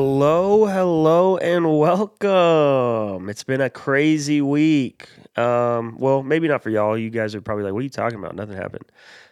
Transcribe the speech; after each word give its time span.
Hello, 0.00 0.64
hello, 0.66 1.38
and 1.38 1.76
welcome. 1.76 3.28
It's 3.28 3.42
been 3.42 3.60
a 3.60 3.68
crazy 3.68 4.40
week. 4.40 5.08
Um, 5.36 5.96
well, 5.98 6.22
maybe 6.22 6.46
not 6.46 6.62
for 6.62 6.70
y'all. 6.70 6.96
You 6.96 7.10
guys 7.10 7.34
are 7.34 7.40
probably 7.40 7.64
like, 7.64 7.72
"What 7.72 7.80
are 7.80 7.82
you 7.82 7.88
talking 7.90 8.16
about? 8.16 8.36
Nothing 8.36 8.54
happened. 8.56 8.84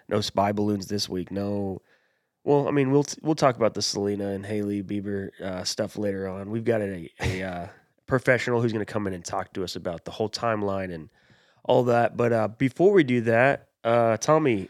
No 0.09 0.21
spy 0.21 0.51
balloons 0.51 0.89
this 0.89 1.09
week. 1.09 1.30
No." 1.30 1.83
Well, 2.43 2.66
I 2.66 2.73
mean, 2.73 2.91
we'll 2.91 3.05
we'll 3.23 3.37
talk 3.37 3.55
about 3.55 3.75
the 3.75 3.80
Selena 3.80 4.30
and 4.30 4.45
Hailey 4.45 4.83
Bieber 4.83 5.29
uh, 5.41 5.62
stuff 5.62 5.97
later 5.97 6.27
on. 6.27 6.51
We've 6.51 6.65
got 6.65 6.80
a 6.80 7.09
a 7.21 7.43
uh, 7.45 7.69
professional 8.09 8.60
who's 8.60 8.73
going 8.73 8.85
to 8.85 8.93
come 8.93 9.07
in 9.07 9.12
and 9.12 9.24
talk 9.24 9.52
to 9.52 9.62
us 9.62 9.77
about 9.77 10.05
the 10.05 10.10
whole 10.10 10.29
timeline 10.29 10.93
and 10.93 11.10
all 11.65 11.85
that. 11.85 12.16
But 12.16 12.33
uh, 12.33 12.48
before 12.48 12.91
we 12.91 13.05
do 13.05 13.21
that, 13.21 13.69
uh, 13.85 14.16
Tommy, 14.16 14.69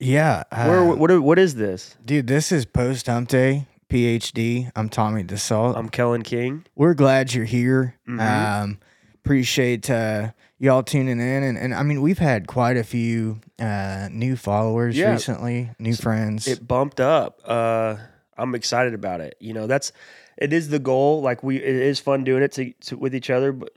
Yeah. 0.00 0.44
where 0.50 0.80
uh, 0.90 0.94
what 0.96 1.20
what 1.20 1.38
is 1.38 1.56
this? 1.56 1.98
dude, 2.02 2.28
this 2.28 2.50
is 2.50 2.64
post 2.64 3.08
hump 3.08 3.28
day, 3.28 3.66
PhD. 3.88 4.70
I'm 4.76 4.88
Tommy 4.88 5.24
DeSalt. 5.24 5.76
I'm 5.76 5.88
Kellen 5.88 6.22
King. 6.22 6.64
We're 6.74 6.94
glad 6.94 7.32
you're 7.32 7.44
here. 7.44 7.94
Mhm. 8.08 8.20
Um, 8.20 8.78
appreciate 9.24 9.88
uh, 9.90 10.32
y'all 10.58 10.82
tuning 10.82 11.20
in. 11.20 11.42
And, 11.42 11.58
and 11.58 11.74
I 11.74 11.82
mean, 11.82 12.00
we've 12.02 12.18
had 12.18 12.46
quite 12.46 12.76
a 12.76 12.84
few 12.84 13.40
uh, 13.58 14.08
new 14.10 14.36
followers 14.36 14.96
Yeah. 14.96 15.12
recently, 15.12 15.70
new 15.78 15.94
friends. 15.94 16.46
it 16.46 16.66
bumped 16.66 17.00
up. 17.00 17.40
Uh, 17.44 17.96
I'm 18.36 18.54
excited 18.54 18.94
about 18.94 19.20
it. 19.20 19.36
You 19.40 19.52
know, 19.54 19.66
that's 19.66 19.92
it 20.36 20.52
is 20.52 20.68
the 20.68 20.78
goal. 20.78 21.22
Like 21.22 21.42
we, 21.42 21.56
it 21.56 21.64
is 21.76 21.98
fun 21.98 22.24
doing 22.24 22.42
it 22.42 22.52
to, 22.52 22.72
to 22.86 22.96
with 22.96 23.14
each 23.14 23.30
other, 23.30 23.52
but 23.52 23.70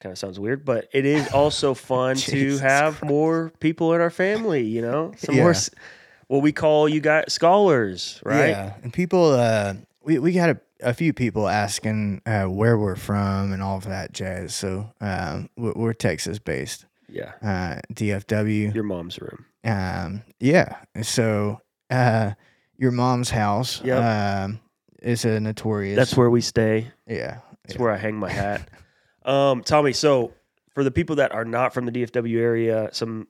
kind 0.00 0.12
of 0.12 0.18
sounds 0.18 0.38
weird. 0.40 0.64
But 0.64 0.88
it 0.92 1.04
is 1.06 1.28
also 1.32 1.74
fun 1.74 2.16
to 2.16 2.58
have 2.58 3.02
more 3.04 3.52
people 3.60 3.92
in 3.94 4.00
our 4.00 4.10
family. 4.10 4.64
You 4.64 4.82
know, 4.82 5.12
some 5.18 5.36
more 5.36 5.44
Yeah. 5.46 5.50
s- 5.50 5.70
what 6.28 6.42
we 6.42 6.52
call 6.52 6.88
you 6.88 7.00
guys 7.00 7.24
scholars, 7.32 8.20
right? 8.24 8.50
Yeah. 8.50 8.74
And 8.82 8.92
people, 8.92 9.32
uh, 9.32 9.74
we, 10.02 10.18
we 10.18 10.32
got 10.32 10.50
a, 10.50 10.60
a 10.80 10.94
few 10.94 11.12
people 11.12 11.48
asking 11.48 12.22
uh, 12.24 12.44
where 12.44 12.78
we're 12.78 12.96
from 12.96 13.52
and 13.52 13.62
all 13.62 13.76
of 13.76 13.84
that 13.84 14.12
jazz. 14.12 14.54
So 14.54 14.92
um, 15.00 15.48
we're, 15.56 15.72
we're 15.74 15.92
Texas 15.92 16.38
based, 16.38 16.86
Yeah, 17.08 17.32
uh, 17.42 17.80
DFW. 17.92 18.74
your 18.74 18.84
mom's 18.84 19.18
room. 19.20 19.44
Um, 19.64 20.22
yeah. 20.38 20.76
So, 21.02 21.60
uh, 21.90 22.32
your 22.76 22.92
mom's 22.92 23.30
house, 23.30 23.82
um, 23.88 24.60
is 25.02 25.24
a 25.24 25.40
notorious. 25.40 25.96
That's 25.96 26.16
where 26.16 26.30
we 26.30 26.40
stay. 26.40 26.92
yeah. 27.06 27.38
That's 27.64 27.74
yeah. 27.76 27.82
where 27.82 27.92
I 27.92 27.96
hang 27.98 28.16
my 28.16 28.30
hat. 28.30 28.68
Um, 29.24 29.62
Tommy, 29.62 29.92
so 29.92 30.32
for 30.70 30.82
the 30.84 30.90
people 30.90 31.16
that 31.16 31.32
are 31.32 31.44
not 31.44 31.74
from 31.74 31.84
the 31.86 31.92
DFW 31.92 32.38
area, 32.38 32.88
some 32.92 33.26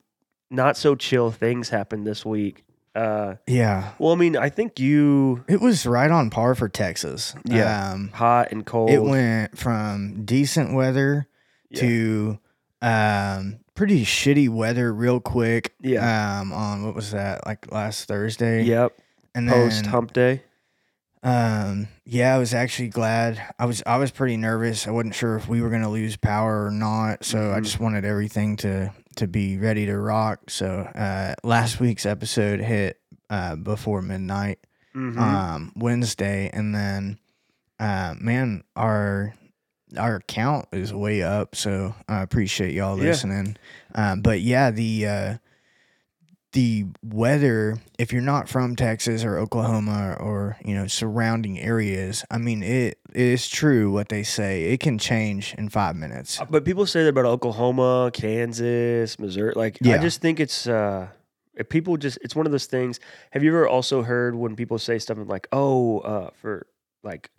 not 0.50 0.76
so 0.76 0.94
chill 0.94 1.30
things 1.32 1.68
happened 1.70 2.06
this 2.06 2.24
week. 2.24 2.62
Uh, 2.98 3.36
Yeah. 3.46 3.90
well, 3.98 4.12
I 4.12 4.16
mean, 4.16 4.36
I 4.36 4.48
think 4.48 4.80
you 4.80 5.44
It 5.48 5.60
was 5.60 5.86
right 5.86 6.10
on 6.10 6.30
par 6.30 6.54
for 6.54 6.68
Texas. 6.68 7.34
Yeah. 7.44 7.92
Um, 7.92 8.10
hot 8.12 8.48
and 8.50 8.64
cold. 8.66 8.90
it 8.90 9.02
went 9.02 9.56
from 9.56 10.24
decent 10.24 10.74
weather 10.74 11.28
Yeah. 11.70 11.80
to 11.80 12.38
um 12.82 13.58
pretty 13.74 14.04
shitty 14.04 14.48
weather 14.48 14.92
real 14.92 15.20
quick. 15.20 15.74
Yeah. 15.80 16.40
Um, 16.40 16.52
on 16.52 16.84
what 16.84 16.94
was 16.94 17.12
that 17.12 17.46
like 17.46 17.70
last 17.72 18.06
Thursday? 18.08 18.62
Yep. 18.64 18.92
And 19.34 19.48
Post 19.48 19.84
then, 19.84 19.90
hump 19.92 20.12
day. 20.12 20.42
Um, 21.22 21.88
yeah, 22.04 22.34
I 22.34 22.38
was 22.38 22.54
actually 22.54 22.88
glad. 22.88 23.40
I 23.58 23.66
was 23.66 23.82
I 23.86 23.96
was 23.96 24.10
pretty 24.12 24.36
nervous. 24.36 24.86
I 24.86 24.90
wasn't 24.92 25.14
sure 25.14 25.36
if 25.36 25.48
we 25.48 25.60
were 25.60 25.70
gonna 25.70 25.90
lose 25.90 26.16
power 26.16 26.66
or 26.66 26.70
not. 26.70 27.24
So 27.24 27.52
I 27.52 27.58
Mhm. 27.58 27.64
just 27.64 27.80
wanted 27.80 28.04
everything 28.04 28.56
to 28.58 28.92
to 29.18 29.26
be 29.28 29.58
ready 29.58 29.86
to 29.86 29.96
rock. 29.98 30.50
So 30.50 30.80
uh, 30.80 31.34
last 31.44 31.78
week's 31.80 32.06
episode 32.06 32.60
hit 32.60 33.00
uh, 33.30 33.56
before 33.56 34.00
midnight, 34.02 34.58
Mhm. 34.94 35.18
um, 35.18 35.72
Wednesday, 35.76 36.50
and 36.52 36.74
then 36.74 37.18
uh, 37.78 38.14
man, 38.20 38.64
our 38.74 39.34
our 39.96 40.20
count 40.26 40.66
is 40.72 40.92
way 40.92 41.22
up. 41.22 41.54
So 41.56 41.94
I 42.08 42.22
appreciate 42.22 42.74
y'all 42.74 42.98
Yeah. 42.98 43.04
listening. 43.10 43.56
Um, 43.94 44.20
but 44.22 44.40
yeah, 44.40 44.70
the 44.70 45.06
uh, 45.06 45.36
the 46.52 46.86
weather 47.02 47.76
if 47.98 48.12
you're 48.12 48.22
not 48.22 48.48
from 48.48 48.74
Texas 48.74 49.22
or 49.22 49.36
Oklahoma 49.38 50.16
or 50.18 50.56
you 50.64 50.74
know 50.74 50.86
surrounding 50.86 51.58
areas 51.60 52.24
I 52.30 52.38
mean 52.38 52.62
it 52.62 52.98
it 53.12 53.20
is 53.20 53.48
true 53.48 53.90
what 53.92 54.08
they 54.08 54.22
say 54.22 54.64
it 54.72 54.80
can 54.80 54.98
change 54.98 55.54
in 55.58 55.68
5 55.68 55.96
minutes 55.96 56.40
Uh, 56.40 56.46
but 56.46 56.64
people 56.64 56.86
say 56.86 57.02
that 57.02 57.10
about 57.10 57.26
Oklahoma, 57.26 58.10
Kansas, 58.14 59.18
Missouri. 59.18 59.52
Like, 59.56 59.78
I 59.84 59.98
just 59.98 60.20
think 60.22 60.40
it's 60.40 60.66
uh, 60.66 61.08
if 61.54 61.68
people 61.68 61.96
just 61.96 62.18
it's 62.22 62.34
one 62.34 62.46
of 62.46 62.52
those 62.52 62.66
things. 62.66 62.98
Have 63.32 63.42
you 63.42 63.50
ever 63.50 63.68
also 63.68 64.02
heard 64.02 64.34
when 64.34 64.56
people 64.56 64.78
say 64.78 64.98
something 64.98 65.26
like, 65.26 65.48
"Oh, 65.52 65.98
uh, 66.00 66.30
for 66.40 66.66
like." 67.02 67.30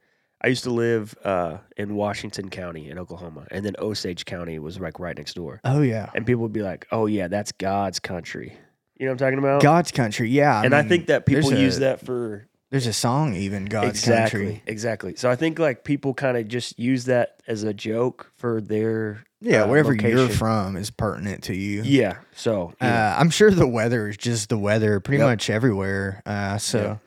I 0.42 0.48
used 0.48 0.64
to 0.64 0.70
live 0.72 1.16
uh, 1.26 1.58
in 1.76 1.96
Washington 1.96 2.50
County 2.50 2.90
in 2.90 2.98
Oklahoma, 2.98 3.46
and 3.52 3.66
then 3.66 3.76
Osage 3.78 4.24
County 4.24 4.58
was 4.58 4.80
like 4.80 4.98
right 4.98 5.18
next 5.18 5.34
door. 5.34 5.60
oh 5.66 5.82
yeah 5.82 6.12
And 6.16 6.26
people 6.26 6.44
would 6.44 6.54
be 6.54 6.62
like, 6.62 6.88
"Oh 6.94 7.08
yeah, 7.08 7.28
that's 7.28 7.52
God's 7.52 8.00
country." 8.00 8.58
You 9.00 9.06
know 9.06 9.14
what 9.14 9.22
I'm 9.22 9.28
talking 9.28 9.40
about? 9.40 9.62
God's 9.62 9.92
country 9.92 10.30
yeah 10.30 10.62
and 10.62 10.76
I 10.76 10.84
think 10.84 11.08
that 11.08 11.26
people 11.26 11.54
use 11.54 11.78
a- 11.78 11.80
that 11.82 12.06
for 12.06 12.48
there's 12.70 12.86
a 12.86 12.94
song 12.94 13.34
even 13.34 13.66
God's 13.66 13.98
exactly, 13.98 14.44
country 14.44 14.64
exactly. 14.68 15.16
So 15.16 15.32
I 15.32 15.36
think 15.36 15.58
like 15.58 15.84
people 15.84 16.14
kind 16.14 16.38
of 16.38 16.48
just 16.48 16.78
use 16.78 17.06
that 17.06 17.42
as 17.48 17.64
a 17.64 17.74
joke 17.74 18.32
for 18.38 18.62
their 18.62 19.24
yeah 19.42 19.64
uh, 19.64 19.68
wherever 19.68 19.94
you're 19.96 20.30
from 20.30 20.76
is 20.76 20.92
pertinent 20.92 21.44
to 21.46 21.56
you 21.56 21.82
Yeah. 21.84 22.18
So 22.36 22.74
you 22.82 22.88
know, 22.88 22.94
Uh, 22.94 23.16
I'm 23.18 23.30
sure 23.32 23.50
the 23.52 23.66
weather 23.68 24.10
is 24.10 24.18
just 24.18 24.50
the 24.50 24.58
weather 24.58 25.00
pretty 25.00 25.20
Yep. 25.20 25.28
much 25.30 25.50
everywhere. 25.50 26.22
Uh, 26.26 26.58
so 26.60 27.00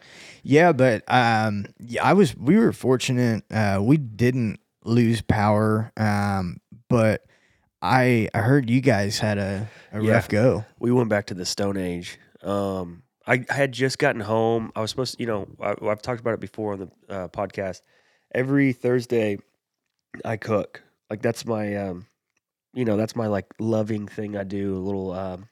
yeah, 0.42 0.72
but 0.72 1.04
um, 1.06 1.66
yeah, 1.78 2.02
I 2.04 2.14
was 2.14 2.34
we 2.36 2.56
were 2.56 2.72
fortunate. 2.72 3.44
Uh, 3.48 3.78
we 3.80 3.96
didn't 3.98 4.58
lose 4.84 5.22
power. 5.22 5.92
Um, 5.96 6.56
but 6.88 7.22
I 7.82 8.28
I 8.32 8.38
heard 8.38 8.70
you 8.70 8.80
guys 8.80 9.18
had 9.18 9.38
a, 9.38 9.68
a 9.92 10.00
Yeah. 10.02 10.12
rough 10.12 10.28
go. 10.28 10.64
we 10.78 10.92
went 10.92 11.08
back 11.08 11.26
to 11.26 11.34
the 11.34 11.44
Stone 11.44 11.76
Age. 11.76 12.18
Um, 12.42 13.02
I, 13.26 13.44
I 13.50 13.54
had 13.54 13.72
just 13.72 13.98
gotten 13.98 14.20
home. 14.20 14.72
I 14.74 14.80
was 14.80 14.90
supposed 14.90 15.14
to, 15.16 15.20
you 15.20 15.26
know, 15.26 15.46
I, 15.60 15.74
I've 15.86 16.02
talked 16.02 16.20
about 16.20 16.34
it 16.34 16.40
before 16.40 16.72
on 16.72 16.78
the 17.08 17.14
uh, 17.14 17.28
podcast. 17.28 17.80
Every 18.34 18.72
Thursday, 18.72 19.38
I 20.24 20.36
cook. 20.36 20.82
Like 21.10 21.22
that's 21.22 21.44
my, 21.44 21.76
um, 21.76 22.06
you 22.72 22.84
know, 22.84 22.96
that's 22.96 23.14
my 23.14 23.26
like 23.26 23.46
loving 23.60 24.08
thing 24.08 24.36
I 24.36 24.44
do. 24.44 24.74
A 24.76 24.78
little, 24.78 25.12
um, 25.12 25.48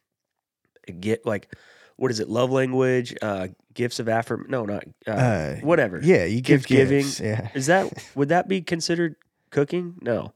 get 0.99 1.25
like, 1.27 1.55
what 1.97 2.11
is 2.11 2.19
it? 2.19 2.29
Love 2.29 2.51
language, 2.51 3.15
uh, 3.23 3.49
gifts 3.75 4.01
of 4.01 4.09
affirm. 4.09 4.47
No, 4.49 4.65
not 4.65 4.85
uh, 5.07 5.11
Uh, 5.11 5.57
whatever. 5.57 6.01
Yeah, 6.03 6.25
you 6.25 6.41
give 6.41 6.67
Gift 6.67 6.69
giving. 6.69 7.07
Yeah. 7.25 7.51
Is 7.55 7.67
that 7.67 7.93
would 8.15 8.31
that 8.31 8.49
be 8.49 8.63
considered 8.63 9.17
cooking? 9.51 9.97
No, 10.01 10.33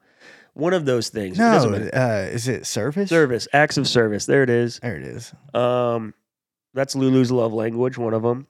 one 0.54 0.72
of 0.72 0.84
those 0.86 1.08
things. 1.10 1.38
It 1.38 1.42
doesn't 1.42 1.70
No, 1.72 1.78
matter. 1.78 1.96
uh, 1.96 2.30
is 2.32 2.48
it 2.48 2.66
service? 2.66 3.08
service, 3.10 3.46
acts 3.52 3.76
of 3.76 3.86
service. 3.86 4.26
There 4.26 4.42
it 4.42 4.50
is. 4.50 4.78
There 4.80 4.96
it 4.96 5.02
is. 5.04 5.32
Um, 5.52 6.14
that's 6.72 6.96
Lulu's 6.96 7.30
love 7.30 7.52
language, 7.52 7.98
one 7.98 8.14
of 8.14 8.22
them. 8.22 8.46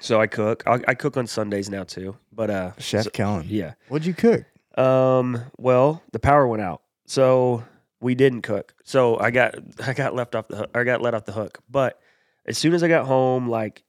So 0.00 0.20
I 0.20 0.26
cook. 0.26 0.62
I, 0.66 0.80
I 0.88 0.94
cook 0.94 1.16
on 1.16 1.26
Sundays 1.26 1.68
now 1.68 1.84
too. 1.84 2.16
But 2.32 2.50
uh, 2.50 2.72
Chef 2.78 3.04
so- 3.04 3.10
Kellen. 3.10 3.46
yeah. 3.48 3.74
What'd 3.88 4.06
you 4.06 4.14
cook? 4.14 4.44
Um, 4.78 5.38
well, 5.58 6.02
the 6.12 6.18
power 6.18 6.46
went 6.46 6.62
out, 6.62 6.80
so 7.06 7.62
we 8.00 8.14
didn't 8.14 8.40
cook. 8.42 8.74
So 8.84 9.18
I 9.20 9.30
got 9.30 9.54
I 9.86 9.92
got 9.92 10.14
left 10.14 10.34
off 10.34 10.48
the 10.48 10.56
hook. 10.56 10.70
I 10.74 10.84
got 10.84 11.02
let 11.02 11.14
off 11.14 11.24
the 11.26 11.32
hook. 11.32 11.58
But 11.70 12.00
as 12.46 12.56
soon 12.58 12.72
as 12.72 12.82
I 12.82 12.88
got 12.88 13.06
home, 13.06 13.48
like 13.48 13.84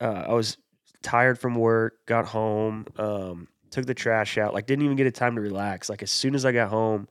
uh, 0.00 0.26
I 0.28 0.32
was 0.34 0.56
tired 1.02 1.38
from 1.40 1.54
work, 1.56 2.06
got 2.06 2.24
home, 2.26 2.86
um, 2.96 3.48
took 3.70 3.86
the 3.86 3.94
trash 3.94 4.38
out. 4.38 4.54
Like 4.54 4.66
didn't 4.66 4.84
even 4.84 4.96
get 4.96 5.06
a 5.06 5.10
time 5.10 5.34
to 5.36 5.40
relax. 5.40 5.88
Like 5.88 6.02
as 6.02 6.10
soon 6.10 6.34
as 6.34 6.44
I 6.44 6.52
got 6.52 6.68
home. 6.70 7.08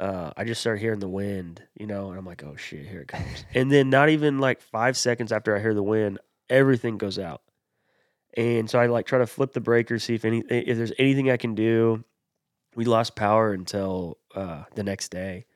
Uh, 0.00 0.30
I 0.36 0.44
just 0.44 0.60
started 0.60 0.80
hearing 0.80 1.00
the 1.00 1.08
wind, 1.08 1.60
you 1.76 1.84
know, 1.84 2.10
and 2.10 2.18
I'm 2.20 2.24
like, 2.24 2.44
oh 2.44 2.54
shit, 2.54 2.86
here 2.86 3.00
it 3.00 3.08
comes. 3.08 3.44
and 3.54 3.68
then 3.68 3.90
not 3.90 4.10
even 4.10 4.38
like 4.38 4.60
five 4.60 4.96
seconds 4.96 5.32
after 5.32 5.56
I 5.56 5.60
hear 5.60 5.74
the 5.74 5.82
wind, 5.82 6.20
everything 6.48 6.98
goes 6.98 7.18
out. 7.18 7.42
And 8.36 8.70
so 8.70 8.78
I 8.78 8.86
like 8.86 9.06
try 9.06 9.18
to 9.18 9.26
flip 9.26 9.52
the 9.54 9.60
breaker, 9.60 9.98
see 9.98 10.14
if 10.14 10.24
any 10.24 10.38
if 10.48 10.76
there's 10.76 10.92
anything 11.00 11.32
I 11.32 11.36
can 11.36 11.56
do. 11.56 12.04
We 12.76 12.84
lost 12.84 13.16
power 13.16 13.52
until 13.52 14.18
uh, 14.36 14.64
the 14.76 14.84
next 14.84 15.08
day, 15.08 15.46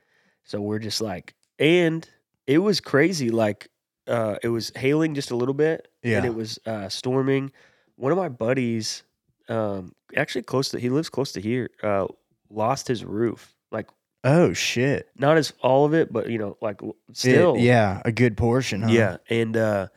so 0.42 0.60
we're 0.60 0.80
just 0.80 1.00
like, 1.00 1.36
and 1.60 2.04
it 2.48 2.58
was 2.58 2.80
crazy. 2.80 3.30
Like 3.30 3.68
uh, 4.08 4.38
it 4.42 4.48
was 4.48 4.72
hailing 4.74 5.14
just 5.14 5.30
a 5.30 5.36
little 5.36 5.54
bit, 5.54 5.86
Yeah. 6.02 6.16
and 6.16 6.26
it 6.26 6.34
was 6.34 6.58
uh, 6.66 6.88
storming. 6.88 7.52
One 7.94 8.10
of 8.10 8.18
my 8.18 8.28
buddies, 8.28 9.04
um, 9.52 9.94
actually 10.16 10.42
close 10.42 10.68
to 10.70 10.78
he 10.80 10.88
lives 10.88 11.08
close 11.10 11.32
to 11.32 11.40
here, 11.40 11.70
uh, 11.82 12.06
lost 12.50 12.88
his 12.88 13.04
roof. 13.04 13.54
Like 13.70 13.88
Oh 14.24 14.52
shit. 14.52 15.08
not 15.16 15.36
as 15.36 15.52
all 15.62 15.84
of 15.84 15.94
it, 15.94 16.12
but 16.12 16.28
you 16.30 16.38
know, 16.38 16.56
like 16.60 16.82
l- 16.82 16.96
It- 17.08 17.16
still, 17.16 17.56
yeah, 17.58 18.00
a 18.04 18.12
good 18.12 18.36
portion. 18.36 18.82
Huh? 18.82 18.90
yeah, 18.90 19.16
and 19.28 19.56
uh, 19.56 19.88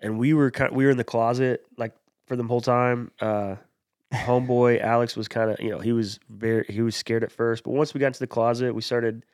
and 0.00 0.18
we 0.18 0.32
were 0.34 0.50
kind 0.50 0.70
of, 0.70 0.76
we 0.76 0.84
were 0.84 0.90
in 0.90 0.96
the 0.96 1.04
closet 1.04 1.64
like 1.76 1.94
for 2.26 2.36
the 2.36 2.44
whole 2.44 2.60
time. 2.62 3.10
Uh, 3.20 3.56
homeboy 4.12 4.80
Alex 4.80 5.16
was 5.16 5.28
kind 5.28 5.50
of 5.50 5.60
you 5.60 5.70
know 5.70 5.78
he 5.80 5.92
was 5.92 6.18
very 6.30 6.64
he 6.68 6.80
was 6.80 6.96
scared 6.96 7.22
at 7.24 7.30
first, 7.32 7.62
but 7.64 7.72
once 7.72 7.92
we 7.94 8.00
got 8.00 8.06
into 8.08 8.20
the 8.20 8.26
closet, 8.26 8.74
we 8.74 8.80
started 8.82 9.24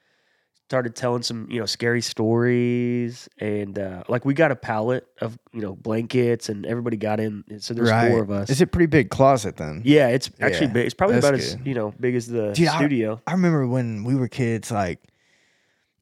started 0.68 0.96
telling 0.96 1.22
some 1.22 1.46
you 1.50 1.60
know 1.60 1.66
scary 1.66 2.00
stories 2.00 3.28
and 3.38 3.78
uh, 3.78 4.02
like 4.08 4.24
we 4.24 4.34
got 4.34 4.50
a 4.50 4.56
pallet 4.56 5.06
of 5.20 5.38
you 5.52 5.60
know 5.60 5.74
blankets 5.76 6.48
and 6.48 6.64
everybody 6.66 6.96
got 6.96 7.20
in. 7.20 7.44
So 7.58 7.74
there's 7.74 7.90
right. 7.90 8.10
four 8.10 8.22
of 8.22 8.30
us. 8.30 8.50
Is 8.50 8.60
it 8.60 8.72
pretty 8.72 8.86
big 8.86 9.10
closet 9.10 9.56
then? 9.56 9.82
yeah, 9.84 10.08
it's 10.08 10.30
actually 10.40 10.68
Yeah, 10.68 10.72
big. 10.72 10.86
It's 10.86 10.94
probably 10.94 11.18
about 11.18 11.34
as 11.34 11.56
you 11.64 11.74
know 11.74 11.92
big 12.00 12.14
as 12.14 12.26
the 12.26 12.52
Dude, 12.52 12.68
studio. 12.68 13.20
I 13.26 13.32
remember 13.32 13.66
when 13.66 14.04
we 14.04 14.14
were 14.14 14.28
kids, 14.28 14.70
like 14.70 15.00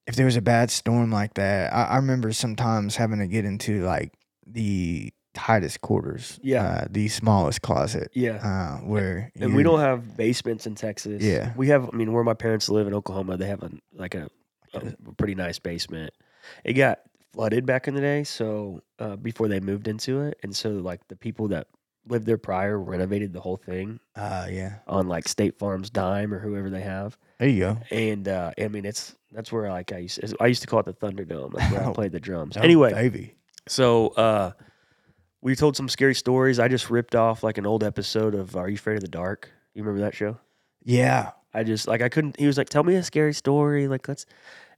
if 0.06 0.16
there 0.16 0.26
was 0.26 0.36
a 0.36 0.42
bad 0.42 0.70
storm 0.70 1.10
like 1.10 1.34
that, 1.34 1.72
I, 1.72 1.84
I 1.84 1.96
remember 1.96 2.32
sometimes 2.32 2.96
having 2.96 3.18
to 3.18 3.26
get 3.26 3.44
into 3.44 3.82
like 3.84 4.12
the 4.46 5.12
tightest 5.34 5.80
quarters. 5.80 6.38
Yeah. 6.42 6.64
Uh, 6.64 6.86
the 6.90 7.08
smallest 7.08 7.62
closet. 7.62 8.10
yeah. 8.14 8.36
Uh, 8.36 8.84
where 8.84 9.32
and 9.38 9.54
we 9.54 9.62
don't 9.62 9.80
have 9.80 10.16
basements 10.16 10.66
in 10.66 10.74
Texas. 10.74 11.22
Yeah. 11.22 11.52
we 11.56 11.68
have. 11.68 11.88
I 11.92 11.96
mean, 11.96 12.12
where 12.12 12.24
my 12.24 12.34
parents 12.34 12.68
live 12.68 12.86
in 12.86 12.94
Oklahoma, 12.94 13.36
they 13.36 13.46
have 13.46 13.62
a 13.62 13.70
like 13.94 14.14
a, 14.14 14.28
a 14.74 15.12
pretty 15.16 15.34
nice 15.34 15.58
basement. 15.58 16.12
It 16.64 16.72
got 16.74 17.00
flooded 17.32 17.66
back 17.66 17.88
in 17.88 17.94
the 17.94 18.00
day, 18.00 18.24
so 18.24 18.82
uh, 18.98 19.16
before 19.16 19.48
they 19.48 19.60
moved 19.60 19.88
into 19.88 20.20
it, 20.22 20.38
and 20.42 20.54
so 20.54 20.70
like 20.70 21.06
the 21.08 21.16
people 21.16 21.48
that 21.48 21.66
lived 22.08 22.26
there 22.26 22.36
prior 22.38 22.78
renovated 22.80 23.32
the 23.32 23.40
whole 23.40 23.56
thing 23.56 24.00
Uh, 24.16 24.48
yeah. 24.50 24.78
on 24.88 25.06
like 25.06 25.28
State 25.28 25.56
Farm's 25.58 25.88
dime 25.88 26.34
or 26.34 26.40
whoever 26.40 26.68
they 26.68 26.80
have. 26.80 27.16
There 27.38 27.48
you 27.48 27.60
go. 27.60 27.78
And 27.92 28.26
uh, 28.26 28.50
I 28.60 28.66
mean, 28.68 28.84
it's 28.84 29.14
that's 29.30 29.52
where 29.52 29.68
like 29.70 29.92
I 29.92 29.98
used 29.98 30.20
I 30.40 30.46
used 30.46 30.62
to 30.62 30.66
call 30.68 30.80
it 30.80 30.86
the 30.86 30.94
Thunderdome. 30.94 31.52
That's 31.54 31.72
where 31.72 31.82
I 31.82 31.86
Oh. 31.90 31.92
played 31.92 32.10
the 32.12 32.18
drums. 32.20 32.56
Oh, 32.56 32.60
anyway, 32.60 32.92
baby. 32.92 33.36
so 33.68 34.08
uh, 34.08 34.50
we 35.42 35.54
told 35.54 35.76
some 35.76 35.88
scary 35.88 36.14
stories. 36.16 36.58
I 36.58 36.66
just 36.68 36.90
ripped 36.90 37.14
off 37.14 37.42
like 37.44 37.56
an 37.56 37.66
old 37.66 37.84
episode 37.84 38.34
of 38.34 38.56
Are 38.56 38.68
You 38.68 38.74
Afraid 38.74 38.94
of 38.96 39.02
the 39.02 39.08
Dark? 39.08 39.48
You 39.74 39.82
remember 39.84 40.04
that 40.04 40.14
show? 40.14 40.38
Yeah. 40.84 41.30
I 41.54 41.64
just 41.64 41.86
like 41.86 42.02
I 42.02 42.08
couldn't. 42.08 42.38
He 42.38 42.46
was 42.46 42.58
like, 42.58 42.68
"Tell 42.68 42.82
me 42.82 42.94
a 42.94 43.02
scary 43.02 43.34
story." 43.34 43.88
Like 43.88 44.06
let's, 44.08 44.24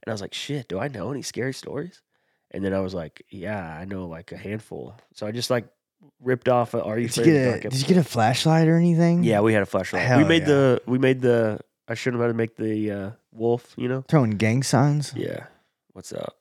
and 0.02 0.10
I 0.10 0.12
was 0.12 0.20
like, 0.20 0.34
"Shit, 0.34 0.68
do 0.68 0.78
I 0.78 0.88
know 0.88 1.10
any 1.10 1.22
scary 1.22 1.54
stories?" 1.54 2.02
And 2.50 2.64
then 2.64 2.74
I 2.74 2.80
was 2.80 2.94
like, 2.94 3.22
"Yeah, 3.30 3.62
I 3.62 3.84
know 3.84 4.06
like 4.06 4.32
a 4.32 4.36
handful." 4.36 4.94
So 5.12 5.26
I 5.26 5.32
just 5.32 5.50
like 5.50 5.66
ripped 6.20 6.48
off. 6.48 6.74
A, 6.74 6.82
Are 6.82 6.98
you 6.98 7.08
Did 7.08 7.16
you 7.16 7.22
afraid 7.22 7.36
of 7.36 7.52
the 7.54 7.60
get 7.60 7.66
a? 7.66 7.76
Did 7.76 7.80
you 7.80 7.94
get 7.94 7.96
a 7.98 8.08
flashlight 8.08 8.68
or 8.68 8.76
anything? 8.76 9.24
yeah, 9.24 9.40
we 9.40 9.52
had 9.52 9.62
a 9.62 9.66
flashlight. 9.66 10.16
we 10.18 10.24
made 10.24 10.42
yeah. 10.42 10.48
the 10.48 10.82
we 10.86 10.98
made 10.98 11.20
the. 11.20 11.60
I 11.86 11.94
shouldn't 11.94 12.20
have 12.20 12.28
had 12.28 12.32
to 12.32 12.36
make 12.36 12.56
the 12.56 12.90
uh, 12.90 13.10
wolf. 13.32 13.74
You 13.76 13.88
know. 13.88 14.04
Throwing 14.08 14.32
gang 14.32 14.62
signs. 14.62 15.12
Yeah. 15.14 15.46
What's 15.92 16.12
up? 16.12 16.36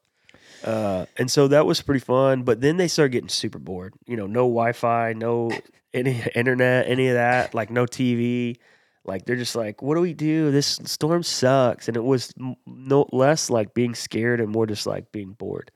Uh, 0.64 1.06
and 1.18 1.30
so 1.30 1.50
that 1.50 1.66
was 1.66 1.82
pretty 1.82 2.00
fun. 2.00 2.44
But 2.44 2.62
then 2.62 2.78
they 2.78 2.88
started 2.88 3.12
getting 3.12 3.30
super 3.30 3.60
bored. 3.60 3.94
You 4.08 4.16
know, 4.16 4.26
no 4.26 4.42
Wi 4.42 4.72
Fi, 4.72 5.14
no 5.14 5.52
any 5.94 6.24
internet, 6.36 6.88
any 6.88 7.10
of 7.10 7.16
that, 7.16 7.54
like 7.54 7.70
no 7.70 7.86
TV. 7.86 8.58
Like 9.06 9.26
they're 9.26 9.36
just 9.36 9.56
like, 9.56 9.82
what 9.82 9.96
do 9.96 10.02
we 10.02 10.14
do? 10.14 10.52
This 10.52 10.80
storm 10.86 11.24
sucks. 11.24 11.88
And 11.88 11.98
it 11.98 12.04
was 12.04 12.34
no 12.66 13.08
less 13.12 13.50
like 13.50 13.74
being 13.74 13.96
scared 13.96 14.40
and 14.40 14.50
more 14.50 14.66
just 14.66 14.88
like 14.88 15.12
being 15.12 15.34
bored. 15.34 15.72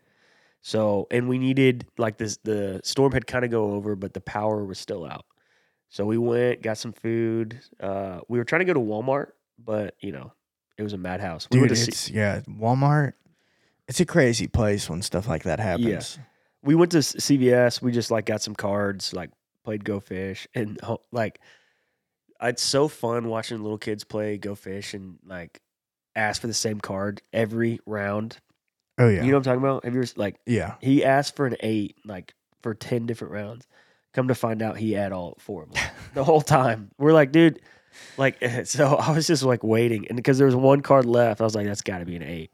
So, 0.61 1.07
and 1.11 1.27
we 1.29 1.37
needed 1.37 1.85
like 1.97 2.17
this, 2.17 2.37
the 2.43 2.81
storm 2.83 3.11
had 3.11 3.27
kind 3.27 3.45
of 3.45 3.51
go 3.51 3.73
over, 3.73 3.95
but 3.95 4.13
the 4.13 4.21
power 4.21 4.63
was 4.63 4.79
still 4.79 5.05
out. 5.05 5.25
So 5.89 6.05
we 6.05 6.17
went, 6.17 6.61
got 6.61 6.77
some 6.77 6.93
food. 6.93 7.59
Uh, 7.79 8.19
we 8.27 8.37
were 8.37 8.43
trying 8.43 8.59
to 8.59 8.65
go 8.65 8.73
to 8.73 8.79
Walmart, 8.79 9.31
but 9.57 9.95
you 9.99 10.11
know, 10.11 10.33
it 10.77 10.83
was 10.83 10.93
a 10.93 10.97
madhouse. 10.97 11.47
We 11.49 11.59
Dude, 11.59 11.69
went 11.69 11.85
to 11.85 11.91
see- 11.91 12.13
yeah, 12.13 12.41
Walmart. 12.41 13.13
It's 13.87 14.01
a 14.01 14.05
crazy 14.05 14.47
place 14.47 14.89
when 14.89 15.01
stuff 15.01 15.27
like 15.27 15.43
that 15.43 15.59
happens. 15.61 16.19
we 16.61 16.75
went 16.75 16.91
to 16.91 16.97
CVS. 16.97 17.81
We 17.81 17.93
just 17.93 18.11
like 18.11 18.25
got 18.25 18.41
some 18.41 18.53
cards, 18.53 19.13
like 19.13 19.29
played 19.63 19.85
Go 19.85 20.01
Fish, 20.01 20.45
and 20.53 20.77
like 21.11 21.39
it's 22.41 22.61
so 22.61 22.87
fun 22.87 23.27
watching 23.27 23.61
little 23.61 23.77
kids 23.77 24.03
play 24.03 24.37
Go 24.37 24.55
Fish 24.55 24.93
and 24.93 25.17
like 25.25 25.59
ask 26.15 26.41
for 26.41 26.47
the 26.47 26.53
same 26.53 26.79
card 26.79 27.21
every 27.31 27.79
round. 27.85 28.37
Oh 28.97 29.07
yeah. 29.07 29.23
You 29.23 29.31
know 29.31 29.37
what 29.37 29.47
I'm 29.47 29.59
talking 29.59 29.63
about? 29.63 29.85
Have 29.85 29.93
you 29.93 30.01
ever 30.01 30.11
like 30.15 30.35
yeah. 30.45 30.75
he 30.81 31.03
asked 31.03 31.35
for 31.35 31.45
an 31.45 31.55
eight, 31.61 31.97
like 32.05 32.33
for 32.61 32.73
ten 32.73 33.05
different 33.05 33.33
rounds. 33.33 33.67
Come 34.13 34.29
to 34.29 34.35
find 34.35 34.61
out, 34.61 34.77
he 34.77 34.93
had 34.93 35.11
all 35.11 35.37
four 35.39 35.63
of 35.63 35.71
them 35.71 35.83
the 36.15 36.23
whole 36.23 36.41
time. 36.41 36.89
We're 36.97 37.13
like, 37.13 37.31
dude, 37.31 37.61
like 38.17 38.37
so. 38.65 38.95
I 38.95 39.11
was 39.11 39.27
just 39.27 39.43
like 39.43 39.63
waiting, 39.63 40.07
and 40.07 40.15
because 40.15 40.37
there 40.37 40.47
was 40.47 40.55
one 40.55 40.81
card 40.81 41.05
left, 41.05 41.41
I 41.41 41.43
was 41.43 41.55
like, 41.55 41.67
that's 41.67 41.81
got 41.81 41.99
to 41.99 42.05
be 42.05 42.15
an 42.15 42.23
eight. 42.23 42.51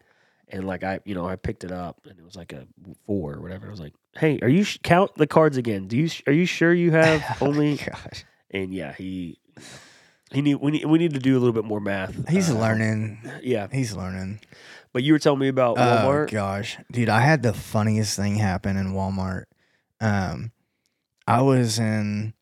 And 0.49 0.67
like 0.67 0.83
I, 0.83 0.99
you 1.05 1.15
know, 1.15 1.25
I 1.25 1.35
picked 1.37 1.63
it 1.63 1.71
up, 1.71 2.01
and 2.07 2.19
it 2.19 2.25
was 2.25 2.35
like 2.35 2.51
a 2.51 2.67
four 3.07 3.35
or 3.35 3.41
whatever. 3.41 3.67
I 3.67 3.69
was 3.71 3.79
like, 3.79 3.93
hey, 4.15 4.39
are 4.41 4.49
you 4.49 4.63
sh- 4.63 4.79
count 4.83 5.15
the 5.15 5.25
cards 5.25 5.57
again? 5.57 5.87
Do 5.87 5.97
you 5.97 6.09
are 6.27 6.33
you 6.33 6.45
sure 6.45 6.73
you 6.73 6.91
have 6.91 7.23
oh 7.41 7.47
only? 7.47 7.77
Gosh. 7.77 8.25
and 8.51 8.73
yeah, 8.73 8.93
he 8.93 9.39
he 10.31 10.41
need 10.41 10.55
we 10.55 10.71
need 10.71 10.85
we 10.85 10.97
need 10.99 11.13
to 11.13 11.19
do 11.19 11.37
a 11.37 11.39
little 11.39 11.53
bit 11.53 11.65
more 11.65 11.79
math. 11.79 12.27
He's 12.29 12.49
Uh, 12.49 12.57
learning. 12.59 13.19
Yeah, 13.41 13.67
He's 13.71 13.93
learning. 13.95 14.39
but 14.93 15.03
you 15.03 15.13
were 15.13 15.19
telling 15.19 15.39
me 15.39 15.47
about 15.47 15.77
Oh 15.77 15.81
Walmart. 15.81 16.31
gosh, 16.31 16.77
dude, 16.91 17.09
I 17.09 17.21
had 17.21 17.43
the 17.43 17.53
funniest 17.53 18.15
thing 18.15 18.35
happen 18.35 18.77
in 18.77 18.93
Walmart. 18.93 19.45
Um, 20.01 20.51
I 21.27 21.41
was 21.41 21.79
in 21.79 22.33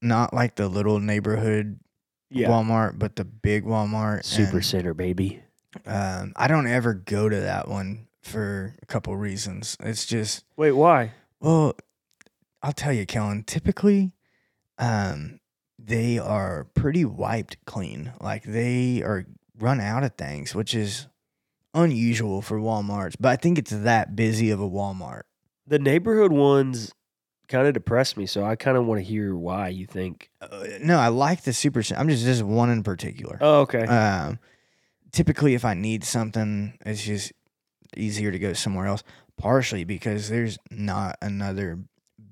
not 0.00 0.32
like 0.34 0.56
the 0.56 0.68
little 0.68 1.00
neighborhood 1.00 1.78
yeah, 2.30 2.48
Walmart, 2.48 2.98
but 2.98 3.16
the 3.16 3.24
big 3.24 3.64
Walmart. 3.64 4.24
super 4.24 4.56
and, 4.56 4.64
center 4.64 4.94
baby. 4.94 5.42
Um, 5.86 6.32
I 6.36 6.46
don't 6.48 6.66
ever 6.66 6.94
go 6.94 7.28
to 7.28 7.40
that 7.40 7.68
one 7.68 8.06
for 8.22 8.74
a 8.82 8.86
couple 8.86 9.14
reasons. 9.16 9.76
It's 9.80 10.06
just 10.06 10.44
Wait, 10.56 10.72
why? 10.72 11.12
well, 11.40 11.74
I'll 12.62 12.72
tell 12.72 12.92
you, 12.92 13.04
Kellen. 13.06 13.44
Typically, 13.44 14.14
um, 14.78 15.40
they 15.86 16.18
are 16.18 16.66
pretty 16.74 17.04
wiped 17.04 17.56
clean. 17.66 18.12
Like 18.20 18.44
they 18.44 19.02
are 19.02 19.26
run 19.58 19.80
out 19.80 20.04
of 20.04 20.14
things, 20.14 20.54
which 20.54 20.74
is 20.74 21.06
unusual 21.74 22.40
for 22.40 22.58
WalMarts. 22.58 23.16
But 23.18 23.30
I 23.30 23.36
think 23.36 23.58
it's 23.58 23.70
that 23.70 24.16
busy 24.16 24.50
of 24.50 24.60
a 24.60 24.68
Walmart. 24.68 25.22
The 25.66 25.78
neighborhood 25.78 26.32
ones 26.32 26.92
kind 27.48 27.66
of 27.66 27.74
depress 27.74 28.16
me, 28.16 28.26
so 28.26 28.44
I 28.44 28.56
kind 28.56 28.76
of 28.76 28.86
want 28.86 29.00
to 29.00 29.04
hear 29.04 29.34
why 29.34 29.68
you 29.68 29.86
think. 29.86 30.30
Uh, 30.40 30.64
no, 30.80 30.98
I 30.98 31.08
like 31.08 31.42
the 31.42 31.52
super. 31.52 31.82
I'm 31.96 32.08
just 32.08 32.24
just 32.24 32.42
one 32.42 32.70
in 32.70 32.82
particular. 32.82 33.38
Oh, 33.40 33.60
okay. 33.60 33.84
Um, 33.84 34.38
typically, 35.12 35.54
if 35.54 35.64
I 35.64 35.74
need 35.74 36.04
something, 36.04 36.78
it's 36.84 37.02
just 37.02 37.32
easier 37.96 38.30
to 38.30 38.38
go 38.38 38.52
somewhere 38.52 38.86
else. 38.86 39.02
Partially 39.36 39.84
because 39.84 40.28
there's 40.28 40.58
not 40.70 41.16
another 41.20 41.80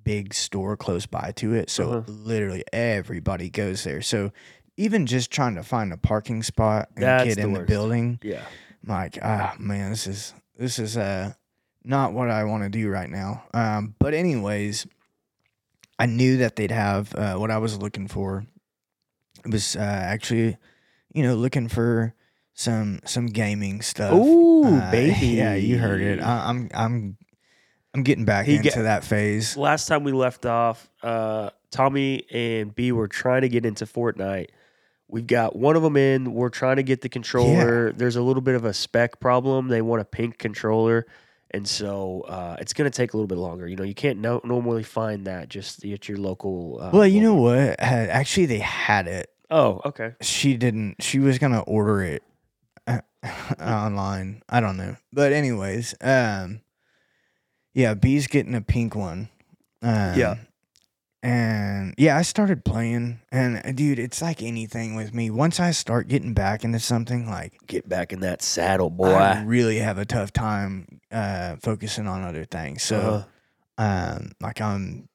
big 0.04 0.34
store 0.34 0.76
close 0.76 1.06
by 1.06 1.32
to 1.36 1.54
it, 1.54 1.70
so 1.70 1.90
Uh-huh. 1.90 2.02
literally 2.12 2.64
everybody 2.72 3.48
goes 3.50 3.84
there. 3.84 4.02
So 4.02 4.32
even 4.76 5.06
just 5.06 5.30
trying 5.30 5.54
to 5.56 5.62
find 5.62 5.92
a 5.92 5.96
parking 5.96 6.42
spot 6.42 6.88
and 6.96 7.04
That's 7.04 7.24
get 7.24 7.36
the 7.36 7.42
in 7.42 7.52
the 7.52 7.60
building, 7.60 8.18
yeah. 8.22 8.44
I'm 8.84 8.88
like 8.88 9.18
ah 9.22 9.54
man, 9.58 9.90
this 9.90 10.06
is 10.06 10.34
this 10.58 10.78
is 10.78 10.96
uh 10.96 11.32
not 11.84 12.12
what 12.12 12.30
I 12.30 12.44
want 12.44 12.62
to 12.62 12.68
do 12.68 12.88
right 12.88 13.10
now. 13.10 13.44
Um, 13.52 13.94
but 13.98 14.14
anyways, 14.14 14.86
I 15.98 16.06
knew 16.06 16.36
that 16.38 16.56
they'd 16.56 16.70
have 16.70 17.14
uh, 17.14 17.34
what 17.34 17.50
I 17.50 17.58
was 17.58 17.76
looking 17.78 18.08
for. 18.08 18.44
It 19.44 19.50
was 19.52 19.74
uh, 19.76 19.80
actually, 19.80 20.56
you 21.12 21.22
know, 21.24 21.34
looking 21.34 21.68
for 21.68 22.14
some 22.54 23.00
some 23.04 23.26
gaming 23.26 23.82
stuff. 23.82 24.12
Ooh, 24.14 24.64
Uh, 24.64 24.90
baby. 24.92 25.26
Yeah, 25.42 25.54
you 25.54 25.78
heard 25.78 26.00
it. 26.00 26.20
I, 26.20 26.48
I'm 26.48 26.70
I'm 26.74 27.16
I'm 27.94 28.02
getting 28.02 28.24
back 28.24 28.46
He 28.46 28.56
into 28.56 28.70
get- 28.70 28.82
that 28.82 29.04
phase. 29.04 29.56
Last 29.56 29.86
time 29.86 30.04
we 30.04 30.12
left 30.12 30.46
off, 30.46 30.88
uh, 31.02 31.50
Tommy 31.70 32.24
and 32.32 32.74
B 32.74 32.92
were 32.92 33.08
trying 33.08 33.42
to 33.42 33.48
get 33.48 33.66
into 33.66 33.84
Fortnite. 33.86 34.48
We've 35.08 35.26
got 35.26 35.54
one 35.56 35.76
of 35.76 35.82
them 35.82 35.96
in. 35.98 36.32
We're 36.32 36.48
trying 36.48 36.76
to 36.76 36.82
get 36.82 37.02
the 37.02 37.08
controller. 37.10 37.92
There's 37.92 38.16
a 38.16 38.22
little 38.22 38.40
bit 38.40 38.54
of 38.54 38.64
a 38.64 38.72
spec 38.72 39.20
problem. 39.20 39.68
They 39.68 39.82
want 39.82 40.00
a 40.00 40.06
pink 40.06 40.38
controller. 40.38 41.06
And 41.50 41.68
so 41.68 42.22
uh, 42.28 42.56
it's 42.60 42.72
going 42.72 42.90
to 42.90 42.96
take 42.96 43.12
a 43.12 43.16
little 43.18 43.26
bit 43.26 43.36
longer. 43.36 43.68
You 43.68 43.76
know, 43.76 43.82
you 43.82 43.94
can't 43.94 44.20
no- 44.20 44.40
normally 44.42 44.82
find 44.82 45.26
that 45.26 45.50
just 45.50 45.84
at 45.84 46.08
your 46.08 46.16
local. 46.16 46.78
Uh, 46.80 46.90
Well, 46.94 47.06
you 47.06 47.20
know 47.20 47.34
what? 47.34 47.76
Actually, 47.78 48.46
they 48.46 48.60
had 48.60 49.06
it. 49.06 49.28
Oh, 49.50 49.82
okay. 49.84 50.14
She 50.22 50.56
didn't. 50.56 51.02
She 51.02 51.18
was 51.18 51.38
gonna 51.38 51.60
order 51.60 52.02
it 52.02 52.22
uh, 52.86 53.00
online. 53.60 54.42
I 54.48 54.60
don't 54.60 54.78
know. 54.78 54.96
But 55.12 55.34
anyways, 55.34 55.94
um, 56.00 56.61
yeah, 57.74 57.94
B's 57.94 58.26
getting 58.26 58.54
a 58.54 58.60
pink 58.60 58.94
one. 58.94 59.28
Um, 59.82 60.18
Yeah. 60.18 60.34
And 61.24 61.94
yeah, 61.98 62.16
I 62.16 62.22
started 62.22 62.64
playing, 62.64 63.20
and 63.30 63.62
uh, 63.64 63.70
dude, 63.70 64.00
it's 64.00 64.20
like 64.20 64.42
anything 64.42 64.96
with 64.96 65.14
me. 65.14 65.30
Once 65.30 65.60
I 65.60 65.70
start 65.70 66.08
getting 66.08 66.34
back 66.34 66.64
into 66.64 66.80
something, 66.80 67.30
like 67.30 67.64
Get 67.68 67.88
back 67.88 68.12
in 68.12 68.20
that 68.20 68.42
saddle, 68.42 68.90
boy. 68.90 69.12
I 69.14 69.44
really 69.44 69.78
have 69.78 69.98
a 69.98 70.04
tough 70.04 70.32
time 70.32 71.00
uh, 71.12 71.56
focusing 71.62 72.08
on 72.08 72.22
other 72.24 72.44
things. 72.44 72.82
So, 72.82 73.24
Uh-huh. 73.78 73.84
um, 74.18 74.32
like 74.40 74.60
I'm, 74.60 75.08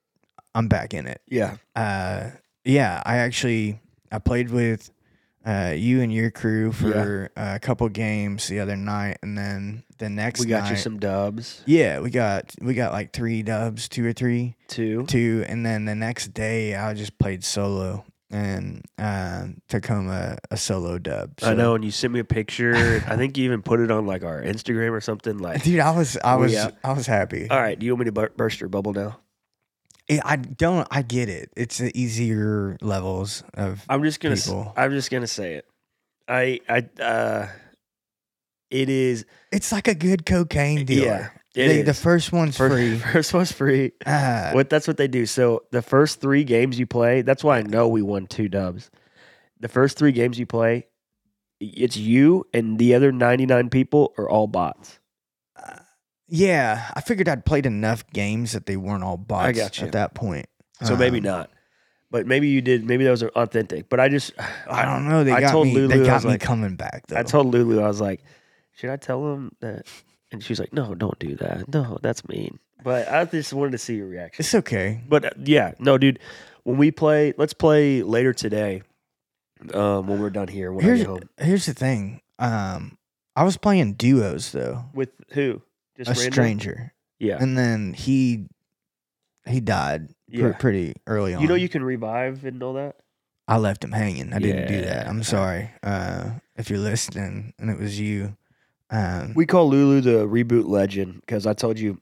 I'm 0.56 0.70
back 0.70 0.94
in 0.94 1.08
it. 1.08 1.22
yeah. 1.28 1.58
Uh, 1.76 2.30
yeah, 2.64 3.02
I 3.06 3.18
actually 3.18 3.80
I 4.10 4.20
played 4.20 4.50
with 4.50 4.90
uh, 5.48 5.72
you 5.75 6.01
and 6.01 6.12
your 6.13 6.30
crew 6.30 6.72
for 6.74 7.30
a 7.38 7.58
couple 7.60 7.88
games 7.89 8.48
the 8.48 8.60
other 8.60 8.75
night, 8.75 9.18
and 9.24 9.38
then 9.38 9.84
the 9.98 10.10
next 10.10 10.42
We 10.42 10.48
got 10.48 10.70
you 10.70 10.75
some 10.75 11.00
dubs, 11.00 11.63
Yeah, 11.66 12.01
we 12.01 12.10
got 12.10 12.54
we 12.62 12.74
got 12.74 12.92
like 12.92 13.13
three 13.13 13.44
dubs, 13.44 13.88
two 13.88 14.06
or 14.06 14.12
three, 14.13 14.56
two, 14.68 15.06
two, 15.08 15.46
and 15.48 15.66
then 15.66 15.86
the 15.86 15.96
next 15.96 16.34
day 16.34 16.75
I 16.75 16.94
just 16.94 17.18
played 17.18 17.44
solo, 17.46 18.04
and 18.30 18.84
um, 18.98 19.62
Tacoma 19.70 20.38
a 20.51 20.58
solo 20.58 20.98
dub. 20.98 21.32
I 21.42 21.54
know, 21.54 21.75
and 21.75 21.86
you 21.86 21.92
sent 21.92 22.12
me 22.13 22.20
a 22.20 22.25
picture. 22.25 22.75
I 23.08 23.16
think 23.16 23.38
you 23.38 23.46
even 23.46 23.62
put 23.62 23.80
it 23.80 23.89
on 23.89 24.06
like 24.06 24.24
our 24.24 24.42
Instagram 24.42 24.92
or 24.92 25.01
something. 25.01 25.38
Like, 25.38 25.63
dude. 25.63 25.80
I 25.80 25.92
was 25.92 26.18
I 26.18 26.34
Oh, 26.36 26.39
was 26.39 26.54
yeah. 26.54 26.72
I 26.84 26.92
was 26.92 27.08
happy. 27.08 27.50
all 27.50 27.60
right, 27.60 27.80
do 27.80 27.86
you 27.86 27.96
want 27.96 28.06
me 28.06 28.12
to 28.12 28.30
burst 28.36 28.60
your 28.60 28.70
bubble 28.70 28.92
now? 28.94 29.20
Yeah, 30.10 30.22
I 30.24 30.38
don't. 30.38 30.88
I 30.90 31.02
get 31.02 31.28
it. 31.30 31.52
It's 31.58 31.80
the 31.80 31.92
easier 32.00 32.78
levels 32.82 33.44
of. 33.54 33.84
I'm 33.90 34.04
just 34.04 34.20
gonna. 34.22 34.36
People. 34.36 34.74
I'm 34.78 34.92
just 34.92 35.12
gonna 35.12 35.28
say 35.28 35.56
it. 35.56 35.66
I. 36.28 36.62
I. 36.70 37.02
Uh. 37.02 37.48
It 38.70 38.90
is. 38.90 39.26
It's 39.52 39.72
like 39.72 39.88
a 39.88 39.96
good 39.96 40.26
cocaine 40.26 40.86
dealer. 40.86 41.06
Yeah. 41.56 41.64
It 41.64 41.68
They- 41.68 41.82
The 41.84 41.94
first 41.94 42.32
one's 42.32 42.56
Fir- 42.58 42.70
free. 42.70 42.98
First 43.14 43.34
one's 43.34 43.52
free. 43.52 43.94
Uh, 44.06 44.52
What 44.52 44.70
that's 44.70 44.88
what 44.88 44.98
they 44.98 45.08
do. 45.08 45.26
So 45.26 45.64
the 45.72 45.82
first 45.82 46.22
three 46.22 46.44
games 46.44 46.78
you 46.78 46.86
play, 46.86 47.22
that's 47.22 47.44
why 47.44 47.58
I 47.60 47.62
know 47.64 47.88
we 47.88 48.02
won 48.02 48.28
two 48.28 48.48
dubs. 48.50 48.92
The 49.60 49.68
first 49.70 49.98
three 49.98 50.12
games 50.12 50.38
you 50.38 50.46
play, 50.46 50.86
it's 51.60 51.98
you 51.98 52.46
and 52.54 52.78
the 52.78 52.94
other 52.94 53.12
99 53.12 53.70
people 53.70 54.14
are 54.20 54.30
all 54.30 54.46
bots. 54.48 54.97
Yeah, 56.27 56.91
I 56.93 57.01
figured 57.01 57.27
I'd 57.29 57.46
played 57.46 57.65
enough 57.65 58.05
games 58.13 58.51
that 58.53 58.65
they 58.65 58.77
weren't 58.77 59.03
all 59.03 59.17
bots 59.17 59.57
got 59.57 59.79
you. 59.79 59.86
at 59.88 59.93
that 59.93 60.13
point. 60.13 60.48
So 60.84 60.96
maybe 60.96 61.17
Um, 61.19 61.24
not. 61.24 61.50
But 62.10 62.25
maybe 62.25 62.48
you 62.48 62.62
did. 62.62 62.86
Maybe 62.86 63.03
that 63.03 63.12
was 63.12 63.24
authentic. 63.24 63.89
But 63.89 64.00
I 64.00 64.07
just, 64.10 64.31
I 64.69 64.86
don't 64.86 65.07
know. 65.10 65.24
They 65.24 65.31
I 65.34 65.41
got 65.41 65.51
told 65.51 65.67
me. 65.67 65.74
Lulu, 65.74 65.88
they 65.88 66.01
I 66.01 66.05
got 66.05 66.13
was 66.15 66.25
me 66.25 66.31
like- 66.31 66.41
coming 66.41 66.75
back 66.75 67.07
though. 67.07 67.17
I 67.17 67.24
told 67.24 67.48
Lulu, 67.48 67.81
I 67.81 67.88
was 67.88 68.00
like, 68.01 68.24
should 68.74 68.89
I 68.89 68.96
tell 68.98 69.34
him 69.34 69.51
that? 69.62 69.86
And 70.31 70.43
she 70.43 70.51
was 70.51 70.60
like, 70.60 70.74
no, 70.74 70.93
don't 70.93 71.17
do 71.19 71.36
that. 71.38 71.74
No, 71.74 71.98
that's 72.01 72.27
mean. 72.27 72.60
But 72.84 73.12
I 73.12 73.25
just 73.25 73.53
wanted 73.53 73.72
to 73.72 73.77
see 73.77 73.96
your 73.96 74.07
reaction. 74.07 74.43
it's 74.43 74.53
okay. 74.55 75.01
But 75.07 75.25
uh, 75.25 75.29
yeah, 75.43 75.74
no, 75.79 75.98
dude. 75.98 76.19
When 76.63 76.77
we 76.77 76.91
play, 76.91 77.34
let's 77.38 77.53
play 77.53 78.03
later 78.03 78.34
today. 78.34 78.84
Um, 79.74 80.05
when 80.07 80.19
we're 80.22 80.29
done 80.29 80.48
here, 80.50 80.72
when 80.72 80.84
I 80.86 80.88
Here's 80.88 81.00
get 81.00 81.07
home. 81.07 81.29
here's 81.39 81.65
the 81.65 81.74
thing. 81.74 82.22
Um, 82.38 82.98
I 83.36 83.43
was 83.43 83.57
playing 83.57 83.93
duos 83.93 84.51
though. 84.51 84.86
With 84.93 85.10
who? 85.31 85.62
Just 85.98 86.10
a 86.10 86.13
random? 86.13 86.32
stranger, 86.34 86.94
Yeah. 87.20 87.38
and 87.39 87.58
then 87.58 87.94
he 87.94 88.48
he 89.48 89.60
died 89.62 90.10
pr- 90.34 90.50
pretty 90.51 90.94
early 91.08 91.34
on. 91.34 91.42
You 91.42 91.48
know 91.48 91.56
you 91.56 91.70
can 91.70 91.84
revive 91.84 92.44
and 92.46 92.62
all 92.62 92.74
that. 92.74 92.98
I 93.48 93.58
left 93.58 93.84
him 93.84 93.94
hanging. 93.94 94.34
I 94.34 94.39
didn't 94.39 94.68
do 94.68 94.82
that. 94.82 95.08
I'm 95.08 95.24
sorry. 95.24 95.72
Uh, 95.82 96.32
if 96.58 96.70
you're 96.70 96.80
listening 96.80 97.54
and 97.58 97.70
it 97.70 97.80
was 97.80 97.98
you, 98.00 98.36
um, 98.89 99.34
We 99.36 99.46
call 99.46 99.70
Lulu 99.70 100.01
the 100.01 100.27
reboot 100.27 100.68
legend 100.68 101.22
because 101.22 101.48
I 101.48 101.54
told 101.54 101.80
you 101.80 102.00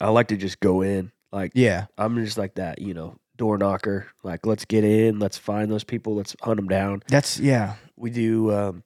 I 0.00 0.08
like 0.08 0.28
to 0.28 0.36
just 0.36 0.60
go 0.60 0.80
in. 0.82 1.12
Like 1.30 1.52
yeah, 1.54 1.86
I'm 1.98 2.16
just 2.24 2.38
like 2.38 2.54
that, 2.54 2.80
you 2.80 2.94
know, 2.94 3.16
door 3.36 3.58
knocker. 3.58 4.06
Like 4.24 4.46
let's 4.46 4.64
get 4.64 4.82
in, 4.84 5.18
let's 5.18 5.36
find 5.36 5.70
those 5.70 5.84
people, 5.84 6.14
let's 6.16 6.34
hunt 6.40 6.56
them 6.56 6.68
down. 6.68 7.02
that's 7.08 7.38
yeah. 7.38 7.74
We 7.96 8.08
do, 8.10 8.50
um, 8.52 8.82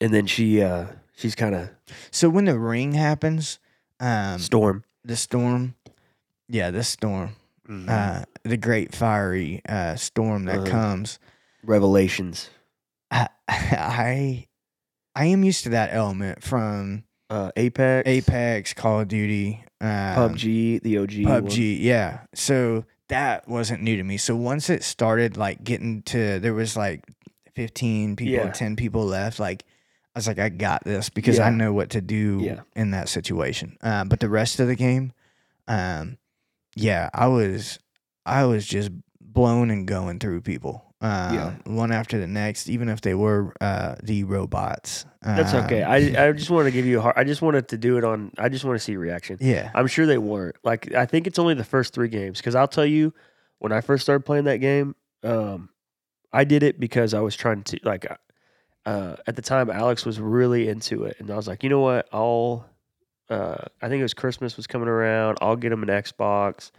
and 0.00 0.14
then 0.14 0.26
she 0.26 0.62
uh 0.62 0.86
she's 1.16 1.34
kind 1.34 1.54
of 1.54 1.70
So 2.10 2.28
when 2.28 2.44
the 2.46 2.58
ring 2.58 2.92
happens, 2.92 3.58
um, 4.00 4.38
storm. 4.38 4.84
the 5.04 5.16
storm, 5.16 5.74
yeah, 6.48 6.70
the 6.70 6.84
storm, 6.84 7.36
Mhm. 7.68 7.88
uh, 7.88 8.24
the 8.42 8.56
great 8.56 8.94
fiery 8.94 9.62
uh, 9.68 9.96
storm 9.96 10.44
that 10.44 10.58
Uh-huh. 10.60 10.66
comes. 10.70 11.18
Revelations. 11.62 12.50
I, 13.10 13.28
I 13.48 14.46
I 15.16 15.26
am 15.26 15.44
used 15.44 15.62
to 15.64 15.70
that 15.70 15.90
element 15.92 16.42
from 16.42 17.04
Uh, 17.30 17.50
Apex. 17.56 18.06
Apex, 18.08 18.74
Call 18.74 19.00
of 19.00 19.08
Duty, 19.08 19.64
um, 19.80 19.88
PUBG, 20.34 20.82
the 20.82 20.98
OG. 20.98 21.24
one. 21.24 21.42
PUBG, 21.46 21.78
yeah. 21.80 22.20
So 22.34 22.84
that 23.08 23.48
wasn't 23.48 23.82
new 23.82 23.96
to 23.96 24.02
me. 24.04 24.16
So 24.18 24.36
once 24.36 24.68
it 24.68 24.82
started 24.82 25.36
like 25.36 25.64
getting 25.64 26.02
to 26.02 26.38
there 26.40 26.52
was 26.54 26.76
like 26.76 27.04
15 27.54 28.16
people, 28.16 28.44
Yeah. 28.46 28.50
10 28.52 28.76
people 28.76 29.04
left, 29.06 29.38
like 29.38 29.64
I 30.14 30.18
was 30.18 30.26
like 30.26 30.38
I 30.38 30.48
got 30.48 30.84
this 30.84 31.08
because 31.10 31.38
I 31.40 31.50
know 31.50 31.72
what 31.72 31.90
to 31.90 32.00
do 32.00 32.40
Yeah. 32.42 32.60
in 32.76 32.92
that 32.92 33.08
situation. 33.08 33.76
Um, 33.82 34.08
but 34.08 34.20
the 34.20 34.28
rest 34.28 34.60
of 34.60 34.68
the 34.68 34.76
game 34.76 35.12
um 35.68 36.18
yeah, 36.76 37.08
I 37.14 37.26
was 37.28 37.78
I 38.26 38.44
was 38.44 38.66
just 38.66 38.90
blown 39.20 39.70
and 39.70 39.86
going 39.86 40.18
through 40.18 40.40
people. 40.42 40.94
Um, 41.00 41.34
Yeah. 41.34 41.52
one 41.66 41.92
after 41.92 42.18
the 42.18 42.26
next, 42.26 42.68
even 42.68 42.88
if 42.88 43.00
they 43.02 43.14
were 43.14 43.52
uh, 43.60 43.96
the 44.02 44.24
robots. 44.24 45.04
That's 45.22 45.52
okay. 45.54 45.82
Um, 45.82 45.90
I 45.90 46.28
I 46.28 46.32
just 46.32 46.50
wanted 46.50 46.70
to 46.70 46.76
give 46.76 46.86
you 46.86 46.98
a 46.98 47.02
hard. 47.02 47.14
I 47.16 47.24
just 47.24 47.42
wanted 47.42 47.68
to 47.68 47.76
do 47.78 47.98
it 47.98 48.04
on. 48.04 48.32
I 48.38 48.48
just 48.48 48.64
want 48.64 48.76
to 48.78 48.82
see 48.84 48.96
reaction. 48.96 49.36
yeah, 49.40 49.70
I'm 49.74 49.86
sure 49.86 50.06
they 50.06 50.18
weren't. 50.18 50.56
Like 50.64 50.94
I 50.94 51.06
think 51.06 51.26
it's 51.26 51.38
only 51.38 51.54
the 51.54 51.64
first 51.64 51.92
three 51.94 52.08
games 52.08 52.38
because 52.38 52.54
I'll 52.54 52.68
tell 52.68 52.86
you 52.86 53.12
when 53.58 53.72
I 53.72 53.80
first 53.80 54.02
started 54.04 54.24
playing 54.24 54.44
that 54.44 54.58
game, 54.58 54.94
um, 55.22 55.68
I 56.32 56.44
did 56.44 56.62
it 56.62 56.78
because 56.80 57.14
I 57.14 57.20
was 57.20 57.36
trying 57.36 57.62
to 57.64 57.78
like 57.84 58.06
uh, 58.86 59.16
at 59.26 59.36
the 59.36 59.42
time 59.42 59.70
Alex 59.70 60.04
was 60.04 60.20
really 60.20 60.68
into 60.68 61.04
it, 61.04 61.16
and 61.18 61.30
I 61.30 61.36
was 61.36 61.48
like, 61.48 61.62
you 61.62 61.68
know 61.70 61.80
what, 61.80 62.08
I'll. 62.12 62.66
Uh, 63.30 63.56
I 63.80 63.88
think 63.88 64.00
it 64.00 64.02
was 64.04 64.12
Christmas 64.12 64.56
was 64.56 64.66
coming 64.66 64.86
around. 64.88 65.38
I'll 65.40 65.56
get 65.56 65.72
him 65.72 65.82
an 65.82 65.88
Xbox. 65.88 66.70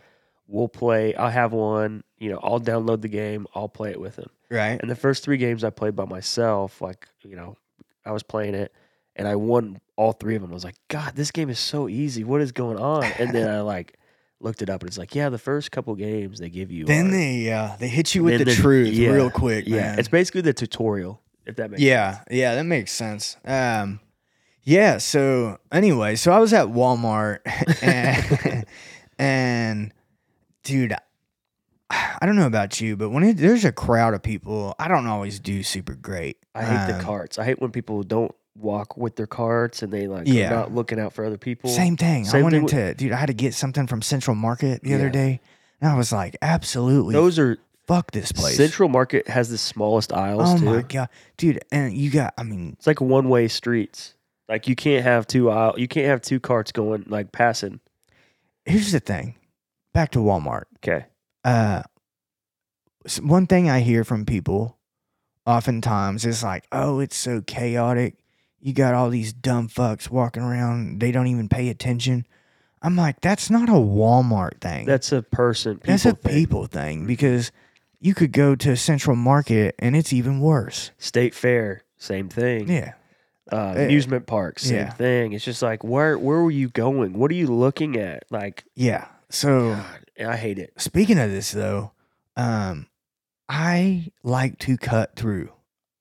We'll 0.48 0.68
play. 0.68 1.16
I'll 1.16 1.32
have 1.32 1.54
one. 1.54 2.04
You 2.20 2.30
know, 2.34 2.40
I'll 2.44 2.60
download 2.60 3.02
the 3.02 3.08
game. 3.08 3.48
I'll 3.56 3.68
play 3.68 3.90
it 3.90 4.00
with 4.00 4.16
him. 4.18 4.30
right. 4.52 4.80
And 4.80 4.90
the 4.90 4.96
first 4.96 5.24
three 5.24 5.38
games 5.38 5.64
I 5.64 5.72
played 5.72 5.96
by 5.96 6.06
myself, 6.06 6.82
like, 6.82 7.08
you 7.24 7.36
know, 7.36 7.58
I 8.06 8.12
was 8.12 8.22
playing 8.22 8.54
it 8.54 8.72
and 9.16 9.28
I 9.28 9.36
won 9.38 9.80
all 9.96 10.12
three 10.12 10.36
of 10.36 10.44
them. 10.44 10.52
I 10.52 10.54
was 10.54 10.64
like, 10.64 10.76
God, 10.88 11.16
this 11.16 11.32
game 11.32 11.50
is 11.50 11.58
so 11.58 11.90
easy. 11.90 12.24
What 12.24 12.42
is 12.42 12.52
going 12.52 12.78
on? 12.78 13.04
And 13.18 13.34
then 13.34 13.50
I 13.50 13.62
like 13.62 13.98
looked 14.40 14.62
it 14.62 14.70
up 14.70 14.82
and 14.82 14.88
it's 14.88 15.00
like, 15.00 15.16
yeah, 15.16 15.30
the 15.30 15.40
first 15.40 15.72
couple 15.72 15.96
games 15.96 16.38
they 16.38 16.50
give 16.52 16.72
you. 16.72 16.86
Then 16.86 17.08
are- 17.08 17.12
they 17.12 17.52
uh, 17.52 17.76
they 17.80 17.88
hit 17.88 18.14
you 18.14 18.24
with 18.24 18.38
the 18.38 18.46
the- 18.46 18.54
truth 18.54 18.94
yeah, 18.94 19.10
real 19.10 19.32
quick, 19.32 19.66
yeah, 19.68 19.78
man. 19.78 20.00
it's 20.00 20.10
basically 20.10 20.42
the 20.42 20.54
tutorial, 20.54 21.22
if 21.46 21.56
that 21.58 21.72
makes 21.72 21.82
yeah, 21.82 22.20
yeah, 22.30 22.56
that 22.56 22.66
makes 22.66 22.92
sense. 22.92 23.38
Um, 23.46 24.00
yeah. 24.64 24.98
So 24.98 25.60
anyway, 25.72 26.16
so 26.16 26.32
I 26.32 26.40
was 26.40 26.54
at 26.54 26.68
Walmart, 26.68 27.40
and, 27.82 28.66
and 29.20 29.94
dude, 30.64 30.94
I 31.90 32.26
don't 32.26 32.36
know 32.36 32.48
about 32.48 32.82
you, 32.82 32.98
but 32.98 33.10
when 33.12 33.24
it, 33.24 33.38
there's 33.38 33.64
a 33.64 33.72
crowd 33.72 34.14
of 34.16 34.24
people, 34.24 34.76
I 34.80 34.88
don't 34.88 35.06
always 35.08 35.40
do 35.40 35.62
super 35.64 35.94
great. 35.94 36.38
I 36.56 36.64
hate 36.64 36.88
the 36.92 36.98
Um, 37.00 37.06
carts. 37.06 37.38
I 37.38 37.46
hate 37.46 37.62
when 37.62 37.72
people 37.72 38.02
don't 38.04 38.34
walk 38.58 38.98
with 38.98 39.16
their 39.18 39.28
carts 39.28 39.84
and 39.84 39.92
they 39.94 40.08
like 40.08 40.28
Yeah. 40.28 40.48
are 40.52 40.56
not 40.56 40.74
looking 40.74 41.00
out 41.00 41.14
for 41.14 41.26
other 41.26 41.38
people. 41.38 41.70
Same 41.70 41.96
thing. 41.98 42.26
I 42.26 42.30
Same 42.30 42.44
went 42.44 42.54
thing 42.54 42.64
with- 42.64 42.74
into, 42.74 42.94
dude, 42.96 43.12
I 43.12 43.18
had 43.18 43.28
to 43.28 43.34
get 43.34 43.54
something 43.54 43.86
from 43.86 44.02
Central 44.02 44.36
Market 44.36 44.82
the 44.82 44.96
other 44.96 45.10
day, 45.10 45.42
and 45.82 45.92
I 45.92 45.96
was 45.96 46.12
like, 46.12 46.36
absolutely, 46.42 47.14
Those 47.14 47.38
are 47.38 47.58
fuck 47.88 48.12
this 48.12 48.32
place. 48.32 48.58
Central 48.58 48.90
Market 48.90 49.28
has 49.28 49.50
the 49.50 49.58
smallest 49.58 50.12
aisles 50.14 50.54
oh 50.54 50.58
too. 50.58 50.66
my 50.66 50.82
god, 50.82 51.10
dude, 51.38 51.60
and 51.72 51.94
you 51.94 52.10
got, 52.10 52.34
I 52.38 52.44
mean, 52.44 52.74
It's 52.78 52.88
like 52.88 53.02
one 53.02 53.30
way 53.30 53.48
streets. 53.48 54.14
Like 54.50 54.68
you 54.68 54.76
can't 54.76 55.04
have 55.04 55.26
two 55.28 55.50
aisle. 55.50 55.74
You 55.78 55.88
can't 55.88 56.08
have 56.08 56.22
two 56.22 56.40
carts 56.40 56.72
going 56.72 57.06
like 57.08 57.32
passing. 57.32 57.80
here's 58.66 58.92
the 58.92 59.00
thing. 59.00 59.36
Back 59.94 60.12
to 60.12 60.20
Walmart. 60.20 60.64
Okay. 60.78 61.06
uh 61.44 61.84
s- 63.06 63.20
one 63.22 63.48
thing 63.48 63.70
I 63.70 63.80
hear 63.80 64.04
from 64.04 64.26
people 64.26 64.78
oftentimes 65.48 66.26
is 66.26 66.44
like, 66.44 66.66
"Oh, 66.72 67.00
it's 67.00 67.16
so 67.16 67.42
chaotic. 67.42 68.18
You 68.60 68.74
got 68.74 68.94
all 68.94 69.10
these 69.10 69.32
dumb 69.34 69.68
fucks 69.68 70.10
walking 70.10 70.44
around. 70.44 71.00
They 71.00 71.12
don't 71.12 71.28
even 71.28 71.50
pay 71.50 71.70
attention." 71.70 72.26
I'm 72.82 72.96
like, 72.96 73.22
"That's 73.22 73.50
not 73.50 73.70
a 73.70 73.74
Walmart 73.74 74.62
thing. 74.62 74.86
That's 74.86 75.12
a 75.12 75.22
person. 75.24 75.82
That's 75.84 76.06
a 76.06 76.14
thing. 76.14 76.34
people 76.34 76.66
thing 76.68 77.06
because 77.08 77.52
you 78.06 78.14
could 78.14 78.32
go 78.32 78.56
to 78.56 78.76
Central 78.78 79.16
Market 79.16 79.76
and 79.80 79.96
it's 79.96 80.14
even 80.14 80.40
worse." 80.40 80.92
State 80.98 81.34
fair, 81.34 81.84
same 81.98 82.30
thing. 82.30 82.68
Yeah. 82.70 82.94
Uh, 83.52 83.74
Eh, 83.78 83.84
amusement 83.86 84.26
park, 84.26 84.58
same 84.60 84.76
yeah. 84.78 84.90
thing. 84.94 85.34
It's 85.34 85.46
just 85.46 85.62
like 85.62 85.84
where 85.84 86.18
where 86.18 86.42
were 86.42 86.52
you 86.52 86.70
going? 86.70 87.14
What 87.14 87.30
are 87.32 87.36
you 87.36 87.48
looking 87.48 87.96
at? 87.98 88.24
Like, 88.30 88.64
Yeah. 88.76 89.06
So, 89.30 89.76
God, 90.18 90.28
I 90.28 90.36
hate 90.38 90.58
it. 90.60 90.74
speaking 90.78 91.20
of 91.20 91.30
this 91.30 91.52
though, 91.52 91.92
um 92.36 92.88
I 93.48 94.12
like 94.24 94.58
to 94.60 94.78
cut 94.78 95.16
through 95.16 95.52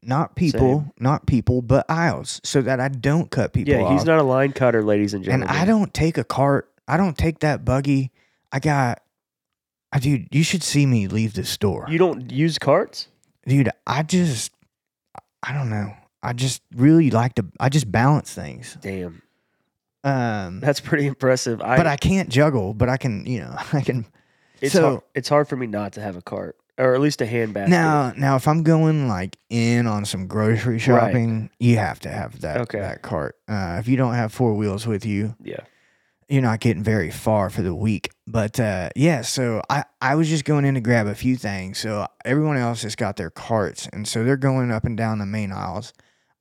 not 0.03 0.35
people, 0.37 0.81
Same. 0.81 0.93
not 0.99 1.27
people, 1.27 1.61
but 1.63 1.85
aisles 1.91 2.41
so 2.45 2.61
that 2.63 2.81
I 2.81 2.89
don't 2.89 3.31
cut 3.31 3.53
people 3.53 3.75
Yeah, 3.75 3.81
off. 3.83 3.93
he's 3.93 4.05
not 4.05 4.19
a 4.19 4.23
line 4.23 4.53
cutter, 4.53 4.83
ladies 4.83 5.13
and 5.15 5.23
gentlemen. 5.25 5.49
and. 5.49 5.59
I 5.59 5.65
don't 5.65 5.93
take 5.95 6.17
a 6.19 6.25
cart. 6.25 6.71
I 6.89 6.97
don't 6.99 7.17
take 7.17 7.39
that 7.41 7.65
buggy. 7.65 8.11
I 8.53 8.59
got, 8.61 9.03
I 9.95 10.01
dude. 10.01 10.27
You 10.33 10.43
should 10.43 10.63
see 10.65 10.85
me 10.87 11.07
leave 11.07 11.35
the 11.35 11.45
store, 11.45 11.87
You 11.89 11.99
don't 11.99 12.31
use 12.33 12.59
carts? 12.59 13.07
dude. 13.47 13.71
I 13.87 14.03
just, 14.03 14.51
I 15.43 15.53
don't 15.53 15.71
know. 15.71 15.95
I 16.23 16.33
just 16.33 16.63
really 16.75 17.11
like 17.11 17.35
to. 17.37 17.45
I 17.61 17.69
just 17.69 17.91
balance 17.93 18.33
things. 18.35 18.77
Damn, 18.81 19.23
Um, 20.03 20.61
that's 20.61 20.81
pretty 20.81 21.07
impressive. 21.07 21.61
I, 21.63 21.77
but 21.77 21.87
I 21.87 21.97
can't 21.97 22.29
juggle. 22.29 22.75
But 22.75 22.89
I 22.89 22.97
can, 22.97 23.25
you 23.27 23.41
know, 23.41 23.55
I 23.73 23.81
can. 23.83 24.05
it's 24.61 24.73
so- 24.73 24.83
hard, 24.89 25.01
it's 25.15 25.29
hard 25.29 25.49
for 25.49 25.57
me 25.57 25.67
not 25.67 25.93
to 25.95 26.01
have 26.01 26.17
a 26.17 26.23
cart 26.23 26.57
or 26.77 26.95
at 26.95 27.01
least 27.01 27.21
a 27.21 27.27
hand 27.27 27.55
basket. 27.55 27.71
Now, 27.71 28.13
now, 28.17 28.35
if 28.35 28.49
I'm 28.49 28.65
going 28.65 29.07
like 29.07 29.37
in 29.49 29.87
on 29.87 30.05
some 30.05 30.27
grocery 30.27 30.79
shopping, 30.81 31.51
you 31.61 31.77
have 31.77 32.01
to 32.01 32.09
have 32.09 32.41
that 32.41 32.63
Okay. 32.63 32.81
that 32.81 33.03
cart. 33.03 33.37
Uh, 33.47 33.77
if 33.79 33.87
you 33.87 33.97
don't 33.97 34.15
have 34.15 34.33
four 34.33 34.55
wheels 34.55 34.85
with 34.87 35.07
you, 35.07 35.37
yeah, 35.43 35.61
you're 36.29 36.43
not 36.43 36.61
getting 36.61 36.83
very 36.83 37.11
far 37.11 37.51
for 37.51 37.63
the 37.63 37.75
week. 37.75 38.11
But 38.27 38.59
uh, 38.59 38.91
yeah, 38.97 39.23
so 39.23 39.63
I, 39.69 39.85
I 40.01 40.15
was 40.15 40.29
just 40.29 40.45
going 40.45 40.65
in 40.65 40.75
to 40.75 40.81
grab 40.81 41.07
a 41.07 41.15
few 41.15 41.37
things. 41.37 41.79
So 41.79 42.07
everyone 42.25 42.57
else 42.57 42.83
has 42.83 42.97
got 42.97 43.17
their 43.17 43.31
carts, 43.31 43.89
and 43.93 44.07
so 44.09 44.25
they're 44.25 44.37
going 44.37 44.71
up 44.71 44.85
and 44.85 44.97
down 44.97 45.19
the 45.19 45.27
main 45.27 45.53
aisles. 45.53 45.93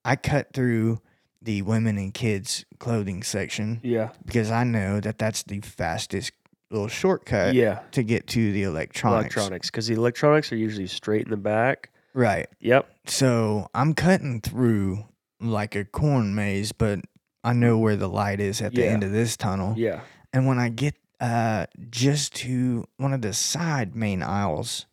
I 0.06 0.16
cut 0.16 0.54
through 0.54 1.02
the 1.42 1.62
women 1.62 1.98
and 1.98 2.14
kids 2.14 2.66
clothing 2.80 3.24
section 3.24 3.80
Yeah. 3.84 4.10
because 4.26 4.50
I 4.50 4.64
know 4.64 5.00
that 5.02 5.18
that's 5.18 5.44
the 5.44 5.60
fastest 5.60 6.32
little 6.72 6.88
shortcut 6.88 7.54
yeah. 7.54 7.82
to 7.92 8.04
get 8.04 8.28
to 8.28 8.52
the 8.52 8.64
electronics. 8.64 9.36
Electronics, 9.36 9.70
because 9.70 9.88
the 9.88 9.94
electronics 9.96 10.52
are 10.52 10.56
usually 10.56 10.88
straight 10.88 11.26
in 11.26 11.32
the 11.32 11.38
back. 11.38 11.92
Right. 12.14 12.48
Yep. 12.60 12.90
So 13.08 13.68
I'm 13.74 13.94
cutting 13.94 14.42
through 14.42 15.06
like 15.42 15.76
a 15.76 15.84
corn 15.84 16.34
maze, 16.34 16.72
but 16.72 17.00
I 17.44 17.54
know 17.54 17.78
where 17.78 17.96
the 17.96 18.08
light 18.10 18.40
is 18.40 18.62
at 18.62 18.74
the 18.74 18.82
Yeah. 18.84 18.88
end 18.92 19.04
of 19.04 19.12
this 19.12 19.36
tunnel. 19.38 19.74
Yeah. 19.78 20.02
And 20.32 20.48
when 20.48 20.60
I 20.60 20.70
get 20.70 20.96
uh, 21.20 21.68
just 21.90 22.36
to 22.36 22.86
one 22.98 23.14
of 23.14 23.22
the 23.22 23.32
side 23.34 23.96
main 23.96 24.22
aisles, 24.22 24.88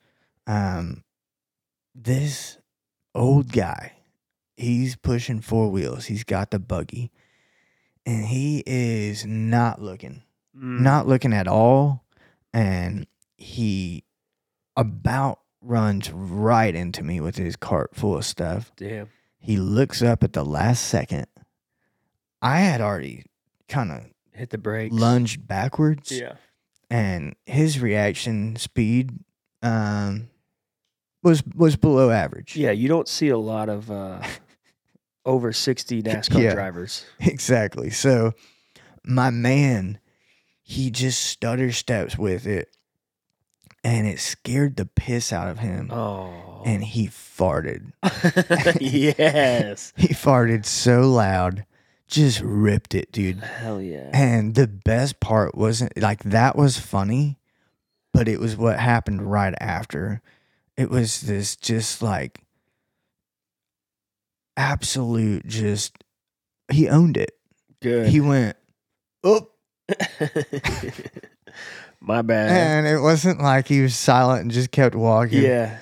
um, 0.47 1.02
this 1.95 2.59
old 3.14 3.50
guy, 3.52 3.92
he's 4.57 4.95
pushing 4.97 5.40
four 5.40 5.71
wheels. 5.71 6.07
He's 6.07 6.23
got 6.23 6.50
the 6.52 6.61
buggy, 6.61 7.11
and 8.07 8.26
he 8.26 8.62
is 8.66 9.26
not 9.26 9.80
looking, 9.83 10.23
Mm. 10.57 10.80
not 10.80 11.07
looking 11.09 11.33
at 11.33 11.49
all. 11.49 12.04
And 12.52 13.07
he 13.37 14.04
about 14.76 15.40
runs 15.62 16.11
right 16.12 16.75
into 16.75 17.02
me 17.02 17.21
with 17.21 17.37
his 17.37 17.57
cart 17.57 17.95
full 17.95 18.16
of 18.16 18.25
stuff. 18.25 18.71
Damn. 18.76 19.09
He 19.38 19.57
looks 19.57 20.00
up 20.02 20.23
at 20.23 20.33
the 20.33 20.45
last 20.45 20.83
second. 20.87 21.26
I 22.42 22.61
had 22.61 22.80
already 22.80 23.25
kind 23.68 23.90
of 23.92 24.04
Hit 24.32 24.50
the 24.50 24.59
brakes. 24.59 24.94
lunged 24.94 25.47
backwards 25.47 26.11
Yeah. 26.12 26.35
and 26.88 27.35
his 27.47 27.80
reaction 27.80 28.56
speed 28.56 29.11
um 29.62 30.30
was 31.23 31.42
was 31.54 31.76
below 31.76 32.11
average. 32.11 32.56
Yeah. 32.56 32.70
You 32.70 32.88
don't 32.88 33.06
see 33.09 33.28
a 33.28 33.37
lot 33.38 33.68
of 33.68 33.90
uh, 33.90 34.23
over 35.26 35.52
60 35.52 36.02
NASCAR 36.02 36.42
Yeah. 36.42 36.54
drivers. 36.54 37.04
Exactly. 37.20 37.90
So 37.90 38.32
my 39.04 39.28
man, 39.30 39.99
he 40.62 40.90
just 40.90 41.20
stutter 41.20 41.73
steps 41.73 42.16
with 42.16 42.47
it 42.47 42.68
and 43.85 44.06
it 44.06 44.18
scared 44.18 44.76
the 44.76 44.87
piss 44.87 45.30
out 45.32 45.49
of 45.49 45.59
him 45.59 45.90
Oh. 45.90 46.62
and 46.64 46.82
he 46.82 47.09
farted. 47.09 47.92
yes. 48.80 49.92
He 49.99 50.09
farted 50.09 50.64
so 50.64 51.02
loud, 51.11 51.64
just 52.10 52.40
ripped 52.40 52.94
it, 52.94 53.12
dude. 53.12 53.38
Hell 53.40 53.80
yeah. 53.80 54.10
And 54.12 54.54
the 54.54 54.66
best 54.66 55.20
part 55.20 55.54
wasn't 55.54 55.96
like 55.96 56.22
that 56.24 56.56
was 56.56 56.78
funny, 56.78 57.38
but 58.12 58.28
it 58.28 58.40
was 58.40 58.56
what 58.56 58.78
happened 58.78 59.30
right 59.30 59.54
after. 59.60 60.20
It 60.76 60.90
was 60.90 61.22
this 61.22 61.56
just 61.56 62.02
like 62.02 62.40
absolute 64.56 65.46
just 65.46 65.96
he 66.70 66.88
owned 66.88 67.16
it. 67.16 67.32
Good. 67.80 68.08
He 68.08 68.20
went 68.20 68.56
up 69.24 69.50
My 72.00 72.22
bad. 72.22 72.50
and 72.50 72.86
it 72.86 73.00
wasn't 73.00 73.42
like 73.42 73.68
he 73.68 73.82
was 73.82 73.94
silent 73.96 74.42
and 74.42 74.50
just 74.50 74.70
kept 74.70 74.94
walking. 74.94 75.42
Yeah. 75.42 75.78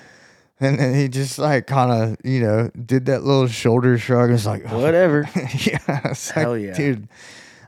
And 0.59 0.77
then 0.77 0.93
he 0.93 1.07
just 1.07 1.39
like 1.39 1.67
kind 1.67 1.91
of, 1.91 2.17
you 2.23 2.41
know, 2.41 2.69
did 2.85 3.05
that 3.05 3.23
little 3.23 3.47
shoulder 3.47 3.97
shrug. 3.97 4.29
It's 4.31 4.45
like, 4.45 4.69
Whatever. 4.69 5.29
yeah, 5.35 6.13
Hell 6.33 6.51
like, 6.51 6.61
yeah. 6.63 6.73
dude. 6.73 7.07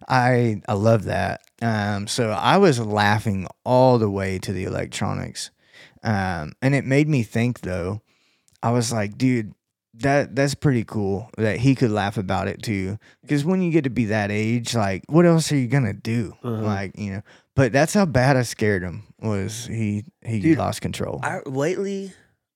I 0.07 0.62
I 0.67 0.74
love 0.74 1.05
that. 1.05 1.41
Um, 1.62 2.07
so 2.07 2.31
I 2.31 2.57
was 2.57 2.79
laughing 2.79 3.48
all 3.63 3.98
the 3.98 4.10
way 4.10 4.39
to 4.39 4.51
the 4.51 4.65
electronics, 4.65 5.51
um, 6.03 6.53
and 6.62 6.75
it 6.75 6.86
made 6.86 7.07
me 7.07 7.24
think 7.24 7.62
though. 7.62 8.01
I 8.63 8.71
was 8.71 8.91
like, 8.91 9.17
dude, 9.17 9.53
that 9.95 10.36
that's 10.36 10.53
pretty 10.55 10.83
cool 10.83 11.29
that 11.37 11.59
he 11.59 11.75
could 11.75 11.92
laugh 11.92 12.18
about 12.18 12.48
it 12.48 12.61
too. 12.61 12.98
Because 13.22 13.46
when 13.46 13.61
you 13.61 13.72
get 13.72 13.85
to 13.85 13.89
be 13.89 14.05
that 14.05 14.31
age, 14.31 14.75
like, 14.75 15.03
what 15.07 15.25
else 15.25 15.51
are 15.51 15.57
you 15.57 15.68
gonna 15.68 15.94
do? 15.94 16.33
Uh-huh. 16.44 16.61
Like, 16.61 16.98
you 16.98 17.11
know. 17.13 17.22
But 17.55 17.72
that's 17.72 17.94
how 17.94 18.05
bad 18.05 18.35
I 18.37 18.42
scared 18.44 18.81
him. 18.83 19.03
Was 19.22 19.65
he 19.68 20.03
he 20.25 20.39
Dude, 20.39 20.57
lost 20.57 20.81
control? 20.81 21.20
I 21.24 21.39
lately, 21.46 22.11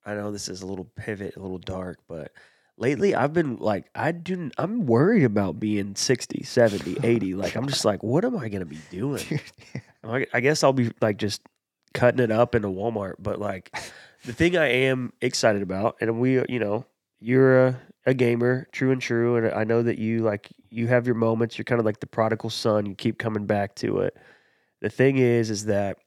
I 0.06 0.14
know 0.14 0.32
this 0.32 0.50
is 0.50 0.62
a 0.62 0.68
little 0.68 0.86
pivot, 0.96 1.36
a 1.36 1.40
little 1.40 1.58
dark, 1.58 2.00
but 2.08 2.32
lately 2.78 3.16
I've 3.16 3.34
been 3.34 3.58
like, 3.58 3.86
I 3.96 4.12
do, 4.12 4.52
I'm 4.58 4.86
worried 4.86 5.24
about 5.24 5.60
being 5.60 5.96
60, 5.96 6.44
70, 6.44 6.98
80. 7.04 7.36
Like, 7.36 7.56
I'm 7.56 7.68
just 7.68 7.86
like, 7.86 8.04
what 8.04 8.24
am 8.24 8.38
I 8.38 8.50
going 8.50 8.60
to 8.60 8.66
be 8.66 8.80
doing? 8.92 9.42
I, 10.04 10.28
I 10.34 10.40
guess 10.42 10.64
I'll 10.64 10.74
be 10.74 10.92
like 11.02 11.18
just 11.18 11.42
cutting 11.94 12.20
it 12.20 12.32
up 12.32 12.54
into 12.54 12.68
Walmart. 12.68 13.16
But 13.20 13.40
like, 13.40 13.76
the 14.26 14.34
thing 14.34 14.58
I 14.58 14.68
am 14.68 15.14
excited 15.22 15.62
about, 15.62 15.98
and 16.02 16.20
we, 16.20 16.44
you 16.48 16.60
know, 16.60 16.86
you're 17.20 17.68
a, 17.68 17.82
a 18.06 18.14
gamer, 18.14 18.68
true 18.72 18.92
and 18.92 19.02
true. 19.02 19.38
And 19.38 19.54
I 19.54 19.64
know 19.64 19.82
that 19.82 19.98
you 19.98 20.22
like, 20.22 20.50
you 20.70 20.88
have 20.88 21.08
your 21.08 21.16
moments. 21.16 21.58
You're 21.58 21.66
kind 21.66 21.80
of 21.80 21.86
like 21.86 22.00
the 22.00 22.08
prodigal 22.08 22.52
son. 22.52 22.86
You 22.86 22.94
keep 22.94 23.18
coming 23.18 23.46
back 23.48 23.74
to 23.76 24.00
it. 24.02 24.16
The 24.82 24.90
thing 24.90 25.18
is, 25.18 25.50
is 25.50 25.66
that 25.66 25.98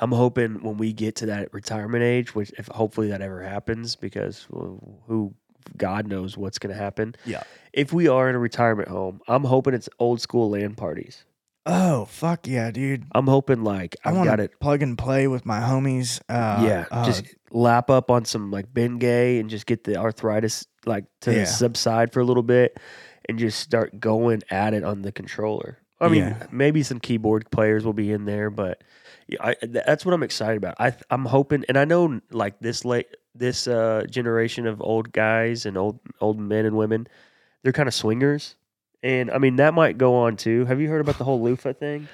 I'm 0.00 0.12
hoping 0.12 0.62
when 0.62 0.76
we 0.76 0.92
get 0.92 1.16
to 1.16 1.26
that 1.26 1.52
retirement 1.52 2.04
age, 2.04 2.34
which 2.34 2.52
if 2.58 2.68
hopefully 2.68 3.08
that 3.08 3.20
ever 3.20 3.42
happens, 3.42 3.96
because 3.96 4.46
who 4.50 5.34
God 5.76 6.06
knows 6.06 6.36
what's 6.36 6.58
going 6.58 6.74
to 6.74 6.80
happen. 6.80 7.14
Yeah. 7.24 7.42
If 7.72 7.92
we 7.92 8.08
are 8.08 8.28
in 8.30 8.34
a 8.34 8.38
retirement 8.38 8.88
home, 8.88 9.20
I'm 9.28 9.44
hoping 9.44 9.74
it's 9.74 9.88
old 9.98 10.20
school 10.20 10.50
land 10.50 10.76
parties. 10.76 11.24
oh 11.66 12.06
fuck 12.06 12.46
yeah, 12.46 12.70
dude! 12.70 13.04
I'm 13.14 13.26
hoping 13.26 13.62
like 13.64 13.94
I 14.04 14.10
I've 14.10 14.16
want 14.16 14.26
got 14.28 14.36
to 14.36 14.44
it. 14.44 14.60
plug 14.60 14.82
and 14.82 14.96
play 14.96 15.26
with 15.28 15.44
my 15.44 15.60
homies. 15.60 16.20
Uh, 16.28 16.62
yeah, 16.64 16.84
uh, 16.90 17.04
just 17.04 17.24
lap 17.50 17.90
up 17.90 18.10
on 18.10 18.24
some 18.24 18.50
like 18.50 18.72
Bengay 18.72 19.38
and 19.40 19.50
just 19.50 19.66
get 19.66 19.84
the 19.84 19.96
arthritis 19.96 20.66
like 20.86 21.04
to 21.22 21.34
Yeah. 21.34 21.44
subside 21.44 22.12
for 22.12 22.20
a 22.20 22.24
little 22.24 22.42
bit, 22.42 22.78
and 23.28 23.38
just 23.38 23.58
start 23.60 24.00
going 24.00 24.42
at 24.50 24.72
it 24.74 24.82
on 24.84 25.02
the 25.02 25.12
controller. 25.12 25.78
I 26.00 26.08
mean, 26.08 26.22
Yeah. 26.22 26.46
maybe 26.50 26.82
some 26.82 27.00
keyboard 27.00 27.50
players 27.50 27.84
will 27.84 27.92
be 27.92 28.12
in 28.12 28.24
there, 28.24 28.50
but 28.50 28.82
I, 29.40 29.56
that's 29.62 30.04
what 30.04 30.14
I'm 30.14 30.22
excited 30.22 30.56
about. 30.56 30.76
I, 30.78 30.94
I'm 31.10 31.24
hoping, 31.24 31.64
and 31.68 31.76
I 31.76 31.84
know 31.84 32.20
like 32.30 32.60
this 32.60 32.84
late 32.84 33.08
this 33.34 33.68
uh, 33.68 34.04
generation 34.10 34.66
of 34.66 34.80
old 34.80 35.12
guys 35.12 35.66
and 35.66 35.76
old 35.76 36.00
old 36.20 36.38
men 36.38 36.64
and 36.66 36.76
women, 36.76 37.06
they're 37.62 37.72
kind 37.72 37.88
of 37.88 37.94
swingers, 37.94 38.54
and 39.02 39.30
I 39.30 39.38
mean 39.38 39.56
that 39.56 39.74
might 39.74 39.98
go 39.98 40.14
on 40.14 40.36
too. 40.36 40.64
Have 40.66 40.80
you 40.80 40.88
heard 40.88 41.00
about 41.00 41.18
the 41.18 41.24
whole 41.24 41.42
loofah 41.42 41.74
thing? 41.74 42.08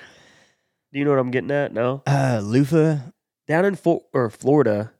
Do 0.92 0.98
you 0.98 1.04
know 1.04 1.10
what 1.10 1.18
I'm 1.20 1.30
getting 1.30 1.50
at? 1.50 1.72
No 1.72 2.02
uh, 2.06 2.40
loofah. 2.42 2.98
down 3.46 3.64
in 3.64 3.78
or 4.12 4.30
Florida, 4.30 4.92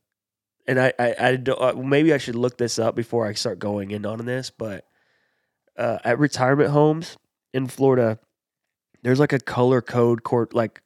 and 0.67 0.79
I, 0.81 0.93
I, 0.99 1.15
I 1.19 1.37
don't, 1.37 1.61
uh, 1.61 1.73
maybe 1.75 2.13
I 2.13 2.19
should 2.19 2.35
look 2.37 2.59
this 2.59 2.79
up 2.79 2.95
before 2.95 3.27
I 3.27 3.33
start 3.35 3.59
going 3.59 3.91
in 3.91 4.05
on 4.07 4.25
this, 4.25 4.51
but 4.51 4.87
uh, 5.77 5.99
at 6.05 6.19
retirement 6.19 6.71
homes 6.71 7.17
in 7.53 7.67
Florida, 7.67 8.19
there's 9.05 9.21
like 9.21 9.33
a 9.33 9.39
color 9.39 9.81
code 9.81 10.25
court 10.25 10.53
like 10.55 10.83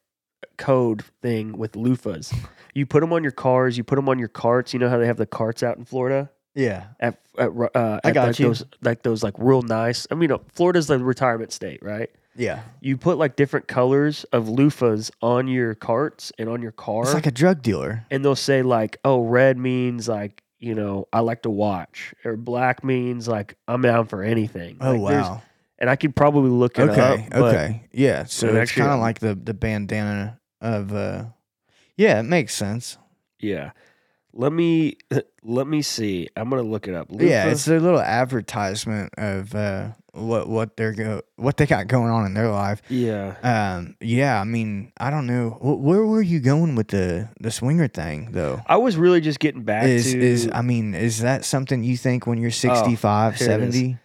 code 0.57 1.03
thing 1.21 1.57
with 1.57 1.73
loofahs. 1.73 2.33
You 2.75 2.85
put 2.85 2.99
them 3.01 3.11
on 3.13 3.23
your 3.23 3.31
cars, 3.31 3.77
you 3.77 3.83
put 3.83 3.95
them 3.95 4.07
on 4.09 4.19
your 4.19 4.27
carts. 4.27 4.73
You 4.73 4.79
know 4.79 4.89
how 4.89 4.97
they 4.97 5.07
have 5.07 5.17
the 5.17 5.25
carts 5.25 5.63
out 5.63 5.77
in 5.77 5.85
Florida 5.85 6.29
Yeah. 6.53 6.87
at, 6.99 7.19
at 7.37 7.49
uh, 7.49 7.99
I 8.03 8.09
at 8.09 8.13
got 8.13 8.27
like 8.27 8.39
you. 8.39 8.47
those 8.47 8.63
like 8.81 9.01
those 9.03 9.23
like 9.23 9.33
real 9.37 9.61
nice. 9.63 10.05
I 10.11 10.15
mean, 10.15 10.31
uh, 10.31 10.37
Florida's 10.53 10.87
the 10.87 10.99
retirement 10.99 11.51
state, 11.51 11.81
right? 11.81 12.09
Yeah. 12.35 12.61
You 12.79 12.95
put 12.95 13.17
like 13.17 13.35
different 13.35 13.67
colors 13.67 14.23
of 14.31 14.45
loofahs 14.45 15.11
on 15.21 15.47
your 15.47 15.73
carts 15.75 16.31
and 16.37 16.47
on 16.47 16.61
your 16.61 16.71
car 16.71 17.03
It's 17.03 17.13
like 17.13 17.25
a 17.25 17.31
drug 17.31 17.61
dealer. 17.61 18.05
and 18.11 18.23
they'll 18.23 18.35
say 18.35 18.61
like, 18.61 18.97
"Oh, 19.03 19.21
red 19.23 19.57
means 19.57 20.07
like 20.07 20.43
you 20.59 20.75
know 20.75 21.07
I 21.11 21.19
like 21.21 21.41
to 21.43 21.49
watch," 21.49 22.13
or 22.23 22.37
black 22.37 22.83
means 22.83 23.27
like 23.27 23.55
I'm 23.67 23.81
down 23.81 24.05
for 24.07 24.23
anything. 24.23 24.77
Oh 24.79 24.91
Like, 24.95 25.23
wow. 25.23 25.41
And 25.79 25.89
I 25.89 25.95
could 25.95 26.15
probably 26.15 26.49
look 26.51 26.77
it 26.77 26.89
Okay. 26.89 27.01
up. 27.25 27.29
but- 27.31 27.55
okay. 27.55 27.83
Yeah. 27.93 28.25
So 28.25 28.47
but 28.51 28.57
it's 28.63 28.71
kind 28.73 28.91
of 28.91 28.99
like 28.99 29.19
the 29.19 29.33
the 29.35 29.53
bandana 29.53 30.39
of. 30.61 30.93
uh 30.93 31.25
Yeah, 31.97 32.19
it 32.19 32.23
makes 32.23 32.53
sense. 32.53 32.97
Yeah. 33.39 33.71
Let 34.33 34.51
me 34.53 34.97
let 35.43 35.67
me 35.67 35.81
see. 35.81 36.27
I'm 36.35 36.49
gonna 36.49 36.61
look 36.63 36.87
it 36.87 36.93
up. 36.93 37.07
Yeah, 37.11 37.45
Loofah- 37.45 37.51
it's 37.51 37.67
a 37.67 37.79
little 37.79 37.99
advertisement 38.01 39.13
of 39.17 39.55
uh 39.55 39.89
what 40.13 40.49
what 40.49 40.75
they're 40.75 40.91
go 40.93 41.21
what 41.37 41.55
they 41.57 41.65
got 41.65 41.87
going 41.87 42.09
on 42.11 42.25
in 42.25 42.33
their 42.33 42.49
life. 42.49 42.81
yeah. 42.89 43.35
Um. 43.41 43.95
Yeah. 44.01 44.39
I 44.39 44.43
mean, 44.43 44.91
I 44.99 45.09
don't 45.09 45.27
know. 45.27 45.51
Wh- 45.61 45.81
where 45.81 46.05
were 46.05 46.21
you 46.21 46.39
going 46.41 46.75
with 46.75 46.89
the 46.89 47.29
the 47.39 47.51
swinger 47.51 47.87
thing 47.87 48.31
though? 48.33 48.61
I 48.67 48.75
was 48.77 48.97
really 48.97 49.21
just 49.21 49.39
getting 49.39 49.63
back 49.63 49.85
Is 49.85 50.11
to 50.11 50.19
is 50.19 50.49
I 50.51 50.61
mean, 50.61 50.93
is 50.93 51.19
that 51.21 51.45
something 51.45 51.83
you 51.83 51.95
think 51.95 52.27
when 52.27 52.37
you're 52.37 52.51
65, 52.51 53.35
here 53.35 53.51
it 53.51 53.61
is. 53.61 53.73
70? 53.75 53.97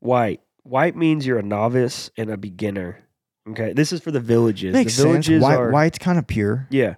white. 0.00 0.40
White 0.64 0.96
means 0.96 1.26
you're 1.26 1.38
a 1.38 1.42
novice 1.42 2.10
and 2.16 2.30
a 2.30 2.36
beginner. 2.36 2.98
Okay, 3.48 3.72
this 3.72 3.92
is 3.92 4.00
for 4.00 4.10
the 4.10 4.20
villages. 4.20 4.72
Makes 4.72 4.96
the 4.96 5.02
sense. 5.02 5.26
villages 5.26 5.42
White 5.42 5.58
are 5.58 5.70
white's 5.70 5.98
kind 5.98 6.18
of 6.18 6.26
pure. 6.26 6.66
Yeah. 6.70 6.94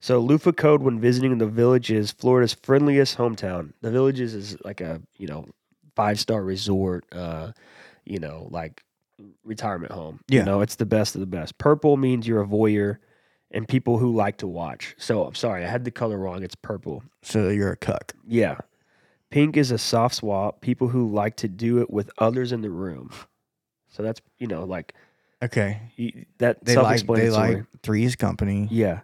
So 0.00 0.20
Loofah 0.20 0.52
code 0.52 0.82
when 0.82 1.00
visiting 1.00 1.38
the 1.38 1.46
villages, 1.46 2.12
Florida's 2.12 2.54
friendliest 2.54 3.18
hometown. 3.18 3.72
The 3.80 3.90
villages 3.90 4.34
is 4.34 4.56
like 4.64 4.80
a 4.80 5.02
you 5.16 5.26
know 5.26 5.46
five 5.96 6.18
star 6.20 6.42
resort. 6.42 7.04
Uh, 7.12 7.52
you 8.04 8.18
know 8.18 8.48
like 8.50 8.82
retirement 9.44 9.92
home. 9.92 10.20
Yeah. 10.28 10.40
You 10.40 10.46
know, 10.46 10.60
it's 10.60 10.76
the 10.76 10.86
best 10.86 11.14
of 11.14 11.20
the 11.20 11.26
best. 11.26 11.58
Purple 11.58 11.96
means 11.96 12.26
you're 12.26 12.42
a 12.42 12.46
voyeur 12.46 12.98
and 13.50 13.66
people 13.66 13.98
who 13.98 14.14
like 14.14 14.38
to 14.38 14.46
watch. 14.46 14.94
So 14.98 15.24
I'm 15.24 15.34
sorry, 15.34 15.64
I 15.64 15.68
had 15.68 15.84
the 15.84 15.90
color 15.90 16.18
wrong. 16.18 16.42
It's 16.42 16.54
purple. 16.54 17.02
So 17.22 17.48
you're 17.48 17.72
a 17.72 17.76
cuck. 17.76 18.14
Yeah. 18.26 18.58
Pink 19.30 19.56
is 19.56 19.70
a 19.70 19.78
soft 19.78 20.16
swap, 20.16 20.60
people 20.60 20.88
who 20.88 21.08
like 21.08 21.36
to 21.36 21.48
do 21.48 21.78
it 21.80 21.90
with 21.90 22.10
others 22.18 22.52
in 22.52 22.62
the 22.62 22.70
room. 22.70 23.10
So 23.88 24.02
that's, 24.02 24.20
you 24.38 24.46
know, 24.46 24.64
like 24.64 24.94
Okay. 25.42 25.80
you, 25.96 26.24
that 26.38 26.64
They 26.64 26.76
like 26.76 27.06
they 27.06 27.30
like 27.30 27.64
three's 27.82 28.16
company. 28.16 28.68
Yeah. 28.70 29.00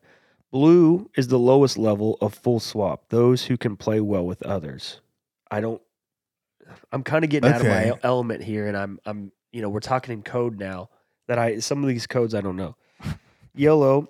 Blue 0.51 1.11
is 1.17 1.29
the 1.29 1.39
lowest 1.39 1.77
level 1.77 2.17
of 2.21 2.33
full 2.35 2.61
swap, 2.61 3.09
those 3.09 3.45
who 3.45 3.57
can 3.57 3.77
play 3.77 4.01
well 4.01 4.25
with 4.25 4.43
others. 4.45 5.01
I 5.51 5.61
don't 5.61 5.81
I'm 6.93 7.03
kind 7.03 7.25
of 7.25 7.31
getting 7.31 7.51
out 7.51 7.61
of 7.61 7.67
my 7.67 7.93
element 8.03 8.43
here 8.43 8.67
and 8.67 8.77
I'm 8.77 8.99
I'm 9.05 9.33
you 9.53 9.63
know, 9.63 9.69
we're 9.69 9.81
talking 9.81 10.13
in 10.13 10.23
code 10.23 10.59
now 10.59 10.89
that 11.29 11.39
I 11.39 11.59
some 11.59 11.83
of 11.83 11.89
these 11.89 12.07
codes 12.07 12.35
I 12.35 12.41
don't 12.41 12.57
know. 12.57 12.77
Yellow 13.55 14.09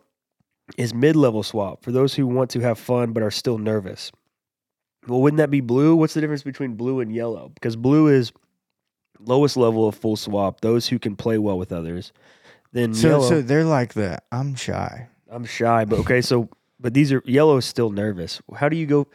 is 0.79 0.95
mid-level 0.95 1.43
swap 1.43 1.83
for 1.83 1.93
those 1.93 2.15
who 2.15 2.27
want 2.27 2.51
to 2.51 2.61
have 2.61 2.79
fun 2.79 3.13
but 3.13 3.23
are 3.23 3.31
still 3.31 3.59
nervous. 3.59 4.11
Well, 5.07 5.21
wouldn't 5.21 5.39
that 5.39 5.51
be 5.51 5.61
blue? 5.61 5.97
What's 5.97 6.15
the 6.15 6.21
difference 6.21 6.43
between 6.43 6.75
blue 6.75 7.01
and 7.01 7.15
yellow? 7.15 7.51
Because 7.55 7.77
blue 7.77 8.09
is 8.09 8.33
lowest 9.21 9.57
level 9.57 9.87
of 9.89 9.95
full 9.95 10.17
swap, 10.17 10.61
those 10.61 10.89
who 10.89 10.99
can 10.99 11.17
play 11.17 11.39
well 11.39 11.59
with 11.59 11.73
others. 11.73 12.13
Then 12.73 12.95
So 12.95 13.09
yellow, 13.09 13.29
so 13.29 13.43
they're 13.43 13.65
like 13.65 13.95
the 13.95 14.19
I'm 14.33 14.55
shy. 14.55 15.09
I'm 15.31 15.45
shy, 15.45 15.85
but 15.85 16.01
okay. 16.01 16.21
So, 16.21 16.49
but 16.81 16.95
these 16.95 17.13
are 17.13 17.23
yellow 17.25 17.57
is 17.57 17.65
still 17.65 17.91
nervous. 17.91 18.41
How 18.55 18.69
do 18.69 18.77
you 18.77 18.87
go? 18.87 19.07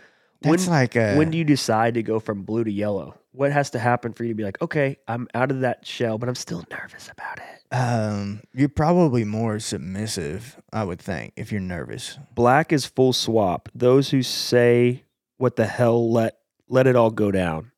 When 0.41 0.51
That's 0.51 0.67
like 0.69 0.95
a 0.95 1.17
when 1.17 1.31
do 1.31 1.37
you 1.37 1.43
decide 1.43 1.95
to 1.95 2.03
go 2.03 2.19
from 2.19 2.43
blue 2.43 2.63
to 2.63 2.71
yellow? 2.71 3.15
What 3.33 3.51
has 3.51 3.71
to 3.71 3.79
happen 3.79 4.13
for 4.13 4.23
you 4.23 4.29
to 4.29 4.35
be 4.35 4.43
like, 4.43 4.61
okay, 4.61 4.97
I'm 5.07 5.27
out 5.33 5.51
of 5.51 5.61
that 5.61 5.85
shell, 5.85 6.17
but 6.17 6.29
I'm 6.29 6.35
still 6.35 6.63
nervous 6.71 7.09
about 7.11 7.39
it. 7.39 7.75
um 7.75 8.41
you're 8.53 8.69
probably 8.69 9.25
more 9.25 9.59
submissive, 9.59 10.57
I 10.71 10.85
would 10.85 10.99
think, 11.01 11.33
if 11.35 11.51
you're 11.51 11.61
nervous. 11.61 12.17
Black 12.33 12.71
is 12.71 12.85
full 12.85 13.11
swap. 13.13 13.67
Those 13.75 14.09
who 14.11 14.23
say, 14.23 15.03
"What 15.39 15.55
the 15.55 15.65
hell? 15.65 16.11
Let 16.11 16.37
let 16.67 16.85
it 16.85 16.95
all 16.95 17.09
go 17.09 17.31
down." 17.31 17.71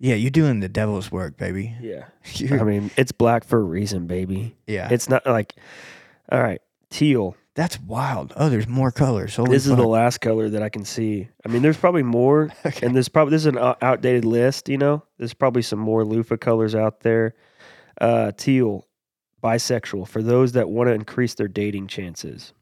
Yeah, 0.00 0.14
you're 0.16 0.30
doing 0.30 0.60
the 0.60 0.68
devil's 0.68 1.10
work, 1.12 1.36
baby. 1.36 1.74
Yeah, 1.80 2.04
I 2.60 2.64
mean, 2.64 2.90
it's 2.96 3.12
black 3.12 3.44
for 3.44 3.58
a 3.60 3.62
reason, 3.64 4.06
baby. 4.06 4.56
yeah, 4.66 4.88
It's 4.92 5.08
not 5.08 5.24
like, 5.26 5.54
all 6.30 6.40
right, 6.40 6.60
teal. 6.88 7.34
that's 7.54 7.80
wild. 7.80 8.32
Oh, 8.36 8.48
there's 8.48 8.68
more 8.68 8.92
colors. 8.92 9.34
Holy 9.34 9.50
this 9.50 9.66
is 9.66 9.74
the 9.74 9.82
last 9.88 10.18
color 10.20 10.48
that 10.50 10.62
I 10.62 10.68
can 10.68 10.84
see. 10.84 11.28
I 11.44 11.48
mean, 11.48 11.62
there's 11.62 11.76
probably 11.76 12.04
more, 12.04 12.52
Okay. 12.64 12.86
and 12.86 12.94
there's 12.94 13.08
probably 13.08 13.32
this 13.32 13.42
is 13.42 13.46
an 13.46 13.58
outdated 13.58 14.24
list. 14.24 14.68
You 14.68 14.78
know, 14.78 15.02
there's 15.18 15.34
probably 15.34 15.62
some 15.62 15.80
more 15.80 16.04
loofah 16.04 16.36
colors 16.36 16.76
out 16.76 17.00
there. 17.00 17.34
Uh, 18.00 18.30
teal, 18.36 18.86
bisexual 19.42 20.06
for 20.06 20.22
those 20.22 20.52
that 20.52 20.70
want 20.70 20.86
to 20.86 20.92
increase 20.94 21.34
their 21.34 21.48
dating 21.48 21.88
chances. 21.88 22.52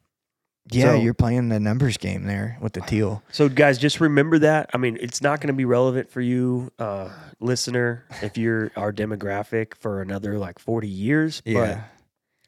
Yeah, 0.70 0.92
so- 0.92 0.94
you're 0.96 1.14
playing 1.14 1.48
the 1.48 1.60
numbers 1.60 1.96
game 1.96 2.24
there 2.24 2.58
with 2.60 2.72
the 2.72 2.80
teal. 2.82 3.22
So, 3.30 3.48
guys, 3.48 3.78
just 3.78 4.00
remember 4.00 4.38
that. 4.40 4.70
I 4.74 4.78
mean, 4.78 4.98
it's 5.00 5.22
not 5.22 5.40
going 5.40 5.48
to 5.48 5.54
be 5.54 5.64
relevant 5.64 6.10
for 6.10 6.20
you, 6.20 6.70
uh, 6.78 7.10
listener, 7.40 8.04
if 8.22 8.36
you're 8.36 8.70
our 8.76 8.92
demographic 8.92 9.74
for 9.78 10.02
another 10.02 10.38
like 10.38 10.58
40 10.58 10.88
years. 10.88 11.42
Yeah. 11.44 11.60
But 11.74 11.78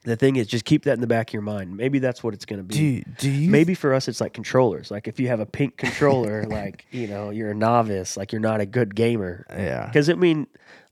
the 0.04 0.16
thing 0.16 0.36
is, 0.36 0.46
just 0.46 0.64
keep 0.64 0.84
that 0.84 0.94
in 0.94 1.00
the 1.00 1.06
back 1.06 1.30
of 1.30 1.32
your 1.34 1.42
mind. 1.42 1.76
Maybe 1.76 1.98
that's 1.98 2.22
what 2.22 2.32
it's 2.32 2.44
going 2.44 2.58
to 2.60 2.64
be. 2.64 2.74
Do 2.74 3.02
do 3.18 3.30
you 3.30 3.50
Maybe 3.50 3.74
for 3.74 3.92
us, 3.92 4.08
it's 4.08 4.20
like 4.20 4.32
controllers. 4.32 4.90
Like 4.90 5.06
if 5.08 5.20
you 5.20 5.28
have 5.28 5.40
a 5.40 5.46
pink 5.46 5.76
controller, 5.76 6.44
like 6.48 6.86
you 6.90 7.08
know, 7.08 7.30
you're 7.30 7.50
a 7.50 7.54
novice, 7.54 8.16
like 8.16 8.32
you're 8.32 8.40
not 8.40 8.60
a 8.60 8.66
good 8.66 8.94
gamer. 8.94 9.44
Yeah. 9.50 9.86
Because 9.86 10.08
I 10.08 10.14
mean, 10.14 10.46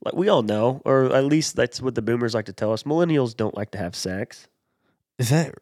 like 0.04 0.14
we 0.14 0.28
all 0.28 0.42
know, 0.42 0.82
or 0.84 1.14
at 1.14 1.24
least 1.24 1.56
that's 1.56 1.80
what 1.80 1.94
the 1.94 2.02
boomers 2.02 2.34
like 2.34 2.46
to 2.46 2.52
tell 2.52 2.72
us. 2.72 2.82
Millennials 2.82 3.34
don't 3.36 3.56
like 3.56 3.70
to 3.70 3.78
have 3.78 3.96
sex. 3.96 4.48
Is 5.18 5.30
that 5.30 5.54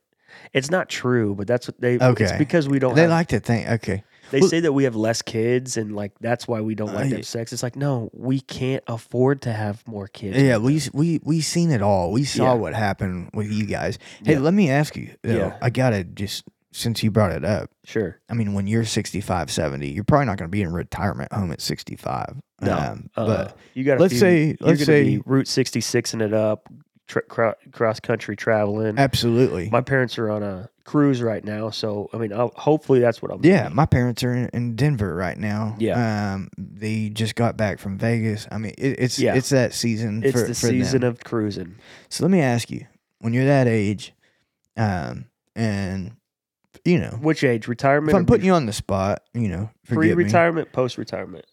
It's 0.53 0.70
not 0.70 0.88
true, 0.88 1.35
but 1.35 1.47
that's 1.47 1.66
what 1.68 1.81
they. 1.81 1.99
Okay. 1.99 2.25
It's 2.25 2.33
because 2.38 2.68
we 2.68 2.79
don't. 2.79 2.94
they 2.94 3.03
have, 3.03 3.11
like 3.11 3.29
to 3.29 3.40
think? 3.40 3.68
Okay. 3.68 4.03
they 4.31 4.40
well- 4.40 4.49
say 4.49 4.61
that 4.61 4.73
we 4.73 4.85
have 4.85 4.97
less 4.97 5.23
kids, 5.23 5.77
and 5.77 5.94
like 5.94 6.12
that's 6.20 6.47
why 6.49 6.61
we 6.61 6.75
don't 6.75 6.92
like 6.94 7.09
to 7.09 7.14
Uh, 7.14 7.18
have 7.18 7.27
sex. 7.27 7.53
It's 7.53 7.62
like 7.62 7.77
no, 7.77 8.11
we 8.12 8.40
can't 8.40 8.83
afford 8.87 9.42
to 9.42 9.53
have 9.53 9.87
more 9.87 10.09
kids. 10.09 10.37
Yeah, 10.38 10.57
we 10.59 10.81
we 10.92 11.20
we 11.25 11.40
seen 11.40 11.70
it 11.70 11.83
all. 11.83 12.11
We 12.12 12.25
saw 12.25 12.53
Yeah. 12.55 12.55
what 12.55 12.75
happened 12.75 13.31
with 13.35 13.51
you 13.51 13.66
guys. 13.66 13.99
Hey, 14.25 14.33
Yeah. 14.35 14.38
let 14.40 14.55
me 14.55 14.70
ask 14.70 14.97
you. 14.97 15.11
Though, 15.23 15.37
Yeah. 15.37 15.57
I 15.62 15.70
gotta 15.70 16.05
just 16.05 16.44
since 16.73 17.05
you 17.05 17.11
brought 17.12 17.31
it 17.31 17.44
up. 17.44 17.70
sure. 17.85 18.18
I 18.29 18.35
mean, 18.35 18.53
when 18.53 18.66
you're 18.66 18.85
65, 18.85 19.49
70, 19.49 19.90
you're 19.90 20.03
probably 20.03 20.27
not 20.27 20.38
going 20.38 20.49
to 20.49 20.53
be 20.53 20.61
in 20.61 20.73
retirement 20.73 21.33
home 21.33 21.53
at 21.53 21.61
65. 21.61 22.35
No, 22.61 22.77
Um, 22.77 23.11
uh, 23.16 23.27
but 23.27 23.57
you 23.75 23.85
got. 23.85 24.01
let's 24.01 24.18
say- 24.18 24.47
you're 24.47 24.57
let's 24.61 24.85
say- 24.85 25.20
Route 25.25 25.47
66 25.47 26.12
and 26.14 26.20
it 26.23 26.35
up, 26.35 26.68
tr- 27.07 27.21
cro- 27.21 27.55
cross 27.73 28.01
country 28.01 28.37
traveling. 28.37 28.99
absolutely. 28.99 29.69
My 29.71 29.81
parents 29.81 30.19
are 30.19 30.31
on 30.31 30.43
a 30.43 30.69
cruise 30.85 31.23
right 31.23 31.43
now, 31.45 31.71
so 31.71 32.09
I 32.12 32.19
mean, 32.19 32.33
I'll, 32.33 32.53
hopefully 32.57 33.01
that's 33.01 33.23
what 33.23 33.31
I'm. 33.33 33.40
yeah, 33.43 33.69
my 33.73 33.87
parents 33.87 34.23
are 34.23 34.33
in, 34.35 34.49
in 34.53 34.77
Denver 34.77 35.14
right 35.14 35.38
now. 35.38 35.77
Yeah. 35.79 36.35
Um, 36.35 36.49
they 36.59 37.09
just 37.09 37.35
got 37.35 37.57
back 37.57 37.79
from 37.79 37.97
Vegas. 37.99 38.47
I 38.51 38.59
mean, 38.59 38.75
it, 38.79 38.97
it's 39.01 39.19
Yeah. 39.19 39.35
it's 39.35 39.49
that 39.51 39.73
season. 39.75 40.23
it's 40.23 40.33
for, 40.33 40.47
the 40.47 40.55
for 40.55 40.69
season 40.69 41.01
them. 41.01 41.11
of 41.11 41.25
cruising. 41.25 41.77
So 42.11 42.25
let 42.25 42.31
me 42.31 42.40
ask 42.40 42.71
you, 42.71 42.87
when 43.21 43.33
you're 43.33 43.47
that 43.47 43.67
age, 43.67 44.12
um, 44.77 45.27
and 45.57 46.17
you 46.85 46.99
know, 46.99 47.19
Which 47.23 47.45
age? 47.45 47.67
Retirement? 47.69 48.11
if 48.11 48.17
I'm 48.17 48.27
putting 48.27 48.45
you 48.45 48.53
on 48.53 48.67
the 48.67 48.73
spot, 48.73 49.23
you 49.33 49.49
know, 49.49 49.71
pre-retirement, 49.88 50.73
post-retirement. 50.73 51.47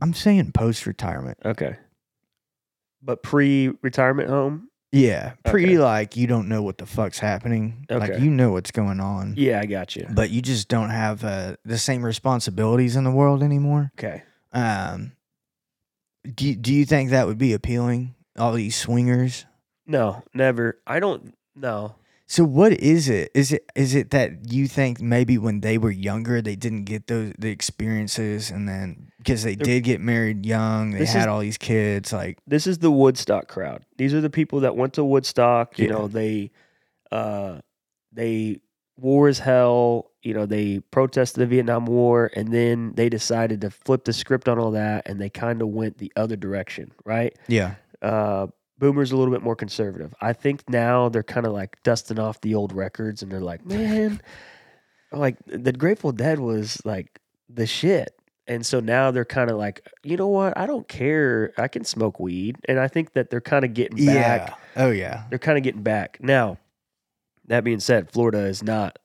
I'm 0.00 0.14
saying 0.14 0.52
post 0.52 0.86
retirement. 0.86 1.38
Okay, 1.44 1.76
but 3.02 3.22
pre-retirement 3.24 4.28
home. 4.28 4.68
Yeah, 4.90 5.32
pre 5.44 5.64
Okay. 5.66 5.78
like 5.78 6.16
you 6.16 6.26
don't 6.26 6.48
know 6.48 6.62
what 6.62 6.78
the 6.78 6.86
fuck's 6.86 7.18
happening. 7.18 7.84
Like 7.90 8.18
you 8.20 8.30
know 8.30 8.52
what's 8.52 8.70
going 8.70 9.00
on. 9.00 9.34
Yeah, 9.36 9.60
I 9.60 9.66
got 9.66 9.94
you. 9.96 10.06
but 10.10 10.30
you 10.30 10.40
just 10.40 10.68
don't 10.68 10.88
have 10.90 11.22
uh, 11.24 11.56
the 11.64 11.76
same 11.78 12.02
responsibilities 12.04 12.96
in 12.96 13.04
the 13.04 13.10
world 13.10 13.42
anymore. 13.42 13.92
Okay. 13.98 14.22
Um, 14.52 15.12
do 16.34 16.46
you, 16.48 16.54
do 16.56 16.72
you 16.72 16.84
think 16.86 17.10
that 17.10 17.26
would 17.26 17.38
be 17.38 17.52
appealing? 17.52 18.14
All 18.38 18.52
these 18.52 18.76
swingers. 18.76 19.44
No, 19.86 20.22
never. 20.32 20.78
I 20.86 21.00
don't. 21.00 21.34
No. 21.54 21.94
So 22.30 22.44
what 22.44 22.72
is 22.74 23.08
it? 23.08 23.30
Is 23.34 23.52
it 23.52 23.64
is 23.74 23.94
it 23.94 24.10
that 24.10 24.52
you 24.52 24.68
think 24.68 25.00
maybe 25.00 25.38
when 25.38 25.60
they 25.60 25.78
were 25.78 25.90
younger 25.90 26.42
they 26.42 26.56
didn't 26.56 26.84
get 26.84 27.06
those 27.06 27.32
the 27.38 27.48
experiences 27.50 28.50
and 28.50 28.68
then 28.68 29.10
because 29.16 29.42
they 29.44 29.54
They're- 29.54 29.64
did 29.64 29.84
get 29.84 30.00
married 30.02 30.44
young 30.44 30.90
they 30.92 31.06
had 31.06 31.22
is- 31.22 31.26
all 31.26 31.40
these 31.40 31.56
kids 31.58 32.12
like 32.12 32.38
This 32.46 32.66
is 32.66 32.78
the 32.78 32.90
Woodstock 32.90 33.48
crowd. 33.48 33.84
These 33.96 34.12
are 34.12 34.20
the 34.20 34.30
people 34.30 34.60
that 34.60 34.76
went 34.76 34.92
to 34.94 35.04
Woodstock. 35.04 35.78
You 35.78 35.86
Yeah. 35.86 35.92
know, 35.92 36.06
they, 36.08 36.50
uh, 37.10 37.60
they 38.12 38.58
war 38.98 39.28
as 39.28 39.38
hell. 39.38 40.10
You 40.22 40.34
know, 40.34 40.44
they 40.44 40.80
protested 40.90 41.40
the 41.40 41.46
Vietnam 41.46 41.86
War, 41.86 42.30
and 42.36 42.52
then 42.52 42.92
they 42.94 43.08
decided 43.08 43.60
to 43.62 43.70
flip 43.70 44.04
the 44.04 44.12
script 44.12 44.48
on 44.48 44.58
all 44.58 44.72
that, 44.72 45.08
and 45.08 45.18
they 45.20 45.30
kind 45.30 45.62
of 45.62 45.68
went 45.68 45.96
the 45.98 46.12
other 46.16 46.36
direction, 46.36 46.92
right? 47.06 47.34
yeah 47.48 47.76
uh, 48.02 48.46
Boomer's 48.78 49.12
a 49.12 49.16
little 49.16 49.32
bit 49.32 49.42
more 49.42 49.56
conservative. 49.56 50.14
I 50.20 50.32
think 50.32 50.68
now 50.68 51.08
they're 51.08 51.22
kind 51.22 51.46
of 51.46 51.52
like 51.52 51.82
dusting 51.82 52.18
off 52.18 52.40
the 52.40 52.54
old 52.54 52.72
records 52.72 53.22
and 53.22 53.30
they're 53.30 53.40
like, 53.40 53.64
man, 53.66 54.20
like 55.12 55.36
the 55.46 55.72
Grateful 55.72 56.12
Dead 56.12 56.38
was 56.38 56.80
like 56.84 57.20
the 57.48 57.66
shit. 57.66 58.14
And 58.46 58.64
so 58.64 58.80
now 58.80 59.10
they're 59.10 59.26
kind 59.26 59.50
of 59.50 59.58
like, 59.58 59.86
you 60.02 60.16
know 60.16 60.28
what? 60.28 60.56
I 60.56 60.66
don't 60.66 60.88
care. 60.88 61.52
I 61.58 61.68
can 61.68 61.84
smoke 61.84 62.18
weed. 62.18 62.56
And 62.66 62.78
I 62.78 62.88
think 62.88 63.12
that 63.12 63.28
they're 63.28 63.42
kind 63.42 63.64
of 63.64 63.74
getting 63.74 64.06
back. 64.06 64.48
yeah 64.48 64.54
oh 64.84 64.90
yeah 64.90 65.24
They're 65.28 65.38
kind 65.38 65.58
of 65.58 65.64
getting 65.64 65.82
back. 65.82 66.18
Now, 66.22 66.58
that 67.46 67.64
being 67.64 67.80
said, 67.80 68.10
Florida 68.10 68.46
is 68.46 68.62
not, 68.62 68.98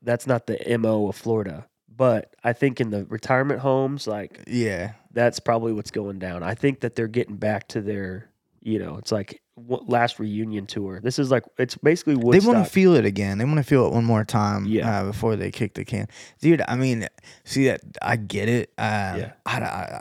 that's 0.00 0.26
not 0.26 0.46
the 0.46 0.78
MO 0.78 1.08
of 1.08 1.16
Florida. 1.16 1.66
But 1.94 2.34
I 2.44 2.52
think 2.52 2.80
in 2.80 2.90
the 2.90 3.04
retirement 3.06 3.60
homes, 3.60 4.06
like 4.06 4.44
yeah 4.46 4.92
that's 5.12 5.40
probably 5.40 5.72
what's 5.72 5.90
going 5.90 6.20
down. 6.20 6.44
I 6.44 6.54
think 6.54 6.80
that 6.80 6.94
they're 6.94 7.08
getting 7.08 7.36
back 7.36 7.66
to 7.68 7.80
their, 7.80 8.30
you 8.60 8.78
know, 8.78 8.96
it's 8.96 9.12
like 9.12 9.40
last 9.56 10.18
reunion 10.18 10.66
tour. 10.66 11.00
This 11.00 11.18
is 11.18 11.30
like 11.30 11.44
it's 11.58 11.76
basically 11.76 12.14
what 12.16 12.32
they 12.32 12.46
want 12.46 12.64
to 12.64 12.70
feel 12.70 12.94
it 12.94 13.04
again 13.04 13.38
they 13.38 13.44
want 13.44 13.56
to 13.56 13.62
feel 13.64 13.86
it 13.86 13.92
one 13.92 14.04
more 14.04 14.24
time 14.24 14.66
Yeah. 14.66 15.00
uh, 15.02 15.06
before 15.06 15.34
they 15.36 15.50
kick 15.50 15.74
the 15.74 15.84
can 15.84 16.06
dude 16.40 16.62
I 16.68 16.76
mean 16.76 17.08
see 17.44 17.66
that 17.66 17.80
I 18.00 18.14
get 18.16 18.48
it 18.48 18.70
um, 18.78 18.84
Yeah. 19.18 19.32
I, 19.44 19.60
I, 19.60 20.00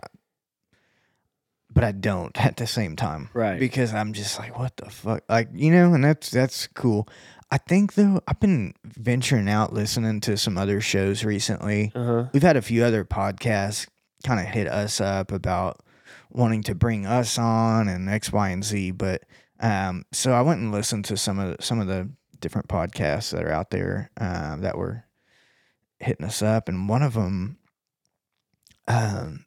but 1.74 1.84
I 1.84 1.91
don't 1.91 2.36
at 2.43 2.58
the 2.58 2.67
same 2.67 2.96
time 2.96 3.30
right. 3.34 3.60
because 3.60 3.93
I'm 3.93 4.13
just 4.13 4.39
like, 4.39 4.58
what 4.58 4.78
the 4.78 4.89
fuck, 4.89 5.24
like 5.30 5.50
you 5.54 5.72
know, 5.72 5.93
and 5.93 6.04
that's 6.04 6.30
that's 6.32 6.67
cool. 6.67 7.08
I 7.52 7.58
think 7.58 7.93
though, 7.93 8.22
I've 8.28 8.39
been 8.39 8.74
venturing 8.84 9.48
out 9.50 9.74
listening 9.74 10.20
to 10.22 10.38
some 10.38 10.58
other 10.58 10.82
shows 10.82 11.24
recently. 11.24 11.91
uh 11.96 12.04
huh. 12.06 12.26
We've 12.34 12.43
had 12.43 12.58
a 12.58 12.62
few 12.62 12.84
other 12.84 13.06
podcasts 13.06 13.88
kind 14.26 14.39
of 14.39 14.48
hit 14.48 14.67
us 14.67 15.00
up 15.00 15.32
about 15.32 15.80
wanting 16.38 16.63
to 16.63 16.76
bring 16.76 17.06
us 17.06 17.38
on 17.38 17.89
and 17.89 18.10
X, 18.10 18.32
Y, 18.32 18.50
and 18.50 18.63
Z. 18.63 18.91
But 18.91 19.23
um, 19.60 20.06
so 20.13 20.32
I 20.32 20.41
went 20.41 20.62
and 20.62 20.71
listened 20.71 21.06
to 21.06 21.17
some 21.17 21.39
of 21.39 21.58
the, 21.58 21.63
some 21.63 21.80
of 21.80 21.88
the 21.88 22.10
different 22.39 22.67
podcasts 22.67 23.32
that 23.32 23.43
are 23.43 23.52
out 23.52 23.71
there 23.71 24.12
um, 24.19 24.62
that 24.62 24.78
were 24.78 25.04
hitting 26.00 26.26
us 26.26 26.41
up, 26.41 26.69
and 26.69 26.88
one 26.88 27.02
of 27.02 27.15
them, 27.15 27.58
um, 28.88 29.45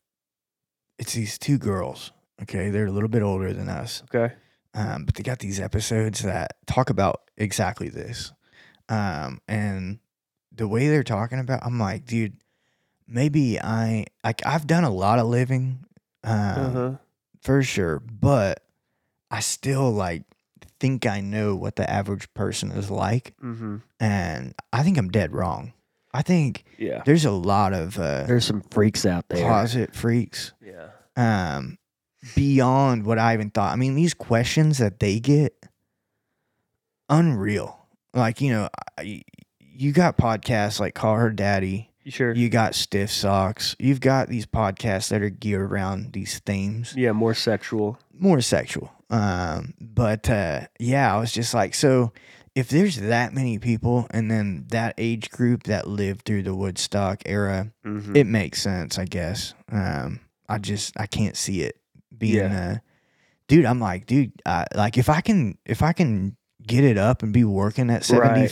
it's 0.98 1.14
these 1.14 1.38
two 1.38 1.58
girls. 1.58 2.12
Okay, 2.42 2.70
they're 2.70 2.86
a 2.86 2.90
little 2.90 3.08
bit 3.08 3.22
older 3.22 3.52
than 3.52 3.68
us 3.68 4.02
Okay. 4.12 4.34
Um, 4.72 5.04
but 5.04 5.14
they 5.14 5.22
got 5.22 5.40
these 5.40 5.60
episodes 5.60 6.22
that 6.22 6.56
talk 6.66 6.90
about 6.90 7.22
exactly 7.36 7.88
this. 7.88 8.32
Um, 8.88 9.40
and 9.48 9.98
the 10.52 10.68
way 10.68 10.88
they're 10.88 11.02
talking 11.02 11.38
about, 11.38 11.64
I'm 11.64 11.78
like, 11.78 12.06
dude, 12.06 12.36
maybe 13.06 13.60
I 13.60 14.06
like 14.24 14.44
I've 14.46 14.66
done 14.66 14.84
a 14.84 14.90
lot 14.90 15.18
of 15.18 15.26
living, 15.26 15.84
um, 16.24 16.32
Uh-huh. 16.34 16.96
for 17.42 17.62
sure, 17.62 18.00
but 18.00 18.62
I 19.30 19.40
still 19.40 19.90
like 19.92 20.24
think 20.78 21.06
I 21.06 21.20
know 21.20 21.54
what 21.56 21.76
the 21.76 21.88
average 21.90 22.32
person 22.34 22.70
is 22.72 22.90
like, 22.90 23.34
Mm-hmm. 23.42 23.76
and 24.00 24.54
I 24.72 24.82
think 24.82 24.96
I'm 24.98 25.10
dead 25.10 25.32
wrong. 25.32 25.72
I 26.12 26.22
think 26.22 26.64
Yeah. 26.78 27.02
there's 27.04 27.24
a 27.24 27.30
lot 27.30 27.72
of 27.72 27.98
uh, 27.98 28.24
There's 28.24 28.44
some 28.44 28.62
freaks 28.70 29.04
out 29.06 29.28
there. 29.28 29.46
closet 29.46 29.94
freaks 29.94 30.52
Yeah. 30.60 30.88
um 31.16 31.78
beyond 32.34 33.04
what 33.06 33.18
I 33.18 33.34
even 33.34 33.50
thought. 33.50 33.72
I 33.72 33.76
mean, 33.76 33.94
these 33.94 34.14
questions 34.14 34.78
that 34.78 35.00
they 35.00 35.20
get 35.20 35.54
unreal. 37.08 37.86
Like, 38.14 38.40
you 38.40 38.50
know, 38.52 38.68
I- 38.98 39.22
you 39.60 39.92
got 39.92 40.16
podcasts 40.18 40.80
like 40.80 40.94
Call 40.94 41.16
Her 41.16 41.30
Daddy, 41.30 41.76
You 41.76 41.89
sure? 42.12 42.34
you 42.34 42.48
got 42.48 42.74
Stiff 42.74 43.10
Socks, 43.10 43.76
you've 43.78 44.00
got 44.00 44.28
these 44.28 44.46
podcasts 44.46 45.08
that 45.10 45.22
are 45.22 45.30
geared 45.30 45.70
around 45.70 46.12
these 46.12 46.38
themes, 46.40 46.94
yeah, 46.96 47.12
more 47.12 47.34
sexual. 47.34 47.98
more 48.12 48.40
sexual. 48.40 48.90
Um, 49.10 49.74
but 49.80 50.30
uh 50.30 50.66
yeah, 50.78 51.14
I 51.14 51.18
was 51.18 51.32
just 51.32 51.52
like, 51.54 51.74
so 51.74 52.12
if 52.54 52.68
there's 52.68 52.96
that 52.96 53.32
many 53.32 53.58
people 53.58 54.06
and 54.10 54.30
then 54.30 54.66
that 54.70 54.94
age 54.98 55.30
group 55.30 55.64
that 55.64 55.86
lived 55.88 56.24
through 56.26 56.42
the 56.44 56.54
Woodstock 56.54 57.22
era, 57.26 57.72
Mm-hmm. 57.84 58.14
it 58.16 58.26
makes 58.26 58.60
sense, 58.62 58.98
I 58.98 59.04
guess. 59.04 59.54
Um, 59.70 60.20
I 60.48 60.58
just 60.58 60.98
I 60.98 61.06
can't 61.06 61.36
see 61.36 61.62
it 61.62 61.76
being 62.16 62.36
Yeah. 62.36 62.70
uh 62.74 62.78
dude. 63.48 63.64
I'm 63.66 63.80
like, 63.80 64.06
dude, 64.06 64.32
uh, 64.46 64.64
like 64.76 64.96
if 64.98 65.08
I 65.08 65.20
can 65.22 65.58
if 65.66 65.82
I 65.82 65.92
can 65.92 66.36
get 66.64 66.84
it 66.84 66.98
up 66.98 67.22
and 67.22 67.32
be 67.32 67.42
working 67.44 67.90
at 67.90 68.04
Right. 68.42 68.50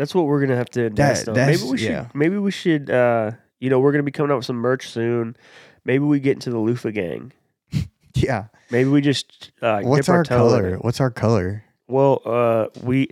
75, 0.00 0.06
That's 0.06 0.14
what 0.14 0.26
we're 0.26 0.40
gonna 0.40 0.56
have 0.56 0.70
to 0.70 0.84
invest 0.84 1.28
on. 1.28 1.34
Maybe 1.34 1.62
we 1.62 1.78
should. 1.78 1.90
yeah. 1.90 2.08
Maybe 2.14 2.38
we 2.38 2.50
should. 2.50 2.90
uh 2.90 3.32
You 3.60 3.70
know, 3.70 3.78
we're 3.80 3.92
gonna 3.92 4.02
be 4.04 4.10
coming 4.12 4.32
out 4.32 4.36
with 4.36 4.46
some 4.46 4.56
merch 4.56 4.88
soon. 4.88 5.36
Maybe 5.84 6.04
we 6.04 6.20
get 6.20 6.32
into 6.32 6.50
the 6.50 6.58
loofah 6.58 6.90
gang. 6.92 7.32
yeah. 8.14 8.46
Maybe 8.70 8.88
we 8.88 9.00
just 9.00 9.52
uh, 9.62 9.80
What's 9.82 10.08
our, 10.08 10.18
our 10.18 10.24
color? 10.24 10.76
What's 10.78 11.00
our 11.00 11.10
color? 11.10 11.64
Well, 11.88 12.22
uh, 12.24 12.66
we 12.82 13.08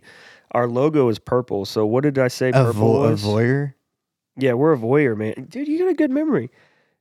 our 0.52 0.66
logo 0.68 1.08
is 1.08 1.18
purple. 1.18 1.64
So 1.64 1.84
what 1.86 2.02
did 2.04 2.18
I 2.18 2.28
say? 2.28 2.50
A, 2.50 2.52
Purple 2.52 2.72
vo- 2.72 3.04
a 3.04 3.12
voyeur. 3.14 3.74
Yeah, 4.36 4.52
we're 4.52 4.72
a 4.72 4.78
voyeur, 4.78 5.16
man. 5.16 5.46
Dude, 5.48 5.66
you 5.66 5.78
got 5.80 5.88
a 5.88 5.94
good 5.94 6.10
memory. 6.12 6.48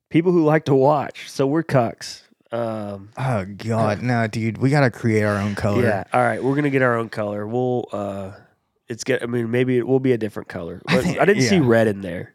People 0.09 0.31
who 0.31 0.43
like 0.43 0.65
to 0.65 0.73
watch. 0.75 1.29
So 1.29 1.45
we're 1.45 1.63
cucks. 1.63 2.23
Um, 2.51 3.09
Oh 3.17 3.45
God, 3.45 4.01
no, 4.01 4.25
dude. 4.27 4.57
We 4.57 4.69
gotta 4.71 4.89
create 4.89 5.23
our 5.23 5.37
own 5.37 5.53
color. 5.53 5.83
yeah. 5.83 6.03
All 6.13 6.21
right, 6.21 6.43
we're 6.43 6.55
gonna 6.55 6.69
get 6.71 6.81
our 6.81 6.97
own 6.97 7.09
color. 7.09 7.45
We'll. 7.45 7.87
uh 7.91 8.31
It's 8.87 9.03
get. 9.03 9.21
I 9.23 9.25
mean, 9.25 9.51
maybe 9.51 9.77
it 9.77 9.85
will 9.87 9.99
be 9.99 10.13
a 10.13 10.17
different 10.17 10.47
color. 10.49 10.81
I 10.87 10.95
But 10.95 11.05
I 11.19 11.25
didn't 11.25 11.43
see 11.43 11.55
yeah. 11.57 11.61
red 11.65 11.87
in 11.87 12.01
there. 12.01 12.33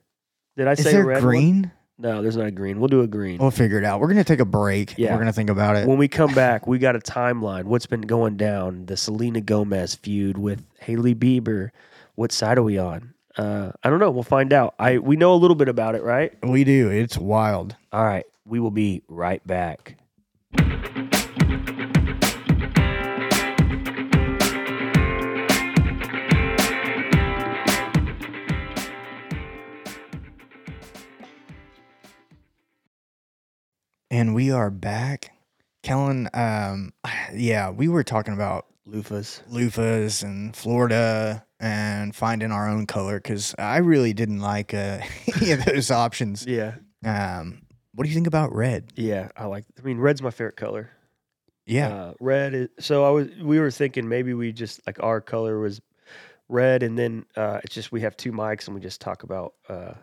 Did 0.57 0.69
I 0.69 0.73
Is 0.73 0.83
say 0.83 0.93
there 0.93 1.05
red? 1.07 1.17
one? 1.17 1.23
green? 1.25 1.73
No, 1.99 2.21
there's 2.21 2.37
not 2.37 2.47
a 2.47 2.51
green. 2.51 2.81
We'll 2.81 2.89
do 2.89 3.03
a 3.03 3.07
green. 3.07 3.39
We'll 3.39 3.51
figure 3.51 3.79
it 3.79 3.85
out. 3.85 4.01
We're 4.01 4.09
gonna 4.09 4.25
take 4.25 4.41
a 4.41 4.45
break. 4.45 4.95
Yeah. 4.99 5.13
We're 5.13 5.19
gonna 5.21 5.33
think 5.33 5.51
about 5.51 5.77
it. 5.77 5.87
when 5.87 5.99
we 5.99 6.09
come 6.09 6.35
back, 6.35 6.67
we 6.67 6.79
got 6.79 6.97
a 6.97 6.99
timeline. 6.99 7.65
What's 7.65 7.87
been 7.87 8.01
going 8.03 8.37
down? 8.37 8.87
The 8.87 8.97
Selena 8.97 9.41
Gomez 9.41 9.95
feud 9.95 10.37
with 10.37 10.65
Hailey 10.81 11.15
Bieber. 11.15 11.71
What 12.17 12.33
side 12.33 12.59
are 12.59 12.63
we 12.63 12.77
on? 12.77 13.15
Uh, 13.37 13.73
I 13.83 13.89
don't 13.89 13.99
know. 14.01 14.11
We'll 14.11 14.23
find 14.25 14.53
out. 14.53 14.75
I 14.79 14.99
we 14.99 15.17
know 15.17 15.33
a 15.33 15.37
little 15.37 15.55
bit 15.55 15.69
about 15.69 15.95
it, 15.95 16.03
right? 16.03 16.33
we 16.43 16.65
do. 16.65 16.91
It's 16.91 17.17
wild. 17.17 17.77
All 17.93 18.05
right. 18.05 18.27
We 18.45 18.59
will 18.61 18.71
be 18.73 19.03
right 19.09 19.47
back. 19.47 19.97
And 34.13 34.35
we 34.35 34.51
are 34.51 34.69
back. 34.71 35.33
Kellen, 35.83 36.29
um, 36.35 36.93
yeah, 37.35 37.71
we 37.71 37.89
were 37.89 38.05
talking 38.05 38.35
about 38.35 38.67
Loofahs. 38.87 39.43
loofahs 39.49 40.23
and 40.23 40.55
Florida 40.55 41.47
and 41.59 42.15
finding 42.15 42.53
our 42.53 42.69
own 42.69 42.87
color 42.87 43.19
because 43.19 43.55
I 43.59 43.79
really 43.79 44.13
didn't 44.13 44.41
like 44.41 44.75
uh, 44.75 44.99
any 45.41 45.53
of 45.53 45.65
those 45.65 45.91
options. 45.91 46.45
Yeah. 46.47 46.75
Um, 47.03 47.63
what 47.95 48.05
do 48.05 48.11
you 48.11 48.15
think 48.15 48.27
about 48.27 48.55
red? 48.55 48.93
Yeah. 48.97 49.29
I 49.35 49.47
like. 49.47 49.65
I 49.79 49.81
mean, 49.81 49.97
red's 49.97 50.21
my 50.21 50.31
favorite 50.31 50.57
color. 50.57 50.91
Yeah, 51.65 51.89
Uh, 51.95 52.15
red 52.21 52.53
is. 52.53 52.69
So 52.81 53.05
I 53.07 53.11
was. 53.11 53.29
We 53.41 53.61
were 53.61 53.71
thinking 53.71 54.07
maybe 54.07 54.35
we 54.35 54.53
just 54.53 54.87
like 54.87 55.03
our 55.03 55.23
color 55.23 55.59
was 55.59 55.81
red, 56.51 56.83
and 56.83 56.99
then 56.99 57.25
uh, 57.35 57.61
it's 57.65 57.73
just 57.73 57.93
we 57.93 58.03
have 58.03 58.15
two 58.15 58.31
mics 58.33 58.67
and 58.67 58.75
we 58.75 58.81
just 58.83 59.01
talk 59.01 59.23
about 59.23 59.55
uh, 59.71 59.95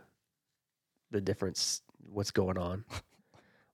the 1.12 1.22
difference. 1.22 1.84
What's 2.10 2.32
going 2.32 2.58
on? 2.58 2.86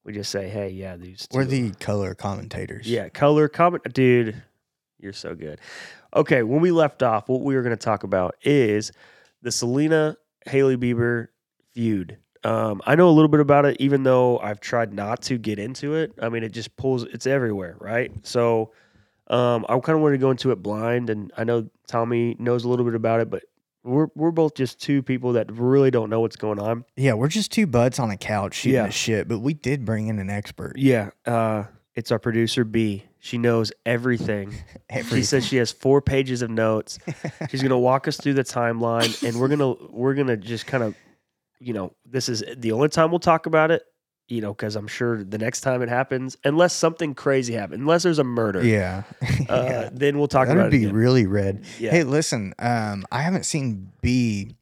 We 0.05 0.13
just 0.13 0.29
say, 0.29 0.47
hey, 0.49 0.69
yeah, 0.69 0.97
these. 0.97 1.27
we're 1.31 1.45
the 1.45 1.71
color 1.71 2.13
commentators. 2.13 2.87
Yeah, 2.87 3.09
color 3.09 3.47
comment, 3.47 3.91
dude. 3.91 4.41
You're 4.99 5.13
so 5.13 5.33
good. 5.33 5.59
Okay, 6.15 6.43
when 6.43 6.61
we 6.61 6.69
left 6.71 7.01
off, 7.01 7.27
what 7.27 7.41
we 7.41 7.55
were 7.55 7.63
going 7.63 7.75
to 7.75 7.83
talk 7.83 8.03
about 8.03 8.35
is 8.43 8.91
the 9.41 9.51
Selena 9.51 10.15
Hailey 10.45 10.77
Bieber 10.77 11.29
feud. 11.73 12.19
Um, 12.43 12.83
I 12.85 12.93
know 12.93 13.09
a 13.09 13.11
little 13.11 13.27
bit 13.27 13.39
about 13.39 13.65
it, 13.65 13.77
even 13.79 14.03
though 14.03 14.37
I've 14.37 14.59
tried 14.59 14.93
not 14.93 15.23
to 15.23 15.39
get 15.39 15.57
into 15.57 15.95
it. 15.95 16.13
I 16.21 16.29
mean, 16.29 16.43
it 16.43 16.49
just 16.49 16.77
pulls; 16.77 17.03
it's 17.03 17.25
everywhere, 17.25 17.75
right? 17.79 18.11
So, 18.21 18.71
um, 19.27 19.65
I 19.67 19.79
kind 19.79 19.95
of 19.95 20.01
wanted 20.01 20.17
to 20.17 20.21
go 20.21 20.29
into 20.29 20.51
it 20.51 20.61
blind, 20.61 21.09
and 21.09 21.33
I 21.35 21.43
know 21.43 21.67
Tommy 21.87 22.35
knows 22.37 22.63
a 22.63 22.69
little 22.69 22.85
bit 22.85 22.93
about 22.93 23.21
it, 23.21 23.31
but 23.31 23.43
we're 23.85 24.07
we're 24.15 24.31
both 24.31 24.55
just 24.55 24.81
two 24.81 25.01
people 25.03 25.33
that 25.33 25.51
really 25.51 25.91
don't 25.91 26.09
know 26.09 26.19
what's 26.19 26.35
going 26.35 26.59
on. 26.59 26.83
yeah, 26.97 27.13
we're 27.13 27.27
just 27.29 27.51
two 27.51 27.67
buds 27.67 27.99
on 27.99 28.09
a 28.11 28.17
couch 28.17 28.55
shooting 28.55 28.73
Yeah. 28.75 28.85
the 28.87 28.91
shit, 28.91 29.27
but 29.27 29.39
we 29.39 29.53
did 29.53 29.85
bring 29.85 30.07
in 30.07 30.19
an 30.19 30.29
expert. 30.29 30.73
Yeah, 30.77 31.11
uh, 31.25 31.63
it's 31.95 32.11
our 32.11 32.19
producer 32.19 32.63
B. 32.65 33.05
She 33.19 33.37
knows 33.37 33.71
everything. 33.85 34.53
Every- 34.89 35.19
She 35.21 35.23
says 35.23 35.45
she 35.45 35.57
has 35.57 35.71
four 35.71 36.01
pages 36.01 36.41
of 36.41 36.49
notes. 36.49 36.99
She's 37.49 37.61
gonna 37.63 37.79
walk 37.79 38.07
us 38.07 38.17
through 38.17 38.33
the 38.33 38.43
timeline, 38.43 39.23
and 39.27 39.39
we're 39.39 39.47
gonna 39.47 39.73
we're 39.89 40.13
gonna 40.15 40.37
just 40.37 40.67
kind 40.67 40.83
of, 40.83 40.95
you 41.59 41.73
know, 41.73 41.93
this 42.05 42.27
is 42.29 42.43
the 42.57 42.71
only 42.73 42.89
time 42.89 43.11
we'll 43.11 43.19
talk 43.19 43.45
about 43.45 43.71
it. 43.71 43.83
You 44.27 44.41
know, 44.41 44.53
because 44.53 44.75
I'm 44.75 44.87
sure 44.87 45.23
the 45.23 45.37
next 45.37 45.61
time 45.61 45.83
it 45.83 45.89
happens, 45.89 46.35
unless 46.43 46.73
something 46.73 47.13
crazy 47.13 47.53
happens, 47.53 47.79
unless 47.79 48.01
there's 48.03 48.17
a 48.17 48.23
murder, 48.23 48.65
yeah, 48.65 49.03
uh, 49.49 49.89
then 49.93 50.17
we'll 50.17 50.27
talk 50.27 50.47
That'd 50.47 50.59
about 50.61 50.71
be 50.71 50.77
it. 50.77 50.85
Again. 50.87 50.95
really 50.95 51.25
red. 51.27 51.63
Yeah, 51.79 51.91
Hey, 51.91 52.03
listen, 52.03 52.53
um, 52.57 53.05
I 53.11 53.21
haven't 53.21 53.45
seen 53.45 53.91
B 54.01 54.55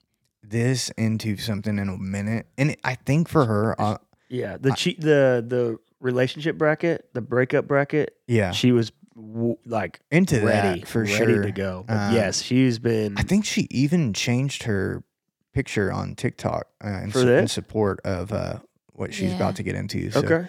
this 0.44 0.90
into 0.98 1.38
something 1.38 1.80
in 1.80 1.88
a 1.88 1.98
minute, 1.98 2.48
and 2.58 2.76
I 2.84 2.96
think 2.96 3.30
for 3.30 3.46
her, 3.46 3.80
uh, 3.80 3.98
yeah. 4.28 4.58
The 4.60 4.74
cheat, 4.74 5.00
the 5.00 5.44
the 5.48 5.78
relationship 6.02 6.58
bracket, 6.58 7.08
the 7.14 7.22
breakup 7.22 7.66
bracket. 7.66 8.18
yeah, 8.28 8.52
She 8.52 8.74
was 8.74 8.92
w- 9.16 9.56
like 9.66 10.02
into 10.12 10.42
ready 10.46 10.80
that 10.82 10.88
for 10.90 11.04
ready 11.04 11.16
sure. 11.16 11.44
to 11.44 11.52
go. 11.54 11.86
But 11.88 11.94
Um, 12.10 12.14
yes, 12.16 12.42
she's 12.42 12.80
been. 12.80 13.18
I 13.18 13.22
think 13.22 13.46
she 13.46 13.68
even 13.72 14.12
changed 14.12 14.64
her 14.64 15.04
picture 15.54 15.90
on 15.90 16.16
TikTok 16.16 16.68
uh, 16.84 16.90
in, 17.04 17.12
For 17.12 17.20
su- 17.22 17.30
in 17.34 17.48
support 17.48 18.02
of 18.04 18.34
uh, 18.34 18.58
what 18.96 19.14
she's 19.14 19.30
Yeah. 19.32 19.36
about 19.38 19.56
to 19.58 19.64
get 19.64 19.76
into. 19.76 20.12
So, 20.12 20.20
okay. 20.22 20.48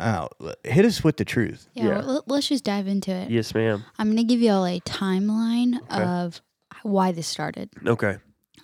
uh, 0.00 0.28
l- 0.40 0.54
hit 0.64 0.84
us 0.84 1.02
with 1.02 1.16
the 1.16 1.24
truth. 1.24 1.68
Yeah, 1.74 1.84
Yeah. 1.84 1.98
well, 2.06 2.24
let's 2.26 2.48
just 2.48 2.64
dive 2.64 2.86
into 2.86 3.10
it. 3.10 3.30
Yes, 3.30 3.54
ma'am. 3.54 3.84
I'm 3.98 4.06
going 4.08 4.16
to 4.18 4.24
give 4.24 4.40
you 4.40 4.50
all 4.52 4.66
a 4.66 4.80
timeline 4.80 5.76
Okay. 5.90 6.02
of 6.02 6.40
why 6.82 7.12
this 7.12 7.26
started. 7.26 7.70
Okay. 7.86 8.18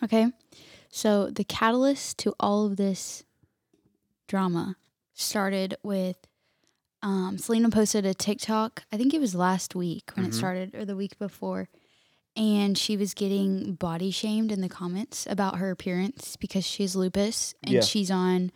Okay. 0.04 0.26
So, 0.90 1.30
the 1.30 1.44
catalyst 1.44 2.18
to 2.18 2.34
all 2.38 2.66
of 2.66 2.76
this 2.76 3.24
drama 4.28 4.76
started 5.14 5.76
with 5.82 6.16
um, 7.04 7.36
Selena 7.36 7.68
posted 7.68 8.06
a 8.06 8.14
TikTok. 8.14 8.84
I 8.92 8.96
think 8.96 9.12
it 9.12 9.20
was 9.20 9.34
last 9.34 9.74
week 9.74 10.12
when 10.14 10.24
Mhm. 10.24 10.28
it 10.28 10.34
started 10.34 10.74
or 10.76 10.84
the 10.84 10.94
week 10.94 11.18
before. 11.18 11.68
And 12.36 12.78
she 12.78 12.96
was 12.96 13.12
getting 13.12 13.74
body 13.74 14.10
shamed 14.12 14.52
in 14.52 14.60
the 14.60 14.68
comments 14.68 15.26
about 15.28 15.58
her 15.58 15.70
appearance 15.72 16.36
because 16.36 16.64
she 16.64 16.84
has 16.84 16.94
lupus 16.94 17.54
and 17.64 17.74
Yeah. 17.74 17.80
she's 17.80 18.08
on 18.10 18.52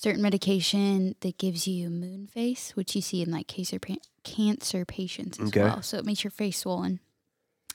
certain 0.00 0.22
medication 0.22 1.16
that 1.22 1.38
gives 1.38 1.66
you 1.66 1.90
moon 1.90 2.28
face, 2.28 2.70
which 2.76 2.94
you 2.94 3.02
see 3.02 3.20
in 3.20 3.32
like 3.32 3.48
cancer, 3.48 3.80
pa- 3.80 3.96
cancer 4.22 4.84
patients 4.84 5.40
as 5.40 5.48
Okay. 5.48 5.62
well. 5.62 5.82
So 5.82 5.98
it 5.98 6.04
makes 6.04 6.22
your 6.22 6.30
face 6.30 6.58
swollen. 6.58 7.00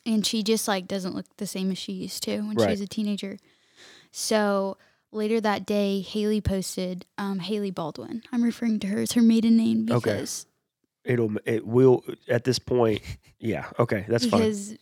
And 0.06 0.26
she 0.26 0.42
just 0.42 0.66
like 0.68 0.88
doesn't 0.88 1.16
look 1.16 1.26
the 1.36 1.46
same 1.48 1.70
as 1.72 1.78
she 1.78 1.92
used 1.92 2.24
to 2.24 2.38
when 2.42 2.56
Right. 2.56 2.68
she 2.68 2.72
was 2.72 2.82
a 2.82 2.88
teenager. 2.88 3.40
So 4.12 4.78
later 5.12 5.42
that 5.42 5.66
day, 5.66 6.00
Hailey 6.02 6.40
posted 6.40 7.06
um, 7.18 7.40
Hailey 7.40 7.72
Baldwin. 7.72 8.24
I'm 8.32 8.44
referring 8.44 8.80
to 8.82 8.88
her 8.88 9.00
as 9.00 9.12
her 9.14 9.22
maiden 9.22 9.58
name 9.58 9.88
Okay. 9.90 10.12
because 10.12 10.46
It'll 11.04 11.34
it 11.46 11.68
will 11.68 12.04
at 12.30 12.46
this 12.46 12.60
point. 12.60 13.02
Yeah. 13.40 13.66
Okay. 13.78 14.06
That's 14.08 14.26
fine. 14.26 14.40
because 14.40 14.76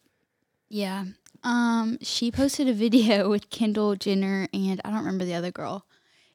yeah. 0.69 1.05
Um, 1.43 1.97
she 2.03 2.29
posted 2.31 2.69
a 2.69 2.73
video 2.73 3.27
with 3.33 3.49
Kendall 3.49 3.95
Jenner 3.95 4.47
and 4.53 4.79
I 4.85 4.89
don't 4.91 4.99
remember 4.99 5.25
the 5.25 5.33
other 5.33 5.49
girl, 5.49 5.87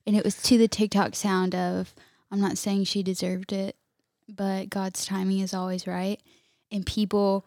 and 0.06 0.16
it 0.16 0.24
was 0.24 0.40
to 0.44 0.56
the 0.58 0.68
TikTok 0.68 1.14
sound 1.14 1.54
of 1.54 1.94
"I'm 2.30 2.40
not 2.40 2.58
saying 2.58 2.84
she 2.84 3.02
deserved 3.02 3.52
it, 3.52 3.76
but 4.28 4.70
God's 4.70 5.04
timing 5.04 5.40
is 5.40 5.54
always 5.54 5.86
right." 5.86 6.20
and 6.72 6.84
people 6.84 7.46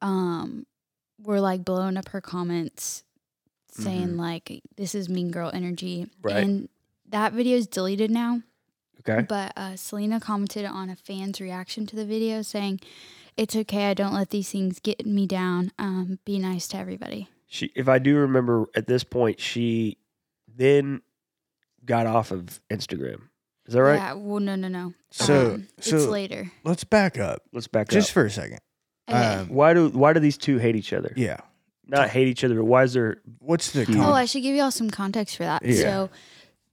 um 0.00 0.64
were 1.20 1.40
like 1.40 1.64
blowing 1.64 1.96
up 1.96 2.08
her 2.10 2.20
comments 2.20 3.02
saying 3.72 4.16
like 4.16 4.62
this 4.76 4.94
is 4.94 5.08
mean 5.08 5.30
girl 5.32 5.50
energy 5.52 6.06
Right. 6.22 6.36
and 6.44 6.68
that 7.08 7.32
video 7.32 7.56
is 7.56 7.66
deleted 7.66 8.10
now 8.10 8.42
Okay. 9.00 9.22
but 9.28 9.52
uh, 9.56 9.76
Selena 9.76 10.20
commented 10.20 10.64
on 10.64 10.90
a 10.90 10.96
fan's 10.96 11.40
reaction 11.40 11.86
to 11.86 11.96
the 11.96 12.04
video 12.04 12.42
saying, 12.42 12.80
"It's 13.36 13.56
okay. 13.56 13.86
I 13.90 13.94
don't 13.94 14.12
let 14.12 14.28
these 14.28 14.50
things 14.50 14.78
get 14.78 15.06
me 15.06 15.26
down. 15.26 15.72
Um, 15.78 16.18
be 16.26 16.38
nice 16.38 16.68
to 16.68 16.76
everybody." 16.76 17.26
She, 17.46 17.72
if 17.74 17.88
I 17.88 17.98
do 17.98 18.16
remember, 18.18 18.66
at 18.74 18.86
this 18.86 19.02
point, 19.02 19.40
she 19.40 19.96
then 20.54 21.00
got 21.90 22.06
off 22.06 22.30
of 22.30 22.60
Instagram. 22.70 23.22
Is 23.66 23.74
that 23.74 23.82
right? 23.82 23.96
Yeah. 23.96 24.12
Well, 24.14 24.40
no, 24.40 24.54
no, 24.54 24.68
no. 24.68 24.94
So- 25.10 25.54
Um, 25.54 25.68
it's 25.76 25.90
so- 25.90 26.08
later. 26.10 26.50
Let's 26.64 26.84
back 26.84 27.18
up 27.18 27.42
Let's 27.52 27.66
back 27.68 27.88
up. 27.88 27.90
just 27.92 28.10
up. 28.10 28.14
for 28.14 28.24
a 28.24 28.30
second. 28.30 28.58
Okay. 29.08 29.18
Um, 29.18 29.48
Why 29.48 29.74
do 29.74 29.88
why 29.88 30.12
do 30.12 30.20
these 30.20 30.38
two 30.38 30.58
hate 30.58 30.76
each 30.76 30.92
other? 30.92 31.12
yeah. 31.16 31.40
Not 31.86 32.08
hate 32.10 32.28
each 32.28 32.44
other, 32.44 32.54
but 32.54 32.66
why 32.66 32.84
is 32.84 32.92
there? 32.92 33.16
What's 33.40 33.72
the 33.72 33.84
oh, 33.98 34.12
I 34.12 34.24
should 34.26 34.42
give 34.44 34.54
you 34.54 34.62
all 34.62 34.70
some 34.70 34.90
context 34.90 35.36
for 35.36 35.42
that. 35.42 35.64
Yeah. 35.64 35.82
So, 35.82 36.10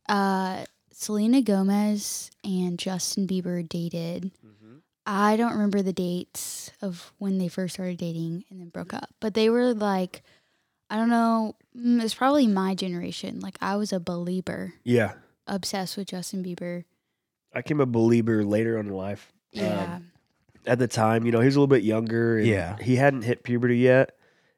uh, 0.09 0.65
Selena 0.91 1.41
Gomez 1.41 2.29
and 2.43 2.77
Justin 2.77 3.25
Bieber 3.27 3.67
dated. 3.67 4.31
I 5.07 5.35
don't 5.37 5.53
remember 5.53 5.81
the 5.81 5.93
dates 5.93 6.69
of 6.81 7.13
when 7.17 7.37
they 7.39 7.47
first 7.47 7.75
started 7.75 7.97
dating 7.97 8.43
and 8.51 8.59
then 8.59 8.69
broke 8.69 8.93
up, 8.93 9.09
but 9.21 9.33
they 9.33 9.49
were 9.49 9.73
like, 9.73 10.21
I 10.89 10.97
don't 10.97 11.09
know. 11.09 11.55
Mm, 11.77 12.01
It's 12.03 12.13
probably 12.13 12.47
my 12.47 12.75
generation. 12.75 13.39
Like 13.39 13.57
I 13.61 13.75
was 13.75 13.91
a 13.93 13.99
believer. 13.99 14.73
Yeah, 14.83 15.13
obsessed 15.47 15.97
with 15.97 16.07
Justin 16.07 16.43
Bieber. 16.43 16.83
I 17.53 17.59
became 17.59 17.79
a 17.79 17.85
believer 17.85 18.43
later 18.43 18.77
on 18.77 18.87
in 18.87 18.93
life. 18.93 19.31
Yeah. 19.51 19.95
Um, 19.95 20.11
at 20.65 20.79
the 20.79 20.87
time, 20.87 21.25
you 21.25 21.31
know, 21.31 21.39
he 21.39 21.45
was 21.45 21.55
a 21.55 21.59
little 21.59 21.67
bit 21.67 21.83
younger. 21.83 22.37
And 22.37 22.45
Yeah. 22.47 22.75
he 22.81 22.97
hadn't 22.97 23.21
hit 23.23 23.43
puberty 23.43 23.77
yet, 23.77 24.15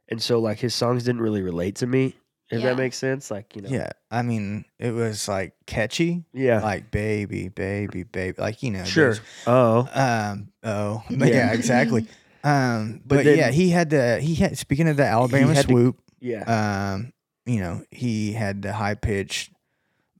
and 0.10 0.22
so 0.22 0.40
like 0.40 0.60
his 0.60 0.74
songs 0.74 1.04
didn't 1.04 1.22
really 1.22 1.42
relate 1.42 1.76
to 1.78 1.88
me. 1.88 2.16
If 2.52 2.62
Yeah. 2.62 2.70
that 2.70 2.78
makes 2.78 2.98
sense, 2.98 3.30
like 3.30 3.56
you 3.56 3.62
know, 3.62 3.70
Yeah. 3.70 3.92
I 4.10 4.24
mean, 4.24 4.66
it 4.80 4.92
was 4.92 5.28
like 5.28 5.54
catchy, 5.68 6.26
yeah, 6.34 6.62
like 6.62 6.90
baby, 6.90 7.48
baby, 7.50 8.02
baby, 8.04 8.42
like 8.42 8.64
you 8.64 8.72
know. 8.72 8.84
sure. 8.86 9.14
those- 9.14 9.22
Oh, 9.46 9.88
Um. 9.94 10.50
Oh. 10.64 11.04
But 11.12 11.28
Yeah. 11.30 11.36
yeah. 11.36 11.54
Exactly. 11.54 12.08
Um. 12.44 13.02
But 13.06 13.18
But, 13.18 13.26
then- 13.26 13.38
yeah, 13.38 13.52
he 13.52 13.70
had 13.70 13.92
the 13.92 14.20
he 14.20 14.34
had 14.36 14.58
speaking 14.58 14.88
of 14.90 14.98
the 14.98 15.06
Alabama 15.06 15.54
had 15.54 15.68
to- 15.68 15.72
swoop. 15.72 16.02
Yeah, 16.20 16.94
um, 16.94 17.14
you 17.46 17.60
know, 17.60 17.84
he 17.92 18.34
had 18.34 18.62
the 18.62 18.74
high 18.74 18.96
pitched 18.96 19.52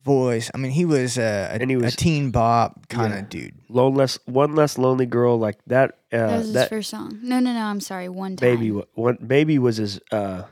voice. 0.04 0.50
I 0.54 0.58
mean, 0.58 0.72
he 0.72 0.86
was 0.86 1.18
a, 1.18 1.22
a, 1.52 1.58
And 1.60 1.70
he 1.70 1.76
was- 1.78 1.94
a 1.94 1.98
teen 1.98 2.32
bop 2.32 2.88
kind 2.90 3.14
of 3.14 3.20
Yeah. 3.20 3.26
dude. 3.30 3.54
lone 3.70 3.96
less, 3.96 4.18
one 4.26 4.56
less 4.56 4.78
lonely 4.78 5.06
girl 5.06 5.38
like 5.38 5.60
that. 5.68 6.00
Uh, 6.12 6.18
that 6.18 6.38
was 6.38 6.46
his 6.46 6.54
that 6.54 6.70
first 6.70 6.90
song. 6.90 7.20
No, 7.22 7.40
no, 7.40 7.54
no. 7.54 7.60
I'm 7.66 7.82
sorry. 7.82 8.10
One 8.10 8.36
time. 8.36 8.58
baby, 8.58 8.70
one 8.94 9.18
baby 9.26 9.60
was 9.60 9.78
his. 9.78 10.00
Uh, 10.12 10.44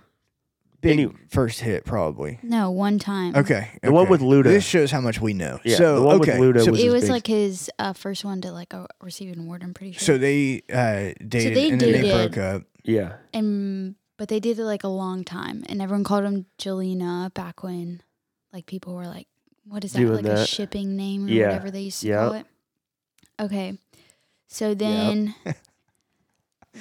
Big 0.79 0.99
Any- 0.99 1.11
first 1.29 1.61
hit, 1.61 1.85
probably. 1.85 2.37
No, 2.43 2.69
one 2.69 2.99
time. 2.99 3.35
Okay, 3.35 3.69
The 3.81 3.91
one 3.91 4.07
with 4.09 4.21
Luda. 4.21 4.43
This 4.43 4.63
shows 4.63 4.91
how 4.91 5.01
much 5.01 5.19
we 5.19 5.33
know. 5.33 5.59
Yeah, 5.65 5.75
so 5.75 5.95
the 5.95 6.05
one 6.05 6.19
with 6.19 6.29
okay, 6.29 6.37
Luda 6.37 6.63
so, 6.63 6.69
was 6.71 6.79
It 6.79 6.83
his 6.83 6.93
was 6.93 7.01
big- 7.05 7.11
like 7.11 7.25
his 7.27 7.71
uh, 7.79 7.93
first 7.93 8.23
one 8.23 8.41
to 8.41 8.51
like 8.51 8.75
uh, 8.75 8.85
receive 9.01 9.33
an 9.33 9.39
award. 9.39 9.63
I'm 9.63 9.73
pretty 9.73 9.93
sure. 9.93 10.01
so 10.05 10.17
they 10.19 10.61
uh, 10.71 11.15
dated 11.27 11.55
they 11.55 11.69
and 11.71 11.81
then 11.81 11.91
they 11.93 12.11
broke 12.11 12.37
up. 12.37 12.61
yeah, 12.83 13.13
and 13.33 13.95
but 14.17 14.27
they 14.29 14.39
did 14.39 14.59
it 14.59 14.63
like 14.63 14.83
a 14.83 14.87
long 14.89 15.23
time, 15.23 15.63
and 15.69 15.81
everyone 15.81 16.03
called 16.03 16.23
him 16.25 16.45
Jelena 16.59 17.33
back 17.33 17.63
when, 17.63 18.01
like 18.51 18.65
people 18.65 18.95
were 18.95 19.05
like, 19.07 19.27
"What 19.65 19.83
is 19.85 19.93
that? 19.93 19.99
Doing 19.99 20.23
like 20.23 20.25
a 20.25 20.45
shipping 20.45 20.95
name 20.95 21.27
or 21.27 21.29
Yeah. 21.29 21.47
whatever 21.47 21.71
they 21.71 21.81
used 21.81 22.01
to 22.01 22.07
Yep. 22.07 22.19
call 22.19 22.33
it." 22.33 22.45
Okay, 23.39 23.77
so 24.47 24.73
then. 24.73 25.35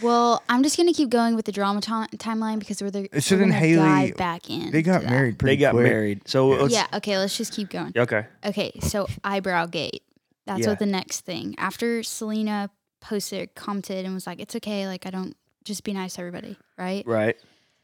Well, 0.02 0.42
I'm 0.48 0.62
just 0.62 0.76
gonna 0.76 0.92
keep 0.92 1.08
going 1.08 1.36
with 1.36 1.46
the 1.46 1.52
drama 1.52 1.80
ti- 1.80 2.16
timeline 2.18 2.58
because 2.58 2.82
we're 2.82 2.90
the 2.90 3.08
So 3.18 3.34
we're 3.36 3.40
then 3.40 3.50
Hailey- 3.50 3.76
dive 4.10 4.16
back 4.18 4.50
in. 4.50 4.70
They 4.70 4.82
got 4.82 5.04
married 5.04 5.38
pretty 5.38 5.56
they 5.56 5.60
got 5.60 5.70
quick. 5.72 5.84
married. 5.84 6.28
So 6.28 6.52
Yeah. 6.52 6.60
let's, 6.60 6.74
Yeah. 6.74 6.86
Okay. 6.94 7.16
Let's 7.16 7.34
just 7.36 7.52
keep 7.54 7.70
going. 7.70 7.92
okay, 7.96 8.26
Okay. 8.44 8.72
So 8.82 9.06
eyebrow 9.24 9.64
gate. 9.64 10.02
That's 10.44 10.60
Yeah. 10.62 10.68
what 10.68 10.80
the 10.80 10.86
next 10.86 11.20
thing. 11.22 11.54
After 11.56 12.02
Selena 12.02 12.68
posted, 13.00 13.54
commented, 13.54 14.04
and 14.04 14.12
was 14.12 14.26
like, 14.26 14.38
"It's 14.38 14.54
okay. 14.56 14.86
Like 14.86 15.06
I 15.06 15.10
don't 15.10 15.34
just 15.66 15.84
be 15.84 15.92
nice 15.92 16.14
to 16.14 16.20
everybody." 16.20 16.56
Right. 16.78 17.06
right, 17.06 17.36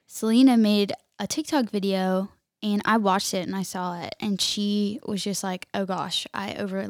Selena 0.07 0.57
made 0.57 0.93
a 1.19 1.27
TikTok 1.27 1.67
video, 1.71 2.31
and 2.63 2.81
I 2.85 2.97
watched 2.97 3.35
it 3.35 3.47
and 3.47 3.55
I 3.57 3.63
saw 3.63 4.01
it, 4.03 4.15
and 4.21 4.41
she 4.41 5.01
was 5.07 5.23
just 5.23 5.43
like, 5.45 5.67
"Oh 5.75 5.85
gosh, 5.87 6.27
I 6.33 6.55
over 6.55 6.87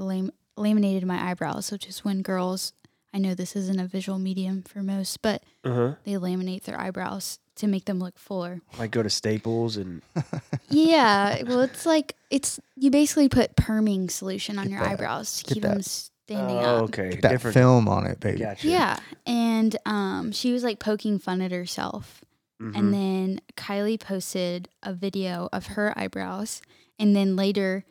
laminated 0.56 1.04
my 1.06 1.30
eyebrows," 1.30 1.70
which 1.72 1.86
is 1.86 2.04
when 2.04 2.22
girls. 2.22 2.72
I 3.14 3.18
know 3.18 3.34
this 3.34 3.54
isn't 3.56 3.78
a 3.78 3.86
visual 3.86 4.18
medium 4.18 4.62
for 4.62 4.82
most, 4.82 5.20
but 5.20 5.42
uh 5.64 5.74
huh. 5.74 5.94
they 6.04 6.12
laminate 6.12 6.62
their 6.62 6.80
eyebrows 6.80 7.38
to 7.56 7.66
make 7.66 7.84
them 7.84 7.98
look 7.98 8.18
fuller. 8.18 8.62
Like 8.78 8.90
go 8.90 9.02
to 9.02 9.10
Staples 9.10 9.76
and 9.76 10.00
Yeah, 10.70 11.42
well, 11.42 11.60
it's 11.60 11.84
like 11.84 12.16
it's 12.30 12.58
you 12.74 12.90
basically 12.90 13.28
put 13.28 13.54
perming 13.54 14.10
solution 14.10 14.58
on 14.58 14.64
Get 14.64 14.72
your 14.72 14.80
that- 14.80 14.92
eyebrows 14.92 15.38
to 15.38 15.44
get 15.44 15.54
keep 15.54 15.62
them 15.62 15.78
that- 15.78 16.10
standing 16.26 16.56
oh, 16.58 16.76
up. 16.76 16.82
okay, 16.84 17.18
That 17.22 17.30
different. 17.32 17.54
film 17.54 17.88
on 17.88 18.06
it, 18.06 18.20
baby. 18.20 18.38
Gotcha. 18.40 18.66
Yeah, 18.68 18.98
and 19.26 19.76
um, 19.86 20.32
she 20.32 20.52
was 20.52 20.62
like 20.64 20.78
poking 20.78 21.18
fun 21.18 21.40
at 21.40 21.50
herself, 21.52 22.24
Mhm. 22.60 22.76
and 22.78 22.94
then 22.94 23.40
Kylie 23.56 23.98
posted 24.00 24.68
a 24.82 24.92
video 24.92 25.48
of 25.52 25.68
her 25.68 25.92
eyebrows, 25.98 26.62
and 26.98 27.14
then 27.16 27.34
later 27.36 27.84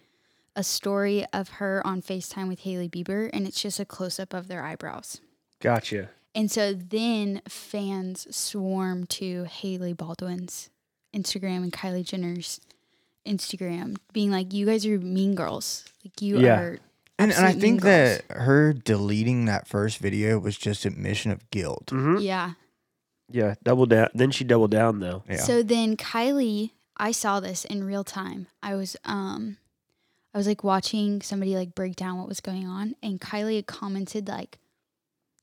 a 0.56 0.64
story 0.64 1.26
of 1.34 1.48
her 1.60 1.82
on 1.86 2.02
Facetime 2.02 2.48
with 2.48 2.62
Hailey 2.62 2.90
Bieber, 2.90 3.30
and 3.34 3.48
it's 3.48 3.62
just 3.62 3.80
a 3.80 3.86
close 3.86 4.20
up 4.20 4.34
of 4.34 4.48
their 4.48 4.64
eyebrows. 4.64 5.20
gotcha. 5.60 6.10
And 6.34 6.50
so 6.50 6.74
then 6.74 7.42
fans 7.48 8.26
swarm 8.36 9.06
to 9.08 9.44
Hailey 9.44 9.92
Baldwin's 9.94 10.70
Instagram 11.14 11.58
and 11.58 11.72
Kylie 11.74 12.06
Jenner's 12.06 12.62
Instagram, 13.28 13.98
being 14.14 14.32
like, 14.32 14.54
"You 14.54 14.66
guys 14.66 14.86
are 14.86 14.98
mean 14.98 15.36
girls. 15.36 15.86
Like 16.04 16.22
you 16.22 16.40
Yeah. 16.40 16.60
are." 16.60 16.80
And, 17.24 17.32
and 17.32 17.46
I 17.46 17.54
think 17.54 17.82
girls." 17.82 18.22
that 18.28 18.38
her 18.38 18.74
deleting 18.74 19.46
that 19.46 19.68
first 19.68 19.98
video 20.00 20.40
was 20.40 20.58
just 20.58 20.86
admission 20.86 21.32
of 21.32 21.50
guilt. 21.52 21.90
hmm 21.90 22.18
Yeah. 22.18 22.54
Yeah, 23.30 23.56
double 23.64 23.86
down. 23.86 24.10
Then 24.14 24.32
she 24.32 24.44
doubled 24.44 24.72
down 24.72 25.00
though. 25.00 25.24
Yeah. 25.30 25.38
So 25.38 25.64
then 25.64 25.96
Kylie, 25.96 26.72
I 26.98 27.12
saw 27.12 27.40
this 27.40 27.64
in 27.66 27.84
real 27.84 28.04
time. 28.04 28.48
I 28.62 28.76
was 28.76 28.98
um, 29.06 29.58
I 30.34 30.38
was 30.38 30.48
like 30.48 30.64
watching 30.64 31.22
somebody 31.22 31.56
like 31.56 31.74
break 31.74 31.96
down 31.96 32.18
what 32.18 32.28
was 32.28 32.42
going 32.42 32.68
on, 32.68 32.96
and 33.02 33.22
Kylie 33.22 33.56
had 33.56 33.68
commented 33.68 34.28
like 34.28 34.60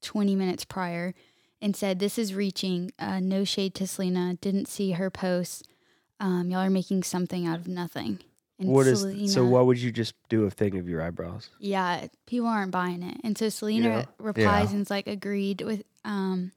twenty 0.03 0.35
minutes 0.37 0.65
prior 0.67 1.15
and 1.63 1.75
said, 1.75 1.99
"This 1.99 2.19
is 2.19 2.35
reaching. 2.35 2.93
Uh, 2.99 3.21
no 3.21 3.43
shade 3.45 3.75
to 3.77 3.87
Selena. 3.87 4.35
Didn't 4.35 4.69
see 4.69 4.93
her 4.93 5.09
post. 5.11 5.67
Um, 6.21 6.51
y'all 6.51 6.61
are 6.61 6.71
making 6.71 7.05
something 7.05 7.47
out 7.47 7.59
of 7.59 7.67
nothing." 7.69 8.19
And 8.59 8.69
What 8.71 8.87
is 8.89 9.01
so? 9.03 9.11
Selena- 9.27 9.51
Why 9.51 9.61
would 9.63 9.79
you 9.79 9.93
just 9.93 10.15
do 10.29 10.45
a 10.45 10.51
thing 10.51 10.77
of 10.79 10.89
your 10.89 11.01
eyebrows? 11.01 11.51
Yeah, 11.61 12.09
people 12.27 12.49
aren't 12.49 12.73
buying 12.73 13.03
it, 13.03 13.21
and 13.23 13.39
so 13.39 13.49
Selena 13.49 13.89
Yeah. 13.89 14.05
replies 14.19 14.71
Yeah. 14.71 14.77
and's 14.79 14.91
like, 14.91 15.07
"Agreed 15.07 15.61
with 15.63 15.85
um." 16.05 16.53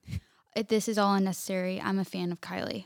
if 0.56 0.68
This 0.68 0.88
is 0.90 0.98
all 0.98 1.14
unnecessary. 1.16 1.80
I'm 1.80 1.98
a 2.00 2.04
fan 2.06 2.32
of 2.32 2.42
Kylie. 2.42 2.86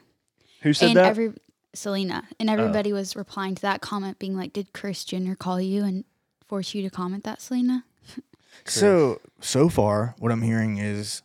Who 0.62 0.74
said 0.74 0.90
and 0.90 0.98
that? 0.98 1.06
Oh. 1.06 1.10
every 1.10 1.34
Selena 1.74 2.28
and 2.40 2.50
everybody 2.50 2.94
was 2.94 3.16
replying 3.16 3.56
to 3.56 3.62
that 3.64 3.82
comment, 3.82 4.20
being 4.20 4.36
like, 4.36 4.54
"Did 4.54 4.72
Kris 4.74 5.04
Jenner 5.06 5.36
call 5.36 5.60
you 5.62 5.84
and 5.84 6.04
force 6.48 6.74
you 6.76 6.82
to 6.84 6.90
comment 6.90 7.24
that, 7.24 7.42
Selena?" 7.42 7.86
So 8.66 9.20
so 9.42 9.68
far, 9.70 10.16
what 10.20 10.32
I'm 10.32 10.42
hearing 10.42 10.78
is 10.78 11.22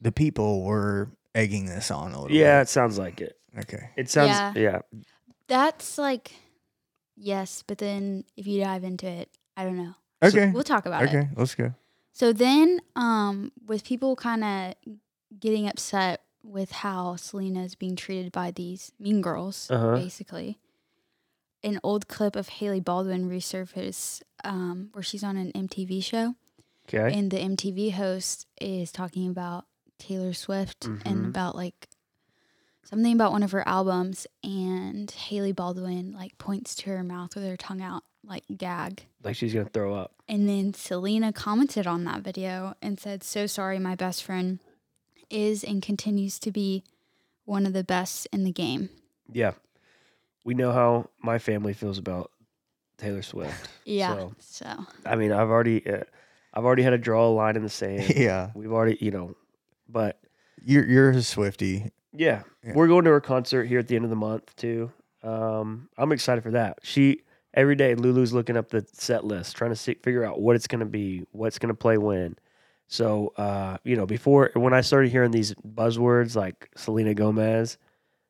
the 0.00 0.12
people 0.12 0.62
were 0.62 1.10
egging 1.34 1.66
this 1.66 1.90
on 1.90 2.12
a 2.12 2.20
little 2.22 2.36
yeah, 2.36 2.60
it 2.62 2.68
sounds 2.68 2.98
like 2.98 3.20
it. 3.20 3.36
Okay. 3.58 3.90
It 3.96 4.08
sounds. 4.10 4.30
Yeah. 4.30 4.52
Yeah. 4.56 4.78
That's 5.46 5.98
like, 5.98 6.32
yes, 7.20 7.62
but 7.66 7.78
then 7.78 8.24
if 8.36 8.46
you 8.46 8.62
dive 8.62 8.82
into 8.84 9.06
it, 9.06 9.28
I 9.56 9.64
don't 9.64 9.76
know. 9.76 9.94
Okay. 10.22 10.50
We'll 10.52 10.64
talk 10.64 10.86
about 10.86 11.02
it. 11.02 11.08
okay. 11.08 11.28
Let's 11.36 11.54
go. 11.54 11.74
So 12.12 12.32
then, 12.32 12.80
um, 12.96 13.52
with 13.66 13.84
people 13.84 14.16
kind 14.16 14.42
of 14.44 14.74
getting 15.38 15.68
upset 15.68 16.22
with 16.42 16.72
how 16.72 17.16
Selena 17.16 17.62
is 17.64 17.74
being 17.74 17.96
treated 17.96 18.32
by 18.32 18.50
these 18.50 18.92
mean 18.98 19.20
girls, 19.20 19.70
Uh-huh. 19.70 19.94
basically, 19.96 20.58
an 21.62 21.78
old 21.82 22.08
clip 22.08 22.34
of 22.36 22.48
Hailey 22.48 22.80
Baldwin 22.80 23.28
resurfaced 23.30 24.22
um, 24.44 24.88
where 24.92 25.02
she's 25.02 25.22
on 25.22 25.36
an 25.36 25.52
MTV 25.52 26.02
show. 26.02 26.34
Okay. 26.92 27.16
and 27.16 27.30
the 27.30 27.36
MTV 27.38 27.92
host 27.92 28.46
is 28.60 28.90
talking 28.90 29.28
about 29.30 29.66
Taylor 29.98 30.32
Swift 30.32 30.80
Mhm. 30.88 31.02
and 31.04 31.26
about 31.26 31.54
like 31.54 31.88
something 32.90 33.12
about 33.14 33.32
one 33.32 33.42
of 33.42 33.52
her 33.52 33.66
albums 33.66 34.26
and 34.44 35.10
Hailey 35.10 35.52
Baldwin 35.52 36.12
like 36.12 36.36
points 36.38 36.74
to 36.76 36.90
her 36.90 37.02
mouth 37.04 37.34
with 37.34 37.44
her 37.44 37.56
tongue 37.56 37.80
out 37.82 38.02
like 38.24 38.44
gag. 38.56 39.06
like 39.22 39.36
she's 39.36 39.54
gonna 39.54 39.68
throw 39.68 39.94
up. 39.94 40.12
And 40.28 40.48
then 40.48 40.74
Selena 40.74 41.32
commented 41.32 41.86
on 41.86 42.04
that 42.04 42.20
video 42.20 42.74
and 42.82 42.98
said, 43.00 43.22
"So 43.22 43.46
sorry 43.46 43.78
my 43.78 43.94
best 43.94 44.22
friend 44.22 44.58
is 45.30 45.64
and 45.64 45.80
continues 45.82 46.38
to 46.40 46.50
be 46.52 46.84
one 47.44 47.64
of 47.66 47.72
the 47.72 47.84
best 47.84 48.28
in 48.32 48.44
the 48.44 48.52
game." 48.52 48.90
Yeah. 49.32 49.52
We 50.44 50.54
know 50.54 50.72
how 50.72 51.10
my 51.22 51.38
family 51.38 51.72
feels 51.72 51.98
about 51.98 52.30
Taylor 52.98 53.22
Swift. 53.22 53.68
Yeah. 53.84 54.14
So, 54.14 54.34
So, 54.38 54.86
I 55.04 55.16
mean, 55.16 55.32
I've 55.32 55.48
already, 55.50 55.86
uh, 55.86 56.02
I've 56.54 56.64
already 56.64 56.82
had 56.82 56.90
to 56.90 56.98
draw 56.98 57.28
a 57.28 57.30
line 57.30 57.56
in 57.56 57.62
the 57.62 57.68
sand. 57.68 58.10
yeah. 58.16 58.50
We've 58.54 58.72
already, 58.72 58.98
you 59.00 59.10
know, 59.10 59.34
But 59.88 60.18
You're 60.64 60.86
you're 60.86 61.10
a 61.10 61.22
Swifty. 61.22 61.90
Yeah, 62.12 62.42
Yeah. 62.64 62.74
we're 62.74 62.88
going 62.88 63.04
to 63.04 63.10
her 63.10 63.20
concert 63.20 63.64
here 63.64 63.78
at 63.78 63.88
the 63.88 63.96
end 63.96 64.04
of 64.04 64.10
the 64.10 64.16
month 64.16 64.54
too. 64.56 64.90
Um, 65.22 65.88
I'm 65.98 66.12
excited 66.12 66.42
for 66.42 66.50
that. 66.52 66.78
She 66.82 67.22
every 67.54 67.74
day 67.76 67.94
Lulu's 67.94 68.32
looking 68.32 68.56
up 68.56 68.68
the 68.70 68.86
set 68.92 69.24
list, 69.24 69.56
trying 69.56 69.70
to 69.70 69.76
see, 69.76 69.94
figure 70.02 70.24
out 70.24 70.40
what 70.40 70.56
it's 70.56 70.66
going 70.66 70.80
to 70.80 70.86
be, 70.86 71.24
what's 71.32 71.58
going 71.58 71.68
to 71.68 71.74
play 71.74 71.98
when. 71.98 72.36
So 72.88 73.32
uh, 73.36 73.76
you 73.84 73.96
know, 73.96 74.06
before 74.06 74.50
when 74.54 74.72
I 74.74 74.80
started 74.80 75.10
hearing 75.12 75.30
these 75.30 75.54
buzzwords 75.54 76.34
like 76.34 76.68
Selena 76.76 77.14
Gomez, 77.14 77.78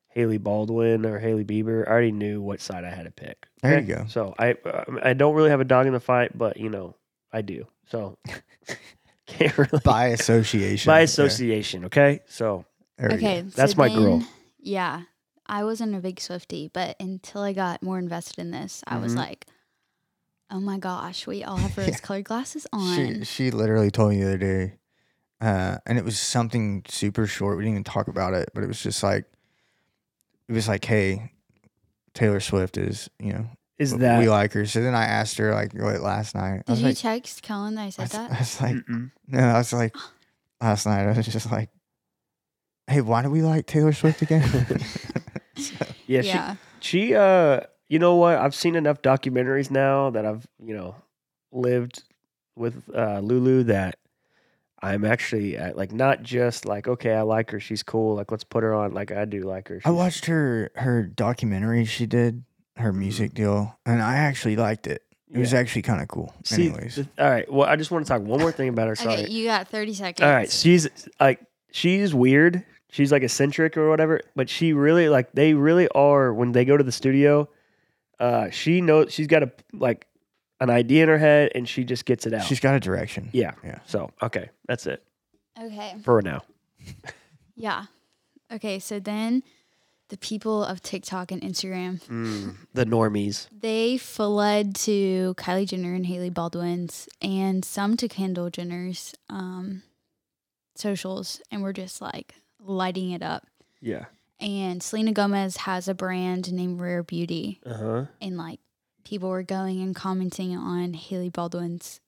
Hailey 0.09 0.39
Baldwin, 0.39 1.07
or 1.07 1.19
Hailey 1.19 1.45
Bieber, 1.45 1.87
I 1.87 1.91
already 1.91 2.13
knew 2.13 2.43
what 2.43 2.61
side 2.61 2.85
I 2.85 2.91
had 2.91 3.05
to 3.05 3.11
pick. 3.13 3.47
There 3.63 3.79
you 3.81 3.87
go. 3.87 4.05
So 4.09 4.35
I 4.39 4.57
uh, 4.67 4.85
I 5.03 5.15
don't 5.15 5.35
really 5.35 5.51
have 5.51 5.61
a 5.61 5.65
dog 5.65 5.87
in 5.87 5.93
the 5.95 6.01
fight, 6.01 6.37
but 6.37 6.57
you 6.59 6.69
know 6.69 6.97
I 7.33 7.41
do. 7.43 7.67
So 7.87 8.19
can't 9.27 9.57
really 9.57 9.81
By 9.85 10.09
association. 10.09 10.91
by 10.91 10.99
Okay. 10.99 11.05
association. 11.05 11.85
Okay, 11.87 12.21
so 12.27 12.65
There 13.01 13.13
you 13.13 13.19
go. 13.21 13.27
Okay, 13.27 13.41
That's 13.55 13.77
so 13.77 13.81
my 13.81 13.89
girl. 13.89 14.27
Yeah, 14.59 15.03
I 15.47 15.65
wasn't 15.65 15.95
a 15.95 16.01
big 16.01 16.21
Swifty, 16.21 16.69
but 16.73 16.97
until 17.01 17.43
I 17.43 17.53
got 17.53 17.83
more 17.83 17.99
invested 17.99 18.39
in 18.39 18.51
this, 18.51 18.83
I 18.87 18.99
was 18.99 19.15
Mhm. 19.15 19.17
like, 19.17 19.47
"Oh 20.51 20.61
my 20.61 20.79
gosh, 20.79 21.27
we 21.27 21.43
all 21.43 21.57
have 21.57 21.77
rose-colored 21.79 22.25
glasses 22.25 22.67
on." 22.73 22.95
She 22.95 23.25
she 23.25 23.51
literally 23.51 23.91
told 23.91 24.11
me 24.11 24.19
the 24.23 24.27
other 24.29 24.39
day, 24.39 24.75
uh, 25.41 25.79
and 25.87 25.97
it 25.99 26.05
was 26.05 26.21
something 26.21 26.85
super 26.89 27.27
short. 27.27 27.57
We 27.57 27.65
didn't 27.65 27.77
even 27.77 27.85
talk 27.85 28.09
about 28.09 28.35
it, 28.35 28.51
but 28.55 28.63
it 28.63 28.67
was 28.69 28.83
just 28.83 29.03
like, 29.03 29.25
it 30.49 30.53
was 30.53 30.69
like, 30.69 30.85
hey, 30.85 31.33
Taylor 32.15 32.41
Swift 32.41 32.77
is, 32.77 33.09
you 33.19 33.33
know, 33.33 33.47
is 33.79 33.97
that 33.97 34.19
we 34.19 34.29
like 34.29 34.53
her. 34.53 34.67
So 34.67 34.83
then 34.83 34.95
I 34.95 35.05
asked 35.05 35.39
her 35.39 35.55
like 35.55 35.73
what 35.73 36.01
last 36.01 36.35
night. 36.35 36.61
I 36.61 36.63
Did 36.67 36.71
was 36.73 36.81
you 36.83 36.87
like, 36.89 36.99
text 36.99 37.43
Kellen 37.43 37.77
that 37.77 37.83
I 37.83 37.87
I 37.87 37.91
said 37.91 38.03
was, 38.03 38.13
that? 38.13 38.31
I 38.31 38.39
was 38.39 38.61
like, 38.61 38.77
Mm-mm. 38.77 39.11
no, 39.27 39.39
I 39.41 39.59
was 39.59 39.73
like, 39.73 39.97
last 40.61 40.85
night 40.87 41.09
I 41.09 41.13
was 41.17 41.27
just 41.27 41.51
like, 41.51 41.71
hey, 42.91 43.01
why 43.01 43.23
do 43.23 43.31
we 43.31 43.43
like 43.43 43.67
Taylor 43.67 43.93
Swift 43.93 44.21
again? 44.23 44.43
So- 45.57 45.87
yeah, 46.07 46.21
yeah. 46.23 46.57
she 46.81 46.99
she 47.09 47.15
uh 47.15 47.61
you 47.89 47.99
know 47.99 48.17
what 48.17 48.39
I've 48.39 48.55
seen 48.55 48.75
enough 48.77 49.03
documentaries 49.03 49.71
now 49.71 50.11
that 50.11 50.25
I've 50.27 50.47
you 50.65 50.75
know 50.77 50.95
lived 51.53 52.03
with 52.57 52.83
uh 52.95 53.21
Lulu 53.21 53.65
that 53.65 53.97
I'm 54.83 55.05
actually 55.05 55.59
uh, 55.59 55.73
like 55.75 55.93
not 55.93 56.23
just 56.23 56.65
like 56.65 56.89
okay 56.89 57.15
I 57.15 57.23
like 57.23 57.51
her 57.51 57.61
she's 57.61 57.83
cool 57.83 58.15
like 58.17 58.31
let's 58.31 58.45
put 58.45 58.63
her 58.63 58.75
on 58.75 58.93
like 58.95 59.11
I 59.13 59.25
do 59.25 59.43
like 59.43 59.69
her 59.69 59.81
I 59.85 59.91
watched 59.91 60.27
her 60.27 60.71
her 60.77 61.03
documentary 61.03 61.85
she 61.85 62.07
did, 62.07 62.45
her 62.77 62.93
music 62.93 63.35
deal, 63.35 63.79
and 63.85 64.01
I 64.01 64.15
actually 64.17 64.57
liked 64.57 64.87
it. 64.87 65.03
It 65.33 65.39
was 65.39 65.49
Mm-hmm. 65.51 65.57
Actually 65.59 65.83
kind 65.83 66.01
of 66.03 66.09
cool. 66.09 66.35
See, 66.45 66.71
Anyways, 66.71 66.97
the- 66.97 67.09
all 67.19 67.31
right 67.31 67.53
well 67.53 67.69
I 67.69 67.77
just 67.77 67.91
want 67.91 68.07
to 68.07 68.09
talk 68.13 68.23
one 68.23 68.41
more 68.41 68.53
thing 68.53 68.69
about 68.71 68.89
her 68.89 68.97
sorry 68.97 69.23
Okay, 69.25 69.31
you 69.31 69.45
got 69.47 69.69
30 69.69 69.95
seconds. 69.95 70.25
All 70.27 70.33
right, 70.33 70.51
she's 70.51 70.89
like 71.21 71.41
she's 71.73 72.15
weird. 72.15 72.65
She's 72.91 73.13
like 73.13 73.23
eccentric 73.23 73.77
or 73.77 73.89
whatever, 73.89 74.21
but 74.35 74.49
she 74.49 74.73
really 74.73 75.09
like 75.09 75.33
they 75.33 75.55
really 75.55 75.89
are 75.89 76.33
when 76.35 76.53
they 76.53 76.65
go 76.65 76.77
to 76.77 76.83
the 76.85 76.93
studio. 76.93 77.49
Uh, 78.19 78.51
she 78.51 78.81
knows 78.81 79.13
she's 79.13 79.27
got 79.29 79.43
a 79.43 79.53
like 79.73 80.07
an 80.61 80.69
idea 80.71 81.05
in 81.05 81.09
her 81.09 81.17
head 81.19 81.53
and 81.55 81.69
she 81.69 81.85
just 81.85 82.05
gets 82.05 82.27
it 82.27 82.35
out. 82.35 82.45
she's 82.45 82.61
got 82.61 82.75
a 82.75 82.81
direction. 82.81 83.31
yeah. 83.33 83.53
Yeah. 83.65 83.79
So 83.87 84.11
okay, 84.23 84.51
that's 84.67 84.87
it 84.87 85.03
Okay. 85.61 85.95
for 86.05 86.21
now. 86.23 86.43
Yeah. 87.57 87.85
Okay, 88.53 88.79
so 88.79 88.99
then 88.99 89.43
the 90.09 90.17
people 90.17 90.65
of 90.65 90.81
TikTok 90.83 91.31
and 91.31 91.43
Instagram, 91.43 92.03
Mm, 92.05 92.57
the 92.73 92.85
normies. 92.87 93.47
they 93.53 93.97
fled 93.99 94.75
to 94.77 95.35
Kylie 95.37 95.69
Jenner 95.69 95.95
and 95.95 96.07
Hailey 96.07 96.31
Baldwin's 96.31 97.07
and 97.23 97.63
some 97.65 97.97
to 97.99 98.09
Kendall 98.09 98.49
Jenner's 98.51 99.15
um, 99.29 99.83
socials 100.75 101.41
and 101.51 101.63
were 101.63 101.73
just 101.73 102.01
like 102.01 102.35
lighting 102.65 103.11
it 103.13 103.23
up. 103.23 103.47
Yeah. 103.81 104.07
And 104.41 104.83
Selena 104.83 105.13
Gomez 105.13 105.59
has 105.59 105.87
a 105.89 105.95
brand 105.95 106.51
named 106.53 106.81
Rare 106.81 107.03
Beauty, 107.03 107.61
Uh 107.67 107.75
huh. 107.75 108.05
and 108.21 108.37
like 108.39 108.61
people 109.05 109.29
were 109.29 109.43
going 109.43 109.83
and 109.83 109.95
commenting 109.95 110.57
on 110.57 110.95
Hailey 110.95 111.29
Baldwin's 111.31 112.01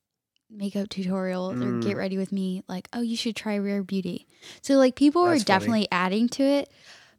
makeup 0.51 0.89
tutorials 0.89 1.55
or 1.63 1.67
Mm. 1.73 1.83
get 1.83 1.97
ready 1.97 2.19
with 2.19 2.31
me 2.31 2.63
like 2.69 2.87
oh 2.93 3.01
you 3.01 3.17
should 3.17 3.35
try 3.35 3.57
rare 3.57 3.83
beauty 3.83 4.27
so 4.61 4.75
like 4.75 4.95
people 4.97 5.23
were 5.23 5.29
funny. 5.31 5.45
definitely 5.45 5.89
adding 5.91 6.29
to 6.29 6.43
it 6.43 6.71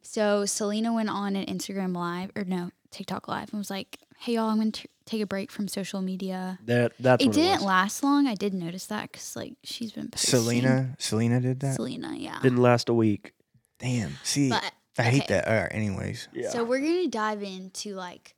so 0.02 0.44
selena 0.46 0.92
went 0.92 1.08
on 1.08 1.34
an 1.34 1.44
instagram 1.46 1.96
live 1.96 2.30
or 2.36 2.44
no 2.44 2.70
tiktok 2.92 3.26
live 3.26 3.50
and 3.52 3.58
was 3.58 3.70
like 3.70 3.98
hey 4.20 4.34
y'all 4.34 4.50
i'm 4.50 4.58
gonna 4.58 4.70
t- 4.70 4.88
take 5.06 5.20
a 5.20 5.26
break 5.26 5.50
from 5.50 5.68
social 5.68 6.00
media 6.00 6.58
That 6.64 6.92
that's 6.98 7.22
it 7.22 7.26
what 7.28 7.34
didn't 7.34 7.52
was. 7.60 7.62
last 7.64 8.02
long 8.02 8.26
i 8.26 8.34
did 8.34 8.54
notice 8.54 8.86
that 8.86 9.10
because 9.12 9.36
like 9.36 9.54
she's 9.62 9.92
been 9.92 10.08
posting. 10.08 10.40
Selena, 10.40 10.96
Selena 10.98 11.40
did 11.40 11.60
that. 11.60 11.74
selena 11.76 12.14
yeah 12.16 12.38
Didn't 12.42 12.58
last 12.62 12.88
a 12.88 12.94
week. 12.94 13.32
Damn. 13.78 14.12
See, 14.22 14.48
but 14.48 14.72
I 14.98 15.02
hate 15.02 15.26
that. 15.28 15.46
All 15.48 15.54
right. 15.54 15.70
Anyways, 15.74 16.28
Yeah. 16.32 16.48
So 16.50 16.64
we're 16.64 16.78
gonna 16.80 17.08
dive 17.08 17.42
into 17.42 17.94
like 17.94 18.34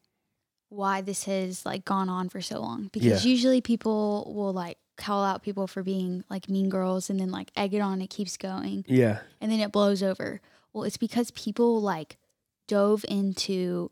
why 0.70 1.02
this 1.02 1.24
has 1.24 1.64
like 1.64 1.84
gone 1.84 2.08
on 2.08 2.28
for 2.28 2.40
so 2.40 2.58
long 2.60 2.88
because 2.92 3.24
Yeah. 3.24 3.30
usually 3.30 3.60
people 3.60 4.32
will 4.34 4.52
like 4.52 4.78
call 4.96 5.22
out 5.24 5.42
people 5.42 5.66
for 5.68 5.82
being 5.84 6.24
like 6.30 6.48
mean 6.48 6.68
girls 6.68 7.10
and 7.10 7.20
then 7.20 7.30
like 7.30 7.52
egg 7.54 7.74
it 7.74 7.80
on 7.80 8.00
it 8.02 8.08
keeps 8.08 8.36
going 8.36 8.84
yeah. 8.88 9.18
and 9.40 9.52
then 9.52 9.60
it 9.60 9.70
blows 9.70 10.02
over. 10.02 10.40
Well, 10.72 10.82
it's 10.84 10.96
because 10.96 11.30
people 11.32 11.80
like 11.80 12.16
dove 12.66 13.04
into 13.08 13.90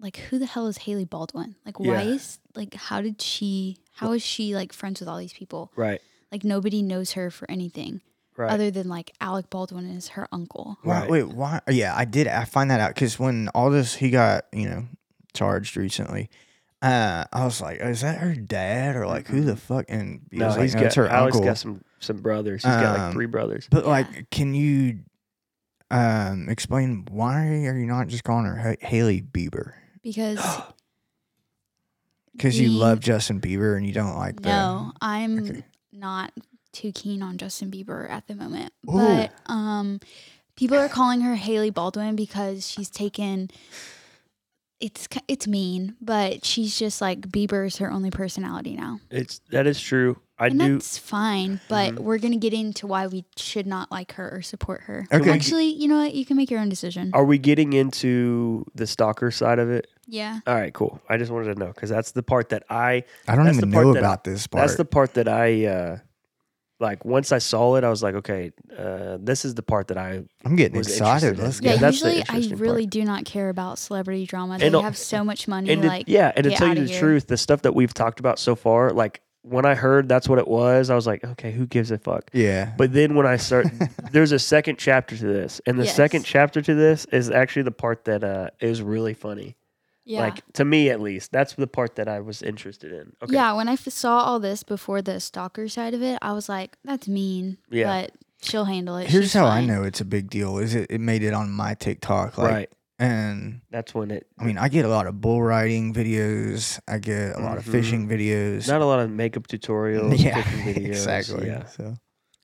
like 0.00 0.16
who 0.16 0.38
the 0.38 0.46
hell 0.46 0.66
is 0.66 0.78
Hailey 0.78 1.04
Baldwin? 1.04 1.54
Like 1.64 1.78
why 1.80 2.02
Yeah. 2.02 2.14
is 2.14 2.38
like 2.54 2.74
how 2.74 3.00
did 3.00 3.20
she 3.22 3.78
how 3.94 4.12
is 4.12 4.22
she 4.22 4.54
like 4.54 4.72
friends 4.72 5.00
with 5.00 5.08
all 5.08 5.18
these 5.18 5.32
people? 5.32 5.72
Right. 5.76 6.00
Like 6.32 6.44
nobody 6.44 6.82
knows 6.82 7.12
her 7.12 7.30
for 7.30 7.50
anything 7.50 8.00
Right. 8.36 8.50
other 8.50 8.70
than 8.72 8.88
like 8.88 9.12
Alec 9.20 9.48
Baldwin 9.50 9.88
is 9.88 10.08
her 10.08 10.26
uncle. 10.32 10.76
why, 10.82 11.00
Right. 11.02 11.10
wait, 11.10 11.28
why? 11.28 11.60
Yeah, 11.70 11.94
I 11.96 12.04
did. 12.04 12.26
I 12.26 12.44
find 12.44 12.68
that 12.70 12.80
out 12.80 12.92
because 12.94 13.18
when 13.18 13.48
all 13.54 13.70
this, 13.70 13.94
he 13.94 14.10
got 14.10 14.46
you 14.52 14.68
know 14.68 14.86
charged 15.34 15.76
recently. 15.76 16.28
Uh, 16.82 17.24
I 17.32 17.44
was 17.46 17.60
like, 17.62 17.80
is 17.80 18.02
that 18.02 18.18
her 18.18 18.34
dad 18.34 18.96
or 18.96 19.06
like 19.06 19.28
who 19.28 19.40
the 19.42 19.56
fuck? 19.56 19.86
And 19.88 20.22
he 20.30 20.38
no, 20.38 20.46
was 20.46 20.56
like, 20.56 20.62
he's 20.64 20.74
no, 20.74 20.80
got 20.80 20.86
it's 20.86 20.94
her 20.96 21.06
Alex 21.08 21.36
uncle. 21.36 21.48
got 21.48 21.58
some 21.58 21.84
some 22.00 22.16
brothers. 22.18 22.62
He's 22.64 22.74
got 22.74 22.92
like 22.92 23.00
Um, 23.02 23.12
three 23.12 23.26
brothers. 23.26 23.68
But 23.70 23.84
Yeah. 23.84 23.90
like, 23.90 24.30
can 24.30 24.52
you 24.54 24.98
um 25.90 26.48
explain 26.48 27.06
why 27.10 27.46
are 27.66 27.78
you 27.78 27.86
not 27.86 28.08
just 28.08 28.24
calling 28.24 28.46
her 28.46 28.56
Ha- 28.56 28.86
Hailey 28.88 29.22
Bieber? 29.22 29.74
Because 30.04 30.38
Because 32.32 32.58
you 32.60 32.68
love 32.68 33.00
Justin 33.00 33.40
Bieber 33.40 33.76
and 33.76 33.86
you 33.86 33.92
don't 33.92 34.16
like 34.16 34.40
the 34.42 34.48
No, 34.48 34.92
I'm 35.00 35.38
Okay. 35.38 35.64
not 35.92 36.32
too 36.72 36.90
keen 36.92 37.22
on 37.22 37.38
Justin 37.38 37.70
Bieber 37.70 38.10
at 38.10 38.26
the 38.26 38.34
moment. 38.34 38.72
Ooh. 38.88 38.92
But 38.98 39.32
um 39.46 40.00
people 40.56 40.76
are 40.76 40.88
calling 40.88 41.20
her 41.22 41.34
Hailey 41.36 41.70
Baldwin 41.70 42.16
because 42.16 42.68
she's 42.68 42.90
taken 42.90 43.50
it's 44.80 45.06
ki- 45.06 45.20
it's 45.28 45.46
mean, 45.46 45.94
but 46.00 46.44
she's 46.44 46.76
just 46.78 47.00
like 47.00 47.20
Bieber's 47.28 47.78
her 47.78 47.90
only 47.90 48.10
personality 48.10 48.74
now. 48.76 48.98
It's 49.10 49.40
that 49.50 49.66
is 49.68 49.80
true. 49.80 50.18
I 50.36 50.48
and 50.48 50.58
do. 50.58 50.72
that's 50.74 50.98
fine, 50.98 51.60
but 51.68 51.94
Mhm. 51.94 51.98
we're 52.00 52.18
going 52.18 52.32
to 52.32 52.38
get 52.38 52.52
into 52.52 52.88
why 52.88 53.06
we 53.06 53.24
should 53.36 53.68
not 53.68 53.92
like 53.92 54.14
her 54.14 54.28
or 54.34 54.42
support 54.42 54.82
her. 54.82 55.06
Okay. 55.12 55.30
Actually, 55.30 55.66
you 55.68 55.86
know 55.86 55.98
what? 55.98 56.12
You 56.12 56.26
can 56.26 56.36
make 56.36 56.50
your 56.50 56.58
own 56.58 56.68
decision. 56.68 57.12
Are 57.14 57.24
we 57.24 57.38
getting 57.38 57.72
into 57.72 58.66
the 58.74 58.88
stalker 58.88 59.30
side 59.30 59.60
of 59.60 59.70
it? 59.70 59.86
Yeah. 60.06 60.40
All 60.46 60.54
right, 60.54 60.72
cool. 60.74 61.00
I 61.08 61.16
just 61.16 61.30
wanted 61.30 61.54
to 61.54 61.58
know 61.60 61.66
because 61.68 61.90
that's 61.90 62.12
the 62.12 62.22
part 62.22 62.50
that 62.50 62.64
I. 62.70 63.04
I 63.28 63.36
don't 63.36 63.44
That's 63.46 63.58
even 63.58 63.70
the 63.70 63.74
part 63.74 63.86
know 63.86 63.92
that- 63.94 63.98
about 64.00 64.24
this 64.24 64.46
part. 64.46 64.62
That's 64.62 64.76
the 64.76 64.84
part 64.84 65.14
that 65.14 65.28
I. 65.28 65.66
uh 65.66 65.98
Like 66.80 67.04
once 67.04 67.30
I 67.32 67.38
saw 67.38 67.76
it, 67.76 67.84
I 67.84 67.88
was 67.88 68.02
like, 68.02 68.14
okay, 68.16 68.50
uh 68.76 69.16
this 69.20 69.44
is 69.44 69.54
the 69.54 69.62
part 69.62 69.88
that 69.88 69.96
I. 69.98 70.22
I'm 70.44 70.56
getting 70.56 70.76
was 70.76 70.88
excited. 70.88 71.38
interested 71.38 71.38
in. 71.38 71.44
Let's 71.44 71.60
Yeah, 71.60 71.70
Yeah, 71.70 71.76
go. 71.76 71.80
that's 71.80 72.00
the 72.00 72.06
usually 72.08 72.22
I 72.28 72.34
interesting 72.36 72.58
really 72.58 72.82
part. 72.84 72.90
do 72.90 73.04
not 73.04 73.24
care 73.24 73.48
about 73.48 73.78
celebrity 73.78 74.26
drama. 74.26 74.58
They 74.58 74.66
And, 74.66 74.74
uh, 74.76 74.80
have 74.82 74.96
so 74.96 75.24
much 75.24 75.46
money 75.48 75.70
And 75.72 75.82
to- 75.82 75.88
like 75.88 76.04
yeah, 76.08 76.32
and 76.36 76.44
to 76.44 76.50
get 76.50 76.58
tell 76.58 76.66
you 76.68 76.72
outta 76.72 76.80
the 76.82 76.88
here. 76.88 77.00
truth, 77.00 77.26
the 77.28 77.36
stuff 77.36 77.62
that 77.62 77.74
we've 77.74 77.94
talked 77.94 78.18
about 78.20 78.38
so 78.38 78.54
far, 78.56 78.90
like 78.92 79.20
when 79.42 79.66
I 79.66 79.74
heard 79.74 80.08
that's 80.08 80.26
what 80.26 80.38
it 80.38 80.48
was, 80.48 80.88
I 80.90 80.94
was 80.94 81.06
like, 81.06 81.22
okay, 81.22 81.52
who 81.52 81.66
gives 81.66 81.90
a 81.90 81.98
fuck? 81.98 82.30
Yeah. 82.32 82.72
But 82.78 82.92
then 82.94 83.14
when 83.14 83.26
I 83.26 83.36
start, 83.36 83.66
there's 84.10 84.32
a 84.32 84.38
second 84.38 84.78
chapter 84.78 85.16
to 85.18 85.26
this, 85.26 85.60
and 85.66 85.78
the 85.78 85.84
Yes. 85.84 85.94
second 85.94 86.24
chapter 86.24 86.62
to 86.62 86.74
this 86.74 87.04
is 87.12 87.28
actually 87.30 87.62
the 87.64 87.70
part 87.70 88.06
that 88.06 88.24
uh, 88.24 88.48
is 88.60 88.80
really 88.82 89.12
funny. 89.14 89.54
Yeah. 90.04 90.20
Like 90.20 90.52
to 90.54 90.64
me, 90.64 90.90
at 90.90 91.00
least, 91.00 91.32
that's 91.32 91.54
the 91.54 91.66
part 91.66 91.96
that 91.96 92.08
I 92.08 92.20
was 92.20 92.42
interested 92.42 92.92
in. 92.92 93.12
Okay. 93.22 93.34
Yeah, 93.34 93.52
when 93.54 93.68
I 93.68 93.72
f- 93.74 93.88
saw 93.88 94.18
all 94.18 94.38
this 94.40 94.62
before 94.62 95.02
the 95.02 95.18
stalker 95.20 95.68
side 95.68 95.94
of 95.94 96.02
it, 96.02 96.18
I 96.22 96.32
was 96.32 96.48
like, 96.48 96.76
"That's 96.84 97.08
mean." 97.08 97.58
Yeah. 97.70 97.86
But 98.02 98.12
she'll 98.42 98.66
handle 98.66 98.96
it. 98.96 99.08
Here's 99.08 99.24
She's 99.24 99.32
how 99.34 99.46
I 99.46 99.64
know 99.64 99.82
it's 99.82 100.00
a 100.00 100.04
big 100.04 100.28
deal. 100.30 100.58
Is 100.58 100.74
it? 100.74 100.90
It 100.90 101.00
made 101.00 101.22
it 101.22 101.32
on 101.34 101.50
my 101.50 101.74
TikTok. 101.74 102.36
Like, 102.38 102.50
right. 102.52 102.70
And 102.98 103.60
That's 103.70 103.92
when 103.92 104.12
it. 104.12 104.26
I 104.38 104.44
mean, 104.44 104.56
I 104.56 104.68
get 104.68 104.84
a 104.84 104.88
lot 104.88 105.06
of 105.08 105.20
bull 105.20 105.42
riding 105.42 105.92
videos. 105.92 106.78
I 106.86 106.98
get 106.98 107.34
a 107.34 107.40
lot 107.40 107.58
of 107.58 107.64
Mhm. 107.64 107.72
fishing 107.72 108.08
videos. 108.08 108.68
not 108.68 108.82
a 108.82 108.86
lot 108.86 109.00
of 109.00 109.10
makeup 109.10 109.48
tutorials. 109.48 110.16
yeah, 110.22 110.40
videos. 110.42 110.86
exactly. 110.86 111.46
Yeah. 111.48 111.64
So 111.66 111.96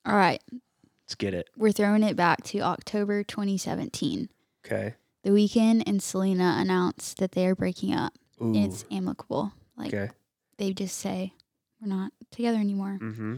All 0.04 0.16
right, 0.16 0.42
Let's 1.06 1.14
get 1.14 1.34
it. 1.34 1.48
we're 1.56 1.70
throwing 1.72 2.02
it 2.02 2.16
back 2.16 2.42
to 2.44 2.60
October 2.62 3.22
2017. 3.22 4.28
Okay. 4.66 4.94
The 5.22 5.30
Weeknd 5.30 5.82
and 5.86 6.02
Selena 6.02 6.56
announced 6.58 7.18
that 7.18 7.32
they 7.32 7.46
are 7.46 7.54
breaking 7.54 7.94
up. 7.94 8.14
Ooh. 8.42 8.54
It's 8.54 8.84
amicable. 8.90 9.52
Like 9.76 9.92
okay. 9.92 10.10
they 10.56 10.72
just 10.72 10.98
say, 10.98 11.34
"We're 11.80 11.88
not 11.88 12.12
together 12.30 12.58
anymore." 12.58 12.98
Mm-hmm. 13.00 13.36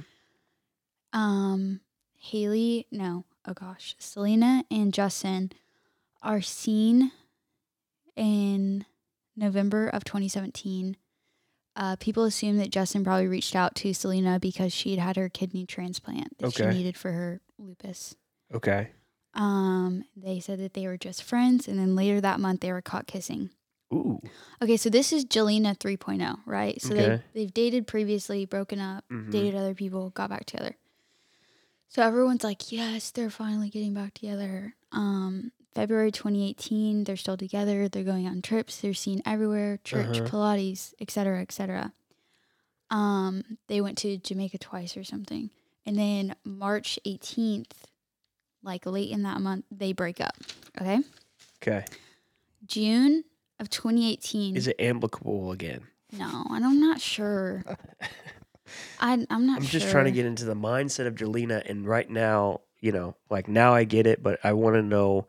Um, 1.12 1.80
Hailey, 2.18 2.87
no, 2.91 3.24
oh 3.47 3.53
gosh, 3.53 3.97
Selena 3.99 4.64
and 4.70 4.95
Justin 4.95 5.51
are 6.22 6.41
seen 6.41 7.11
in 8.16 8.85
November 9.37 9.89
of 9.89 10.05
2017. 10.05 10.97
Uh, 11.74 11.97
people 11.97 12.24
assume 12.24 12.59
that 12.59 12.70
Justin 12.70 13.03
probably 13.03 13.26
reached 13.26 13.57
out 13.57 13.74
to 13.74 13.95
Selena 13.95 14.39
because 14.39 14.72
she 14.72 14.91
had 14.91 15.01
had 15.01 15.16
her 15.16 15.28
kidney 15.28 15.64
transplant 15.64 16.37
that 16.39 16.55
she 16.55 16.66
needed 16.66 16.97
for 16.97 17.12
her 17.12 17.41
lupus. 17.59 18.14
Okay. 18.55 18.91
Um, 19.35 20.05
they 20.16 20.41
said 20.41 20.59
that 20.61 20.74
they 20.74 20.87
were 20.87 20.99
just 20.99 21.22
friends, 21.22 21.66
and 21.68 21.78
then 21.78 21.97
later 21.97 22.20
that 22.20 22.41
month 22.41 22.61
they 22.61 22.72
were 22.72 22.83
caught 22.83 23.07
kissing. 23.07 23.51
Ooh. 23.93 24.20
Okay, 24.62 24.76
so 24.76 24.89
this 24.91 25.12
is 25.12 25.24
Jelena 25.24 25.76
3.0, 25.76 26.39
right? 26.47 26.80
So 26.80 26.95
they 26.95 27.07
Okay. 27.12 27.22
they've 27.35 27.53
dated 27.55 27.87
previously, 27.87 28.45
broken 28.47 28.78
up, 28.78 29.05
Mhm. 29.11 29.30
dated 29.30 29.55
other 29.55 29.74
people, 29.74 30.11
got 30.11 30.30
back 30.30 30.45
together. 30.47 30.76
So 31.89 32.03
everyone's 32.03 32.45
like, 32.45 32.72
yes, 32.72 33.11
they're 33.11 33.28
finally 33.30 33.68
getting 33.68 33.93
back 33.95 34.14
together. 34.14 34.74
Um, 34.93 35.53
February 35.74 36.11
2018, 36.12 37.05
they're 37.05 37.16
still 37.16 37.37
together. 37.37 37.89
They're 37.89 38.05
going 38.05 38.26
on 38.26 38.41
trips. 38.43 38.80
They're 38.80 38.95
seen 38.95 39.22
everywhere, 39.26 39.78
church, 39.85 40.20
Uh-huh. 40.20 40.28
Pilates, 40.28 40.95
etc., 41.01 41.41
etc. 41.43 41.93
Um, 42.91 43.59
they 43.68 43.80
went 43.80 43.99
to 43.99 44.18
Jamaica 44.18 44.59
twice 44.59 44.97
or 44.97 45.05
something, 45.05 45.51
and 45.87 45.99
then 45.99 46.35
March 46.45 46.99
18th, 47.07 47.87
like 48.62 48.86
late 48.86 49.10
in 49.10 49.22
that 49.22 49.40
month, 49.40 49.64
they 49.70 49.92
break 49.92 50.20
up. 50.20 50.36
Okay, 50.80 51.00
Okay. 51.62 51.84
June 52.66 53.24
of 53.60 53.70
2018. 53.70 54.56
Is 54.56 54.66
it 54.68 54.76
amicable 54.78 55.52
again? 55.52 55.86
No, 56.12 56.44
and 56.50 56.64
I'm 56.64 56.80
not 56.80 57.00
sure. 57.00 57.64
I 59.00 59.24
I'm 59.30 59.46
not. 59.46 59.58
I'm 59.58 59.66
just 59.66 59.90
trying 59.90 60.04
to 60.06 60.10
get 60.12 60.26
into 60.26 60.44
the 60.44 60.54
mindset 60.54 61.06
of 61.06 61.14
Jelena, 61.14 61.68
and 61.68 61.86
right 61.86 62.08
now, 62.08 62.60
you 62.80 62.92
know, 62.92 63.16
like 63.30 63.48
now 63.48 63.74
I 63.74 63.84
get 63.84 64.06
it, 64.06 64.22
but 64.22 64.38
I 64.44 64.52
want 64.52 64.76
to 64.76 64.82
know 64.82 65.26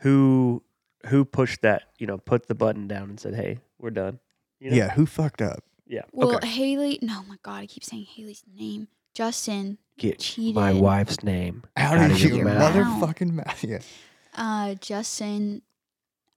who 0.00 0.62
who 1.06 1.24
pushed 1.24 1.62
that, 1.62 1.84
you 1.98 2.06
know, 2.06 2.18
put 2.18 2.46
the 2.46 2.54
button 2.54 2.86
down 2.88 3.10
and 3.10 3.18
said, 3.20 3.34
"Hey, 3.34 3.60
we're 3.78 3.90
done." 3.90 4.18
You 4.58 4.70
know? 4.70 4.76
Yeah, 4.76 4.90
who 4.90 5.06
fucked 5.06 5.40
up? 5.42 5.64
yeah. 5.86 6.02
Well, 6.12 6.36
okay. 6.36 6.46
Hailey. 6.46 6.98
No, 7.02 7.22
my 7.24 7.36
God, 7.42 7.60
I 7.62 7.66
keep 7.66 7.82
saying 7.84 8.04
Hailey's 8.04 8.44
name. 8.54 8.88
Justin 9.14 9.78
Get 9.98 10.18
cheated. 10.20 10.54
my 10.54 10.72
wife's 10.72 11.22
name 11.22 11.64
Out, 11.76 11.98
out 11.98 12.06
of 12.10 12.16
of 12.16 12.20
your 12.22 12.36
your 12.36 12.44
mouth. 12.46 12.74
motherfucking 12.74 13.32
mouth. 13.32 13.64
Yeah. 13.64 13.78
Uh, 14.34 14.74
Justin, 14.74 15.62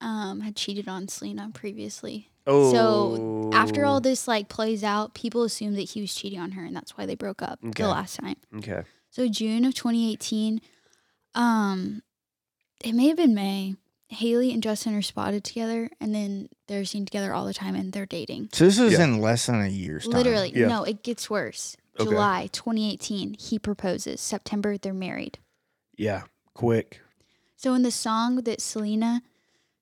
um, 0.02 0.42
had 0.42 0.56
cheated 0.56 0.88
on 0.88 1.08
Selena 1.08 1.50
previously. 1.54 2.30
Oh, 2.46 2.74
So 2.74 3.50
After 3.54 3.86
all 3.86 4.02
this 4.02 4.28
like 4.28 4.50
plays 4.50 4.84
out, 4.84 5.14
people 5.14 5.44
assume 5.44 5.76
that 5.76 5.84
he 5.92 6.02
was 6.02 6.14
cheating 6.14 6.40
on 6.40 6.52
her, 6.52 6.66
and 6.66 6.76
that's 6.76 6.98
why 6.98 7.06
they 7.06 7.16
broke 7.16 7.42
up 7.42 7.60
Okay. 7.64 7.84
the 7.84 7.90
last 7.90 8.20
time. 8.20 8.36
okay, 8.58 8.84
So 9.12 9.28
June 9.30 9.64
of 9.64 9.74
2018, 9.76 10.60
um, 11.36 12.02
it 12.84 12.94
may 12.94 13.08
have 13.08 13.18
been 13.18 13.34
May. 13.34 13.76
Hailey 14.10 14.52
and 14.54 14.62
Justin 14.62 14.94
are 14.96 15.02
spotted 15.02 15.44
together, 15.44 15.90
and 16.00 16.14
then 16.14 16.50
they're 16.68 16.86
seen 16.86 17.06
together 17.06 17.34
all 17.34 17.46
the 17.46 17.54
time, 17.54 17.74
and 17.76 17.92
they're 17.94 18.06
dating. 18.06 18.50
So 18.54 18.66
this 18.66 18.78
is 18.78 18.94
Yeah. 18.94 19.06
in 19.06 19.20
less 19.22 19.46
than 19.48 19.62
a 19.62 19.68
year's 19.70 20.04
time. 20.04 20.12
Literally, 20.14 20.52
Yeah. 20.54 20.68
no, 20.68 20.84
it 20.84 21.02
gets 21.02 21.30
worse. 21.30 21.76
Okay. 22.00 22.10
July 22.10 22.50
2018, 22.52 23.36
he 23.40 23.60
proposes. 23.60 24.20
September, 24.20 24.78
they're 24.78 24.94
married. 24.94 25.38
yeah, 25.96 26.24
quick, 26.56 27.02
So 27.56 27.74
in 27.76 27.84
the 27.84 27.92
song 27.92 28.38
that 28.38 28.62
Selena 28.62 29.22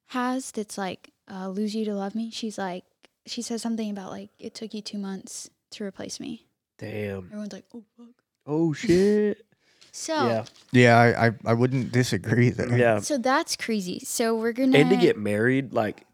has, 0.07 0.51
that's 0.51 0.77
like 0.77 1.11
uh, 1.31 1.47
"Lose 1.49 1.73
You 1.75 1.85
to 1.85 1.93
Love 1.95 2.15
Me," 2.15 2.29
she's 2.31 2.57
like, 2.57 2.83
she 3.25 3.41
says 3.41 3.61
something 3.61 3.89
about 3.89 4.11
like 4.11 4.29
it 4.39 4.53
took 4.53 4.73
you 4.73 4.81
two 4.81 4.97
months 4.97 5.49
to 5.71 5.83
replace 5.85 6.19
me. 6.19 6.47
damn, 6.77 7.25
Everyone's 7.27 7.53
like, 7.53 7.65
"Oh 7.73 7.83
fuck." 7.97 8.07
oh 8.45 8.73
shit, 8.73 9.45
So, 9.93 10.13
yeah, 10.27 10.45
Yeah, 10.71 10.97
I, 10.97 11.27
I, 11.27 11.31
I 11.45 11.53
wouldn't 11.53 11.91
disagree 11.91 12.49
there. 12.49 12.77
yeah, 12.77 12.99
so 12.99 13.17
that's 13.17 13.55
crazy. 13.55 13.99
So 13.99 14.35
we're 14.35 14.53
gonna 14.53 14.77
and 14.77 14.89
to 14.89 14.95
get 14.97 15.17
married, 15.17 15.73
like, 15.73 16.05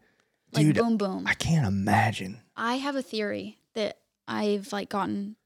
like 0.52 0.66
Dude, 0.66 0.76
boom 0.76 0.96
boom. 0.96 1.24
I 1.26 1.34
can't 1.34 1.66
imagine. 1.66 2.40
I 2.56 2.76
have 2.76 2.96
a 2.96 3.02
theory 3.02 3.58
that 3.74 3.98
I've 4.26 4.72
like 4.72 4.88
gotten, 4.88 5.36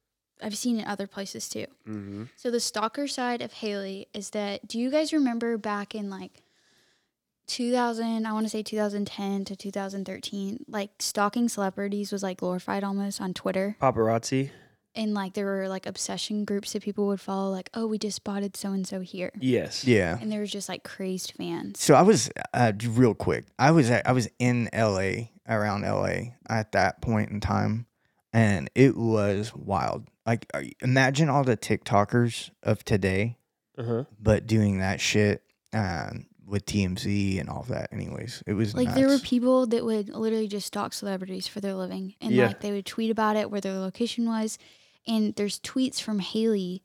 I've 0.42 0.56
seen 0.56 0.78
in 0.80 0.84
other 0.86 1.06
places 1.06 1.48
too. 1.48 1.66
mhm. 1.88 2.28
So 2.36 2.50
the 2.50 2.60
stalker 2.60 3.06
side 3.06 3.42
of 3.42 3.52
Hailey 3.54 4.08
is 4.12 4.30
that 4.30 4.66
do 4.66 4.78
you 4.78 4.90
guys 4.90 5.12
remember 5.12 5.56
back 5.58 5.94
in 5.94 6.10
like 6.10 6.42
2000, 7.48 8.24
I 8.26 8.32
want 8.32 8.46
to 8.46 8.50
say 8.50 8.62
2010 8.62 9.44
to 9.46 9.56
2013, 9.56 10.64
like 10.68 10.90
stalking 11.00 11.48
celebrities 11.48 12.12
was 12.12 12.22
like 12.22 12.38
glorified 12.38 12.84
almost 12.84 13.20
on 13.20 13.34
Twitter. 13.34 13.76
paparazzi, 13.80 14.50
And 14.94 15.12
like 15.12 15.34
there 15.34 15.44
were 15.46 15.68
like 15.68 15.86
obsession 15.86 16.44
groups 16.44 16.72
that 16.72 16.82
people 16.82 17.06
would 17.08 17.20
follow 17.20 17.50
like, 17.50 17.68
"Oh, 17.74 17.86
we 17.86 17.98
just 17.98 18.16
spotted 18.16 18.56
so 18.56 18.72
and 18.72 18.86
so 18.86 19.00
here." 19.00 19.32
yes, 19.38 19.84
Yeah. 19.84 20.18
And 20.20 20.30
there 20.30 20.40
was 20.40 20.50
just 20.50 20.68
like 20.68 20.84
crazed 20.84 21.32
fans. 21.36 21.80
So 21.80 21.94
I 21.94 22.02
was 22.02 22.30
uh, 22.54 22.72
real 22.88 23.14
quick. 23.14 23.44
I 23.58 23.70
was 23.72 23.90
at, 23.90 24.06
I 24.06 24.12
was 24.12 24.28
in 24.38 24.68
LA 24.72 25.28
around 25.48 25.82
LA 25.82 26.34
at 26.48 26.72
that 26.72 27.02
point 27.02 27.30
in 27.30 27.40
time, 27.40 27.86
and 28.32 28.70
it 28.74 28.96
was 28.96 29.52
wild. 29.54 30.06
Like 30.26 30.46
imagine 30.80 31.28
all 31.28 31.44
the 31.44 31.56
TikTokers 31.56 32.50
of 32.62 32.84
today, 32.84 33.38
uh 33.76 33.82
huh, 33.82 34.04
but 34.20 34.46
doing 34.46 34.78
that 34.78 35.00
shit 35.00 35.42
um, 35.72 36.26
with 36.46 36.64
TMZ 36.66 37.40
and 37.40 37.48
all 37.48 37.64
that. 37.68 37.92
Anyways, 37.92 38.42
it 38.46 38.52
was 38.54 38.74
Like 38.74 38.94
there 38.94 39.08
were 39.08 39.18
people 39.18 39.66
that 39.66 39.84
would 39.84 40.10
literally 40.10 40.48
just 40.48 40.66
stalk 40.68 40.92
celebrities 40.92 41.46
for 41.48 41.60
their 41.60 41.74
living, 41.74 42.14
and 42.20 42.34
Yeah. 42.34 42.48
like 42.48 42.60
they 42.60 42.70
would 42.72 42.86
tweet 42.86 43.10
about 43.10 43.36
it, 43.36 43.50
where 43.50 43.60
their 43.60 43.78
location 43.78 44.26
was, 44.26 44.58
and 45.06 45.34
there's 45.34 45.58
tweets 45.58 46.00
from 46.00 46.20
Hailey, 46.20 46.82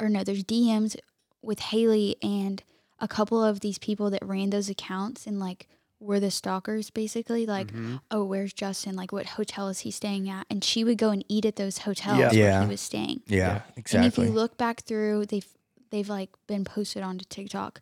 or 0.00 0.08
no, 0.08 0.24
there's 0.24 0.42
DMs 0.44 0.96
with 1.42 1.60
Hailey 1.60 2.16
and 2.22 2.62
a 2.98 3.06
couple 3.08 3.42
of 3.42 3.60
these 3.60 3.78
people 3.78 4.10
that 4.10 4.24
ran 4.24 4.50
those 4.50 4.68
accounts 4.68 5.26
and 5.26 5.38
like 5.38 5.68
were 6.02 6.18
the 6.20 6.30
stalkers 6.30 6.90
basically 6.90 7.46
like 7.46 7.68
Mhm. 7.72 8.00
oh 8.10 8.24
where's 8.24 8.52
justin 8.52 8.96
like 8.96 9.12
what 9.12 9.26
hotel 9.26 9.68
is 9.68 9.80
he 9.80 9.90
staying 9.90 10.28
at 10.28 10.46
and 10.50 10.62
she 10.64 10.82
would 10.84 10.98
go 10.98 11.10
and 11.10 11.24
eat 11.28 11.44
at 11.44 11.56
those 11.56 11.78
hotels 11.78 12.18
Yeah. 12.18 12.26
where 12.28 12.34
Yeah. 12.34 12.62
he 12.64 12.68
was 12.68 12.80
staying 12.80 13.22
yeah, 13.26 13.36
Yeah. 13.38 13.62
exactly. 13.76 14.04
and 14.04 14.12
if 14.12 14.18
you 14.18 14.34
look 14.34 14.56
back 14.56 14.82
through, 14.82 15.26
they've 15.26 15.46
they've 15.90 16.08
like 16.08 16.30
been 16.46 16.64
posted 16.64 17.02
onto 17.02 17.24
TikTok 17.28 17.80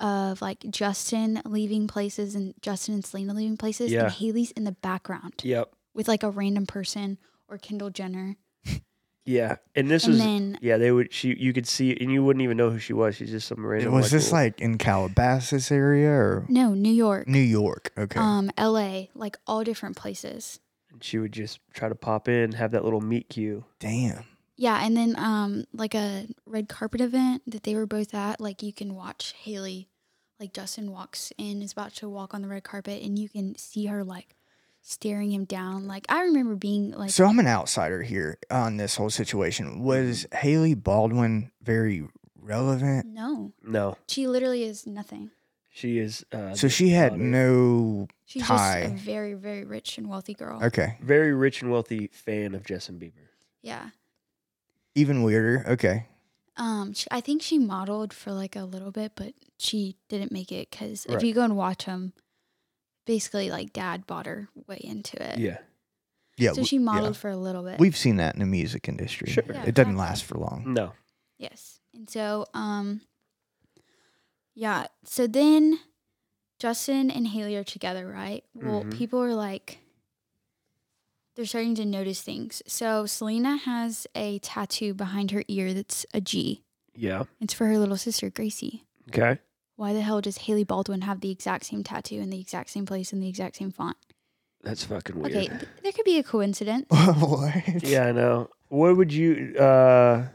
of 0.00 0.42
like 0.42 0.60
Justin 0.70 1.40
leaving 1.46 1.86
places 1.86 2.34
and 2.34 2.54
Justin 2.60 2.94
and 2.94 3.04
Selena 3.06 3.32
leaving 3.32 3.56
places, 3.56 3.90
Yeah. 3.90 4.04
and 4.04 4.12
Hailey's 4.12 4.50
in 4.50 4.64
the 4.64 4.72
background 4.72 5.34
yep, 5.42 5.72
with 5.94 6.06
like 6.08 6.22
a 6.22 6.30
random 6.30 6.66
person 6.66 7.16
or 7.48 7.56
Kendall 7.56 7.90
Jenner, 7.90 8.36
yeah, 9.26 9.56
and 9.74 9.90
this 9.90 10.04
and 10.04 10.14
was. 10.14 10.22
then 10.22 10.58
yeah, 10.62 10.78
they 10.78 10.92
would. 10.92 11.12
She, 11.12 11.34
you 11.36 11.52
could 11.52 11.66
see, 11.66 11.96
and 12.00 12.10
you 12.12 12.22
wouldn't 12.22 12.42
even 12.42 12.56
know 12.56 12.70
who 12.70 12.78
she 12.78 12.92
was. 12.92 13.16
She's 13.16 13.30
just 13.30 13.48
some 13.48 13.66
random. 13.66 13.92
was 13.92 14.10
this 14.10 14.32
like 14.32 14.60
in 14.60 14.78
Calabasas 14.78 15.70
area 15.72 16.10
or 16.10 16.46
no 16.48 16.74
New 16.74 16.92
York, 16.92 17.26
New 17.26 17.38
York? 17.38 17.90
Okay. 17.98 18.18
um, 18.20 18.50
L.A., 18.56 19.10
like 19.14 19.36
all 19.46 19.64
different 19.64 19.96
places. 19.96 20.60
And 20.90 21.02
she 21.02 21.18
would 21.18 21.32
just 21.32 21.58
try 21.74 21.88
to 21.88 21.94
pop 21.96 22.28
in, 22.28 22.52
have 22.52 22.70
that 22.70 22.84
little 22.84 23.00
meet 23.00 23.28
cue. 23.28 23.64
Damn. 23.80 24.24
Yeah, 24.56 24.80
and 24.82 24.96
then 24.96 25.16
um, 25.18 25.64
like 25.74 25.94
a 25.94 26.28
red 26.46 26.68
carpet 26.68 27.00
event 27.00 27.42
that 27.46 27.64
they 27.64 27.74
were 27.74 27.86
both 27.86 28.14
at, 28.14 28.40
like 28.40 28.62
you 28.62 28.72
can 28.72 28.94
watch 28.94 29.34
Hailey, 29.42 29.88
like 30.40 30.54
Justin 30.54 30.92
walks 30.92 31.32
in, 31.36 31.60
is 31.62 31.72
about 31.72 31.94
to 31.96 32.08
walk 32.08 32.32
on 32.32 32.42
the 32.42 32.48
red 32.48 32.64
carpet, 32.64 33.02
and 33.02 33.18
you 33.18 33.28
can 33.28 33.58
see 33.58 33.86
her 33.86 34.02
like 34.04 34.36
staring 34.88 35.32
him 35.32 35.44
down. 35.44 35.86
Like 35.86 36.06
I 36.08 36.22
remember 36.22 36.54
being 36.54 36.92
like, 36.92 37.10
So 37.10 37.24
I'm 37.26 37.38
an 37.38 37.46
outsider 37.48 38.02
here 38.02 38.38
on 38.50 38.76
this 38.76 38.94
whole 38.96 39.10
situation. 39.10 39.82
Was 39.82 40.26
Hailey 40.32 40.74
Baldwin 40.74 41.50
very 41.62 42.06
relevant? 42.40 43.06
no, 43.06 43.52
No, 43.62 43.96
she 44.06 44.26
literally 44.28 44.62
is 44.62 44.86
nothing. 44.86 45.30
she 45.70 45.98
is. 45.98 46.24
Uh, 46.32 46.54
So 46.54 46.68
she 46.68 46.90
had 46.90 47.10
daughter- 47.12 47.22
no. 47.22 48.08
She's 48.24 48.42
Tie. 48.42 48.82
just 48.88 48.94
a 48.94 48.96
very, 49.04 49.34
very 49.34 49.64
rich 49.64 49.98
and 49.98 50.08
wealthy 50.08 50.34
girl. 50.34 50.62
Okay. 50.62 50.98
very 51.02 51.32
rich 51.34 51.62
and 51.62 51.70
wealthy 51.70 52.06
fan 52.12 52.54
of 52.54 52.64
Justin 52.64 52.98
Bieber. 52.98 53.28
Yeah. 53.62 53.90
Even 54.94 55.22
weirder. 55.22 55.64
Okay. 55.72 56.06
Um, 56.56 56.94
sh 56.94 57.06
I 57.10 57.20
think 57.20 57.42
she 57.42 57.58
modeled 57.58 58.12
for 58.14 58.32
like 58.32 58.56
a 58.56 58.64
little 58.64 58.90
bit, 58.90 59.12
but 59.14 59.34
she 59.58 59.96
didn't 60.08 60.32
make 60.32 60.50
it 60.50 60.70
because 60.70 61.04
if 61.06 61.16
Right. 61.16 61.24
you 61.24 61.34
go 61.34 61.42
and 61.44 61.56
watch 61.56 61.84
them, 61.84 62.14
basically 63.06 63.50
like 63.50 63.72
dad 63.72 64.06
bought 64.06 64.26
her 64.26 64.48
way 64.66 64.78
into 64.84 65.16
it. 65.22 65.38
Yeah, 65.38 65.58
Yeah. 66.36 66.50
So 66.50 66.56
w- 66.56 66.66
she 66.66 66.76
yeah. 66.76 66.82
modeled 66.82 67.16
for 67.16 67.30
a 67.30 67.36
little 67.36 67.62
bit. 67.62 67.78
We've 67.78 67.96
seen 67.96 68.16
that 68.16 68.34
in 68.34 68.40
the 68.40 68.46
music 68.46 68.88
industry. 68.88 69.30
Sure. 69.30 69.44
Yeah, 69.48 69.62
it 69.62 69.74
doesn't 69.74 69.92
exactly. 69.92 69.94
last 69.96 70.24
for 70.24 70.34
long. 70.38 70.74
no, 70.74 70.92
Yes. 71.38 71.80
And 71.94 72.08
so, 72.10 72.46
um, 72.52 73.00
yeah. 74.54 74.86
So 75.04 75.26
then 75.26 75.78
Justin 76.58 77.10
and 77.10 77.26
Hailey 77.28 77.56
are 77.56 77.64
together, 77.64 78.06
right? 78.06 78.44
Well, 78.54 78.84
Mhm. 78.84 78.96
people 78.96 79.20
are 79.22 79.34
like, 79.34 79.78
they're 81.34 81.44
starting 81.46 81.74
to 81.76 81.84
notice 81.84 82.22
things. 82.22 82.62
So 82.66 83.04
Selena 83.06 83.56
has 83.58 84.06
a 84.14 84.38
tattoo 84.38 84.94
behind 84.94 85.30
her 85.32 85.44
ear 85.48 85.74
that's 85.74 86.06
a 86.14 86.20
G. 86.20 86.62
yeah, 86.94 87.24
It's 87.40 87.52
for 87.52 87.66
her 87.66 87.78
little 87.78 87.98
sister, 87.98 88.30
Gracie. 88.30 88.84
okay, 89.10 89.38
Why 89.76 89.92
the 89.92 90.00
hell 90.00 90.20
does 90.20 90.38
Hailey 90.38 90.64
Baldwin 90.64 91.02
have 91.02 91.20
the 91.20 91.30
exact 91.30 91.66
same 91.66 91.84
tattoo 91.84 92.16
in 92.16 92.30
the 92.30 92.40
exact 92.40 92.70
same 92.70 92.86
place 92.86 93.12
in 93.12 93.20
the 93.20 93.28
exact 93.28 93.56
same 93.56 93.70
font? 93.70 93.96
that's 94.62 94.82
fucking 94.84 95.16
weird. 95.20 95.30
Okay, 95.36 95.46
th- 95.46 95.62
there 95.84 95.92
could 95.92 96.04
be 96.04 96.18
a 96.18 96.22
coincidence. 96.24 96.86
what? 96.90 97.84
Yeah, 97.84 98.06
I 98.06 98.12
know. 98.12 98.48
What 98.68 98.96
would 98.96 99.12
you? 99.12 99.54
uh 99.56 100.26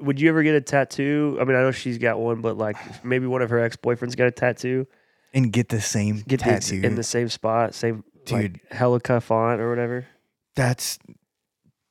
Would 0.00 0.20
you 0.20 0.28
ever 0.28 0.42
get 0.44 0.54
a 0.54 0.60
tattoo? 0.60 1.36
I 1.40 1.44
mean, 1.44 1.56
I 1.56 1.62
know 1.62 1.72
she's 1.72 1.98
got 1.98 2.20
one, 2.20 2.40
but 2.40 2.56
like 2.56 2.76
maybe 3.04 3.26
one 3.26 3.42
of 3.42 3.50
her 3.50 3.58
ex 3.58 3.74
boyfriends 3.76 4.16
got 4.16 4.26
a 4.28 4.30
tattoo. 4.30 4.86
and 5.32 5.50
get 5.52 5.70
the 5.70 5.80
same 5.80 6.22
Get 6.28 6.38
the- 6.40 6.44
tattoo. 6.44 6.80
in 6.84 6.94
the 6.94 7.02
same 7.02 7.28
spot, 7.28 7.74
same 7.74 8.04
Dude. 8.26 8.32
like 8.38 8.68
helica 8.70 9.20
font 9.20 9.60
or 9.60 9.68
whatever. 9.70 10.06
That's 10.54 10.98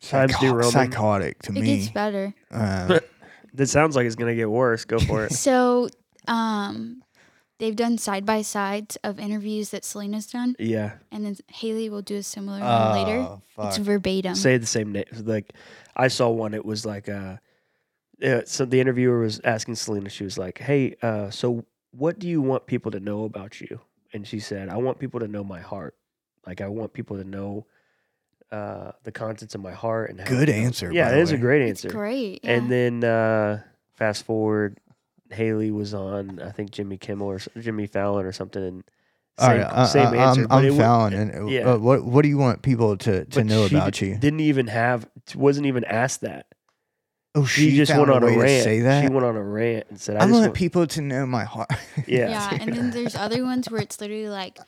Times 0.02 0.34
New 0.42 0.52
Roman. 0.54 0.72
psychotic 0.72 1.42
to 1.44 1.52
me. 1.52 1.60
It 1.60 1.64
me. 1.64 1.78
gets 1.80 1.90
better. 1.92 2.34
Um, 2.52 3.00
That 3.56 3.68
sounds 3.68 3.96
like 3.96 4.06
it's 4.08 4.16
gonna 4.16 4.34
get 4.36 4.50
worse. 4.50 4.86
Go 4.86 5.00
for 5.00 5.26
it. 5.26 5.32
So, 5.34 5.88
um, 6.28 7.04
they've 7.60 7.76
done 7.76 7.98
side 7.98 8.26
by 8.26 8.42
sides 8.42 8.98
of 9.04 9.20
interviews 9.20 9.70
that 9.70 9.86
Selena's 9.86 10.28
done, 10.28 10.56
yeah, 10.60 10.94
and 11.12 11.26
then 11.26 11.36
Hailey 11.48 11.90
will 11.90 12.02
do 12.02 12.16
a 12.18 12.24
similar 12.24 12.60
one 12.60 12.92
later. 12.94 13.20
oh, 13.58 13.68
It's 13.68 13.78
verbatim. 13.78 14.36
say 14.36 14.58
the 14.58 14.66
same 14.66 14.92
name. 14.92 15.06
Like 15.24 15.54
I 15.96 16.08
saw 16.08 16.30
one. 16.30 16.54
It 16.54 16.66
was 16.66 16.86
like 16.86 17.08
uh, 17.10 17.38
yeah, 18.20 18.42
so 18.46 18.66
the 18.66 18.80
interviewer 18.80 19.20
was 19.20 19.42
asking 19.44 19.76
Selena. 19.76 20.10
She 20.10 20.24
was 20.24 20.38
like, 20.38 20.58
"Hey, 20.60 20.96
uh, 21.02 21.30
so 21.30 21.66
what 21.92 22.20
do 22.20 22.28
you 22.28 22.42
want 22.42 22.66
people 22.66 22.92
to 22.92 23.00
know 23.00 23.24
about 23.26 23.60
you?" 23.62 23.80
And 24.14 24.28
she 24.28 24.40
said, 24.40 24.70
"I 24.70 24.78
want 24.78 25.00
people 25.00 25.20
to 25.20 25.28
know 25.28 25.44
my 25.44 25.60
heart. 25.62 25.96
Like 26.48 26.62
I 26.62 26.68
want 26.68 26.94
people 26.94 27.18
to 27.18 27.24
know." 27.24 27.66
Uh, 28.52 28.92
the 29.04 29.12
contents 29.12 29.56
of 29.56 29.62
my 29.62 29.72
heart 29.72 30.12
and 30.12 30.20
how, 30.20 30.28
Good 30.28 30.48
answer, 30.48 30.94
Yeah, 30.94 31.06
by 31.10 31.14
it 31.14 31.16
the 31.16 31.22
is 31.22 31.32
a 31.32 31.36
way. 31.36 31.42
great 31.42 31.62
it's 31.64 31.84
answer. 31.84 31.98
great. 31.98 32.42
And 32.44 32.70
then 32.72 33.04
uh, 33.04 33.64
fast 33.96 34.26
forward, 34.28 34.78
Hailey 35.34 35.72
was 35.72 35.94
on 35.94 36.40
I 36.40 36.52
think 36.52 36.72
Jimmy 36.72 36.98
Kimmel 36.98 37.28
or 37.28 37.40
Jimmy 37.60 37.88
Fallon 37.88 38.26
or 38.26 38.32
something, 38.32 38.64
and 38.64 38.84
same, 39.40 39.50
right, 39.62 39.66
I- 39.72 39.86
same 39.86 40.08
I, 40.08 40.18
answer. 40.18 40.42
I'm, 40.44 40.48
but 40.48 40.56
I'm 40.56 40.66
it 40.66 40.72
wa- 40.72 40.78
Fallon, 40.78 41.14
and 41.14 41.36
uh, 41.36 41.46
yeah. 41.48 41.62
uh, 41.74 41.78
what 41.78 42.04
what 42.06 42.22
do 42.22 42.30
you 42.30 42.38
want 42.38 42.62
people 42.62 42.96
to, 42.98 43.26
to 43.26 43.36
but 43.40 43.46
know 43.46 43.68
she 43.68 43.76
about 43.76 43.94
d- 43.94 44.08
you? 44.08 44.18
Didn't 44.18 44.42
even 44.42 44.68
have 44.68 45.08
wasn't 45.36 45.66
even 45.66 45.84
asked 45.86 46.22
that. 46.22 46.46
oh, 47.36 47.46
She, 47.46 47.72
she, 47.72 47.76
just 47.78 47.92
found 47.92 48.10
went 48.12 48.24
on 48.24 48.30
a 48.30 48.36
a 48.36 48.38
rant. 48.40 48.48
to 48.50 48.64
say 48.64 48.80
that. 48.82 49.02
She 49.04 49.10
went 49.10 49.26
on 49.26 49.36
a 49.36 49.44
rant 49.44 49.88
and 49.90 50.00
said, 50.00 50.18
"I, 50.18 50.20
I 50.20 50.22
just 50.24 50.32
want 50.34 50.44
want 50.46 50.54
people 50.54 50.86
to 50.86 51.02
know 51.02 51.26
my 51.26 51.44
heart. 51.46 51.70
Yeah. 52.08 52.30
yeah, 52.30 52.58
and 52.62 52.74
then 52.74 52.92
there's 52.96 53.16
other 53.16 53.44
ones 53.44 53.70
where 53.72 53.82
it's 53.82 54.00
literally 54.00 54.30
like 54.30 54.60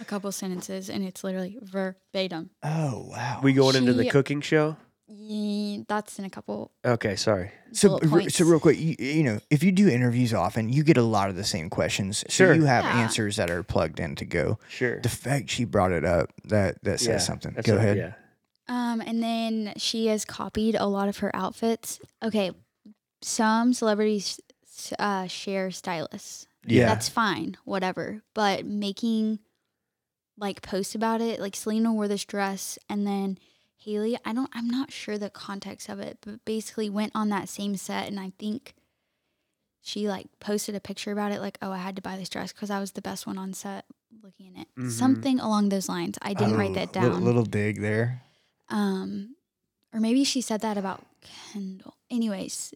a 0.00 0.04
couple 0.04 0.30
sentences, 0.32 0.90
and 0.90 1.02
it's 1.04 1.24
literally 1.24 1.56
verbatim. 1.62 2.50
oh 2.62 3.06
wow. 3.10 3.40
we 3.42 3.52
going 3.54 3.76
into 3.76 3.92
the 3.94 4.10
cooking 4.10 4.40
show." 4.42 4.76
Yeah, 5.12 5.82
that's 5.88 6.18
in 6.20 6.24
a 6.24 6.30
couple. 6.30 6.70
Okay, 6.84 7.16
sorry. 7.16 7.50
so 7.72 7.88
bullet 7.88 8.04
r- 8.04 8.08
points. 8.10 8.36
so 8.36 8.44
real 8.44 8.60
quick, 8.60 8.78
you, 8.78 8.94
you 8.98 9.22
know, 9.24 9.40
if 9.50 9.62
you 9.64 9.72
do 9.72 9.88
interviews 9.88 10.32
often, 10.32 10.68
you 10.68 10.84
get 10.84 10.96
a 10.96 11.02
lot 11.02 11.30
of 11.30 11.36
the 11.36 11.42
same 11.44 11.68
questions. 11.68 12.18
So 12.28 12.46
Sure. 12.46 12.54
you 12.54 12.64
have 12.64 12.84
Yeah. 12.84 13.00
answers 13.02 13.36
that 13.36 13.50
are 13.50 13.62
plugged 13.64 13.98
in 13.98 14.14
to 14.16 14.24
go. 14.24 14.58
Sure. 14.68 15.00
The 15.00 15.08
fact 15.08 15.50
she 15.50 15.64
brought 15.64 15.90
it 15.92 16.04
up 16.04 16.32
that 16.44 16.82
that 16.84 17.00
says 17.00 17.08
Yeah, 17.08 17.18
something. 17.18 17.52
that's 17.54 17.66
Go 17.66 17.74
a- 17.74 17.78
ahead. 17.78 17.96
Yeah. 17.96 18.12
Um, 18.68 19.00
and 19.00 19.20
then 19.20 19.72
she 19.76 20.06
has 20.06 20.24
copied 20.24 20.76
a 20.76 20.86
lot 20.86 21.08
of 21.08 21.18
her 21.18 21.34
outfits. 21.34 21.98
Okay, 22.22 22.52
some 23.20 23.72
celebrities 23.74 24.38
uh, 24.98 25.26
share 25.26 25.70
stylists. 25.72 26.46
Yeah. 26.64 26.86
That's 26.86 27.08
fine, 27.08 27.56
whatever. 27.64 28.22
But 28.34 28.64
making 28.64 29.40
like 30.38 30.62
posts 30.62 30.94
about 30.94 31.20
it, 31.20 31.40
like 31.40 31.56
Selena 31.56 31.92
wore 31.92 32.06
this 32.08 32.24
dress, 32.24 32.78
and 32.88 33.06
then 33.06 33.38
Hailey, 33.80 34.18
I 34.24 34.32
don't, 34.32 34.50
I'm 34.52 34.68
not 34.68 34.92
sure 34.92 35.16
the 35.18 35.30
context 35.30 35.88
of 35.88 35.98
it, 36.00 36.18
but 36.20 36.44
basically 36.44 36.90
went 36.90 37.12
on 37.14 37.28
that 37.30 37.48
same 37.48 37.76
set, 37.76 38.06
and 38.08 38.20
I 38.20 38.32
think 38.38 38.74
she 39.82 40.06
like 40.08 40.26
posted 40.40 40.74
a 40.74 40.80
picture 40.80 41.12
about 41.12 41.32
it, 41.32 41.40
like, 41.40 41.56
oh, 41.62 41.72
I 41.72 41.78
had 41.78 41.96
to 41.96 42.02
buy 42.02 42.16
this 42.16 42.28
dress 42.28 42.52
because 42.52 42.70
I 42.70 42.78
was 42.80 42.92
the 42.92 43.00
best 43.02 43.26
one 43.26 43.38
on 43.38 43.52
set. 43.54 43.86
Looking 44.22 44.52
at 44.56 44.62
it, 44.62 44.68
Mhm. 44.76 44.90
something 44.90 45.40
along 45.40 45.70
those 45.70 45.88
lines. 45.88 46.18
I 46.20 46.34
didn't 46.34 46.56
write 46.56 46.72
Oh, 46.72 46.74
that 46.74 46.94
little- 46.94 47.10
down. 47.12 47.24
Little, 47.24 47.44
dig 47.44 47.80
there. 47.80 48.22
Um, 48.68 49.36
or 49.94 50.00
maybe 50.00 50.24
she 50.24 50.40
said 50.42 50.60
that 50.60 50.76
about 50.76 51.06
Kendall. 51.52 51.96
Anyways, 52.10 52.74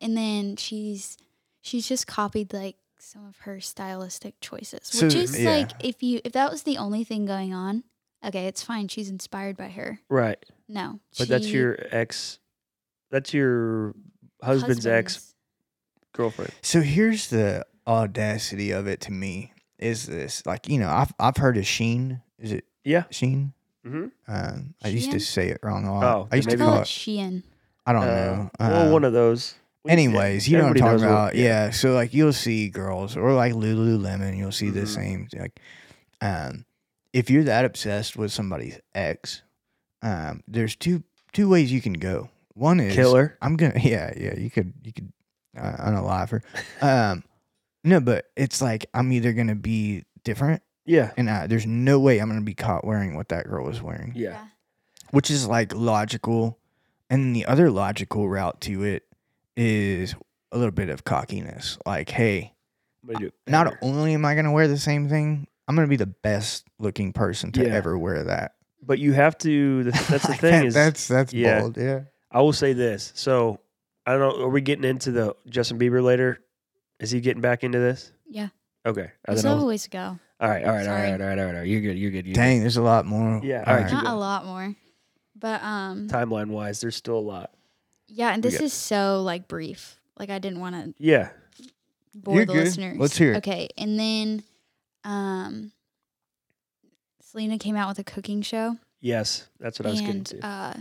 and 0.00 0.16
then 0.16 0.56
she's 0.56 1.16
she's 1.60 1.86
just 1.86 2.06
copied 2.06 2.52
like 2.52 2.76
some 2.98 3.24
of 3.26 3.38
her 3.40 3.60
stylistic 3.60 4.40
choices, 4.40 4.90
which 5.00 5.12
So, 5.12 5.18
is 5.18 5.38
yeah. 5.38 5.50
like 5.50 5.70
if 5.84 6.02
you 6.02 6.20
if 6.24 6.32
that 6.32 6.50
was 6.50 6.64
the 6.64 6.76
only 6.78 7.04
thing 7.04 7.24
going 7.26 7.54
on, 7.54 7.84
okay, 8.24 8.46
it's 8.46 8.62
fine. 8.62 8.88
She's 8.88 9.08
inspired 9.10 9.56
by 9.56 9.68
her. 9.68 10.00
Right. 10.08 10.38
No, 10.68 11.00
But 11.18 11.28
that's 11.28 11.46
she- 11.46 11.52
your 11.54 11.78
ex. 11.90 12.38
That's 13.10 13.34
your 13.34 13.94
husband's 14.42 14.86
ex 14.86 15.34
girlfriend. 16.12 16.52
So 16.62 16.80
here's 16.80 17.28
the 17.30 17.66
audacity 17.86 18.70
of 18.70 18.86
it 18.86 19.00
to 19.02 19.12
me 19.12 19.52
is 19.78 20.06
this 20.06 20.44
like 20.46 20.68
you 20.68 20.78
know 20.78 20.88
I've 20.90 21.12
I've 21.18 21.36
heard 21.36 21.56
of 21.56 21.66
Sheen. 21.66 22.20
Is 22.38 22.52
it 22.52 22.64
Yeah. 22.84 23.04
Sheen? 23.10 23.52
Mm-hmm. 23.86 24.06
Um, 24.28 24.74
I 24.84 24.88
used 24.88 25.10
to 25.10 25.16
Shein? 25.16 25.20
say 25.22 25.48
it 25.48 25.58
wrong 25.62 25.86
a 25.86 25.94
lot. 25.94 26.04
Oh, 26.04 26.28
I 26.30 26.36
used 26.36 26.50
to 26.50 26.56
maybe 26.56 26.62
I 26.62 26.66
call 26.66 26.74
call 26.74 26.82
it. 26.82 26.86
it 26.86 26.88
Shein. 26.88 27.42
I 27.86 27.92
don't 27.92 28.04
know. 28.06 28.50
well, 28.60 28.88
Uh, 28.88 28.92
one 28.92 29.04
of 29.04 29.12
those. 29.12 29.54
We- 29.84 29.90
Anyways, 29.90 30.46
you 30.48 30.58
know 30.58 30.64
what 30.64 30.76
I'm 30.76 30.76
everybody 30.76 30.98
talking 30.98 31.06
knows 31.06 31.10
what- 31.14 31.22
about. 31.30 31.34
yeah. 31.36 31.70
So 31.70 31.94
like 31.94 32.12
you'll 32.14 32.34
see 32.34 32.68
girls 32.68 33.16
or 33.16 33.32
like 33.32 33.54
Lululemon, 33.54 34.36
you'll 34.36 34.52
see 34.52 34.68
the 34.70 34.82
Mhm. 34.82 34.88
same 34.94 35.28
like 35.36 35.58
um 36.20 36.64
if 37.12 37.30
you're 37.30 37.44
that 37.44 37.64
obsessed 37.64 38.16
with 38.16 38.32
somebody's 38.32 38.78
ex, 38.94 39.42
um 40.02 40.42
there's 40.48 40.76
two 40.76 41.02
two 41.32 41.48
ways 41.48 41.72
you 41.72 41.80
can 41.80 41.94
go. 41.94 42.30
One 42.54 42.80
is 42.80 42.94
Killer. 42.94 43.36
I'm 43.42 43.56
gonna 43.56 43.78
yeah, 43.82 44.12
yeah, 44.16 44.36
you 44.38 44.50
could 44.50 44.72
you 44.82 44.92
could 44.92 45.12
uh, 45.58 45.76
unalive 45.78 46.30
her. 46.30 46.42
Um 46.80 47.24
no, 47.84 48.00
but 48.00 48.26
it's 48.36 48.60
like 48.60 48.86
I'm 48.94 49.12
either 49.12 49.32
gonna 49.32 49.54
be 49.54 50.04
different 50.24 50.62
Yeah. 50.84 51.12
and 51.16 51.28
uh, 51.30 51.46
there's 51.46 51.66
no 51.66 51.98
way 51.98 52.18
I'm 52.18 52.28
gonna 52.28 52.42
be 52.42 52.54
caught 52.54 52.84
wearing 52.86 53.14
what 53.16 53.28
that 53.30 53.46
girl 53.46 53.64
was 53.66 53.80
wearing. 53.82 54.12
Yeah. 54.14 54.44
Which 55.10 55.30
is 55.30 55.46
like 55.46 55.74
logical. 55.74 56.58
And 57.08 57.34
the 57.34 57.46
other 57.46 57.70
logical 57.70 58.28
route 58.28 58.60
to 58.62 58.84
it 58.84 59.02
is 59.56 60.14
a 60.52 60.58
little 60.58 60.70
bit 60.72 60.88
of 60.90 61.02
cockiness. 61.04 61.76
Like, 61.84 62.08
hey, 62.10 62.54
I'm 63.02 63.08
gonna 63.08 63.18
do 63.20 63.26
it 63.26 63.34
not 63.48 63.74
only 63.82 64.14
am 64.14 64.24
I 64.24 64.34
gonna 64.34 64.52
wear 64.52 64.68
the 64.68 64.78
same 64.78 65.08
thing, 65.08 65.46
I'm 65.70 65.76
gonna 65.76 65.86
be 65.86 65.94
the 65.96 66.06
best 66.06 66.66
looking 66.80 67.12
person 67.12 67.52
to 67.52 67.62
Yeah. 67.62 67.74
ever 67.74 67.96
wear 67.96 68.24
that. 68.24 68.54
But 68.82 68.98
you 68.98 69.12
have 69.12 69.38
to. 69.38 69.84
That's 69.84 70.08
the 70.08 70.18
Like, 70.32 70.40
thing 70.40 70.50
that- 70.50 70.66
is. 70.66 70.74
that's 70.74 71.06
that's 71.06 71.32
yeah. 71.32 71.60
bold. 71.60 71.76
Yeah. 71.76 72.00
I 72.32 72.40
will 72.42 72.52
say 72.52 72.72
this. 72.72 73.12
So 73.14 73.60
I 74.04 74.16
don't 74.16 74.20
know. 74.38 74.44
Are 74.46 74.48
we 74.48 74.60
getting 74.62 74.84
into 74.84 75.12
the 75.12 75.36
Justin 75.48 75.78
Bieber 75.78 76.02
later? 76.02 76.40
Is 76.98 77.12
he 77.12 77.20
getting 77.20 77.40
back 77.40 77.62
into 77.62 77.78
this? 77.78 78.10
Yeah, 78.28 78.48
Okay. 78.84 79.02
we 79.02 79.06
And 79.26 79.36
then 79.36 79.38
still 79.38 79.50
have 79.50 79.58
a 79.58 79.62
I'll- 79.62 79.68
ways 79.68 79.82
to 79.84 79.90
go. 79.90 79.98
all 80.40 80.48
right. 80.48 80.64
All 80.64 80.72
right. 80.72 80.78
All 80.78 80.84
Sorry. 80.84 81.10
right. 81.12 81.20
All 81.20 81.26
right. 81.28 81.38
All 81.38 81.44
right. 81.46 81.54
All 81.54 81.60
right. 81.60 81.66
You're 81.68 81.80
good. 81.82 81.96
You're 81.98 82.10
good. 82.10 82.26
You're 82.26 82.34
Dang, 82.34 82.60
there's 82.62 82.76
a 82.78 82.82
lot 82.82 83.06
more. 83.06 83.40
Yeah, 83.44 83.58
all 83.58 83.62
right, 83.62 83.68
Alright. 83.68 83.86
keep 83.86 83.94
Not 83.94 84.02
a 84.02 84.06
going. 84.08 84.18
lot 84.18 84.44
more, 84.46 84.74
but 85.38 85.62
um, 85.62 86.06
good. 86.08 86.16
Timeline 86.16 86.48
wise, 86.48 86.80
there's 86.80 86.96
still 86.96 87.16
a 87.18 87.20
lot. 87.20 87.52
yeah, 88.08 88.32
and 88.34 88.42
we 88.44 88.50
this 88.50 88.58
got- 88.58 88.64
is 88.66 88.72
so 88.72 89.22
like 89.22 89.46
brief. 89.46 90.00
Like 90.18 90.30
I 90.30 90.38
didn't 90.40 90.60
want 90.60 90.74
to 90.74 90.94
Yeah. 90.98 91.30
bore 92.14 92.36
You're 92.36 92.46
the 92.46 92.52
good. 92.54 92.64
listeners. 92.64 92.98
Let's 92.98 93.16
hear 93.16 93.34
it. 93.34 93.36
Okay, 93.38 93.68
and 93.78 93.98
then 93.98 94.42
um 95.04 95.72
Selena 97.22 97.58
came 97.58 97.76
out 97.76 97.88
with 97.88 97.98
a 97.98 98.04
cooking 98.04 98.42
show 98.42 98.76
Yes. 99.02 99.48
That's 99.58 99.78
what 99.78 99.86
I 99.86 99.90
was 99.92 100.00
getting 100.00 100.24
to. 100.24 100.46
uh 100.46 100.74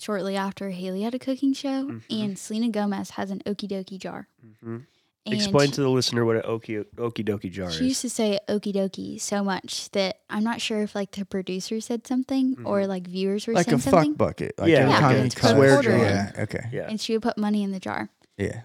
shortly 0.00 0.36
after 0.36 0.70
Hailey 0.70 1.02
had 1.02 1.14
a 1.14 1.18
cooking 1.18 1.52
show 1.52 1.84
Mhm. 1.86 2.02
and 2.10 2.38
Selena 2.38 2.68
Gomez 2.70 3.10
has 3.10 3.30
an 3.30 3.40
okie 3.46 3.68
dokie 3.68 3.98
jar. 3.98 4.28
hmm 4.60 4.78
Explain 5.24 5.68
she, 5.68 5.74
to 5.76 5.82
the 5.82 5.88
listener 5.88 6.24
what 6.24 6.34
an 6.34 6.42
okie 6.42 6.84
okie 6.96 7.24
dokie 7.24 7.48
jar 7.52 7.70
she 7.70 7.74
is. 7.74 7.78
She 7.78 7.84
used 7.84 8.00
to 8.00 8.10
say 8.10 8.40
okie 8.48 8.72
dokie 8.74 9.20
so 9.20 9.44
much 9.44 9.88
that 9.92 10.18
I'm 10.28 10.42
not 10.42 10.60
sure 10.60 10.82
if 10.82 10.96
like 10.96 11.12
the 11.12 11.24
producer 11.24 11.80
said 11.80 12.04
something 12.08 12.56
or 12.64 12.80
Mhm. 12.80 12.88
like 12.88 13.06
viewers 13.06 13.46
were 13.46 13.54
Like 13.54 13.68
a 13.68 13.70
saying 13.70 13.80
fuck 13.82 13.92
something. 13.92 14.14
bucket. 14.14 14.58
Like 14.58 14.70
Yeah, 14.70 14.78
every 14.78 14.90
Yeah, 14.90 14.98
time 15.00 15.12
but 15.12 15.18
you 15.20 15.24
it's 15.26 15.40
swear 15.40 15.82
jar. 15.82 15.96
Yeah. 15.98 16.32
Okay. 16.38 16.68
Yeah. 16.72 16.88
And 16.90 17.00
she 17.00 17.12
would 17.12 17.22
put 17.22 17.38
money 17.38 17.62
in 17.62 17.70
the 17.70 17.78
jar. 17.78 18.08
Yeah. 18.36 18.62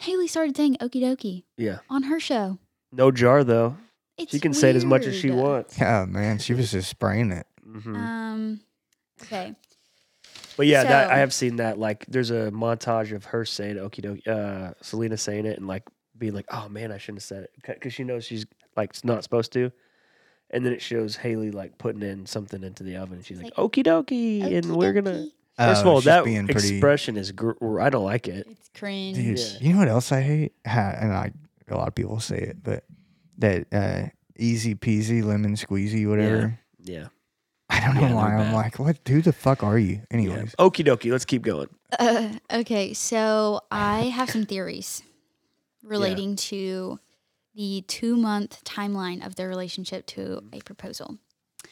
Hailey 0.00 0.26
started 0.28 0.54
saying 0.54 0.76
okie 0.82 1.00
dokie 1.00 1.44
Yeah. 1.56 1.78
on 1.88 2.02
her 2.04 2.20
show. 2.20 2.58
No 2.94 3.10
jar 3.10 3.44
though. 3.44 3.76
It's 4.16 4.30
She 4.30 4.38
can 4.40 4.54
say 4.54 4.70
it 4.70 4.76
as 4.76 4.84
much 4.84 5.06
as 5.06 5.16
she 5.16 5.30
wants. 5.30 5.78
Yeah, 5.78 6.04
man, 6.08 6.38
she 6.38 6.54
was 6.54 6.70
just 6.70 6.88
spraying 6.88 7.32
it. 7.32 7.46
hmm 7.64 7.96
Um 7.96 8.60
okay. 9.22 9.54
But 10.56 10.66
yeah, 10.66 10.84
that 10.84 11.10
I 11.10 11.18
have 11.18 11.32
seen 11.32 11.56
that. 11.56 11.78
Like, 11.78 12.06
there's 12.06 12.30
a 12.30 12.50
montage 12.52 13.12
of 13.12 13.24
her 13.26 13.44
saying 13.44 13.76
"okie 13.76 14.04
dokie," 14.04 14.28
uh, 14.28 14.74
Selena 14.82 15.16
saying 15.16 15.46
it, 15.46 15.58
and 15.58 15.66
like 15.66 15.82
being 16.16 16.32
like, 16.32 16.46
"Oh 16.48 16.68
man, 16.68 16.92
I 16.92 16.98
shouldn't 16.98 17.18
have 17.18 17.24
said 17.24 17.42
it," 17.44 17.50
because 17.66 17.92
she 17.92 18.04
knows 18.04 18.24
she's 18.24 18.46
like 18.76 18.94
not 19.04 19.24
supposed 19.24 19.52
to. 19.54 19.72
And 20.50 20.64
then 20.64 20.72
it 20.72 20.80
shows 20.80 21.16
Hailey 21.16 21.50
like 21.50 21.76
putting 21.78 22.02
in 22.02 22.26
something 22.26 22.62
into 22.62 22.84
the 22.84 22.96
oven, 22.96 23.14
and 23.16 23.24
she's 23.26 23.38
like, 23.38 23.48
It's 23.48 23.56
"Okie 23.56 23.84
dokie," 23.84 24.44
and 24.56 24.76
we're 24.76 24.92
gonna. 24.92 25.10
Okie-dokie. 25.10 25.30
First 25.58 25.80
of 25.82 25.86
Oh, 25.86 25.90
all, 25.90 26.00
she's 26.00 26.04
that 26.06 26.24
being 26.24 26.46
pretty- 26.46 26.76
expression 26.76 27.16
is 27.16 27.32
gr- 27.32 27.80
I 27.80 27.90
don't 27.90 28.04
like 28.04 28.28
it. 28.28 28.46
It's 28.48 28.68
cringe. 28.76 29.16
Dude, 29.16 29.38
Yeah. 29.38 29.44
you 29.60 29.72
know 29.72 29.78
what 29.80 29.88
else 29.88 30.12
I 30.12 30.20
hate? 30.20 30.52
Ha, 30.66 30.94
and 31.00 31.12
I 31.12 31.32
a 31.68 31.76
lot 31.76 31.88
of 31.88 31.94
people 31.94 32.20
say 32.20 32.38
it, 32.38 32.62
but 32.62 32.84
that 33.38 33.66
uh, 33.72 34.08
easy 34.36 34.74
peasy 34.74 35.22
lemon 35.24 35.54
squeezy 35.54 36.08
whatever. 36.08 36.58
Yeah. 36.80 37.08
I 37.70 37.80
don't 37.80 37.94
know 37.94 38.02
Yeah, 38.02 38.14
why. 38.14 38.34
I'm 38.34 38.38
bad. 38.50 38.54
like, 38.54 38.78
what? 38.78 38.98
Who 39.08 39.22
the 39.22 39.32
fuck 39.32 39.62
are 39.64 39.78
you? 39.78 39.94
yeah. 39.94 40.00
Anyways, 40.10 40.54
Okie 40.58 40.84
dokie. 40.86 41.10
Let's 41.10 41.24
keep 41.24 41.42
going. 41.42 41.68
Uh, 41.98 42.30
okay, 42.52 42.92
so 42.92 43.60
I 43.70 44.02
have 44.14 44.30
some 44.30 44.44
theories 44.44 45.02
relating 45.82 46.36
to 46.36 46.98
the 47.54 47.82
two 47.88 48.16
month 48.16 48.62
timeline 48.64 49.24
of 49.24 49.36
their 49.36 49.48
relationship 49.48 50.06
to 50.06 50.42
a 50.52 50.60
proposal. 50.60 51.18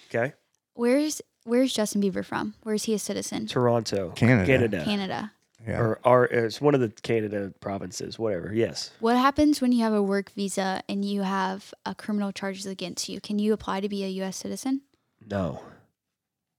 Okay. 0.09 0.33
Where's 0.75 1.21
Where's 1.45 1.73
Justin 1.73 2.01
Bieber 2.01 2.25
from? 2.25 2.55
Where's 2.63 2.85
he 2.85 2.95
a 2.95 2.99
citizen? 2.99 3.47
Toronto, 3.47 4.11
Canada. 4.15 4.47
Canada. 4.47 4.85
Canada. 4.85 5.33
Yeah. 5.67 5.79
or 5.79 6.01
are 6.05 6.25
it's 6.25 6.61
one 6.61 6.75
of 6.75 6.81
the 6.81 6.89
Canada 6.89 7.53
provinces, 7.61 8.19
whatever. 8.19 8.53
Yes. 8.53 8.91
What 9.01 9.17
happens 9.17 9.61
when 9.61 9.73
you 9.73 9.83
have 9.85 9.93
a 9.93 10.03
work 10.03 10.31
visa 10.33 10.83
and 10.89 11.05
you 11.05 11.23
have 11.23 11.73
a 11.87 11.95
criminal 11.95 12.33
charges 12.33 12.67
against 12.67 13.09
you? 13.09 13.21
Can 13.21 13.39
you 13.39 13.53
apply 13.53 13.81
to 13.81 13.89
be 13.89 14.03
a 14.05 14.09
U.S. 14.09 14.37
citizen? 14.37 14.83
No. 15.29 15.63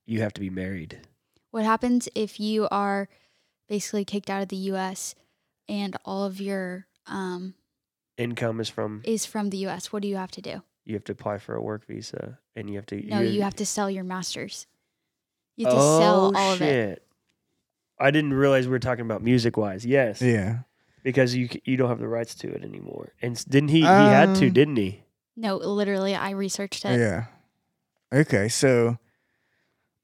You 0.06 0.20
have 0.20 0.32
to 0.34 0.40
be 0.40 0.50
married. 0.50 1.00
What 1.50 1.64
happens 1.64 2.08
if 2.14 2.40
you 2.40 2.66
are 2.70 3.08
basically 3.68 4.04
kicked 4.04 4.30
out 4.30 4.42
of 4.42 4.48
the 4.48 4.56
U.S. 4.56 5.14
and 5.68 5.96
all 6.04 6.24
of 6.24 6.40
your 6.40 6.86
um, 7.06 7.54
Income 8.16 8.60
is 8.60 8.68
from 8.68 9.02
is 9.04 9.26
from 9.26 9.50
the 9.50 9.56
U.S.? 9.58 9.92
What 9.92 10.02
do 10.02 10.08
you 10.08 10.16
have 10.16 10.30
to 10.32 10.40
do? 10.40 10.62
you 10.86 10.94
have 10.94 11.04
to 11.04 11.12
apply 11.12 11.38
for 11.38 11.54
a 11.54 11.62
work 11.62 11.86
visa 11.86 12.38
and 12.54 12.68
you 12.68 12.76
have 12.76 12.84
to 12.86 13.00
No, 13.06 13.20
you 13.20 13.40
have 13.42 13.56
to 13.56 13.64
sell 13.66 13.88
your 13.90 14.04
masters. 14.04 14.66
You 15.56 15.66
have 15.66 15.74
to 15.74 15.80
sell 15.80 16.32
Oh, 16.34 16.38
all 16.38 16.52
of 16.52 16.60
it. 16.62 17.02
Shit. 18.04 18.08
I 18.08 18.10
didn't 18.10 18.34
realize 18.34 18.66
we 18.66 18.70
were 18.72 18.78
talking 18.78 19.04
about 19.04 19.22
music 19.22 19.56
wise. 19.56 19.84
Yes. 19.86 20.20
Yeah. 20.22 20.60
Because 21.02 21.34
you 21.34 21.48
you 21.64 21.76
don't 21.76 21.88
have 21.88 21.98
the 21.98 22.08
rights 22.08 22.34
to 22.36 22.48
it 22.48 22.62
anymore. 22.62 23.12
And 23.22 23.42
didn't 23.48 23.68
he 23.70 23.80
he 23.80 23.86
had 23.86 24.36
to, 24.36 24.46
Um, 24.46 24.52
didn't 24.52 24.76
he? 24.76 25.02
No, 25.36 25.56
literally, 25.56 26.14
I 26.14 26.30
researched 26.30 26.84
it. 26.84 26.98
Yeah. 26.98 27.26
Okay, 28.12 28.48
so 28.48 28.98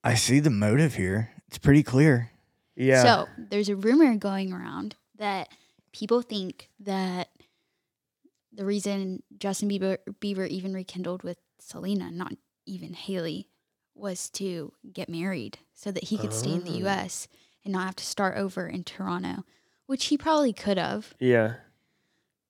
I 0.03 0.14
see 0.14 0.40
the 0.40 0.51
motive 0.51 0.94
here. 0.94 1.30
It's 1.48 1.59
pretty 1.59 1.82
clear. 1.82 2.30
Yeah. 2.76 3.03
So 3.03 3.28
there's 3.38 3.68
a 3.68 3.76
rumor 3.76 4.14
going 4.16 4.53
around 4.53 4.96
that 5.18 5.48
people 5.92 6.22
think 6.22 6.68
that 6.80 7.28
the 8.53 8.64
reason 8.64 9.22
Justin 9.38 9.68
Bieber, 9.68 9.98
Bieber 10.20 10.46
even 10.48 10.74
rekindled 10.74 11.22
with 11.22 11.38
Selena, 11.61 12.11
not 12.11 12.32
even 12.66 12.94
Hailey, 12.94 13.48
was 13.94 14.28
to 14.30 14.72
get 14.92 15.09
married 15.09 15.59
so 15.74 15.90
that 15.92 16.05
he 16.05 16.18
could 16.18 16.32
stay 16.32 16.53
in 16.53 16.64
the 16.64 16.72
Oh. 16.72 16.78
U.S. 16.90 17.28
and 17.65 17.73
not 17.73 17.87
have 17.87 17.97
to 17.97 18.05
start 18.05 18.37
over 18.37 18.67
in 18.67 18.85
Toronto, 18.85 19.45
which 19.87 20.07
he 20.07 20.17
probably 20.19 20.53
could 20.53 20.79
have, 20.79 21.15
yeah. 21.19 21.55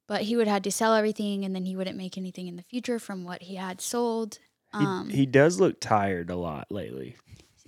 but 0.07 0.23
he 0.23 0.37
would 0.37 0.47
have 0.47 0.55
had 0.55 0.65
to 0.65 0.71
sell 0.73 0.95
everything 0.95 1.45
and 1.45 1.55
then 1.55 1.65
he 1.65 1.77
wouldn't 1.77 1.97
make 1.97 2.17
anything 2.19 2.47
in 2.49 2.57
the 2.57 2.63
future 2.63 2.99
from 2.99 3.25
what 3.25 3.43
he 3.43 3.57
had 3.57 3.81
sold. 3.81 4.39
He, 4.73 4.85
Um, 4.85 5.09
he 5.11 5.27
does 5.27 5.59
look 5.61 5.81
tired 5.81 6.31
a 6.31 6.37
lot 6.37 6.67
lately. 6.71 7.17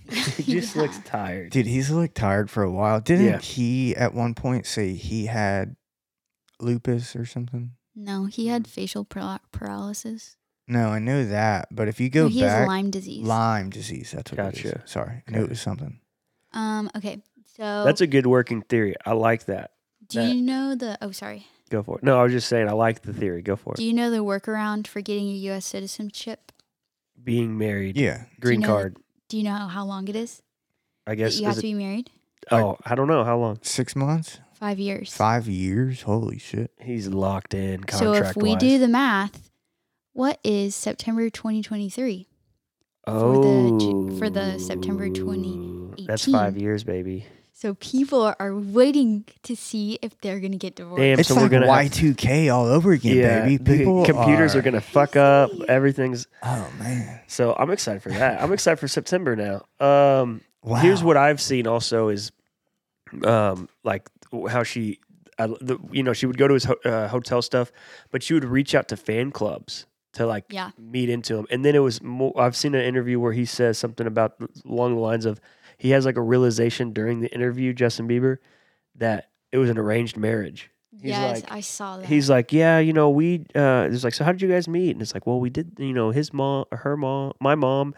he 0.37 0.55
just 0.55 0.75
looks 0.77 0.99
tired. 1.05 1.51
Dude, 1.51 1.67
he's 1.67 1.91
looked 1.91 2.17
tired 2.17 2.51
for 2.51 2.63
a 2.63 2.71
while. 2.71 3.01
Didn't 3.01 3.27
Yeah. 3.27 3.39
he 3.39 3.95
at 3.97 4.15
one 4.15 4.35
point 4.35 4.67
say 4.67 4.95
he 4.95 5.27
had 5.27 5.77
lupus 6.61 7.15
or 7.17 7.25
something? 7.25 7.73
No, 7.95 8.27
he 8.27 8.47
had 8.49 8.67
facial 8.67 9.05
paral- 9.05 9.41
paralysis. 9.53 10.37
No, 10.69 10.89
I 10.89 10.99
know 10.99 11.25
that. 11.25 11.69
But 11.75 11.89
if 11.89 12.01
you 12.01 12.09
go 12.09 12.23
No, 12.25 12.29
he 12.29 12.41
back, 12.41 12.59
has 12.61 12.69
Lyme 12.69 12.91
disease. 12.91 13.27
Lyme 13.27 13.71
disease. 13.71 14.13
That's 14.13 14.31
what 14.33 14.39
it 14.41 14.43
Gotcha. 14.55 14.83
is. 14.83 14.91
Sorry, 14.91 15.23
I 15.27 15.31
knew 15.31 15.43
it 15.45 15.51
was 15.51 15.61
something. 15.61 16.01
Um. 16.53 16.91
Okay. 16.97 17.23
So 17.57 17.85
That's 17.85 18.01
a 18.01 18.07
good 18.07 18.27
working 18.27 18.63
theory. 18.63 18.95
I 19.05 19.13
like 19.13 19.45
that. 19.47 19.73
do 20.09 20.21
that- 20.21 20.35
you 20.35 20.41
know 20.43 20.75
the? 20.75 20.99
Oh, 21.03 21.11
sorry. 21.13 21.47
Go 21.71 21.83
for 21.83 21.99
it. 21.99 22.05
No, 22.05 22.19
I 22.21 22.23
was 22.23 22.33
just 22.33 22.49
saying 22.49 22.69
I 22.69 22.73
like 22.73 23.03
the 23.03 23.13
theory. 23.15 23.41
Go 23.43 23.57
for 23.57 23.73
it. 23.75 23.77
Do 23.79 23.85
you 23.85 23.95
know 23.95 24.11
the 24.11 24.19
workaround 24.19 24.87
for 24.87 25.01
getting 25.01 25.29
a 25.29 25.33
U.S. 25.49 25.65
citizenship? 25.65 26.53
Being 27.23 27.57
married, 27.57 27.97
Yeah. 27.97 28.25
green 28.41 28.61
know 28.61 28.67
card. 28.67 28.97
Do 29.29 29.39
you 29.39 29.45
know 29.45 29.55
how 29.55 29.85
long 29.87 30.09
it 30.09 30.17
is 30.17 30.43
I 31.07 31.13
that 31.13 31.17
guess. 31.17 31.39
you 31.39 31.47
have 31.47 31.53
is 31.57 31.59
to 31.59 31.63
be 31.63 31.75
married? 31.75 32.11
oh, 32.51 32.77
I 32.85 32.95
don't 32.95 33.07
know 33.09 33.25
how 33.25 33.39
long. 33.39 33.59
Six 33.63 33.95
months? 33.97 34.39
Five 34.55 34.79
years. 34.79 35.15
Five 35.15 35.49
years? 35.49 36.03
Holy 36.03 36.39
shit. 36.39 36.73
He's 36.81 37.09
locked 37.09 37.55
in 37.55 37.85
So 37.91 38.13
if 38.13 38.37
we 38.37 38.55
do 38.57 38.79
the 38.79 38.89
math, 38.89 39.51
what 40.13 40.39
is 40.45 40.75
September 40.75 41.31
2023? 41.31 42.29
oh, 43.07 43.79
the 44.09 44.17
for 44.19 44.29
the 44.31 44.59
September 44.59 45.09
2018. 45.09 46.07
That's 46.07 46.31
five 46.31 46.57
years, 46.59 46.85
baby. 46.85 47.27
So 47.55 47.75
people 47.75 48.35
are 48.41 48.57
waiting 48.57 49.25
to 49.45 49.55
see 49.55 49.99
if 50.03 50.19
they're 50.21 50.41
gonna 50.41 50.57
get 50.57 50.75
divorced. 50.77 51.01
Damn. 51.01 51.21
It's 51.21 51.29
so 51.29 51.37
we're 51.37 51.43
like 51.43 51.51
gonna 51.51 51.67
Y2K 51.67 52.53
all 52.53 52.67
over 52.67 52.93
again, 52.93 53.47
baby. 53.59 53.79
People 53.79 54.05
computers 54.05 54.57
are, 54.57 54.63
gonna 54.63 54.81
fuck 54.81 55.15
up. 55.17 55.51
Everything's 55.69 56.27
Oh 56.43 56.69
man. 56.79 57.21
so. 57.29 57.55
I'm 57.57 57.71
excited 57.71 58.03
for 58.03 58.09
that. 58.09 58.43
I'm 58.43 58.53
excited 58.53 58.79
for 58.79 58.89
September 58.89 59.37
now. 59.37 59.65
Um, 59.85 60.41
Wow. 60.65 60.77
Here's 60.77 61.03
what 61.03 61.17
I've 61.17 61.41
seen 61.41 61.67
also 61.67 62.09
is, 62.09 62.31
um, 63.25 63.69
like 63.83 64.09
how 64.49 64.63
she, 64.63 65.01
I, 65.37 65.49
the, 65.49 65.77
you 65.91 66.05
know, 66.05 66.13
she 66.13 66.25
would 66.27 66.39
go 66.39 66.47
to 66.47 66.55
his 66.55 66.63
ho- 66.63 66.79
uh, 66.85 67.09
hotel 67.09 67.43
stuff, 67.43 67.73
but 68.13 68.23
she 68.23 68.33
would 68.33 68.45
reach 68.45 68.73
out 68.73 68.87
to 68.89 68.97
fan 68.97 69.33
clubs 69.33 69.87
to 70.13 70.25
like 70.25 70.45
Yeah. 70.51 70.71
meet 70.79 71.09
into 71.11 71.37
him. 71.37 71.47
And 71.51 71.65
then 71.65 71.75
it 71.75 71.81
was 71.81 72.01
more. 72.01 72.33
I've 72.41 72.55
seen 72.55 72.77
an 72.77 72.85
interview 72.85 73.19
where 73.19 73.33
he 73.33 73.45
says 73.45 73.77
something 73.77 74.07
about 74.07 74.37
along 74.65 74.95
the 74.95 75.01
lines 75.01 75.27
of 75.27 75.41
he 75.83 75.91
has 75.91 76.05
like 76.07 76.17
a 76.17 76.23
realization 76.23 76.93
during 76.93 77.21
the 77.21 77.29
interview, 77.35 77.73
Justin 77.73 78.07
Bieber, 78.09 78.37
that 78.97 79.31
it 79.51 79.59
was 79.59 79.69
an 79.69 79.79
arranged 79.79 80.17
marriage. 80.17 80.71
He's 80.93 81.11
yes, 81.11 81.43
like- 81.43 81.53
I 81.53 81.61
saw 81.61 81.97
that. 81.97 82.07
He's 82.07 82.31
like, 82.31 82.53
yeah, 82.53 82.79
you 82.79 82.93
know, 82.93 83.11
we. 83.11 83.45
Uh, 83.55 83.89
it's 83.91 84.05
like, 84.05 84.15
so 84.15 84.25
how 84.25 84.31
did 84.33 84.43
you 84.43 84.49
guys 84.49 84.69
meet? 84.69 84.91
And 84.93 85.03
it's 85.03 85.13
like, 85.15 85.27
well, 85.27 85.41
we 85.41 85.51
did. 85.51 85.73
You 85.79 85.93
know, 85.93 86.11
his 86.11 86.33
mom, 86.33 86.67
her 86.71 86.97
mom, 86.97 87.33
my 87.41 87.55
mom, 87.57 87.95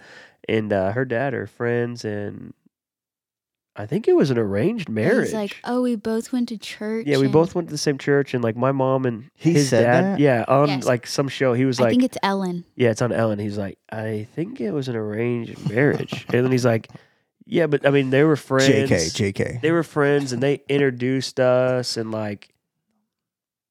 and 0.49 0.73
uh, 0.73 0.93
her 0.93 1.05
dad 1.05 1.35
are 1.35 1.47
friends, 1.47 2.05
and 2.07 2.55
I 3.77 3.87
think 3.87 4.07
it 4.07 4.15
was 4.15 4.31
an 4.31 4.39
arranged 4.39 4.89
marriage. 4.89 5.27
He's 5.27 5.35
like, 5.35 5.57
oh, 5.65 5.83
we 5.83 5.97
both 5.97 6.33
went 6.33 6.49
to 6.51 6.57
church. 6.57 7.07
yeah, 7.09 7.19
we 7.19 7.27
both 7.27 7.55
went 7.57 7.67
to 7.69 7.73
the 7.75 7.79
same 7.79 7.99
church, 7.99 8.33
and 8.33 8.43
like 8.45 8.57
my 8.57 8.71
mom 8.71 9.05
and 9.05 9.29
He 9.35 9.53
his 9.55 9.69
said 9.69 9.83
dad, 9.83 10.05
that? 10.05 10.19
yeah, 10.21 10.45
on 10.47 10.69
Yes. 10.69 10.87
like 10.87 11.07
some 11.09 11.27
show, 11.29 11.53
he 11.55 11.65
was 11.65 11.81
like, 11.81 11.89
I 11.89 11.91
think 11.91 12.05
it's 12.05 12.19
Ellen. 12.23 12.65
yeah, 12.77 12.91
it's 12.91 13.03
on 13.03 13.13
Ellen. 13.13 13.41
He's 13.41 13.59
like, 13.59 13.77
I 13.91 14.29
think 14.37 14.61
it 14.61 14.71
was 14.71 14.87
an 14.89 14.95
arranged 14.97 15.69
marriage, 15.69 16.25
and 16.33 16.45
then 16.45 16.53
he's 16.53 16.65
like, 16.65 16.89
yeah, 17.47 17.67
but 17.67 17.87
I 17.87 17.91
mean, 17.91 18.11
they 18.11 18.25
were 18.25 18.37
friends. 18.37 18.91
JK, 18.91 19.33
JK. 19.35 19.61
They 19.61 19.71
were 19.73 19.83
friends, 19.83 20.33
and 20.33 20.43
they 20.43 20.63
introduced 20.69 21.39
us, 21.41 21.97
and 21.97 22.11
like. 22.11 22.51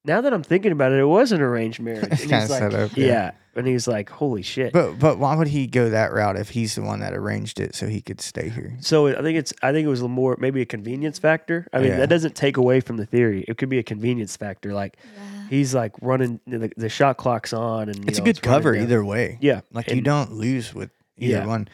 Now 0.06 0.20
that 0.20 0.34
I'm 0.34 0.44
thinking 0.44 0.74
about 0.74 0.92
it, 0.92 1.00
it 1.00 1.06
was 1.06 1.32
an 1.32 1.40
arranged 1.40 1.80
marriage. 1.80 2.04
And 2.04 2.20
kinda 2.20 2.42
he's 2.42 2.50
like, 2.50 2.60
set 2.60 2.74
up, 2.74 2.98
yeah. 2.98 3.06
yeah. 3.08 3.32
And 3.56 3.66
he's 3.66 3.88
like, 3.88 4.10
holy 4.10 4.42
shit. 4.42 4.74
But 4.74 5.00
but 5.00 5.18
why 5.18 5.34
would 5.34 5.48
he 5.48 5.66
go 5.66 5.92
that 5.92 6.12
route 6.12 6.36
if 6.36 6.50
he's 6.50 6.76
the 6.76 6.82
one 6.82 7.00
that 7.00 7.14
arranged 7.14 7.58
it 7.62 7.74
so 7.74 7.88
he 7.88 8.02
could 8.02 8.20
stay 8.20 8.50
here? 8.50 8.76
so 8.82 9.08
I 9.08 9.22
think 9.22 9.38
it's 9.38 9.54
I 9.64 9.72
think 9.72 9.86
it 9.86 9.90
was 9.90 10.02
a 10.02 10.10
more 10.10 10.36
maybe 10.42 10.60
a 10.62 10.66
convenience 10.66 11.20
factor. 11.20 11.68
I 11.72 11.78
mean, 11.80 11.88
Yeah. 11.92 11.98
that 12.00 12.10
doesn't 12.10 12.36
take 12.36 12.58
away 12.58 12.82
from 12.82 12.98
the 12.98 13.06
theory. 13.06 13.46
It 13.48 13.58
could 13.58 13.70
be 13.70 13.80
a 13.80 13.84
convenience 13.84 14.36
factor. 14.36 14.74
Like 14.74 14.98
Yeah. 15.16 15.48
he's 15.50 15.74
like 15.74 15.94
running 16.02 16.42
the, 16.48 16.70
the 16.76 16.90
shot 16.90 17.16
clock's 17.16 17.54
on 17.54 17.88
and 17.88 17.96
you 18.00 18.04
It's 18.08 18.20
a 18.20 18.24
good 18.24 18.46
running 18.46 18.56
cover 18.62 18.74
down. 18.74 18.84
either 18.84 19.06
way. 19.06 19.38
Yeah. 19.40 19.62
Like 19.72 19.90
you 19.90 20.02
don't 20.02 20.34
lose 20.34 20.74
with 20.74 20.90
either 21.18 21.38
Yeah. 21.38 21.46
one. 21.46 21.70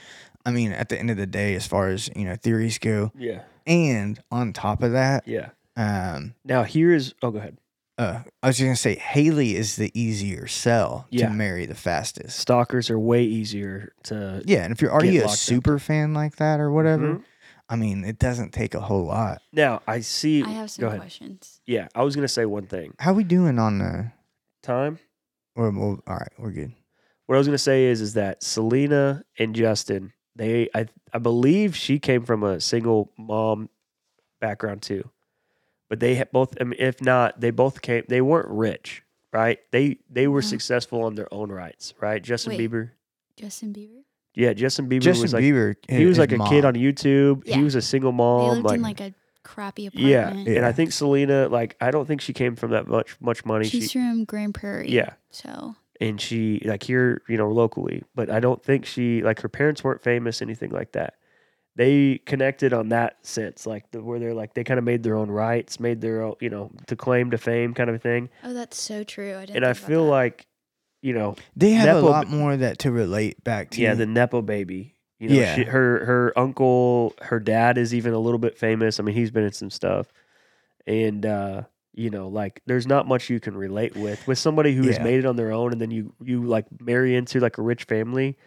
I 0.46 0.52
mean, 0.52 0.72
at 0.72 0.90
the 0.90 0.98
end 1.00 1.10
of 1.12 1.18
the 1.18 1.28
day, 1.28 1.56
as 1.56 1.68
far 1.68 1.90
as 1.90 2.10
you 2.16 2.26
know, 2.26 2.36
theories 2.36 2.78
go, 2.78 3.12
Yeah. 3.18 3.44
and 3.68 4.22
on 4.32 4.54
top 4.54 4.82
of 4.84 4.92
that, 4.94 5.28
Yeah. 5.28 5.50
um, 5.76 6.36
Now 6.46 6.64
here 6.64 6.94
is 6.94 7.14
oh 7.22 7.32
go 7.32 7.40
ahead. 7.40 7.58
uh, 7.98 8.24
I 8.42 8.48
was 8.48 8.58
just 8.58 8.66
gonna 8.66 8.76
say 8.76 8.96
Hailey 8.96 9.56
is 9.56 9.76
the 9.76 9.92
easier 10.00 10.48
sell 10.48 11.08
Yeah. 11.10 11.28
to 11.28 11.34
marry 11.34 11.66
the 11.66 11.76
fastest. 11.76 12.40
Stalkers 12.40 12.90
are 12.90 12.98
way 13.00 13.24
easier 13.24 13.92
to 14.04 14.42
Yeah, 14.46 14.64
and 14.64 14.72
if 14.72 14.82
you're 14.82 14.92
already 14.92 15.18
a 15.18 15.22
locked 15.22 15.34
up. 15.34 15.38
super 15.40 15.78
fan 15.80 16.14
like 16.14 16.38
that 16.38 16.60
or 16.60 16.72
whatever, 16.72 17.16
Mhm. 17.16 17.24
I 17.72 17.76
mean, 17.76 18.04
it 18.04 18.18
doesn't 18.18 18.52
take 18.52 18.74
a 18.74 18.80
whole 18.80 19.04
lot. 19.06 19.42
Now 19.54 19.82
I 19.88 20.00
see 20.00 20.42
I 20.44 20.50
have 20.52 20.72
some 20.72 20.82
go 20.84 20.88
ahead. 20.88 21.02
questions. 21.02 21.60
Yeah, 21.68 21.88
I 21.94 22.04
was 22.04 22.16
gonna 22.16 22.28
say 22.30 22.46
one 22.46 22.66
thing. 22.66 22.94
How 23.00 23.14
we 23.14 23.24
doing 23.24 23.60
on 23.60 23.78
the? 23.80 24.12
Time. 24.64 25.00
Or, 25.56 25.70
well, 25.72 26.00
all 26.08 26.16
right, 26.16 26.32
we're 26.38 26.52
good. 26.52 26.72
What 27.28 27.36
I 27.36 27.38
was 27.38 27.48
gonna 27.48 27.58
say 27.58 27.86
is 27.86 28.02
is 28.02 28.14
that 28.14 28.42
Selena 28.44 29.24
and 29.38 29.54
Justin, 29.56 30.14
they 30.40 30.70
I 30.74 30.88
I 31.14 31.20
believe 31.20 31.76
she 31.76 32.00
came 32.00 32.24
from 32.26 32.44
a 32.44 32.60
single 32.60 33.12
mom 33.18 33.70
background 34.42 34.82
too, 34.82 35.10
but 35.90 36.00
they 36.00 36.24
both. 36.32 36.56
I 36.60 36.64
mean, 36.64 36.80
if 36.80 37.02
not, 37.02 37.40
they 37.40 37.52
both 37.52 37.82
came. 37.82 38.04
They 38.08 38.22
weren't 38.22 38.48
rich, 38.50 39.04
right? 39.34 39.60
They 39.72 39.98
they 40.10 40.28
were 40.28 40.42
No. 40.42 40.48
successful 40.48 41.04
on 41.04 41.16
their 41.16 41.32
own 41.34 41.52
rights, 41.52 41.94
right? 42.00 42.22
Justin 42.24 42.58
Wait. 42.58 42.72
Bieber, 42.72 42.92
Justin 43.38 43.74
Bieber. 43.74 44.02
yeah, 44.36 44.54
Justin 44.54 44.88
Bieber 44.90 45.02
Justin 45.02 45.24
was 45.24 45.34
like 45.34 45.44
Bieber, 45.44 45.76
he 45.88 46.06
was 46.06 46.18
his 46.18 46.20
like 46.20 46.32
a 46.32 46.40
kid 46.50 46.66
on 46.66 46.74
YouTube. 46.76 47.46
He 47.48 47.62
was 47.64 47.76
a 47.76 47.82
single 47.82 48.12
they 48.12 48.18
mom, 48.18 48.50
lived 48.56 48.66
like, 48.66 48.76
in 48.78 48.82
like 48.82 49.02
a 49.02 49.14
crappy 49.44 49.88
apartment. 49.88 50.10
yeah, 50.12 50.22
apartment. 50.30 50.58
and 50.58 50.66
I 50.66 50.72
think 50.72 50.92
Selena, 50.92 51.48
like, 51.50 51.76
I 51.82 51.92
don't 51.92 52.06
think 52.06 52.22
she 52.22 52.34
came 52.34 52.56
from 52.56 52.72
that 52.72 52.88
much 52.88 53.18
much 53.20 53.46
money. 53.46 53.66
She's 53.68 53.92
she, 53.92 54.00
from 54.00 54.24
Grand 54.26 54.54
Prairie. 54.56 54.90
yeah, 54.92 55.14
So 55.32 55.76
and 56.00 56.20
she 56.22 56.62
like 56.66 56.84
here 56.84 57.22
you 57.28 57.38
know 57.38 57.50
locally 57.50 58.04
but 58.16 58.30
i 58.30 58.40
don't 58.40 58.64
think 58.64 58.86
she 58.86 59.22
like 59.24 59.42
her 59.42 59.50
parents 59.50 59.84
weren't 59.84 60.02
famous 60.02 60.42
anything 60.42 60.72
like 60.72 60.92
that 60.94 61.16
they 61.76 62.20
connected 62.26 62.74
on 62.74 62.90
that 62.90 63.18
sense 63.26 63.66
like 63.66 63.90
the, 63.92 64.02
where 64.02 64.20
they're 64.20 64.34
like 64.34 64.54
they 64.54 64.64
kind 64.64 64.78
of 64.78 64.84
made 64.84 65.04
their 65.04 65.16
own 65.16 65.30
rights 65.32 65.80
made 65.80 66.02
their 66.02 66.22
own 66.22 66.36
you 66.42 66.50
know 66.50 66.72
to 66.88 66.96
claim 66.96 67.32
to 67.32 67.38
fame 67.38 67.74
kind 67.74 67.90
of 67.90 67.96
a 67.96 68.00
thing 68.00 68.30
oh, 68.44 68.54
that's 68.54 68.80
so 68.80 69.04
true. 69.04 69.36
I 69.36 69.42
didn't. 69.46 69.58
and 69.58 69.66
i 69.66 69.74
feel 69.74 70.06
that. 70.06 70.12
like 70.12 70.48
you 71.02 71.14
know 71.14 71.36
They 71.56 71.72
have 71.72 71.96
Nepo 71.96 72.08
a 72.08 72.10
lot 72.10 72.26
ba- 72.30 72.36
more 72.36 72.58
that 72.58 72.80
to 72.80 72.92
relate 72.92 73.44
back 73.44 73.70
to. 73.72 73.82
yeah 73.82 73.94
the 73.94 74.06
nepo 74.06 74.42
baby 74.42 74.96
you 75.20 75.30
know 75.30 75.36
Yeah. 75.36 75.56
she, 75.56 75.64
her 75.64 76.06
her 76.06 76.34
uncle 76.38 77.14
her 77.22 77.40
dad 77.40 77.78
is 77.78 77.94
even 77.94 78.14
a 78.14 78.20
little 78.20 78.40
bit 78.40 78.58
famous 78.58 79.00
i 79.00 79.04
mean 79.04 79.16
he's 79.16 79.32
been 79.32 79.44
in 79.46 79.54
some 79.54 79.70
stuff 79.70 80.12
and 80.88 81.26
uh 81.26 81.64
you 82.00 82.10
know 82.10 82.28
like 82.28 82.62
there's 82.66 82.88
not 82.88 83.08
much 83.08 83.30
you 83.30 83.40
can 83.40 83.56
relate 83.58 83.96
with 83.96 84.26
with 84.28 84.38
somebody 84.38 84.74
who 84.76 84.84
has 84.88 84.98
Yeah. 84.98 85.04
made 85.04 85.20
it 85.20 85.26
on 85.26 85.36
their 85.36 85.52
own 85.52 85.72
and 85.74 85.82
then 85.82 85.92
you 85.92 86.14
you 86.24 86.44
like 86.44 86.66
marry 86.82 87.16
into 87.16 87.40
like 87.40 87.58
a 87.58 87.62
rich 87.62 87.84
family 87.84 88.38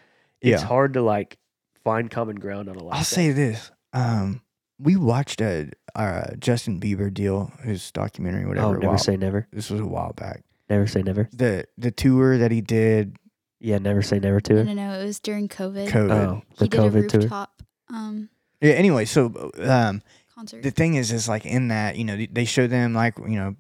it's 0.41 0.63
Yeah. 0.63 0.67
hard 0.67 0.95
to 0.95 1.03
like 1.03 1.37
find 1.85 2.11
common 2.11 2.37
ground 2.37 2.69
on 2.69 2.77
a 2.77 2.83
lot 2.83 2.95
I'll 2.95 3.01
of 3.01 3.07
say 3.07 3.31
this. 3.33 3.71
Um, 3.93 4.41
we 4.79 4.97
watched 4.97 5.41
a 5.41 5.71
uh, 5.95 6.35
Justin 6.39 6.81
Bieber 6.81 7.13
deal, 7.13 7.53
his 7.63 7.93
documentary, 7.93 8.47
whatever. 8.47 8.67
oh, 8.69 8.73
never 8.73 8.87
while- 8.89 8.99
say 8.99 9.17
never. 9.17 9.47
This 9.53 9.69
was 9.71 9.81
a 9.81 9.87
while 9.87 10.13
back. 10.15 10.43
Never 10.71 10.87
say 10.87 11.03
never. 11.03 11.29
The 11.33 11.67
the 11.77 11.91
tour 11.91 12.39
that 12.39 12.51
he 12.51 12.61
did, 12.63 13.17
Yeah, 13.61 13.79
never 13.79 14.01
say 14.03 14.19
never 14.19 14.41
to 14.41 14.55
No, 14.55 14.61
it. 14.61 14.65
no, 14.65 14.73
no. 14.75 15.01
It 15.01 15.05
was 15.05 15.21
during 15.21 15.49
COVID. 15.49 15.89
COVID. 15.89 16.11
Oh, 16.11 16.43
the 16.57 16.65
he 16.65 16.69
did 16.69 16.81
a 16.81 16.83
COVID 16.85 17.09
tour. 17.09 17.21
rooftop 17.21 17.63
um, 17.91 18.29
Yeah. 18.61 18.73
Anyway, 18.73 19.05
so 19.05 19.51
um, 19.63 20.03
concert. 20.43 20.63
the 20.63 20.71
thing 20.71 20.95
is, 20.95 21.13
is 21.13 21.29
like 21.29 21.47
in 21.47 21.69
that, 21.69 21.97
you 21.97 22.05
know, 22.05 22.17
they- 22.17 22.27
they 22.27 22.45
show 22.45 22.67
them 22.67 22.95
like 22.95 23.17
you 23.19 23.37
know, 23.37 23.57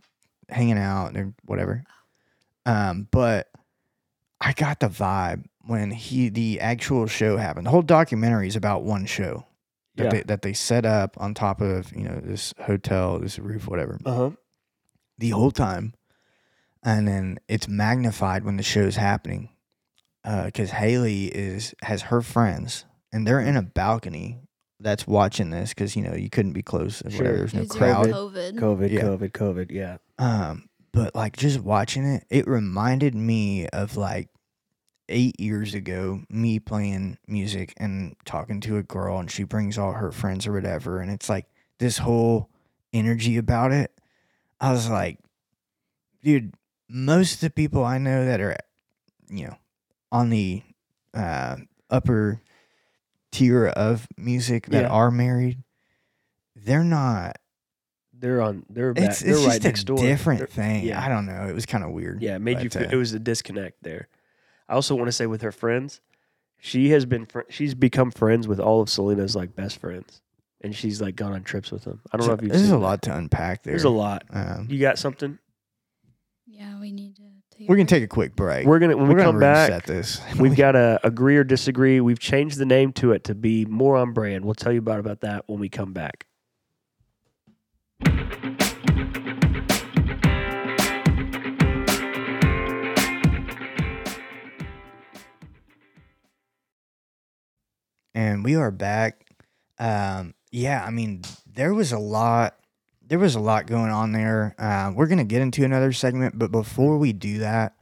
hanging 0.48 0.78
out 0.78 1.16
or 1.16 1.32
whatever. 1.44 1.84
Um, 2.66 3.08
but 3.10 3.50
I 4.40 4.52
got 4.52 4.80
the 4.80 4.88
vibe 4.88 5.44
when 5.62 5.90
he 5.90 6.28
the 6.28 6.60
actual 6.60 7.06
show 7.06 7.36
happened. 7.36 7.66
The 7.66 7.70
whole 7.70 7.82
documentary 7.82 8.48
is 8.48 8.56
about 8.56 8.82
one 8.84 9.06
show 9.06 9.46
that 9.96 10.04
Yeah. 10.04 10.10
they 10.10 10.22
that 10.22 10.42
they 10.42 10.52
set 10.52 10.84
up 10.84 11.16
on 11.20 11.34
top 11.34 11.60
of 11.60 11.92
you 11.96 12.02
know 12.04 12.20
this 12.22 12.52
hotel, 12.66 13.18
this 13.18 13.38
roof, 13.38 13.66
whatever. 13.68 13.98
Uh 14.04 14.14
huh. 14.14 14.30
the 15.18 15.30
whole 15.30 15.50
time, 15.52 15.94
and 16.82 17.06
then 17.06 17.38
it's 17.48 17.68
magnified 17.68 18.44
when 18.44 18.56
the 18.56 18.62
show's 18.62 18.96
happening, 18.96 19.50
because 20.24 20.70
Hailey 20.70 21.26
is 21.26 21.74
has 21.82 22.02
her 22.02 22.22
friends, 22.22 22.84
and 23.12 23.26
they're 23.26 23.40
in 23.40 23.56
a 23.56 23.62
balcony 23.62 24.41
that's 24.82 25.06
watching 25.06 25.50
this 25.50 25.70
because 25.70 25.96
you 25.96 26.02
know 26.02 26.14
you 26.14 26.28
couldn't 26.30 26.52
be 26.52 26.62
close, 26.62 27.02
or 27.04 27.10
Sure. 27.10 27.18
whatever. 27.20 27.36
There's 27.38 27.52
It 27.52 27.56
no 27.56 27.62
was 27.62 27.70
crowd. 27.72 28.06
COVID. 28.08 28.52
COVID, 28.58 28.90
Yeah. 28.90 29.00
COVID, 29.02 29.30
COVID. 29.32 29.70
Yeah. 29.70 29.96
Um, 30.18 30.68
but 30.92 31.14
like 31.14 31.36
just 31.36 31.60
watching 31.60 32.04
it, 32.04 32.24
it 32.30 32.46
reminded 32.46 33.14
me 33.14 33.66
of 33.68 33.96
like 33.96 34.28
eight 35.08 35.38
years 35.40 35.74
ago, 35.74 36.22
me 36.28 36.58
playing 36.58 37.18
music 37.26 37.72
and 37.76 38.14
talking 38.24 38.60
to 38.62 38.76
a 38.76 38.82
girl, 38.82 39.18
and 39.18 39.30
she 39.30 39.44
brings 39.44 39.78
all 39.78 39.92
her 39.92 40.12
friends 40.12 40.46
or 40.46 40.52
whatever, 40.52 41.00
and 41.00 41.10
it's 41.10 41.28
like 41.28 41.46
this 41.78 41.98
whole 41.98 42.50
energy 42.92 43.36
about 43.36 43.72
it. 43.72 43.90
I 44.60 44.70
was 44.72 44.88
like, 44.88 45.18
dude, 46.22 46.54
most 46.88 47.34
of 47.34 47.40
the 47.40 47.50
people 47.50 47.84
I 47.84 47.98
know 47.98 48.24
that 48.26 48.40
are, 48.40 48.56
you 49.30 49.46
know, 49.46 49.56
on 50.12 50.28
the 50.30 50.62
uh, 51.14 51.56
upper 51.90 52.41
tier 53.32 53.66
of 53.66 54.06
music 54.16 54.66
that 54.66 54.82
Yeah. 54.82 54.88
are 54.88 55.10
married, 55.10 55.62
they're 56.54 56.84
not 56.84 57.38
They're 58.12 58.40
on. 58.40 58.64
They're 58.70 58.92
back. 58.94 59.10
it's 59.10 59.20
they're 59.20 59.32
it's 59.34 59.40
right 59.44 59.52
just 59.54 59.64
next 59.64 59.82
a 59.82 59.84
door. 59.86 59.96
different 59.98 60.38
They're- 60.40 60.46
thing. 60.46 60.84
yeah. 60.84 61.02
I 61.04 61.08
don't 61.08 61.26
know. 61.26 61.48
It 61.48 61.54
was 61.54 61.66
kind 61.66 61.82
of 61.82 61.90
weird. 61.90 62.22
Yeah, 62.22 62.36
it 62.36 62.38
made 62.40 62.60
you. 62.62 62.68
But, 62.70 62.78
Feel, 62.80 62.88
uh, 62.88 62.92
it 62.92 62.96
was 62.96 63.12
a 63.14 63.18
disconnect 63.18 63.82
there. 63.82 64.08
I 64.68 64.74
also 64.74 64.94
want 64.94 65.08
to 65.08 65.12
say 65.12 65.26
with 65.26 65.42
her 65.42 65.50
friends, 65.52 66.00
she 66.58 66.90
has 66.90 67.04
been. 67.04 67.26
Fr- 67.26 67.40
she's 67.48 67.74
become 67.74 68.10
friends 68.12 68.46
with 68.46 68.60
all 68.60 68.80
of 68.80 68.88
Selena's 68.88 69.34
like 69.34 69.56
best 69.56 69.78
friends, 69.78 70.22
and 70.60 70.72
she's 70.74 71.00
like 71.02 71.16
gone 71.16 71.32
on 71.32 71.42
trips 71.42 71.72
with 71.72 71.82
them. 71.84 72.00
I 72.12 72.16
don't 72.16 72.28
know 72.28 72.34
if 72.34 72.42
you've. 72.42 72.50
There's 72.52 72.62
seen 72.62 72.70
a 72.70 72.76
that. 72.76 72.82
lot 72.84 73.02
to 73.02 73.16
unpack 73.16 73.64
there. 73.64 73.72
There's 73.72 73.82
a 73.84 73.90
lot. 73.90 74.22
Um, 74.30 74.68
You 74.70 74.78
got 74.78 74.98
something? 74.98 75.38
Yeah, 76.46 76.78
we 76.78 76.92
need 76.92 77.16
to. 77.16 77.22
Take 77.62 77.68
we're 77.68 77.76
gonna 77.76 77.86
take 77.86 78.02
a 78.02 78.08
quick 78.08 78.34
break. 78.34 78.66
We're 78.66 78.80
gonna 78.80 78.96
when 78.96 79.06
We're 79.06 79.14
we 79.14 79.20
gonna 79.20 79.30
come 79.32 79.40
back. 79.40 79.70
reset 79.70 79.84
this. 79.84 80.20
We've 80.38 80.56
got 80.56 80.72
to 80.72 80.98
agree 81.04 81.36
or 81.36 81.44
disagree. 81.44 82.00
We've 82.00 82.18
changed 82.18 82.58
the 82.58 82.66
name 82.66 82.92
to 82.94 83.12
it 83.12 83.22
to 83.24 83.36
be 83.36 83.64
more 83.66 83.96
on 83.96 84.12
brand. 84.12 84.44
We'll 84.44 84.54
tell 84.54 84.72
you 84.72 84.80
about 84.80 84.98
about 84.98 85.20
that 85.20 85.44
when 85.46 85.60
we 85.60 85.68
come 85.68 85.92
back. 85.92 86.26
and 98.14 98.44
we 98.44 98.54
are 98.56 98.70
back. 98.70 99.26
Um, 99.78 100.34
yeah, 100.50 100.84
I 100.84 100.90
mean, 100.90 101.22
there 101.46 101.74
was 101.74 101.92
a 101.92 101.98
lot. 101.98 102.56
There 103.12 103.18
was 103.18 103.34
a 103.34 103.40
lot 103.40 103.66
going 103.66 103.90
on 103.90 104.12
there. 104.12 104.54
Uh, 104.58 104.90
we're 104.96 105.06
gonna 105.06 105.22
get 105.22 105.42
into 105.42 105.64
another 105.66 105.92
segment, 105.92 106.38
but 106.38 106.50
before 106.50 106.96
we 106.96 107.12
do 107.12 107.40
that, 107.40 107.76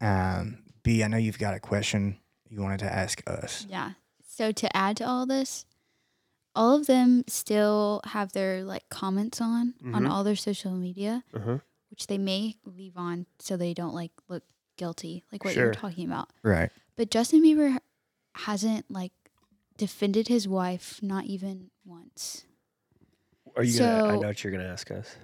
um, 0.00 0.62
B, 0.84 1.02
I 1.02 1.08
know 1.08 1.16
you've 1.16 1.40
got 1.40 1.54
a 1.54 1.58
question 1.58 2.16
you 2.48 2.62
wanted 2.62 2.78
to 2.78 2.94
ask 2.94 3.20
us. 3.28 3.66
Yeah. 3.68 3.94
So 4.24 4.52
to 4.52 4.76
add 4.76 4.96
to 4.98 5.04
all 5.04 5.26
this, 5.26 5.66
all 6.54 6.76
of 6.76 6.86
them 6.86 7.24
still 7.26 8.02
have 8.04 8.30
their 8.34 8.62
like 8.62 8.88
comments 8.88 9.40
on 9.40 9.74
on 9.92 10.04
Mhm. 10.04 10.10
all 10.12 10.22
their 10.22 10.36
social 10.36 10.70
media, 10.70 11.24
Uh-huh. 11.34 11.58
which 11.90 12.06
they 12.06 12.16
may 12.16 12.54
leave 12.64 12.96
on 12.96 13.26
so 13.40 13.56
they 13.56 13.74
don't 13.74 13.94
like 13.96 14.12
look 14.28 14.44
guilty, 14.76 15.24
like 15.32 15.42
what 15.42 15.54
you 15.56 15.60
Sure. 15.60 15.66
were 15.66 15.74
talking 15.74 16.06
about. 16.06 16.30
Right. 16.44 16.70
But 16.94 17.10
Justin 17.10 17.42
Bieber 17.42 17.78
hasn't 18.36 18.88
like 18.88 19.12
defended 19.76 20.28
his 20.28 20.46
wife 20.46 21.02
not 21.02 21.24
even 21.24 21.72
once. 21.84 22.44
Are 23.58 23.64
you 23.64 23.78
gonna? 23.78 24.04
I 24.04 24.16
know 24.16 24.28
what 24.28 24.42
you're 24.44 24.52
gonna 24.52 24.64
ask 24.68 24.90
us. 24.90 25.16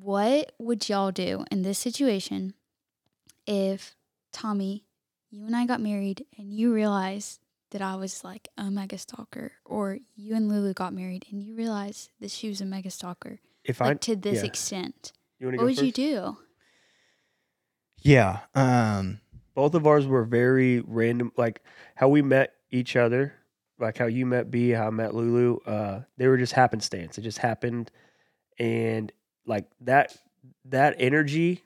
What 0.00 0.52
would 0.58 0.88
y'all 0.88 1.12
do 1.12 1.44
in 1.50 1.62
this 1.62 1.78
situation 1.78 2.54
if 3.46 3.94
Tommy, 4.32 4.84
you 5.30 5.46
and 5.46 5.54
I 5.56 5.66
got 5.66 5.80
married 5.80 6.26
and 6.36 6.52
you 6.52 6.72
realized 6.74 7.40
that 7.70 7.80
I 7.82 7.94
was 7.96 8.24
like 8.24 8.48
a 8.58 8.70
mega 8.70 8.98
stalker, 8.98 9.52
or 9.64 9.98
you 10.16 10.34
and 10.34 10.48
Lulu 10.48 10.74
got 10.74 10.92
married 10.92 11.24
and 11.30 11.42
you 11.42 11.54
realized 11.54 12.10
that 12.20 12.30
she 12.32 12.48
was 12.48 12.60
a 12.60 12.64
mega 12.66 12.90
stalker, 12.90 13.38
If 13.64 13.80
like 13.80 13.90
I, 13.90 13.94
to 13.94 14.16
this 14.16 14.38
yeah. 14.40 14.46
extent? 14.46 15.12
you 15.38 15.46
want 15.46 15.54
to 15.54 15.58
What 15.58 15.66
would 15.66 15.76
first? 15.76 15.86
you 15.86 15.92
do? 15.92 16.36
Yeah. 18.02 18.40
Um. 18.54 19.20
both 19.54 19.74
of 19.74 19.86
ours 19.86 20.06
were 20.06 20.24
very 20.24 20.80
random 20.80 21.32
like 21.36 21.62
how 21.94 22.08
we 22.08 22.22
met 22.22 22.54
each 22.70 22.96
other 22.96 23.34
like 23.80 23.96
how 23.98 24.06
you 24.06 24.26
met 24.26 24.50
b 24.50 24.70
how 24.70 24.86
i 24.86 24.90
met 24.90 25.14
lulu 25.14 25.58
uh 25.66 26.00
they 26.18 26.28
were 26.28 26.36
just 26.36 26.52
happenstance 26.52 27.18
it 27.18 27.22
just 27.22 27.38
happened 27.38 27.90
and 28.58 29.12
like 29.46 29.66
that 29.80 30.14
that 30.66 30.94
energy 30.98 31.62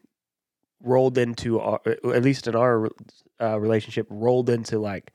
rolled 0.83 1.17
into 1.19 1.59
our, 1.61 1.81
at 1.87 2.23
least 2.23 2.47
in 2.47 2.55
our 2.55 2.91
uh, 3.41 3.59
relationship 3.59 4.07
rolled 4.11 4.51
into 4.51 4.79
like 4.79 5.13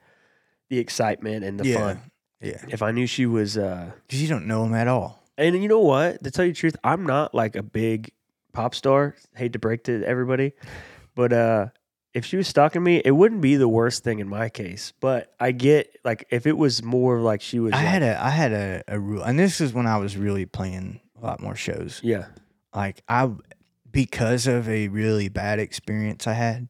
the 0.69 0.77
excitement 0.79 1.43
and 1.45 1.59
the 1.59 1.67
yeah. 1.67 1.77
fun 1.77 2.01
Yeah. 2.41 2.63
if 2.69 2.81
i 2.81 2.91
knew 2.91 3.05
she 3.07 3.25
was 3.25 3.57
uh 3.57 3.91
Because 4.07 4.21
you 4.21 4.27
don't 4.27 4.47
know 4.47 4.65
him 4.65 4.73
at 4.73 4.87
all. 4.87 5.23
and 5.37 5.61
you 5.61 5.67
know 5.69 5.79
what? 5.79 6.23
To 6.23 6.31
tell 6.31 6.45
you 6.45 6.51
the 6.51 6.57
truth, 6.59 6.75
I'm 6.83 7.05
not 7.05 7.33
like 7.33 7.55
a 7.55 7.63
big 7.63 8.11
pop 8.51 8.75
star. 8.75 9.15
Hate 9.35 9.53
to 9.53 9.59
break 9.59 9.83
to 9.85 10.03
everybody, 10.03 10.51
but 11.15 11.31
uh, 11.31 11.67
if 12.13 12.25
she 12.25 12.37
was 12.37 12.47
stalking 12.47 12.83
me, 12.83 13.01
it 13.05 13.11
wouldn't 13.11 13.41
be 13.41 13.55
the 13.55 13.67
worst 13.67 14.03
thing 14.03 14.19
in 14.19 14.27
my 14.27 14.49
case. 14.49 14.93
But 14.99 15.33
I 15.39 15.51
get 15.51 15.95
like 16.03 16.25
if 16.31 16.47
it 16.47 16.57
was 16.57 16.81
more 16.83 17.19
like 17.19 17.41
she 17.41 17.59
was. 17.59 17.73
I 17.73 17.77
like- 17.77 17.85
had 17.87 18.03
a 18.03 18.23
I 18.23 18.29
had 18.29 18.51
a, 18.51 18.83
a 18.87 18.99
rule, 18.99 19.21
and 19.23 19.37
this 19.37 19.61
is 19.61 19.73
when 19.73 19.85
I 19.87 19.97
was 19.97 20.17
really 20.17 20.45
playing 20.45 20.99
a 21.21 21.25
lot 21.25 21.39
more 21.41 21.55
shows. 21.55 21.99
yeah, 22.03 22.25
Like 22.73 23.03
I, 23.09 23.29
because 23.91 24.47
of 24.47 24.69
a 24.69 24.87
really 24.87 25.27
bad 25.29 25.59
experience 25.59 26.25
I 26.27 26.33
had, 26.33 26.69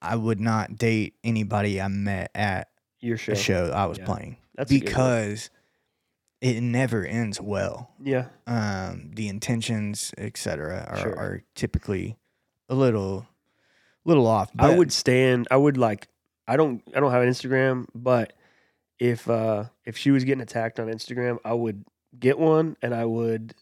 I 0.00 0.16
would 0.16 0.40
not 0.40 0.76
date 0.76 1.14
anybody 1.22 1.80
I 1.80 1.88
met 1.88 2.30
at 2.34 2.68
your 3.00 3.16
show. 3.18 3.32
a 3.32 3.36
show 3.36 3.70
I 3.74 3.86
was 3.86 3.98
Yeah. 3.98 4.06
playing 4.06 4.36
That's 4.56 4.70
a 4.70 4.74
good 4.78 4.84
one. 4.84 4.90
because 4.92 5.50
it 6.40 6.60
never 6.62 7.04
ends 7.04 7.40
well. 7.40 7.90
yeah, 8.02 8.26
Um, 8.46 9.10
the 9.14 9.28
intentions, 9.28 10.12
etc., 10.16 10.86
are, 10.88 10.96
Sure. 10.98 11.16
are 11.18 11.42
typically 11.54 12.16
a 12.68 12.74
little, 12.74 13.26
little 14.08 14.26
off. 14.26 14.50
I 14.58 14.74
would 14.74 14.92
stand. 14.92 15.48
I 15.50 15.56
would 15.56 15.76
like. 15.76 16.08
I 16.46 16.56
don't. 16.56 16.82
I 16.94 17.00
don't 17.00 17.12
have 17.12 17.22
an 17.22 17.28
Instagram, 17.28 17.86
but 17.94 18.32
if 18.98 19.28
uh 19.30 19.64
if 19.84 19.96
she 19.96 20.10
was 20.10 20.24
getting 20.24 20.42
attacked 20.42 20.80
on 20.80 20.88
Instagram, 20.88 21.38
I 21.44 21.52
would 21.52 21.84
get 22.18 22.38
one, 22.38 22.76
and 22.82 22.94
I 22.94 23.04
would, 23.04 23.54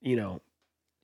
you 0.00 0.16
know, 0.16 0.40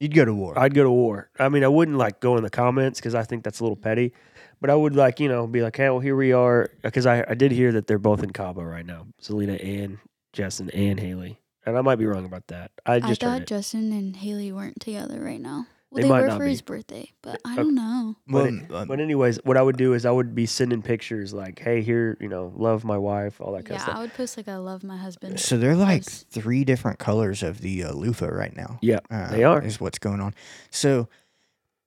You'd 0.01 0.14
go 0.14 0.24
to 0.24 0.34
war. 0.34 0.59
I'd 0.59 0.74
go 0.74 0.82
to 0.82 0.90
war. 0.90 1.30
I 1.38 1.49
mean, 1.49 1.64
I 1.64 1.68
wouldn't 1.68 1.97
like 1.97 2.20
go 2.20 2.36
in 2.36 2.42
the 2.42 2.51
comments 2.51 3.01
because 3.01 3.14
I 3.14 3.22
think 3.22 3.45
that's 3.45 3.61
a 3.61 3.62
little 3.62 3.76
petty, 3.76 4.12
but 4.61 4.68
I 4.68 4.74
would 4.74 4.95
like 4.95 5.20
you 5.20 5.28
know 5.28 5.47
be 5.47 5.62
like, 5.62 5.76
hey, 5.76 5.88
well 5.88 6.01
here 6.01 6.16
we 6.16 6.32
are 6.32 6.68
because 6.82 7.07
I 7.07 7.24
I 7.26 7.34
did 7.34 7.53
hear 7.53 7.72
that 7.72 7.86
they're 7.86 7.99
both 7.99 8.22
in 8.22 8.30
Cabo 8.30 8.62
right 8.62 8.84
now, 8.84 9.07
Selena 9.20 9.55
and 9.55 9.99
Justin 10.32 10.68
and 10.70 10.99
Hailey, 10.99 11.40
and 11.64 11.78
I 11.78 11.80
might 11.80 11.97
be 11.97 12.07
wrong 12.07 12.24
about 12.24 12.49
that. 12.49 12.72
I 12.84 12.97
I 12.97 13.01
just 13.01 13.22
heard 13.22 13.38
thought. 13.40 13.47
Justin 13.47 13.92
and 13.92 14.16
Hailey 14.16 14.53
weren't 14.53 14.80
together 14.80 15.20
right 15.20 15.40
now. 15.40 15.68
Well, 15.95 16.03
They 16.03 16.03
they, 16.03 16.09
might 16.09 16.20
were 16.22 16.26
not 16.26 16.38
for 16.38 16.45
be. 16.45 16.51
his 16.51 16.61
birthday, 16.62 17.11
but 17.22 17.40
I 17.45 17.53
Okay. 17.53 17.62
don't 17.62 17.74
know. 17.76 18.16
well, 18.28 18.51
but 18.68 18.74
um, 18.74 18.88
But 18.88 18.99
anyways, 19.01 19.38
what 19.45 19.57
I 19.57 19.62
would 19.62 19.76
do 19.76 19.92
is 19.95 20.05
I 20.05 20.11
would 20.11 20.34
be 20.34 20.45
sending 20.47 20.82
pictures 20.82 21.32
like, 21.32 21.59
hey, 21.61 21.82
here, 21.82 22.16
you 22.20 22.28
know, 22.28 22.53
love 22.57 22.84
my 22.84 22.99
wife, 22.99 23.40
all 23.40 23.53
that 23.53 23.64
kind 23.64 23.70
Yeah, 23.70 23.76
of 23.76 23.80
stuff. 23.82 23.95
Yeah, 23.95 23.99
I 23.99 24.03
would 24.03 24.12
post 24.14 24.36
like 24.36 24.49
I 24.49 24.57
love 24.57 24.82
my 24.82 24.97
husband. 24.97 25.38
so 25.38 25.57
they're 25.57 25.76
like 25.76 26.03
posts. 26.05 26.24
three 26.30 26.64
different 26.64 26.99
colors 26.99 27.42
of 27.45 27.61
the 27.61 27.84
uh, 27.84 27.92
loofah 27.92 28.26
right 28.26 28.55
now. 28.57 28.78
Yeah, 28.82 28.99
uh, 29.11 29.30
they 29.30 29.45
are. 29.45 29.62
is 29.62 29.80
what's 29.80 29.99
going 30.01 30.20
on. 30.20 30.34
So, 30.70 31.09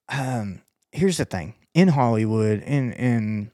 um, 0.09 0.61
here's 0.91 1.17
the 1.17 1.25
thing: 1.25 1.55
in 1.73 1.89
Hollywood, 1.89 2.61
in 2.63 2.93
in 2.93 3.51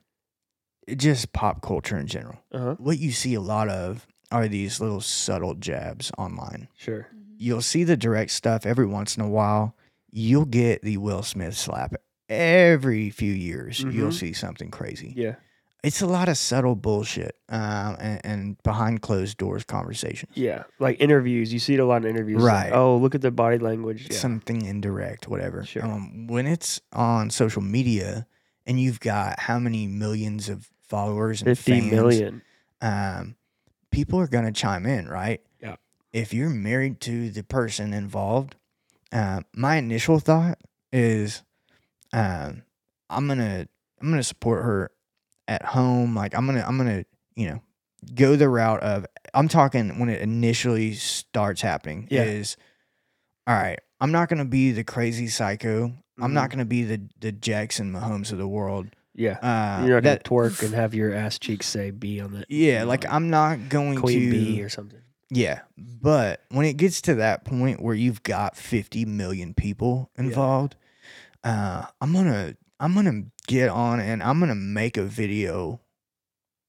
just 0.95 1.33
pop 1.33 1.61
culture 1.61 1.97
in 1.97 2.07
general, 2.07 2.37
Uh 2.51 2.59
huh. 2.59 2.75
what 2.77 2.99
you 2.99 3.11
see 3.11 3.33
a 3.33 3.41
lot 3.41 3.69
of 3.69 4.05
are 4.31 4.47
these 4.47 4.79
little 4.81 5.01
subtle 5.01 5.53
jabs 5.55 6.11
online. 6.17 6.67
Sure. 6.77 7.07
Mhm. 7.15 7.35
You'll 7.37 7.61
see 7.61 7.83
the 7.83 7.95
direct 7.97 8.31
stuff 8.31 8.65
every 8.65 8.85
once 8.85 9.15
in 9.17 9.23
a 9.23 9.29
while. 9.29 9.75
You'll 10.15 10.45
get 10.45 10.83
the 10.83 10.97
Will 10.97 11.23
Smith 11.23 11.57
slap 11.57 11.95
every 12.29 13.09
few 13.09 13.33
years. 13.33 13.79
You'll 13.81 14.09
Mhm. 14.09 14.13
see 14.13 14.33
something 14.33 14.69
crazy. 14.71 15.13
Yeah. 15.15 15.35
it's 15.83 16.01
a 16.01 16.07
lot 16.07 16.29
of 16.29 16.37
subtle 16.37 16.77
bullshit 16.77 17.35
um, 17.49 17.97
and, 17.99 18.21
and 18.23 18.63
behind 18.63 19.01
closed 19.01 19.37
doors 19.37 19.65
conversations. 19.65 20.31
Yeah, 20.33 20.63
like 20.79 21.01
interviews. 21.01 21.51
You 21.51 21.59
see 21.59 21.73
it 21.73 21.81
a 21.81 21.85
lot 21.85 22.05
in 22.05 22.09
interviews. 22.09 22.41
like, 22.41 22.53
Right. 22.65 22.71
oh, 22.73 22.95
look 22.95 23.15
at 23.15 23.21
the 23.21 23.31
body 23.31 23.57
language. 23.57 24.07
Yeah. 24.09 24.15
Something 24.17 24.61
indirect, 24.63 25.27
whatever. 25.27 25.65
Sure. 25.65 25.83
Um, 25.83 26.27
when 26.27 26.47
it's 26.47 26.79
on 26.93 27.29
social 27.31 27.61
media 27.61 28.27
and 28.65 28.79
you've 28.79 29.01
got 29.01 29.39
how 29.41 29.59
many 29.59 29.85
millions 29.87 30.47
of 30.47 30.69
followers 30.87 31.41
and 31.41 31.49
Fifty 31.57 31.81
fans, 31.81 31.91
million. 31.91 32.41
um, 32.81 33.35
people 33.91 34.17
are 34.21 34.27
going 34.27 34.45
to 34.45 34.53
chime 34.53 34.85
in, 34.85 35.09
right? 35.09 35.41
Yeah. 35.61 35.75
If 36.13 36.33
you're 36.33 36.49
married 36.49 37.01
to 37.01 37.29
the 37.29 37.43
person 37.43 37.93
involved, 37.93 38.55
uh, 39.13 39.41
my 39.55 39.77
initial 39.77 40.19
thought 40.19 40.57
is, 40.91 41.43
um, 42.11 42.63
I'm 43.09 43.27
gonna 43.27 43.67
I'm 44.01 44.09
gonna 44.09 44.23
support 44.23 44.63
her 44.63 44.91
at 45.47 45.63
home. 45.63 46.15
Like 46.15 46.35
I'm 46.35 46.45
gonna 46.45 46.63
I'm 46.67 46.77
gonna 46.77 47.05
you 47.35 47.49
know 47.49 47.61
go 48.15 48.35
the 48.35 48.49
route 48.49 48.81
of 48.81 49.05
I'm 49.33 49.47
talking 49.47 49.99
when 49.99 50.09
it 50.09 50.21
initially 50.21 50.93
starts 50.93 51.61
happening 51.61 52.07
Yeah. 52.11 52.23
is 52.23 52.57
all 53.47 53.55
right. 53.55 53.79
I'm 54.01 54.11
not 54.11 54.29
gonna 54.29 54.45
be 54.45 54.71
the 54.71 54.83
crazy 54.83 55.27
psycho. 55.27 55.93
I'm 56.19 56.33
not 56.33 56.49
Mhm. 56.49 56.51
gonna 56.53 56.65
be 56.65 56.83
the 56.83 57.01
the 57.19 57.31
Jackson 57.31 57.91
Mahomes 57.93 58.31
of 58.31 58.37
the 58.37 58.47
world. 58.47 58.87
Yeah. 59.15 59.37
Uh, 59.41 59.85
You're 59.85 59.95
not 60.01 60.03
that- 60.03 60.23
gonna 60.23 60.41
twerk 60.49 60.63
and 60.63 60.73
have 60.73 60.93
your 60.95 61.13
ass 61.13 61.37
cheeks 61.39 61.67
say 61.67 61.91
B 61.91 62.19
on 62.19 62.33
the 62.33 62.45
yeah, 62.49 62.83
like 62.83 63.05
I'm 63.07 63.29
not 63.29 63.69
going 63.69 63.95
Queen 63.97 64.19
to 64.19 64.31
B 64.31 64.63
or 64.63 64.69
something. 64.69 64.99
Yeah, 65.29 65.61
but 65.77 66.43
when 66.49 66.65
it 66.65 66.77
gets 66.77 67.01
to 67.03 67.15
that 67.15 67.43
point 67.43 67.81
where 67.81 67.95
you've 67.95 68.23
got 68.23 68.55
50 68.55 69.05
million 69.05 69.53
people 69.53 70.11
involved, 70.15 70.75
uh, 71.43 71.85
I'm 71.99 72.13
gonna 72.13 72.55
I'm 72.79 72.93
gonna 72.93 73.23
get 73.47 73.69
on 73.69 73.99
and 73.99 74.21
I'm 74.21 74.39
gonna 74.39 74.55
make 74.55 74.97
a 74.97 75.03
video. 75.03 75.79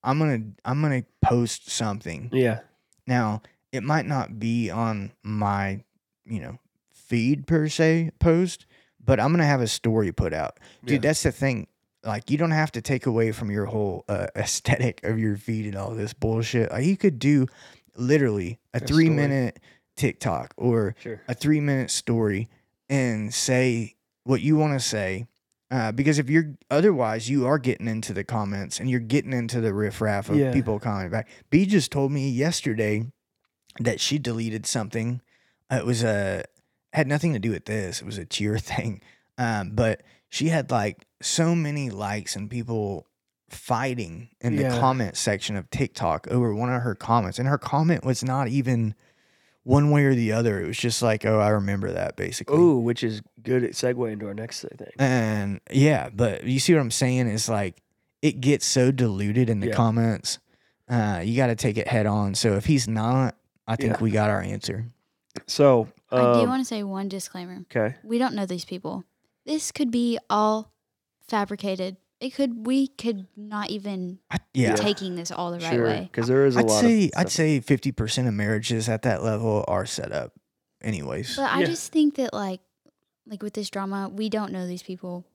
I'm 0.02 0.18
gonna 0.18 0.40
I'm 0.64 0.80
gonna 0.80 1.04
post 1.22 1.70
something. 1.70 2.30
Yeah. 2.32 2.60
Now 3.06 3.42
it 3.72 3.82
might 3.82 4.06
not 4.06 4.38
be 4.38 4.70
on 4.70 5.12
my 5.22 5.82
you 6.24 6.40
know 6.40 6.58
feed 6.92 7.46
per 7.46 7.68
se 7.68 8.12
post, 8.18 8.66
but 9.04 9.20
I'm 9.20 9.32
gonna 9.32 9.44
have 9.44 9.60
a 9.60 9.66
story 9.66 10.12
put 10.12 10.32
out, 10.32 10.58
dude. 10.84 11.02
Yeah. 11.02 11.08
That's 11.08 11.22
the 11.22 11.32
thing. 11.32 11.66
Like 12.02 12.30
you 12.30 12.36
don't 12.36 12.50
have 12.50 12.72
to 12.72 12.82
take 12.82 13.06
away 13.06 13.32
from 13.32 13.50
your 13.50 13.64
whole 13.66 14.04
uh, 14.08 14.26
aesthetic 14.36 15.02
of 15.04 15.18
your 15.18 15.36
feed 15.36 15.66
and 15.66 15.76
all 15.76 15.90
this 15.94 16.12
bullshit. 16.12 16.70
Like 16.70 16.84
you 16.84 16.96
could 16.96 17.18
do 17.18 17.46
literally 17.96 18.58
a, 18.72 18.78
A 18.78 18.80
three 18.80 19.06
story. 19.06 19.16
minute 19.16 19.60
TikTok 19.96 20.54
or 20.56 20.94
Sure. 20.98 21.20
a 21.28 21.34
three 21.34 21.60
minute 21.60 21.90
story 21.90 22.48
and 22.88 23.32
say 23.32 23.94
what 24.24 24.40
you 24.40 24.56
want 24.56 24.72
to 24.74 24.80
say. 24.80 25.26
Uh, 25.70 25.90
because 25.92 26.18
if 26.18 26.28
you're 26.30 26.54
otherwise, 26.70 27.28
you 27.28 27.46
are 27.46 27.58
getting 27.58 27.88
into 27.88 28.12
the 28.12 28.22
comments 28.24 28.78
and 28.78 28.88
you're 28.88 29.00
getting 29.00 29.32
into 29.32 29.60
the 29.60 29.72
riffraff 29.74 30.28
of 30.28 30.36
Yeah. 30.36 30.52
people 30.52 30.78
commenting 30.78 31.10
back. 31.10 31.28
B 31.50 31.66
just 31.66 31.90
told 31.90 32.12
me 32.12 32.30
yesterday 32.30 33.10
that 33.80 33.98
she 34.00 34.18
deleted 34.18 34.66
something. 34.66 35.20
Uh, 35.70 35.76
It 35.76 35.86
was 35.86 36.04
a 36.04 36.44
had 36.92 37.08
nothing 37.08 37.32
to 37.32 37.40
do 37.40 37.50
with 37.50 37.64
this. 37.64 38.00
It 38.00 38.04
was 38.06 38.18
a 38.18 38.24
cheer 38.24 38.56
thing, 38.72 39.00
um, 39.36 39.70
but 39.70 40.02
she 40.28 40.48
had 40.48 40.70
like 40.70 41.06
so 41.20 41.54
many 41.56 41.90
likes 41.90 42.36
and 42.36 42.48
people 42.50 43.06
fighting 43.54 44.28
in 44.40 44.56
the 44.56 44.64
comment 44.78 45.16
section 45.16 45.56
of 45.56 45.70
TikTok 45.70 46.26
over 46.30 46.54
one 46.54 46.72
of 46.72 46.82
her 46.82 46.94
comments, 46.94 47.38
and 47.38 47.48
her 47.48 47.58
comment 47.58 48.04
was 48.04 48.22
not 48.24 48.48
even 48.48 48.94
one 49.62 49.90
way 49.90 50.04
or 50.04 50.14
the 50.14 50.32
other. 50.32 50.60
It 50.60 50.66
was 50.66 50.76
just 50.78 51.00
like, 51.02 51.24
"Oh, 51.24 51.38
I 51.40 51.48
remember 51.48 51.90
that," 51.92 52.16
basically. 52.16 52.58
Ooh, 52.58 52.78
which 52.78 53.02
is 53.02 53.22
good 53.42 53.64
at 53.64 53.72
segue 53.72 54.12
into 54.12 54.26
our 54.26 54.34
next 54.34 54.60
thing. 54.62 54.88
And 54.98 55.60
yeah, 55.70 56.10
but 56.14 56.44
you 56.44 56.58
see 56.60 56.74
what 56.74 56.80
I'm 56.80 56.90
saying 56.90 57.28
is 57.28 57.48
like 57.48 57.80
it 58.20 58.40
gets 58.40 58.66
so 58.66 58.90
diluted 58.90 59.48
in 59.50 59.60
the 59.60 59.68
Yeah. 59.68 59.74
comments. 59.74 60.38
Uh, 60.88 61.22
you 61.24 61.36
got 61.36 61.46
to 61.46 61.54
take 61.54 61.78
it 61.78 61.88
head 61.88 62.06
on. 62.06 62.34
So 62.34 62.54
if 62.56 62.66
he's 62.66 62.86
not, 62.88 63.36
I 63.66 63.76
think 63.76 63.94
Yeah. 63.94 64.00
we 64.02 64.10
got 64.10 64.28
our 64.30 64.42
answer. 64.42 64.86
So, 65.46 65.88
I 66.12 66.18
do 66.34 66.40
um, 66.42 66.48
want 66.48 66.60
to 66.60 66.64
say 66.66 66.82
one 66.82 67.08
disclaimer. 67.08 67.64
okay. 67.74 67.96
We 68.04 68.18
don't 68.18 68.34
know 68.34 68.46
these 68.46 68.64
people. 68.64 69.04
This 69.46 69.72
could 69.72 69.90
be 69.90 70.18
all 70.30 70.70
fabricated. 71.26 71.96
It 72.24 72.32
could. 72.34 72.66
We 72.66 72.86
could 72.88 73.26
not 73.36 73.68
even 73.68 74.18
I, 74.30 74.38
yeah, 74.54 74.76
taking 74.76 75.14
this 75.14 75.30
all 75.30 75.50
the 75.52 75.58
right 75.60 75.74
Sure. 75.74 75.84
way. 75.84 76.08
Because 76.10 76.26
there 76.26 76.46
is 76.46 76.56
a 76.56 76.60
I'd 76.60 76.66
lot 76.70 76.80
say 76.80 77.04
of 77.06 77.10
I'd 77.18 77.30
say 77.30 77.60
50% 77.60 78.26
of 78.26 78.32
marriages 78.32 78.88
at 78.88 79.02
that 79.02 79.22
level 79.22 79.62
are 79.68 79.84
set 79.84 80.10
up, 80.10 80.32
anyways. 80.82 81.36
But 81.36 81.52
I 81.52 81.60
Yeah. 81.60 81.66
just 81.66 81.92
think 81.92 82.14
that 82.14 82.32
like 82.32 82.60
like 83.26 83.42
with 83.42 83.52
this 83.52 83.68
drama, 83.68 84.08
we 84.08 84.30
don't 84.30 84.52
know 84.52 84.66
these 84.66 84.82
people. 84.82 85.26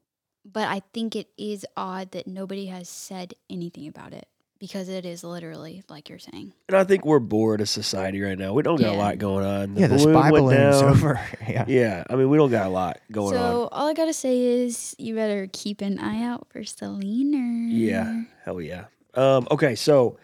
But 0.44 0.68
I 0.68 0.82
think 0.94 1.16
it 1.16 1.28
is 1.38 1.64
odd 1.78 2.10
that 2.12 2.26
nobody 2.26 2.66
has 2.68 2.90
said 2.90 3.36
anything 3.52 3.88
about 3.88 4.14
it 4.14 4.28
because 4.60 4.90
it 4.90 5.06
is 5.06 5.24
literally 5.24 5.84
like 5.90 6.10
you're 6.10 6.20
saying. 6.20 6.54
And 6.68 6.78
I 6.78 6.84
think 6.84 7.06
we're 7.06 7.20
bored 7.20 7.62
as 7.62 7.70
society 7.70 8.22
right 8.22 8.38
now. 8.38 8.54
We 8.54 8.62
don't 8.62 8.80
got 8.80 8.94
a 8.94 8.98
lot 8.98 9.18
going 9.18 9.46
on. 9.46 9.74
The 9.76 9.82
yeah, 9.82 9.88
the 9.88 9.96
balloon 9.96 10.14
spy 10.14 10.32
went 10.32 10.46
balloon's 10.46 10.82
down. 10.82 10.90
over. 10.90 11.22
yeah. 11.48 11.66
Yeah, 11.68 12.04
I 12.10 12.16
mean, 12.16 12.30
we 12.30 12.38
don't 12.38 12.52
got 12.52 12.68
a 12.68 12.70
lot 12.70 13.00
going 13.12 13.34
so 13.34 13.42
on. 13.42 13.52
So 13.52 13.70
all 13.72 13.88
I 13.88 13.94
gotta 13.94 14.14
say 14.14 14.40
is 14.40 14.96
you 15.00 15.16
better 15.16 15.48
keep 15.52 15.82
an 15.82 16.00
eye 16.00 16.24
out 16.24 16.48
for 16.50 16.64
Selena. 16.64 17.74
Yeah, 17.74 18.24
hell 18.44 18.62
yeah. 18.62 18.86
Um, 19.14 19.48
okay, 19.50 19.76
so 19.76 20.18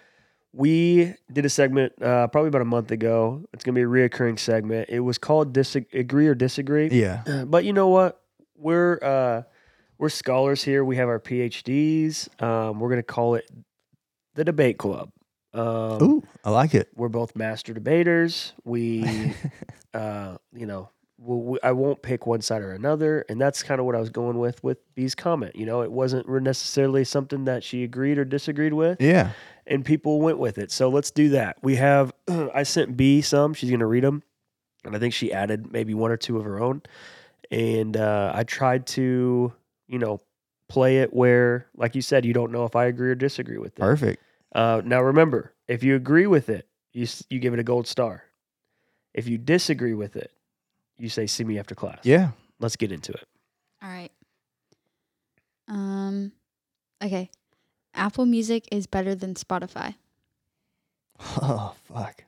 we 0.53 1.13
did 1.31 1.45
a 1.45 1.49
segment 1.49 1.93
uh, 2.01 2.27
probably 2.27 2.49
about 2.49 2.61
a 2.61 2.65
month 2.65 2.91
ago. 2.91 3.45
It's 3.53 3.63
gonna 3.63 3.75
be 3.75 3.81
a 3.81 3.87
reoccurring 3.87 4.39
segment. 4.39 4.89
It 4.89 4.99
was 4.99 5.17
called 5.17 5.53
"Disagree 5.53 6.27
or 6.27 6.35
Disagree." 6.35 6.89
Yeah. 6.89 7.45
But 7.47 7.65
you 7.65 7.73
know 7.73 7.87
what? 7.87 8.21
We're 8.57 8.99
uh, 9.01 9.43
we're 9.97 10.09
scholars 10.09 10.63
here. 10.63 10.83
We 10.83 10.97
have 10.97 11.07
our 11.09 11.19
PhDs. 11.19 12.29
Um, 12.41 12.79
we're 12.79 12.89
gonna 12.89 13.03
call 13.03 13.35
it 13.35 13.49
the 14.35 14.43
Debate 14.43 14.77
Club. 14.77 15.09
Um, 15.53 16.03
Ooh, 16.03 16.23
I 16.43 16.51
like 16.51 16.75
it. 16.75 16.89
we're 16.95 17.09
both 17.09 17.35
master 17.35 17.73
debaters. 17.73 18.53
We, 18.65 19.33
uh, 19.93 20.37
you 20.53 20.65
know, 20.65 20.89
we, 21.17 21.35
we, 21.37 21.59
I 21.63 21.71
won't 21.71 22.01
pick 22.01 22.27
one 22.27 22.41
side 22.41 22.61
or 22.61 22.73
another, 22.73 23.25
and 23.29 23.39
that's 23.39 23.63
kind 23.63 23.79
of 23.79 23.85
what 23.85 23.95
I 23.95 23.99
was 23.99 24.09
going 24.09 24.37
with 24.37 24.61
with 24.63 24.77
B's 24.95 25.15
comment. 25.15 25.55
You 25.55 25.65
know, 25.65 25.81
it 25.81 25.91
wasn't 25.91 26.27
necessarily 26.27 27.05
something 27.05 27.45
that 27.45 27.63
she 27.63 27.83
agreed 27.83 28.17
or 28.17 28.25
disagreed 28.25 28.73
with, 28.73 29.01
yeah. 29.01 29.31
and 29.65 29.85
people 29.85 30.21
went 30.21 30.37
with 30.37 30.57
it. 30.57 30.71
So 30.71 30.89
let's 30.89 31.11
do 31.11 31.29
that. 31.29 31.57
We 31.63 31.77
have 31.77 32.11
I 32.27 32.63
sent 32.63 32.97
B 32.97 33.21
some. 33.21 33.53
She's 33.53 33.71
gonna 33.71 33.87
read 33.87 34.03
them, 34.03 34.23
and 34.83 34.93
I 34.93 34.99
think 34.99 35.13
she 35.13 35.31
added 35.31 35.71
maybe 35.71 35.93
one 35.93 36.11
or 36.11 36.17
two 36.17 36.37
of 36.37 36.43
her 36.43 36.61
own, 36.61 36.81
and 37.49 37.95
uh, 37.95 38.33
I 38.35 38.43
tried 38.43 38.87
to, 38.87 39.53
you 39.87 39.99
know, 39.99 40.19
play 40.67 40.99
it 40.99 41.13
where, 41.13 41.67
like 41.75 41.95
you 41.95 42.01
said, 42.01 42.25
you 42.25 42.33
don't 42.33 42.51
know 42.51 42.65
if 42.65 42.75
I 42.75 42.85
agree 42.85 43.09
or 43.09 43.15
disagree 43.15 43.57
with 43.57 43.73
it. 43.77 43.81
Perfect. 43.81 44.21
Uh, 44.53 44.81
now 44.85 45.01
remember, 45.01 45.53
if 45.67 45.83
you 45.83 45.95
agree 45.95 46.27
with 46.27 46.49
it, 46.49 46.67
you 46.93 47.07
you 47.29 47.39
give 47.39 47.53
it 47.53 47.59
a 47.59 47.63
gold 47.63 47.87
star. 47.87 48.23
If 49.13 49.27
you 49.27 49.37
disagree 49.37 49.93
with 49.93 50.15
it, 50.15 50.31
you 50.97 51.09
say 51.09 51.27
"see 51.27 51.43
me 51.43 51.59
after 51.59 51.75
class." 51.75 51.99
Yeah. 52.03 52.31
Let's 52.59 52.75
get 52.77 52.91
into 52.91 53.11
it. 53.11 53.27
All 53.83 53.89
right. 53.89 54.11
Um 55.67 56.31
okay. 57.03 57.29
Apple 57.93 58.25
Music 58.25 58.67
is 58.71 58.87
better 58.87 59.15
than 59.15 59.33
Spotify. 59.35 59.95
Oh, 61.41 61.73
fuck. 61.83 62.23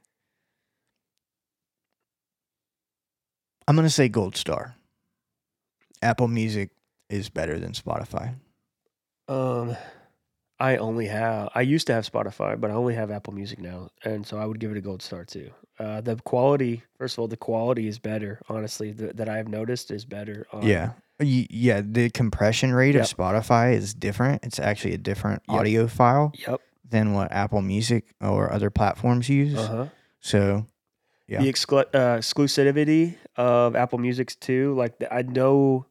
I'm 3.67 3.75
going 3.75 3.85
to 3.85 3.93
say 3.93 4.07
gold 4.07 4.37
star. 4.37 4.75
Apple 6.01 6.29
Music 6.29 6.69
is 7.09 7.29
better 7.29 7.59
than 7.59 7.71
Spotify. 7.73 8.33
Um, 9.27 9.75
I 10.59 10.77
only 10.77 11.07
have. 11.07 11.49
I 11.53 11.61
used 11.61 11.87
to 11.87 11.93
have 11.93 12.09
Spotify, 12.09 12.59
but 12.59 12.71
I 12.71 12.73
only 12.73 12.95
have 12.95 13.11
Apple 13.11 13.33
Music 13.33 13.59
now, 13.59 13.89
and 14.03 14.25
so 14.25 14.37
I 14.39 14.45
would 14.45 14.59
give 14.59 14.71
it 14.71 14.77
a 14.77 14.81
gold 14.81 15.01
star 15.01 15.23
too. 15.25 15.51
Uh, 15.79 16.01
the 16.01 16.15
quality, 16.17 16.81
first 16.97 17.15
of 17.15 17.19
all, 17.19 17.27
the 17.27 17.37
quality 17.37 17.87
is 17.87 17.99
better. 17.99 18.41
Honestly, 18.49 18.93
th- 18.93 19.13
that 19.15 19.29
I've 19.29 19.47
noticed 19.47 19.91
is 19.91 20.05
better. 20.05 20.47
On, 20.51 20.65
Yeah. 20.65 20.93
Y- 21.19 21.47
Yeah, 21.49 21.81
the 21.83 22.09
compression 22.09 22.73
rate 22.73 22.95
Yep. 22.95 23.03
of 23.03 23.17
Spotify 23.17 23.73
is 23.73 23.93
different. 23.93 24.43
It's 24.43 24.59
actually 24.59 24.93
a 24.93 24.97
different 24.97 25.43
Yep. 25.47 25.59
audio 25.59 25.87
file 25.87 26.31
Yep. 26.47 26.61
than 26.89 27.13
what 27.13 27.31
Apple 27.31 27.61
Music 27.61 28.05
or 28.21 28.51
other 28.51 28.69
platforms 28.71 29.29
use. 29.29 29.55
Uh 29.57 29.67
huh. 29.67 29.85
So, 30.19 30.65
Yeah. 31.27 31.41
The 31.41 31.51
exclu- 31.51 31.93
uh, 31.93 32.17
exclusivity 32.19 33.15
of 33.35 33.75
Apple 33.75 33.99
Music's 33.99 34.35
too. 34.35 34.73
Like 34.75 34.93
I 35.11 35.21
know 35.23 35.85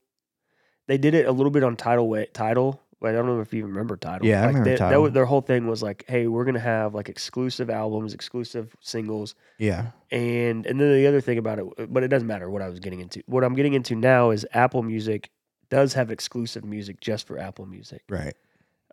they 0.87 0.99
did 0.99 1.15
it 1.15 1.27
a 1.27 1.33
little 1.33 1.51
bit 1.51 1.63
on 1.63 1.77
Tidal. 1.77 2.09
Wa- 2.09 2.25
Tidal. 2.33 2.81
I 3.03 3.13
don't 3.13 3.27
know 3.27 3.41
if 3.41 3.53
you 3.53 3.59
even 3.59 3.71
remember 3.71 3.97
Tidal. 3.97 4.27
Yeah, 4.27 4.39
I 4.43 4.47
like 4.47 4.55
remember 4.55 4.71
they, 4.71 4.77
That 4.77 5.01
was, 5.01 5.13
their 5.13 5.27
whole 5.27 5.43
thing 5.43 5.67
was 5.69 5.83
like, 5.83 6.05
hey, 6.09 6.27
we're 6.27 6.45
gonna 6.45 6.59
have 6.59 6.95
like 6.95 7.09
exclusive 7.09 7.69
albums, 7.71 8.15
exclusive 8.15 8.75
singles, 8.81 9.35
yeah. 9.59 9.91
and 10.11 10.67
and 10.67 10.81
then 10.81 10.93
the 10.95 11.07
other 11.07 11.21
thing 11.21 11.39
about 11.39 11.59
it, 11.59 11.93
but 11.93 12.03
it 12.03 12.09
doesn't 12.09 12.27
matter 12.27 12.51
what 12.51 12.63
I 12.63 12.69
was 12.69 12.81
getting 12.81 13.01
into. 13.01 13.23
What 13.27 13.45
I'm 13.45 13.55
getting 13.55 13.75
into 13.75 13.95
now 13.95 14.31
is 14.31 14.47
Apple 14.53 14.83
Music 14.83 15.31
does 15.69 15.93
have 15.93 16.11
exclusive 16.11 16.65
music 16.65 17.01
just 17.01 17.27
for 17.27 17.39
Apple 17.39 17.67
Music. 17.67 18.03
Right. 18.09 18.35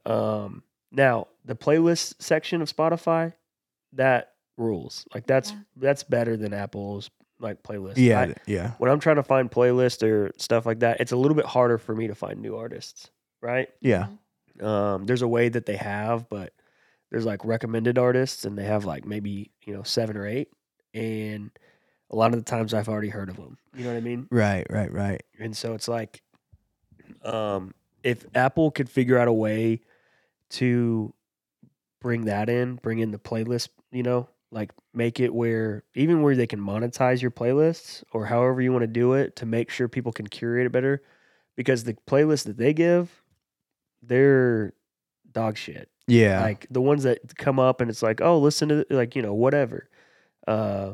Um, 0.05 0.63
now 0.91 1.27
the 1.45 1.55
playlist 1.55 2.15
section 2.21 2.61
of 2.61 2.71
Spotify, 2.71 3.33
that 3.93 4.33
rules. 4.57 5.05
Like 5.13 5.25
that's 5.25 5.51
Yeah. 5.51 5.57
that's 5.77 6.03
better 6.03 6.35
than 6.37 6.53
Apple's 6.53 7.09
like 7.43 7.61
playlist. 7.63 7.93
Yeah. 7.97 8.21
I- 8.21 8.35
yeah. 8.47 8.71
when 8.77 8.89
I'm 8.89 8.99
trying 8.99 9.17
to 9.17 9.23
find 9.23 9.51
playlists 9.51 10.01
or 10.01 10.31
stuff 10.37 10.65
like 10.65 10.79
that, 10.79 10.99
it's 11.01 11.11
a 11.11 11.17
little 11.17 11.35
bit 11.35 11.45
harder 11.45 11.77
for 11.77 11.93
me 11.95 12.07
to 12.07 12.15
find 12.15 12.41
new 12.41 12.55
artists, 12.55 13.09
right? 13.41 13.69
Yeah. 13.81 14.07
Um, 14.61 15.05
there's 15.05 15.21
a 15.21 15.27
way 15.27 15.49
that 15.49 15.65
they 15.65 15.75
have, 15.75 16.29
but 16.29 16.53
there's 17.11 17.25
like 17.25 17.43
recommended 17.45 17.97
artists, 17.97 18.45
and 18.45 18.57
they 18.57 18.63
have 18.65 18.85
like 18.85 19.05
maybe 19.05 19.51
you 19.65 19.73
know 19.73 19.83
seven 19.83 20.15
or 20.17 20.25
eight, 20.27 20.49
and 20.93 21.51
a 22.09 22.15
lot 22.15 22.33
of 22.33 22.39
the 22.39 22.49
times 22.49 22.73
I've 22.73 22.89
already 22.89 23.09
heard 23.09 23.29
of 23.29 23.35
them. 23.35 23.57
You 23.75 23.83
know 23.83 23.91
what 23.91 23.97
I 23.97 24.01
mean? 24.01 24.27
Right, 24.31 24.65
right, 24.69 24.91
right. 24.91 25.23
And 25.39 25.57
so 25.57 25.73
it's 25.73 25.87
like, 25.87 26.21
um, 27.23 27.73
if 28.03 28.25
Apple 28.35 28.69
could 28.71 28.89
figure 28.89 29.17
out 29.17 29.27
a 29.27 29.33
way 29.33 29.81
to 30.51 31.13
bring 32.01 32.25
that 32.25 32.49
in, 32.49 32.75
bring 32.75 32.99
in 32.99 33.11
the 33.11 33.17
playlist, 33.19 33.69
you 33.91 34.03
know, 34.03 34.27
like 34.53 34.71
make 34.93 35.19
it 35.19 35.33
where 35.33 35.83
even 35.95 36.21
where 36.21 36.35
they 36.35 36.47
can 36.47 36.59
monetize 36.59 37.21
your 37.21 37.31
playlists 37.31 38.03
or 38.11 38.27
however 38.27 38.61
you 38.61 38.71
want 38.71 38.83
to 38.83 38.87
do 38.87 39.13
it 39.13 39.35
to 39.37 39.45
make 39.45 39.69
sure 39.71 39.87
people 39.87 40.11
can 40.11 40.27
curate 40.27 40.67
it 40.67 40.71
better, 40.71 41.01
because 41.55 41.83
the 41.83 41.95
playlists 42.07 42.45
that 42.45 42.57
they 42.57 42.73
give, 42.73 43.23
they're 44.01 44.73
dog 45.31 45.57
shit. 45.57 45.89
Yeah. 46.07 46.41
Like 46.41 46.67
the 46.69 46.81
ones 46.81 47.03
that 47.03 47.35
come 47.37 47.59
up 47.59 47.81
and 47.81 47.89
it's 47.89 48.03
like, 48.03 48.21
oh, 48.21 48.37
listen 48.37 48.69
to 48.69 48.85
like 48.89 49.15
you 49.15 49.21
know 49.21 49.33
whatever. 49.33 49.89
Uh, 50.47 50.93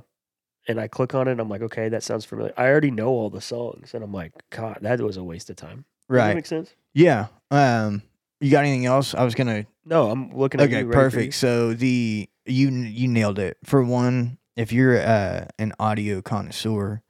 and 0.68 0.80
I 0.80 0.88
click 0.88 1.16
on 1.16 1.28
it, 1.28 1.32
and 1.32 1.42
I'm 1.42 1.50
like, 1.50 1.64
okay, 1.64 1.90
that 1.90 2.04
sounds 2.04 2.26
familiar. 2.26 2.54
I 2.56 2.68
already 2.68 2.92
know 2.92 3.08
all 3.08 3.30
the 3.30 3.42
songs, 3.42 3.94
and 3.94 4.04
I'm 4.04 4.14
like, 4.14 4.34
God, 4.52 4.78
that 4.82 5.02
was 5.02 5.18
a 5.18 5.24
waste 5.24 5.50
of 5.50 5.56
time. 5.56 5.86
Does 6.08 6.16
that 6.16 6.16
right. 6.16 6.36
make 6.36 6.46
sense? 6.46 6.76
Yeah. 6.94 7.28
Um 7.52 8.04
you 8.42 8.52
got 8.52 8.64
anything 8.64 8.86
else? 8.86 9.14
I 9.14 9.26
was 9.26 9.36
going 9.36 9.48
to 9.48 9.66
No, 9.84 10.10
I'm 10.10 10.32
looking 10.34 10.62
at 10.62 10.68
Okay, 10.68 10.80
you. 10.80 10.86
ready 10.86 10.88
you. 10.88 10.92
perfect. 10.94 11.34
So 11.34 11.74
the 11.74 12.30
you 12.52 12.70
you 12.70 13.08
nailed 13.08 13.40
it. 13.40 13.58
For 13.64 13.84
one, 13.84 14.38
if 14.56 14.72
you're 14.72 15.00
uh, 15.00 15.46
an 15.58 15.74
audio 15.80 16.22
connoisseur, 16.22 17.02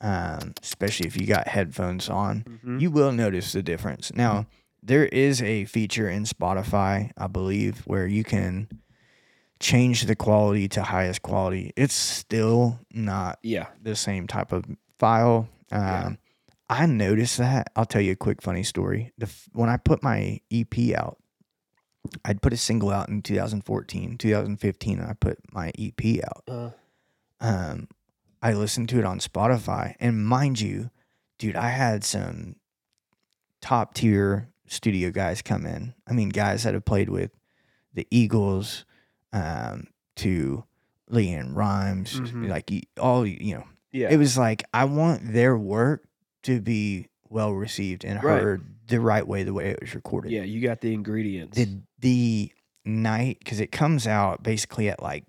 um, 0.00 0.54
especially 0.62 1.06
if 1.06 1.20
you 1.20 1.26
got 1.26 1.48
headphones 1.48 2.08
on, 2.08 2.44
Mhm. 2.64 2.80
you 2.80 2.90
will 2.90 3.12
notice 3.12 3.52
the 3.52 3.62
difference. 3.62 4.12
Now, 4.14 4.46
there 4.82 5.06
is 5.06 5.40
a 5.42 5.64
feature 5.64 6.08
in 6.08 6.24
Spotify, 6.24 7.10
I 7.16 7.26
believe, 7.28 7.80
where 7.86 8.06
you 8.06 8.22
can 8.24 8.68
change 9.58 10.02
the 10.04 10.14
quality 10.16 10.68
to 10.68 10.82
highest 10.82 11.22
quality. 11.22 11.72
It's 11.76 11.94
still 11.94 12.80
not 12.92 13.38
Yeah. 13.42 13.66
the 13.82 13.96
same 13.96 14.26
type 14.26 14.52
of 14.52 14.64
file. 14.98 15.48
Um, 15.72 15.80
Yeah. 15.82 16.10
I 16.68 16.86
noticed 16.86 17.38
that. 17.38 17.68
I'll 17.76 17.86
tell 17.86 18.02
you 18.02 18.12
a 18.12 18.16
quick 18.16 18.42
funny 18.42 18.64
story. 18.64 19.12
The 19.16 19.26
f- 19.26 19.48
when 19.52 19.68
I 19.70 19.76
put 19.76 20.02
my 20.02 20.40
EP 20.50 20.94
out, 20.94 21.18
I'd 22.24 22.42
put 22.42 22.52
a 22.52 22.56
single 22.56 22.90
out 22.90 23.08
in 23.08 23.22
2014, 23.22 24.16
2015. 24.18 25.00
I 25.00 25.12
put 25.14 25.38
my 25.52 25.72
EP 25.78 26.22
out. 26.24 26.44
Uh, 26.48 26.70
Um, 27.40 27.88
I 28.42 28.52
listened 28.52 28.88
to 28.90 28.98
it 28.98 29.04
on 29.04 29.18
Spotify, 29.18 29.94
and 30.00 30.26
mind 30.26 30.60
you, 30.60 30.90
dude, 31.38 31.56
I 31.56 31.70
had 31.70 32.04
some 32.04 32.56
top 33.60 33.94
tier 33.94 34.48
studio 34.66 35.10
guys 35.10 35.42
come 35.42 35.66
in. 35.66 35.94
I 36.06 36.12
mean, 36.12 36.28
guys 36.30 36.62
that 36.64 36.74
have 36.74 36.84
played 36.84 37.08
with 37.08 37.30
the 37.94 38.06
Eagles, 38.10 38.84
um, 39.32 39.88
to 40.16 40.64
LeAnn 41.10 41.54
Rimes, 41.54 42.20
Mhm. 42.20 42.48
like 42.48 42.70
all 42.98 43.26
you 43.26 43.54
know. 43.56 43.64
yeah. 43.92 44.08
It 44.10 44.16
was 44.16 44.36
like 44.38 44.64
I 44.72 44.84
want 44.86 45.32
their 45.32 45.56
work 45.56 46.08
to 46.44 46.60
be 46.60 47.08
well 47.28 47.52
received 47.52 48.04
and 48.04 48.22
Right. 48.22 48.42
heard 48.42 48.64
the 48.88 49.00
right 49.00 49.26
way, 49.26 49.42
the 49.42 49.52
way 49.54 49.70
it 49.70 49.80
was 49.80 49.94
recorded. 49.94 50.30
yeah. 50.32 50.42
You 50.42 50.60
got 50.60 50.80
the 50.80 50.94
ingredients. 50.94 51.56
The 51.56 51.80
the 51.98 52.52
night 52.84 53.38
because 53.40 53.60
it 53.60 53.72
comes 53.72 54.06
out 54.06 54.42
basically 54.42 54.88
at 54.88 55.02
like 55.02 55.24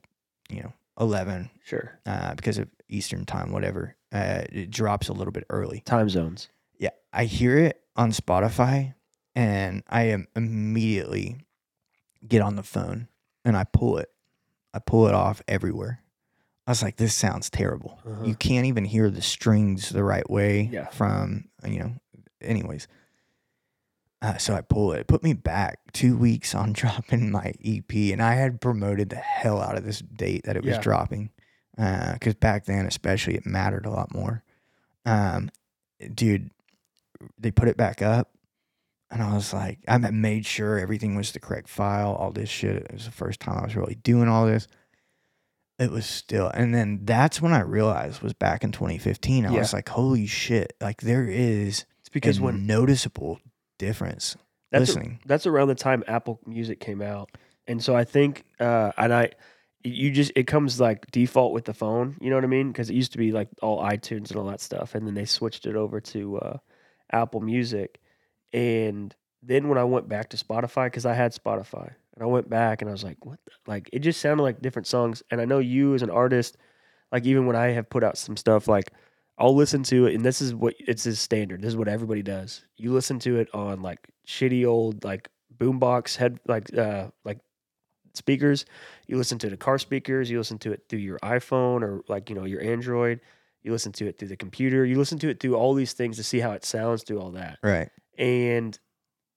you 0.50 0.62
know 0.62 0.74
eleven 1.00 1.50
sure. 1.64 2.00
uh, 2.06 2.36
because 2.36 2.58
of 2.58 2.68
Eastern 2.90 3.26
time, 3.26 3.52
whatever. 3.52 3.96
Uh, 4.12 4.44
it 4.52 4.70
drops 4.72 5.10
a 5.10 5.14
little 5.14 5.32
bit 5.34 5.44
early. 5.50 5.82
Time 5.82 6.10
zones. 6.10 6.50
Yeah, 6.80 6.92
I 7.12 7.26
hear 7.26 7.58
it 7.58 7.82
on 7.96 8.12
Spotify, 8.12 8.94
and 9.36 9.84
I 9.90 10.04
am 10.04 10.28
immediately 10.36 11.38
get 12.28 12.42
on 12.42 12.56
the 12.56 12.64
phone 12.64 13.08
and 13.46 13.56
I 13.58 13.64
pull 13.66 13.98
it. 13.98 14.10
I 14.74 14.80
pull 14.80 15.08
it 15.08 15.14
off 15.14 15.42
everywhere. 15.48 16.02
I 16.66 16.72
was 16.72 16.84
like, 16.84 16.98
this 16.98 17.16
sounds 17.16 17.50
terrible. 17.50 18.00
Uh-huh. 18.06 18.26
You 18.26 18.36
can't 18.36 18.66
even 18.66 18.84
hear 18.86 19.10
the 19.10 19.22
strings 19.22 19.90
the 19.90 20.04
right 20.04 20.30
way 20.30 20.70
Yeah. 20.72 20.88
from 20.90 21.46
you 21.66 21.80
know. 21.80 21.94
Anyways, 22.42 22.88
uh, 24.22 24.38
so 24.38 24.56
I 24.56 24.62
pull 24.62 24.94
it. 24.94 25.02
It 25.02 25.08
put 25.08 25.24
me 25.24 25.34
back 25.34 25.80
two 25.94 26.18
weeks 26.18 26.56
on 26.56 26.74
dropping 26.74 27.32
my 27.32 27.54
EP, 27.64 27.92
and 28.12 28.22
I 28.22 28.34
had 28.36 28.62
promoted 28.62 29.10
the 29.10 29.16
hell 29.18 29.62
out 29.62 29.78
of 29.78 29.84
this 29.86 30.00
date 30.00 30.44
that 30.46 30.56
it 30.56 30.64
was 30.64 30.76
Yeah. 30.76 30.82
dropping, 30.82 31.30
because 31.76 32.36
back 32.36 32.66
then, 32.66 32.86
especially, 32.86 33.36
it 33.36 33.46
mattered 33.46 33.86
a 33.86 33.92
lot 33.92 34.14
more. 34.14 34.44
Um, 35.06 35.50
dude, 36.14 36.52
they 37.38 37.52
put 37.52 37.68
it 37.68 37.78
back 37.78 38.02
up, 38.02 38.32
and 39.12 39.22
I 39.22 39.34
was 39.36 39.54
like, 39.54 39.80
I 39.88 39.98
made 39.98 40.46
sure 40.46 40.78
everything 40.80 41.16
was 41.16 41.32
the 41.32 41.40
correct 41.40 41.70
file, 41.70 42.14
all 42.14 42.32
this 42.32 42.50
shit. 42.50 42.76
It 42.76 42.92
was 42.94 43.06
the 43.06 43.12
first 43.12 43.40
time 43.40 43.60
I 43.60 43.64
was 43.64 43.76
really 43.76 43.96
doing 43.96 44.28
all 44.28 44.46
this. 44.46 44.68
It 45.80 45.92
was 45.92 46.08
still, 46.08 46.50
and 46.50 46.74
then 46.74 47.02
that's 47.04 47.40
when 47.40 47.54
I 47.54 47.60
realized 47.62 48.22
was 48.24 48.34
back 48.34 48.64
in 48.64 48.72
2015. 48.72 49.46
I 49.46 49.52
Yeah. 49.54 49.60
was 49.60 49.74
like, 49.74 49.90
holy 49.90 50.26
shit! 50.26 50.74
Like 50.82 51.02
there 51.02 51.28
is 51.28 51.86
It's 52.00 52.10
because 52.10 52.40
when 52.42 52.66
noticeable 52.66 53.40
difference 53.78 54.36
that's 54.72 54.90
a- 54.90 54.94
listening. 54.94 55.20
that's 55.26 55.46
around 55.48 55.70
the 55.70 55.76
time 55.76 56.04
Apple 56.08 56.40
Music 56.46 56.80
came 56.80 57.02
out, 57.02 57.30
and 57.68 57.84
so 57.84 57.96
I 57.96 58.04
think, 58.04 58.44
uh, 58.60 58.92
and 58.98 59.14
I, 59.14 59.32
you 59.84 60.12
just 60.12 60.32
it 60.36 60.48
comes 60.48 60.80
like 60.80 61.10
default 61.12 61.54
with 61.54 61.66
the 61.66 61.74
phone. 61.74 62.18
You 62.20 62.30
know 62.30 62.36
what 62.36 62.44
I 62.44 62.48
mean? 62.48 62.72
Because 62.72 62.90
it 62.90 62.96
used 62.96 63.14
to 63.14 63.18
be 63.18 63.32
like 63.32 63.48
all 63.62 63.82
iTunes 63.82 64.30
and 64.30 64.38
all 64.38 64.46
that 64.48 64.62
stuff, 64.62 64.96
and 64.96 65.08
then 65.08 65.14
they 65.14 65.26
switched 65.26 65.66
it 65.66 65.76
over 65.76 66.02
to 66.02 66.38
uh, 66.40 66.58
Apple 67.12 67.42
Music, 67.42 68.00
and 68.54 69.16
then 69.42 69.70
when 69.70 69.78
I 69.78 69.84
went 69.84 70.10
back 70.10 70.30
to 70.30 70.38
Spotify, 70.38 70.88
because 70.88 71.06
I 71.06 71.14
had 71.14 71.34
Spotify, 71.34 71.94
and 72.14 72.24
I 72.24 72.26
went 72.26 72.50
back 72.50 72.82
and 72.82 72.90
I 72.90 72.92
was 72.92 73.04
like, 73.04 73.26
what? 73.26 73.40
The? 73.46 73.52
Like 73.68 73.90
it 73.94 74.00
just 74.00 74.20
sounded 74.20 74.44
like 74.44 74.62
different 74.62 74.88
songs, 74.88 75.24
and 75.32 75.40
I 75.40 75.46
know 75.46 75.60
you 75.60 75.94
as 75.94 76.02
an 76.02 76.10
artist, 76.10 76.58
like 77.12 77.26
even 77.26 77.46
when 77.46 77.56
I 77.56 77.68
have 77.68 77.90
put 77.90 78.04
out 78.04 78.18
some 78.18 78.36
stuff, 78.36 78.68
like 78.68 78.92
I'll 79.40 79.56
listen 79.56 79.84
to 79.84 80.08
it, 80.08 80.16
and 80.16 80.26
this 80.26 80.42
is 80.42 80.56
what 80.56 80.74
it's 80.80 81.04
his 81.04 81.20
standard. 81.20 81.62
This 81.62 81.70
is 81.70 81.78
what 81.78 81.88
everybody 81.88 82.24
does. 82.24 82.66
You 82.76 82.92
listen 82.92 83.20
to 83.20 83.38
it 83.38 83.54
on 83.54 83.82
like 83.82 84.08
shitty 84.28 84.66
old 84.66 85.04
like 85.04 85.30
boombox 85.56 86.16
head 86.16 86.40
like 86.48 86.76
uh 86.76 87.10
like 87.24 87.40
speakers. 88.14 88.66
You 89.08 89.18
listen 89.18 89.38
to 89.40 89.50
the 89.50 89.58
car 89.58 89.78
speakers. 89.78 90.30
You 90.30 90.40
listen 90.40 90.58
to 90.60 90.72
it 90.72 90.84
through 90.90 91.00
your 91.00 91.20
iPhone 91.20 91.84
or 91.84 92.02
like 92.08 92.30
you 92.30 92.36
know 92.36 92.46
your 92.46 92.62
Android. 92.62 93.22
You 93.62 93.72
listen 93.72 93.92
to 93.94 94.08
it 94.08 94.18
through 94.18 94.30
the 94.30 94.38
computer. 94.38 94.86
You 94.86 94.98
listen 94.98 95.20
to 95.20 95.30
it 95.30 95.40
through 95.40 95.56
all 95.56 95.74
these 95.74 95.94
things 95.94 96.18
to 96.18 96.24
see 96.24 96.40
how 96.40 96.52
it 96.52 96.66
sounds 96.66 97.04
through 97.04 97.20
all 97.20 97.32
that. 97.32 97.60
Right. 97.62 97.90
And 98.18 98.78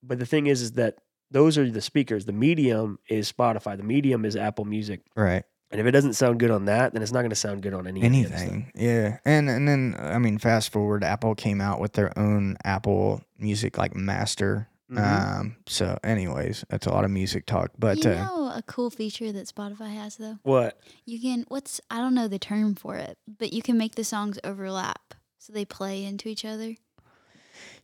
but 0.02 0.18
the 0.18 0.26
thing 0.26 0.46
is, 0.46 0.62
is 0.62 0.72
that 0.72 0.98
those 1.30 1.58
are 1.58 1.70
the 1.70 1.80
speakers. 1.80 2.24
The 2.24 2.32
medium 2.32 2.98
is 3.08 3.30
Spotify. 3.30 3.76
The 3.76 3.82
medium 3.82 4.24
is 4.24 4.34
Apple 4.34 4.64
Music. 4.64 5.02
Right. 5.14 5.44
And 5.70 5.80
if 5.80 5.86
it 5.86 5.92
doesn't 5.92 6.14
sound 6.14 6.40
good 6.40 6.50
on 6.50 6.64
that, 6.64 6.92
then 6.92 7.02
it's 7.02 7.12
not 7.12 7.20
going 7.20 7.30
to 7.30 7.36
sound 7.36 7.62
good 7.62 7.74
on 7.74 7.86
any 7.86 8.04
of 8.04 8.12
the 8.12 8.24
other. 8.24 8.34
Anything. 8.34 8.72
Yeah. 8.74 9.18
And 9.24 9.48
and 9.48 9.68
then 9.68 9.94
I 9.98 10.18
mean, 10.18 10.38
fast 10.38 10.72
forward, 10.72 11.04
Apple 11.04 11.34
came 11.34 11.60
out 11.60 11.80
with 11.80 11.92
their 11.92 12.16
own 12.18 12.56
Apple 12.64 13.22
Music 13.38 13.78
like 13.78 13.94
master. 13.94 14.68
Mhm. 14.90 14.98
Um. 15.38 15.56
So, 15.68 15.96
anyways, 16.02 16.64
that's 16.68 16.86
a 16.86 16.90
lot 16.90 17.04
of 17.04 17.12
music 17.12 17.46
talk. 17.46 17.70
But 17.78 18.04
you 18.04 18.10
uh, 18.10 18.14
know 18.14 18.52
a 18.52 18.62
cool 18.66 18.90
feature 18.90 19.30
that 19.30 19.46
Spotify 19.46 19.94
has 19.94 20.16
though? 20.16 20.38
What? 20.42 20.80
You 21.04 21.20
can 21.20 21.44
what's 21.46 21.80
I 21.88 21.98
don't 21.98 22.14
know 22.14 22.26
the 22.26 22.40
term 22.40 22.74
for 22.74 22.96
it, 22.96 23.16
but 23.38 23.52
you 23.52 23.62
can 23.62 23.78
make 23.78 23.94
the 23.94 24.02
songs 24.02 24.40
overlap 24.42 25.14
so 25.38 25.52
they 25.52 25.64
play 25.64 26.04
into 26.04 26.28
each 26.28 26.44
other. 26.44 26.74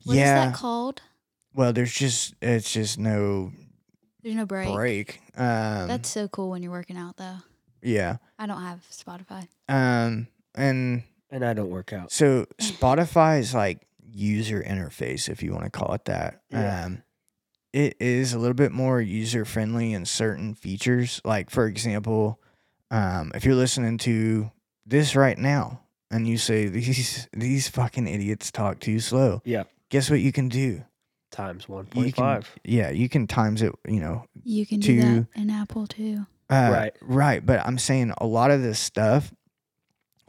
What 0.04 0.14
is 0.14 0.18
yeah. 0.18 0.46
that 0.46 0.54
called? 0.56 1.02
Well, 1.54 1.72
there's 1.72 1.92
just 1.92 2.34
it's 2.42 2.72
just 2.72 2.98
no 2.98 3.52
There's 4.24 4.34
no 4.34 4.44
break. 4.46 4.74
break. 4.74 5.20
Um. 5.36 5.86
That's 5.86 6.08
so 6.08 6.26
cool 6.26 6.50
when 6.50 6.64
you're 6.64 6.72
working 6.72 6.96
out 6.96 7.16
though. 7.18 7.36
Yeah. 7.82 8.16
I 8.39 8.47
don't 8.47 8.61
have 8.62 8.81
Spotify. 8.90 9.47
Um. 9.69 10.28
And 10.55 11.03
And 11.31 11.44
I 11.44 11.53
don't 11.53 11.70
work 11.70 11.93
out. 11.93 12.11
So 12.12 12.47
Spotify 12.61 13.40
is 13.40 13.53
like 13.55 13.86
user 14.11 14.62
interface, 14.62 15.28
if 15.28 15.43
you 15.43 15.53
want 15.53 15.65
to 15.65 15.70
call 15.70 15.93
it 15.94 16.05
that. 16.07 16.40
Yeah. 16.51 16.85
Um, 16.85 17.03
it 17.73 17.97
is 18.01 18.32
a 18.32 18.39
little 18.39 18.55
bit 18.55 18.73
more 18.73 19.01
user 19.03 19.44
friendly 19.44 19.93
in 19.93 20.07
certain 20.07 20.55
features. 20.55 21.20
Like 21.24 21.51
for 21.51 21.66
example, 21.66 22.40
um, 22.90 23.32
if 23.35 23.44
you're 23.44 23.55
listening 23.55 23.98
to 23.98 24.51
this 24.86 25.15
right 25.16 25.36
now 25.36 25.81
and 26.11 26.27
you 26.27 26.39
say 26.39 26.66
these 26.69 27.28
these 27.35 27.69
fucking 27.69 28.07
idiots 28.07 28.51
talk 28.51 28.81
too 28.81 28.98
slow, 29.01 29.43
Yeah. 29.44 29.65
guess 29.90 30.09
what 30.09 30.20
you 30.20 30.32
can 30.32 30.48
do? 30.48 30.85
Times 31.32 31.69
one 31.69 31.85
You 31.93 32.03
point 32.03 32.15
can- 32.15 32.23
five. 32.24 32.51
Yeah, 32.65 32.89
you 32.90 33.09
can 33.11 33.27
times 33.27 33.61
it. 33.61 33.73
You 33.86 34.01
know, 34.01 34.24
You 34.43 34.65
can 34.65 34.81
do 34.81 35.01
To- 35.01 35.20
that 35.35 35.40
in 35.40 35.51
Apple 35.51 35.86
too. 35.86 36.24
Uh, 36.51 36.70
Right. 36.73 36.93
right. 37.02 37.44
But 37.44 37.60
I'm 37.66 37.78
saying 37.78 38.12
a 38.18 38.27
lot 38.27 38.51
of 38.51 38.62
this 38.62 38.78
stuff 38.78 39.32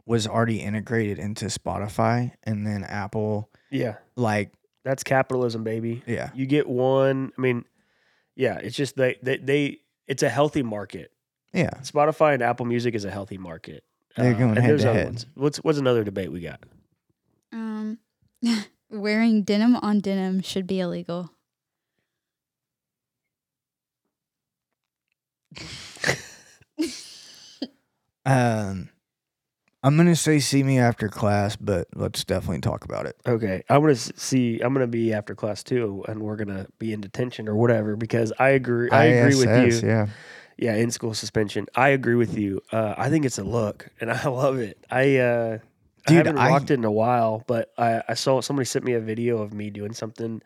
was 0.06 0.26
already 0.26 0.60
integrated 0.60 1.18
into 1.18 1.46
Spotify, 1.46 2.32
and 2.44 2.66
then 2.66 2.82
Apple 2.84 3.50
Yeah. 3.70 3.96
like 4.16 4.52
That's 4.84 5.02
capitalism, 5.04 5.64
baby. 5.64 6.02
yeah. 6.06 6.30
You 6.34 6.46
get 6.46 6.66
one. 6.68 7.32
I 7.36 7.40
mean, 7.40 7.64
yeah, 8.34 8.58
it's 8.58 8.76
just 8.76 8.96
they, 8.96 9.16
they, 9.22 9.36
they 9.38 9.78
it's 10.06 10.22
a 10.22 10.28
healthy 10.30 10.62
market. 10.62 11.12
Yeah. 11.52 11.70
Spotify 11.82 12.34
and 12.34 12.42
Apple 12.42 12.66
Music 12.66 12.94
is 12.94 13.04
a 13.04 13.10
healthy 13.10 13.36
market. 13.38 13.84
Uh, 14.16 14.22
They're 14.22 14.34
going 14.34 14.50
and 14.50 14.58
head 14.60 14.70
there's 14.70 14.82
to 14.82 14.90
other 14.90 14.98
head. 14.98 15.06
ones. 15.06 15.26
What's 15.34 15.58
what's 15.58 15.78
another 15.78 16.04
debate 16.04 16.32
we 16.32 16.40
got? 16.40 16.60
Um, 17.52 17.98
wearing 18.90 19.42
denim 19.42 19.76
on 19.76 20.00
denim 20.00 20.40
should 20.42 20.66
be 20.66 20.80
illegal. 20.80 21.30
Um, 28.26 28.90
I'm 29.82 29.96
gonna 29.96 30.16
say 30.16 30.38
see 30.38 30.62
me 30.62 30.78
after 30.78 31.08
class, 31.08 31.56
but 31.56 31.88
let's 31.94 32.24
definitely 32.24 32.60
talk 32.60 32.84
about 32.84 33.06
it. 33.06 33.16
Okay, 33.26 33.62
I'm 33.70 33.80
gonna 33.80 33.94
see. 33.94 34.60
I'm 34.60 34.74
gonna 34.74 34.86
be 34.86 35.14
after 35.14 35.34
class 35.34 35.62
too, 35.62 36.04
and 36.08 36.20
we're 36.20 36.36
gonna 36.36 36.66
be 36.78 36.92
in 36.92 37.00
detention 37.00 37.48
or 37.48 37.54
whatever 37.54 37.96
because 37.96 38.32
I 38.38 38.50
agree. 38.50 38.90
I 38.90 39.04
agree 39.04 39.36
with 39.36 39.82
you. 39.82 39.88
Yeah. 39.88 40.06
Yeah, 40.58 40.74
in 40.74 40.90
school 40.90 41.14
suspension. 41.14 41.66
I 41.76 41.90
agree 41.90 42.16
with 42.16 42.36
you. 42.36 42.60
Uh, 42.72 42.92
I 42.98 43.08
think 43.08 43.24
it's 43.24 43.38
a 43.38 43.44
look, 43.44 43.88
and 44.00 44.10
I 44.12 44.26
love 44.28 44.58
it. 44.58 44.84
I 44.90 45.16
uh, 45.18 45.58
I 46.08 46.12
haven't 46.12 46.36
I- 46.36 46.48
rocked 46.50 46.70
it 46.72 46.74
in 46.74 46.84
a 46.84 46.90
while, 46.92 47.44
but 47.46 47.72
I, 47.78 48.02
I 48.08 48.14
saw 48.14 48.40
somebody 48.40 48.66
sent 48.66 48.84
me 48.84 48.94
a 48.94 49.00
video 49.00 49.38
of 49.38 49.54
me 49.54 49.70
doing 49.70 49.92
something, 49.94 50.42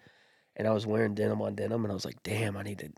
and 0.54 0.68
I 0.68 0.72
was 0.72 0.86
wearing 0.86 1.14
denim 1.14 1.40
on 1.40 1.54
denim, 1.54 1.84
and 1.84 1.90
I 1.90 1.94
was 1.94 2.04
like, 2.04 2.22
"Damn, 2.22 2.56
I 2.58 2.62
need 2.62 2.78
to." 2.80 2.90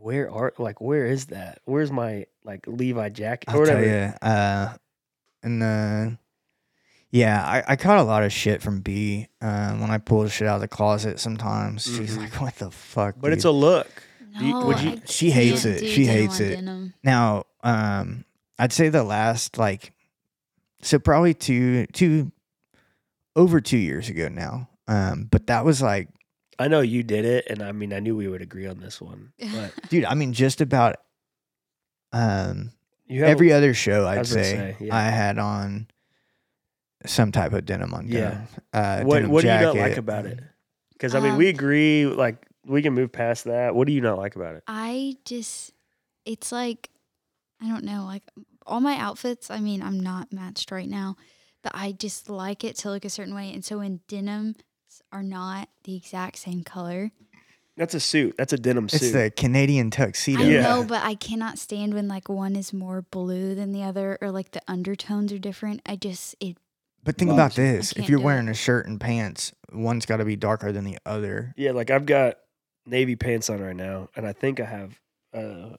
Where 0.00 0.30
are 0.30 0.52
like 0.58 0.80
where 0.80 1.06
is 1.06 1.26
that? 1.26 1.60
Where's 1.64 1.90
my 1.90 2.26
like 2.44 2.66
Levi 2.66 3.08
jacket 3.10 3.48
or 3.52 3.60
I'll 3.60 3.66
tell 3.66 3.74
whatever? 3.76 4.12
you. 4.22 4.28
Uh, 4.28 4.74
and 5.42 5.62
uh, 5.62 6.16
yeah, 7.10 7.42
I, 7.44 7.72
I 7.72 7.76
caught 7.76 7.98
a 7.98 8.02
lot 8.02 8.22
of 8.22 8.32
shit 8.32 8.62
from 8.62 8.80
B. 8.80 9.28
Uh, 9.40 9.74
when 9.76 9.90
I 9.90 9.98
pulled 9.98 10.30
shit 10.30 10.46
out 10.46 10.56
of 10.56 10.60
the 10.60 10.68
closet, 10.68 11.18
sometimes 11.20 11.84
she's 11.84 12.16
Mhm. 12.16 12.18
like, 12.22 12.40
"What 12.40 12.56
the 12.56 12.70
fuck?" 12.70 13.16
But 13.20 13.32
it's 13.32 13.42
dude?" 13.42 13.50
a 13.50 13.52
look. 13.52 14.02
Do 14.38 14.44
you- 14.44 14.52
No, 14.52 14.66
would 14.66 14.80
you- 14.80 14.90
I 14.92 15.02
She 15.06 15.30
hates 15.30 15.62
can't 15.64 15.76
it. 15.76 15.80
do 15.80 15.86
She 15.88 16.04
denim 16.04 16.20
hates 16.20 16.40
on 16.40 16.46
it. 16.46 16.50
denim. 16.56 16.94
now. 17.02 17.44
Um, 17.64 18.24
I'd 18.58 18.72
say 18.72 18.88
the 18.88 19.02
last 19.02 19.58
like, 19.58 19.92
so 20.82 20.98
probably 20.98 21.34
two 21.34 21.86
two 21.86 22.30
over 23.34 23.60
two 23.60 23.78
years 23.78 24.08
ago 24.08 24.28
now. 24.28 24.68
Um, 24.86 25.28
but 25.30 25.46
that 25.48 25.64
was 25.64 25.82
like 25.82 26.08
I 26.58 26.68
know 26.68 26.80
you 26.80 27.02
did 27.02 27.24
it, 27.24 27.46
and 27.48 27.62
I 27.62 27.72
mean 27.72 27.92
I 27.92 28.00
knew 28.00 28.16
we 28.16 28.28
would 28.28 28.42
agree 28.42 28.66
on 28.66 28.78
this 28.80 29.00
one. 29.00 29.32
But 29.38 29.72
dude 29.88 30.04
i 30.04 30.14
mean 30.14 30.32
just 30.32 30.60
about 30.60 30.96
um 32.12 32.72
you 33.06 33.20
have 33.20 33.30
every 33.30 33.52
other 33.52 33.74
show 33.74 34.06
i'd 34.06 34.18
was 34.18 34.30
say, 34.30 34.42
say, 34.42 34.76
yeah. 34.80 34.96
i 34.96 35.02
had 35.02 35.38
on 35.38 35.86
some 37.06 37.32
type 37.32 37.52
of 37.52 37.64
denim 37.64 37.94
on 37.94 38.08
Yeah. 38.08 38.30
denim 38.30 38.46
uh 38.72 39.02
what 39.02 39.14
denim 39.16 39.30
what 39.30 39.42
do 39.42 39.48
you 39.48 39.54
not 39.60 39.76
like 39.76 39.96
about 39.96 40.26
it? 40.26 40.40
Because 40.92 41.14
I 41.14 41.20
mean, 41.20 41.32
Um, 41.32 41.38
we 41.38 41.46
agree. 41.48 42.06
Like 42.06 42.44
we 42.66 42.82
can 42.82 42.92
move 42.92 43.12
past 43.12 43.44
that. 43.44 43.74
What 43.74 43.86
do 43.86 43.92
you 43.92 44.00
not 44.00 44.18
like 44.18 44.34
about 44.34 44.56
it? 44.56 44.64
I 44.66 45.16
just, 45.24 45.72
it's 46.24 46.50
like, 46.50 46.90
I 47.62 47.68
don't 47.68 47.84
know, 47.84 48.04
like 48.04 48.24
all 48.66 48.80
my 48.80 48.96
outfits, 48.96 49.48
I 49.48 49.60
mean, 49.60 49.80
I'm 49.80 50.00
not 50.00 50.32
matched 50.32 50.72
right 50.72 50.88
now, 50.88 51.14
but 51.62 51.70
I 51.74 51.92
just 51.92 52.28
like 52.28 52.64
it 52.64 52.74
to 52.78 52.90
look 52.90 53.04
a 53.04 53.10
certain 53.10 53.34
way. 53.34 53.52
And 53.54 53.64
so 53.64 53.80
in 53.80 54.00
denims 54.08 54.56
are 55.12 55.22
not 55.22 55.68
the 55.84 55.96
exact 55.96 56.36
same 56.38 56.62
color, 56.64 57.10
That's 57.76 57.94
a 57.94 58.00
suit. 58.00 58.34
That's 58.36 58.52
a 58.52 58.58
denim 58.58 58.88
suit. 58.88 58.96
it's 59.02 59.06
suit. 59.06 59.12
the 59.12 59.30
canadian 59.30 59.90
tuxedo 59.90 60.42
I 60.42 60.46
Yeah. 60.46 60.62
know, 60.62 60.84
but 60.84 61.02
I 61.04 61.14
cannot 61.14 61.58
stand 61.58 61.94
when 61.94 62.08
like 62.08 62.28
one 62.28 62.56
is 62.56 62.72
more 62.72 63.02
blue 63.02 63.54
than 63.54 63.72
the 63.72 63.82
other 63.84 64.18
or 64.20 64.30
like 64.30 64.50
the 64.50 64.62
undertones 64.68 65.32
are 65.32 65.38
different. 65.38 65.80
I 65.86 65.96
just, 65.96 66.34
it, 66.40 66.56
but 67.04 67.16
think 67.16 67.30
about 67.30 67.52
Bothers 67.52 67.58
you. 67.58 67.64
I 67.64 67.72
this 67.76 67.92
if 67.92 68.08
you're 68.08 68.18
do 68.18 68.22
it. 68.22 68.26
wearing 68.26 68.48
a 68.48 68.54
shirt 68.54 68.86
and 68.86 69.00
pants 69.00 69.52
one's 69.72 70.06
got 70.06 70.16
to 70.18 70.24
be 70.24 70.34
darker 70.36 70.72
than 70.72 70.84
the 70.84 70.98
other 71.06 71.54
yeah, 71.56 71.70
like 71.72 71.90
I've 71.90 72.06
got 72.06 72.34
navy 72.86 73.16
pants 73.16 73.48
on 73.50 73.60
right 73.60 73.76
now, 73.76 74.08
and 74.16 74.26
I 74.26 74.32
think 74.32 74.60
I 74.60 74.64
have. 74.64 74.98
uh 75.32 75.76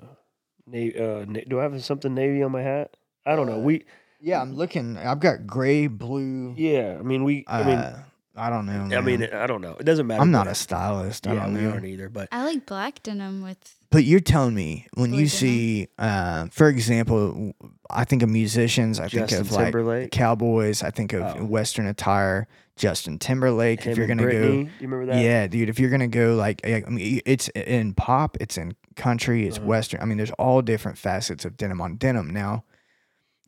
navy, 0.67 0.97
uh, 0.99 1.25
na- 1.27 1.41
Do 1.47 1.59
I 1.59 1.63
have 1.63 1.83
something 1.83 2.13
navy 2.13 2.41
on 2.43 2.51
my 2.51 2.61
hat? 2.61 2.95
I 3.25 3.35
don't 3.35 3.47
know. 3.47 3.59
We 3.59 3.85
yeah 4.21 4.41
i'm 4.41 4.53
looking 4.53 4.97
i've 4.97 5.21
got 5.21 5.47
gray 5.47 5.87
blue 5.87 6.53
yeah. 6.57 6.97
I 6.99 7.03
mean 7.03 7.23
we. 7.23 7.45
I 7.47 7.63
mean 7.63 7.77
uh, 7.77 8.03
i 8.39 8.49
don't 8.49 8.65
know 8.65 8.97
I 8.97 9.01
mean. 9.01 9.23
I 9.23 9.45
don't 9.47 9.61
know. 9.61 9.75
It 9.79 9.83
doesn't 9.83 10.07
matter. 10.07 10.21
i'm 10.21 10.31
not 10.31 10.45
but- 10.45 10.51
a 10.51 10.55
stylist 10.55 11.27
i 11.27 11.33
Yeah, 11.33 11.43
don't 11.45 11.53
we 11.55 11.61
know 11.61 11.71
aren't 11.71 11.85
either. 11.85 12.09
But 12.09 12.29
I 12.31 12.45
like 12.45 12.65
black 12.65 13.03
denim 13.03 13.41
with, 13.43 13.57
But 13.91 14.03
you're 14.05 14.19
telling 14.19 14.53
me 14.55 14.87
when 14.93 15.09
Blue 15.11 15.19
you 15.19 15.25
denim? 15.25 15.29
see, 15.29 15.87
uh, 15.97 16.47
for 16.51 16.67
example, 16.69 17.53
I 17.89 18.03
think 18.05 18.23
of 18.23 18.29
musicians, 18.29 18.99
I 18.99 19.07
Justin 19.07 19.27
think 19.27 19.41
of 19.41 19.51
like 19.51 19.65
Timberlake, 19.65 20.11
cowboys, 20.11 20.81
I 20.83 20.91
think 20.91 21.13
of 21.13 21.23
Oh. 21.23 21.43
Western 21.45 21.85
attire, 21.87 22.47
Justin 22.75 23.19
Timberlake. 23.19 23.81
him 23.83 23.91
if 23.91 23.97
you're 23.97 24.07
gonna 24.07 24.23
Britney, 24.23 24.31
go, 24.65 24.71
you 24.79 24.87
remember 24.87 25.05
that? 25.07 25.21
yeah, 25.23 25.47
dude, 25.47 25.69
if 25.69 25.79
you're 25.79 25.89
gonna 25.89 26.07
go 26.07 26.35
like, 26.35 26.61
I 26.65 26.83
mean, 26.87 27.19
it's 27.25 27.49
in 27.49 27.93
pop, 27.93 28.37
it's 28.39 28.57
in 28.57 28.73
country, 28.95 29.47
it's 29.47 29.57
Uh-huh. 29.57 29.67
Western. 29.67 30.01
I 30.01 30.05
mean, 30.05 30.17
there's 30.17 30.31
all 30.31 30.61
different 30.61 30.97
facets 30.97 31.43
of 31.45 31.57
denim 31.57 31.81
on 31.81 31.95
denim. 31.97 32.29
Now, 32.29 32.63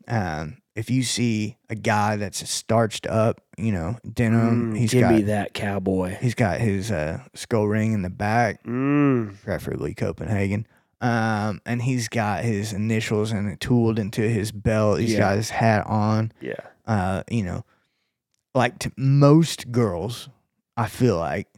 um, 0.08 0.58
if 0.74 0.88
you 0.90 1.02
see 1.02 1.56
a 1.68 1.74
guy 1.74 2.16
that's 2.16 2.48
starched 2.48 3.06
up, 3.06 3.40
you 3.58 3.72
know, 3.72 3.98
denim, 4.10 4.72
Mm, 4.72 4.78
he's 4.78 4.92
give 4.92 5.02
got 5.02 5.14
me 5.14 5.22
that 5.22 5.52
cowboy. 5.54 6.16
he's 6.20 6.34
got 6.34 6.60
his 6.60 6.90
uh, 6.90 7.20
skull 7.34 7.66
ring 7.68 7.92
in 7.92 8.02
the 8.02 8.10
back 8.10 8.62
Mm, 8.64 9.40
preferably 9.42 9.94
Copenhagen. 9.94 10.66
Um, 11.00 11.60
and 11.66 11.82
he's 11.82 12.08
got 12.08 12.44
his 12.44 12.72
initials 12.72 13.32
and 13.32 13.48
it 13.48 13.58
tooled 13.60 13.98
into 13.98 14.22
his 14.22 14.52
belt. 14.52 15.00
He's 15.00 15.12
Yeah. 15.14 15.18
got 15.18 15.36
his 15.36 15.50
hat 15.50 15.86
on. 15.86 16.32
yeah. 16.40 16.54
Uh, 16.86 17.22
you 17.30 17.42
know, 17.42 17.64
like 18.54 18.96
most 18.98 19.70
girls, 19.72 20.28
I 20.76 20.86
feel 20.86 21.16
like 21.18 21.48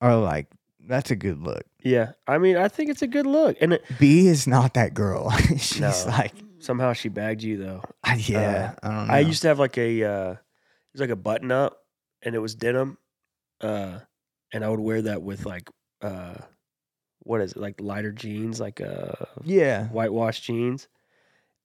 are 0.00 0.16
like 0.16 0.46
that's 0.88 1.10
a 1.10 1.16
good 1.16 1.40
look. 1.42 1.62
Yeah. 1.82 2.12
I 2.28 2.38
mean, 2.38 2.56
I 2.56 2.68
think 2.68 2.90
it's 2.90 3.02
a 3.02 3.06
good 3.06 3.26
look, 3.26 3.56
and 3.60 3.72
it, 3.74 3.84
B 3.98 4.26
is 4.28 4.46
not 4.46 4.74
that 4.74 4.92
girl. 4.94 5.30
She's 5.58 5.80
No. 5.80 5.92
like, 6.08 6.32
somehow 6.58 6.92
she 6.92 7.08
bagged 7.08 7.42
you 7.42 7.56
though. 7.56 7.82
Yeah, 8.16 8.74
I 8.82 8.88
don't 8.88 9.06
know. 9.08 9.14
I 9.14 9.18
used 9.20 9.42
to 9.42 9.48
have 9.48 9.58
like 9.58 9.76
a 9.78 10.04
uh 10.04 10.30
it 10.32 10.38
was 10.92 11.00
like 11.00 11.10
a 11.10 11.16
button 11.16 11.50
up 11.52 11.78
and 12.22 12.34
it 12.34 12.38
was 12.38 12.54
denim. 12.54 12.98
Uh 13.60 14.00
and 14.52 14.64
I 14.64 14.68
would 14.68 14.80
wear 14.80 15.02
that 15.02 15.22
with 15.22 15.44
like 15.46 15.68
uh 16.02 16.34
what 17.20 17.40
is 17.40 17.52
it, 17.52 17.58
like 17.58 17.80
lighter 17.80 18.12
jeans, 18.12 18.60
like 18.60 18.80
uh 18.80 19.12
yeah, 19.44 19.86
whitewash 19.88 20.40
jeans. 20.40 20.88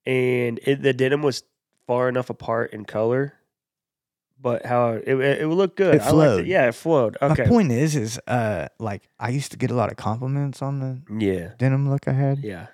And 0.06 0.60
it, 0.64 0.82
the 0.82 0.94
denim 0.94 1.22
was 1.22 1.44
far 1.86 2.10
enough 2.10 2.30
apart 2.32 2.74
in 2.74 2.86
color, 2.86 3.34
but 4.42 4.66
how 4.66 4.94
it 4.94 5.08
it, 5.08 5.42
it 5.42 5.46
would 5.48 5.58
look 5.58 5.76
good. 5.78 5.96
It 5.96 6.02
I 6.02 6.06
liked 6.06 6.12
flowed. 6.12 6.40
it. 6.42 6.48
Yeah, 6.48 6.68
it 6.70 6.76
flowed. 6.76 7.18
Okay. 7.22 7.44
My 7.44 7.48
point 7.50 7.72
is, 7.72 7.96
is 7.96 8.20
uh, 8.28 8.68
like 8.80 9.08
I 9.20 9.30
used 9.30 9.52
to 9.52 9.58
get 9.58 9.70
a 9.70 9.76
lot 9.76 9.92
of 9.92 9.98
compliments 9.98 10.62
on 10.64 10.80
the 10.80 11.02
Yeah. 11.24 11.52
denim 11.60 11.88
look 11.90 12.08
I 12.08 12.14
had, 12.14 12.40
Yeah. 12.40 12.68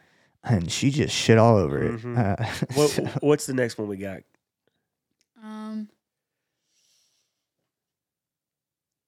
And 0.49 0.71
she 0.71 0.89
just 0.91 1.15
shit 1.15 1.37
all 1.37 1.57
over 1.57 1.81
it. 1.83 2.01
Mhm. 2.01 2.17
Uh, 2.17 2.35
What 2.75 2.89
so- 2.89 3.05
what's 3.21 3.45
the 3.45 3.53
next 3.53 3.77
one 3.77 3.87
we 3.87 3.97
got? 3.97 4.21
um, 5.43 5.87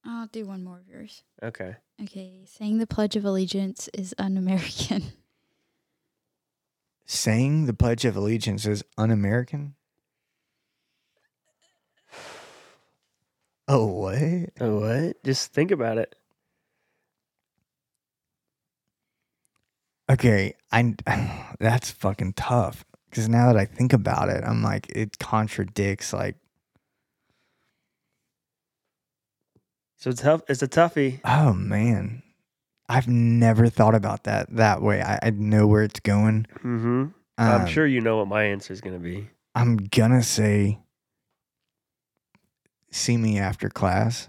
I'll 0.06 0.28
do 0.28 0.46
one 0.46 0.64
more 0.64 0.78
of 0.80 0.88
yours. 0.88 1.24
Okay. 1.44 1.76
Okay, 2.02 2.34
saying 2.46 2.78
the 2.78 2.88
Pledge 2.88 3.16
of 3.16 3.26
Allegiance 3.26 3.90
is 3.94 4.16
un-American. 4.18 5.04
saying 7.06 7.66
the 7.66 7.74
Pledge 7.74 8.06
of 8.06 8.16
Allegiance 8.16 8.66
is 8.66 8.84
un-American? 8.98 9.76
Oh, 13.72 13.86
what? 13.86 14.18
Oh 14.62 14.80
what? 14.80 15.24
Just 15.24 15.54
think 15.54 15.70
about 15.70 16.00
it. 16.00 16.16
Okay, 20.10 20.54
I 20.72 20.96
that's 21.60 21.92
fucking 21.92 22.34
tough 22.34 22.84
because 23.10 23.30
now 23.30 23.48
that 23.52 23.58
I 23.60 23.66
think 23.66 23.94
about 23.94 24.30
it, 24.30 24.44
I'm 24.44 24.64
like 24.64 24.88
it 24.90 25.20
contradicts 25.20 26.14
like 26.14 26.36
So 29.98 30.10
it's 30.10 30.22
tough 30.22 30.42
it's 30.48 30.62
a 30.62 30.68
toughie. 30.68 31.20
oh 31.26 31.54
man, 31.54 32.24
I've 32.88 33.08
never 33.08 33.68
thought 33.70 33.96
about 33.96 34.24
that 34.24 34.48
that 34.56 34.82
way. 34.82 35.02
I, 35.02 35.20
I 35.22 35.30
know 35.32 35.68
where 35.68 35.84
it's 35.84 36.00
going. 36.00 36.48
Mm-hmm. 36.64 37.06
I'm 37.38 37.62
Um, 37.62 37.68
sure 37.68 37.86
you 37.86 38.02
know 38.02 38.18
what 38.18 38.28
my 38.28 38.44
answer 38.44 38.74
is 38.74 38.82
gonna 38.82 39.00
be. 39.00 39.30
I'm 39.56 39.78
gonna 39.78 40.24
say 40.24 40.80
see 42.92 43.18
me 43.18 43.38
after 43.38 43.70
class, 43.70 44.28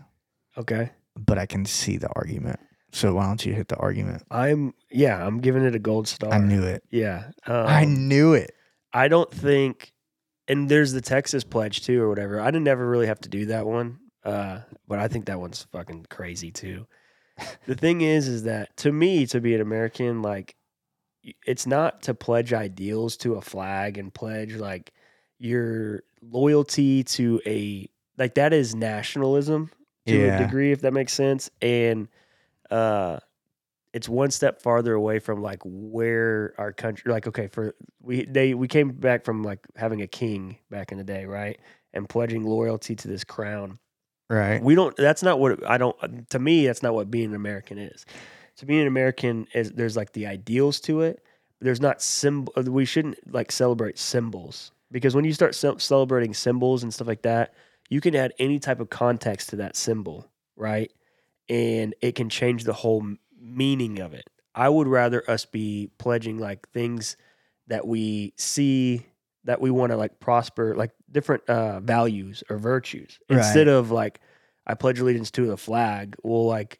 Okay. 0.58 0.90
but 1.16 1.38
I 1.38 1.46
can 1.46 1.64
see 1.64 1.96
the 1.96 2.08
argument. 2.14 2.60
So 2.92 3.14
why 3.14 3.26
don't 3.26 3.44
you 3.44 3.52
hit 3.54 3.68
the 3.68 3.76
argument? 3.76 4.24
I'm 4.30 4.74
yeah, 4.90 5.24
I'm 5.24 5.40
giving 5.40 5.64
it 5.64 5.74
a 5.74 5.78
gold 5.78 6.08
star. 6.08 6.32
I 6.32 6.38
knew 6.38 6.62
it. 6.62 6.82
Yeah. 6.90 7.30
Um, 7.46 7.66
I 7.66 7.84
knew 7.84 8.34
it. 8.34 8.52
I 8.92 9.08
don't 9.08 9.30
think 9.30 9.92
and 10.48 10.68
there's 10.68 10.92
the 10.92 11.00
Texas 11.00 11.44
pledge 11.44 11.82
too 11.84 12.02
or 12.02 12.08
whatever. 12.08 12.40
I 12.40 12.50
didn't 12.50 12.66
ever 12.68 12.88
really 12.88 13.06
have 13.06 13.20
to 13.20 13.28
do 13.28 13.46
that 13.46 13.66
one. 13.66 13.98
Uh, 14.24 14.60
but 14.88 14.98
I 14.98 15.08
think 15.08 15.26
that 15.26 15.38
one's 15.40 15.62
fucking 15.72 16.06
crazy 16.10 16.50
too. 16.50 16.86
the 17.66 17.74
thing 17.76 18.00
is 18.00 18.26
is 18.28 18.42
that 18.42 18.76
to 18.78 18.92
me 18.92 19.26
to 19.26 19.40
be 19.40 19.54
an 19.54 19.60
American 19.60 20.20
like 20.22 20.54
it's 21.46 21.66
not 21.66 22.02
to 22.02 22.14
pledge 22.14 22.52
ideals 22.52 23.16
to 23.18 23.34
a 23.34 23.40
flag 23.40 23.98
and 23.98 24.12
pledge 24.12 24.54
like 24.56 24.92
your 25.38 26.02
loyalty 26.22 27.04
to 27.04 27.40
a 27.46 27.88
like 28.18 28.34
that 28.34 28.52
is 28.52 28.74
nationalism 28.74 29.70
to 30.06 30.16
Yeah. 30.16 30.36
a 30.36 30.44
degree 30.44 30.72
if 30.72 30.80
that 30.80 30.92
makes 30.92 31.12
sense 31.12 31.50
and 31.62 32.08
uh 32.70 33.18
it's 33.92 34.08
one 34.08 34.30
step 34.30 34.62
farther 34.62 34.94
away 34.94 35.18
from 35.18 35.42
like 35.42 35.60
where 35.64 36.54
our 36.58 36.72
country 36.72 37.10
like 37.10 37.26
okay 37.26 37.48
for 37.48 37.74
we 38.00 38.24
they 38.24 38.54
we 38.54 38.68
came 38.68 38.90
back 38.90 39.24
from 39.24 39.42
like 39.42 39.60
having 39.76 40.02
a 40.02 40.06
king 40.06 40.58
back 40.70 40.92
in 40.92 40.98
the 40.98 41.04
day 41.04 41.24
right 41.24 41.58
and 41.92 42.08
pledging 42.08 42.44
loyalty 42.44 42.94
to 42.94 43.08
this 43.08 43.24
crown 43.24 43.78
Right. 44.28 44.62
we 44.62 44.76
don't 44.76 44.94
that's 44.96 45.24
not 45.24 45.40
what 45.40 45.68
i 45.68 45.76
don't 45.76 45.96
to 46.30 46.38
me 46.38 46.64
that's 46.64 46.84
not 46.84 46.94
what 46.94 47.10
being 47.10 47.30
an 47.30 47.34
american 47.34 47.78
is 47.78 48.06
to 48.58 48.66
be 48.66 48.80
an 48.80 48.86
american 48.86 49.48
is 49.54 49.72
there's 49.72 49.96
like 49.96 50.12
the 50.12 50.26
ideals 50.26 50.78
to 50.82 51.00
it 51.00 51.20
there's 51.60 51.80
not 51.80 52.02
symbol. 52.02 52.52
We 52.62 52.84
shouldn't 52.84 53.32
like 53.32 53.52
celebrate 53.52 53.98
symbols 53.98 54.72
because 54.90 55.14
when 55.14 55.24
you 55.24 55.32
start 55.32 55.54
celebrating 55.54 56.34
symbols 56.34 56.82
and 56.82 56.92
stuff 56.92 57.06
like 57.06 57.22
that, 57.22 57.54
you 57.88 58.00
can 58.00 58.16
add 58.16 58.32
any 58.38 58.58
type 58.58 58.80
of 58.80 58.90
context 58.90 59.50
to 59.50 59.56
that 59.56 59.76
symbol, 59.76 60.30
right? 60.56 60.90
And 61.50 61.94
it 62.00 62.14
can 62.14 62.28
change 62.30 62.64
the 62.64 62.72
whole 62.72 63.04
meaning 63.38 63.98
of 64.00 64.14
it. 64.14 64.30
I 64.54 64.68
would 64.68 64.86
rather 64.86 65.28
us 65.28 65.44
be 65.44 65.90
pledging 65.98 66.38
like 66.38 66.68
things 66.70 67.16
that 67.66 67.86
we 67.86 68.32
see 68.36 69.04
that 69.44 69.60
we 69.60 69.70
want 69.70 69.90
to 69.90 69.96
like 69.96 70.20
prosper, 70.20 70.74
like 70.76 70.92
different 71.10 71.44
uh, 71.48 71.80
values 71.80 72.42
or 72.48 72.56
virtues, 72.58 73.18
Right. 73.28 73.38
instead 73.38 73.68
of 73.68 73.90
like 73.90 74.20
I 74.66 74.74
pledge 74.74 75.00
allegiance 75.00 75.30
to 75.32 75.46
the 75.46 75.56
flag. 75.56 76.14
Well, 76.22 76.46
like 76.46 76.78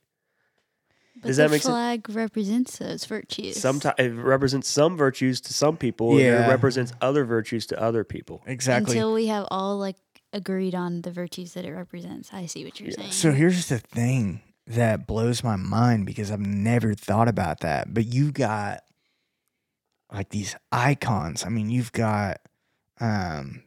But 1.16 1.28
Does 1.28 1.36
the 1.38 1.42
that 1.44 1.50
make 1.50 1.62
sense? 1.62 1.72
flag 1.72 2.08
represents 2.10 2.78
those 2.78 3.04
virtues. 3.04 3.58
sometimes 3.60 3.94
it 3.98 4.10
represents 4.10 4.68
some 4.68 4.96
virtues 4.96 5.40
to 5.42 5.52
some 5.52 5.76
people, 5.76 6.12
and 6.12 6.20
Yeah. 6.20 6.44
it 6.44 6.48
represents 6.48 6.92
other 7.00 7.24
virtues 7.24 7.66
to 7.66 7.80
other 7.82 8.04
people. 8.04 8.42
Exactly. 8.46 8.92
Until 8.96 9.12
we 9.14 9.26
have 9.26 9.46
all 9.50 9.78
like 9.78 9.96
agreed 10.32 10.74
on 10.74 11.02
the 11.02 11.10
virtues 11.10 11.54
that 11.54 11.64
it 11.64 11.72
represents. 11.72 12.30
I 12.32 12.46
see 12.46 12.64
what 12.64 12.78
you're 12.78 12.90
Yeah. 12.90 12.96
saying. 12.96 13.12
So 13.12 13.32
here's 13.32 13.68
the 13.68 13.78
thing 13.78 14.40
that 14.70 15.06
blows 15.06 15.42
my 15.44 15.56
mind 15.56 16.06
because 16.06 16.30
I've 16.30 16.40
never 16.40 16.94
thought 16.94 17.28
about 17.28 17.60
that. 17.60 17.92
But 17.92 18.06
you've 18.06 18.32
got 18.34 18.80
like 20.12 20.30
these 20.30 20.56
icons. 20.72 21.44
I 21.44 21.48
mean, 21.48 21.70
you've 21.70 21.92
got 21.92 22.40
um 23.00 23.62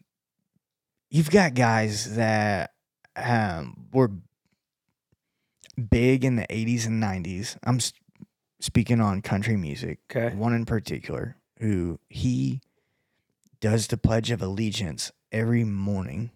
you've 1.10 1.30
got 1.32 1.54
guys 1.56 2.16
that 2.16 2.72
um 3.16 3.88
were 3.94 4.12
big 5.90 6.24
in 6.24 6.36
the 6.36 6.46
80s 6.50 6.86
and 6.86 7.02
90s. 7.02 7.58
I'm 7.64 7.76
s- 7.78 7.94
speaking 8.60 9.02
on 9.02 9.22
country 9.22 9.58
music. 9.58 10.00
Okay. 10.14 10.36
One 10.36 10.54
in 10.54 10.66
particular 10.66 11.38
who 11.60 12.00
he 12.10 12.62
does 13.60 13.88
the 13.88 13.98
pledge 13.98 14.32
of 14.32 14.42
allegiance 14.42 15.12
every 15.32 15.64
morning 15.64 16.32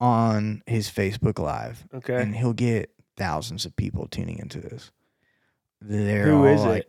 on 0.00 0.62
his 0.66 0.88
Facebook 0.90 1.38
live 1.38 1.84
Okay. 1.92 2.20
and 2.22 2.36
he'll 2.36 2.52
get 2.52 2.90
thousands 3.18 3.66
of 3.66 3.76
people 3.76 4.06
tuning 4.08 4.38
into 4.38 4.60
this. 4.60 4.90
They're 5.82 6.24
Who 6.24 6.38
all 6.46 6.54
is 6.54 6.62
like, 6.62 6.86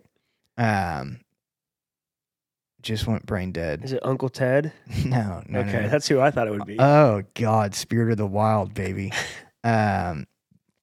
it? 0.56 0.62
Um, 0.62 1.20
just 2.82 3.06
went 3.06 3.26
brain 3.26 3.52
dead. 3.52 3.84
Is 3.84 3.92
it 3.92 4.00
Uncle 4.04 4.28
Ted? 4.28 4.72
no, 5.04 5.42
no, 5.46 5.60
okay, 5.60 5.82
no, 5.82 5.88
that's 5.88 6.08
who 6.08 6.20
I 6.20 6.30
thought 6.30 6.48
it 6.48 6.52
would 6.52 6.66
be. 6.66 6.76
Oh 6.78 7.22
God, 7.34 7.74
Spirit 7.74 8.12
of 8.12 8.16
the 8.16 8.26
Wild, 8.26 8.72
baby. 8.74 9.12
um, 9.64 10.26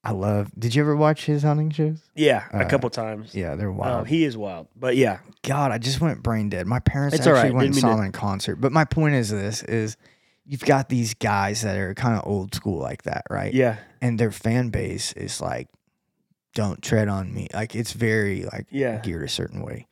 I 0.03 0.11
love. 0.11 0.51
Did 0.57 0.73
you 0.75 0.83
ever 0.83 0.95
watch 0.95 1.25
his 1.25 1.43
hunting 1.43 1.69
shows? 1.71 1.99
yeah, 2.15 2.45
a 2.53 2.65
uh, 2.65 2.69
couple 2.69 2.89
times. 2.89 3.35
Yeah, 3.35 3.55
they're 3.55 3.69
Um, 3.69 3.77
wild. 3.77 4.07
he 4.07 4.23
is 4.23 4.37
wild, 4.37 4.67
but 4.75 4.95
yeah, 4.95 5.19
God, 5.41 5.71
I 5.71 5.79
just 5.79 5.99
went 5.99 6.23
brain 6.23 6.49
dead. 6.49 6.65
My 6.67 6.79
parents 6.79 7.15
It's 7.17 7.27
actually 7.27 7.49
right. 7.49 7.53
went 7.53 7.67
and 7.67 7.75
saw 7.75 7.97
him 7.97 8.05
in 8.05 8.11
concert. 8.11 8.57
But 8.57 8.71
my 8.71 8.85
point 8.85 9.15
is 9.15 9.29
this: 9.29 9.63
is 9.63 9.97
you've 10.47 10.61
got 10.65 10.87
these 10.89 11.13
guys 11.13 11.61
that 11.61 11.77
are 11.77 11.93
kind 11.93 12.15
of 12.17 12.25
old 12.25 12.55
school 12.55 12.79
like 12.79 13.03
that, 13.03 13.23
right? 13.29 13.53
yeah, 13.53 13.77
and 14.01 14.17
their 14.19 14.31
fan 14.31 14.69
base 14.69 15.13
is 15.13 15.41
like 15.41 15.67
don't 16.53 16.81
tread 16.81 17.07
on 17.07 17.33
me. 17.33 17.47
Like 17.53 17.75
it's 17.75 17.93
very 17.93 18.43
like 18.45 18.67
yeah, 18.71 18.99
geared 19.01 19.23
a 19.23 19.29
certain 19.29 19.61
way. 19.61 19.87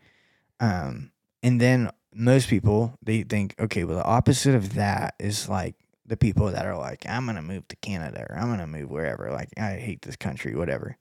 Um 0.59 1.11
and 1.43 1.59
then 1.61 1.91
most 2.13 2.47
people 2.49 2.97
they 3.03 3.23
think 3.23 3.53
okay 3.59 3.83
well 3.83 3.97
the 3.97 4.03
opposite 4.05 4.55
of 4.55 4.75
that 4.75 5.15
is 5.19 5.49
like 5.49 5.75
the 6.05 6.15
people 6.15 6.49
that 6.51 6.65
are 6.65 6.77
like 6.77 7.03
i'm 7.09 7.25
gonna 7.25 7.41
move 7.41 7.67
to 7.67 7.75
canada 7.77 8.25
or 8.29 8.37
i'm 8.37 8.49
gonna 8.49 8.65
move 8.65 8.89
wherever. 8.89 9.29
Like 9.31 9.49
i 9.57 9.73
hate 9.73 10.01
this 10.03 10.15
country 10.15 10.55
whatever. 10.55 10.97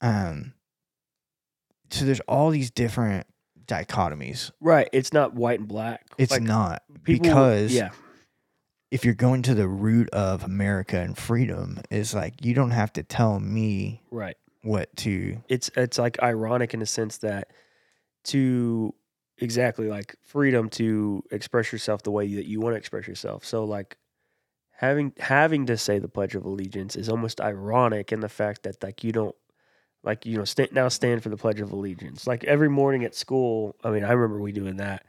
Um 0.00 0.54
so 1.90 2.04
there's 2.04 2.20
all 2.20 2.50
these 2.50 2.70
different 2.72 3.26
dichotomies. 3.66 4.50
Right. 4.60 4.88
It's 4.92 5.12
not 5.12 5.34
white 5.34 5.60
and 5.60 5.68
black. 5.68 6.04
it's 6.18 6.32
Like, 6.32 6.42
not. 6.42 6.82
people- 7.04 7.22
because 7.28 7.72
yeah, 7.72 7.90
if 8.94 9.04
you're 9.04 9.12
going 9.12 9.42
to 9.42 9.54
the 9.54 9.68
root 9.68 10.08
of 10.10 10.44
america 10.44 10.98
and 10.98 11.18
freedom 11.18 11.80
is 11.90 12.14
like 12.14 12.44
you 12.44 12.54
don't 12.54 12.70
have 12.70 12.92
to 12.92 13.02
tell 13.02 13.40
me 13.40 14.00
right. 14.10 14.36
what 14.62 14.94
to 14.96 15.42
It's 15.48 15.70
it's 15.76 15.98
like 15.98 16.22
ironic 16.22 16.72
in 16.74 16.80
the 16.80 16.86
sense 16.86 17.18
that 17.18 17.48
to 18.24 18.94
exactly 19.38 19.88
like 19.88 20.16
freedom 20.22 20.68
to 20.70 21.22
express 21.30 21.72
yourself 21.72 22.02
the 22.02 22.10
way 22.10 22.34
that 22.34 22.46
you 22.46 22.60
want 22.60 22.74
to 22.74 22.78
express 22.78 23.06
yourself. 23.06 23.44
So 23.44 23.64
like 23.64 23.96
having 24.70 25.12
having 25.18 25.66
to 25.66 25.76
say 25.76 25.98
the 25.98 26.08
pledge 26.08 26.34
of 26.34 26.44
allegiance 26.44 26.96
is 26.96 27.08
almost 27.08 27.40
ironic 27.40 28.12
in 28.12 28.20
the 28.20 28.28
fact 28.28 28.62
that 28.64 28.82
like 28.82 29.04
you 29.04 29.12
don't 29.12 29.34
like 30.02 30.26
you 30.26 30.36
know 30.36 30.44
sta- 30.44 30.68
now 30.72 30.88
stand 30.88 31.22
for 31.22 31.28
the 31.28 31.36
pledge 31.36 31.60
of 31.60 31.72
allegiance 31.72 32.26
like 32.26 32.44
every 32.44 32.68
morning 32.68 33.04
at 33.04 33.14
school 33.14 33.76
i 33.84 33.90
mean 33.90 34.04
i 34.04 34.12
remember 34.12 34.40
we 34.40 34.52
doing 34.52 34.76
that 34.76 35.06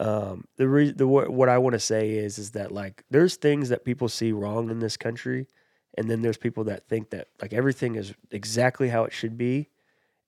um 0.00 0.44
the 0.56 0.68
re- 0.68 0.92
the 0.92 1.06
what 1.06 1.48
i 1.48 1.58
want 1.58 1.72
to 1.72 1.80
say 1.80 2.10
is 2.10 2.38
is 2.38 2.52
that 2.52 2.72
like 2.72 3.04
there's 3.10 3.36
things 3.36 3.68
that 3.68 3.84
people 3.84 4.08
see 4.08 4.32
wrong 4.32 4.70
in 4.70 4.78
this 4.78 4.96
country 4.96 5.46
and 5.96 6.08
then 6.08 6.22
there's 6.22 6.36
people 6.36 6.64
that 6.64 6.88
think 6.88 7.10
that 7.10 7.28
like 7.42 7.52
everything 7.52 7.96
is 7.96 8.14
exactly 8.30 8.88
how 8.88 9.04
it 9.04 9.12
should 9.12 9.36
be 9.36 9.68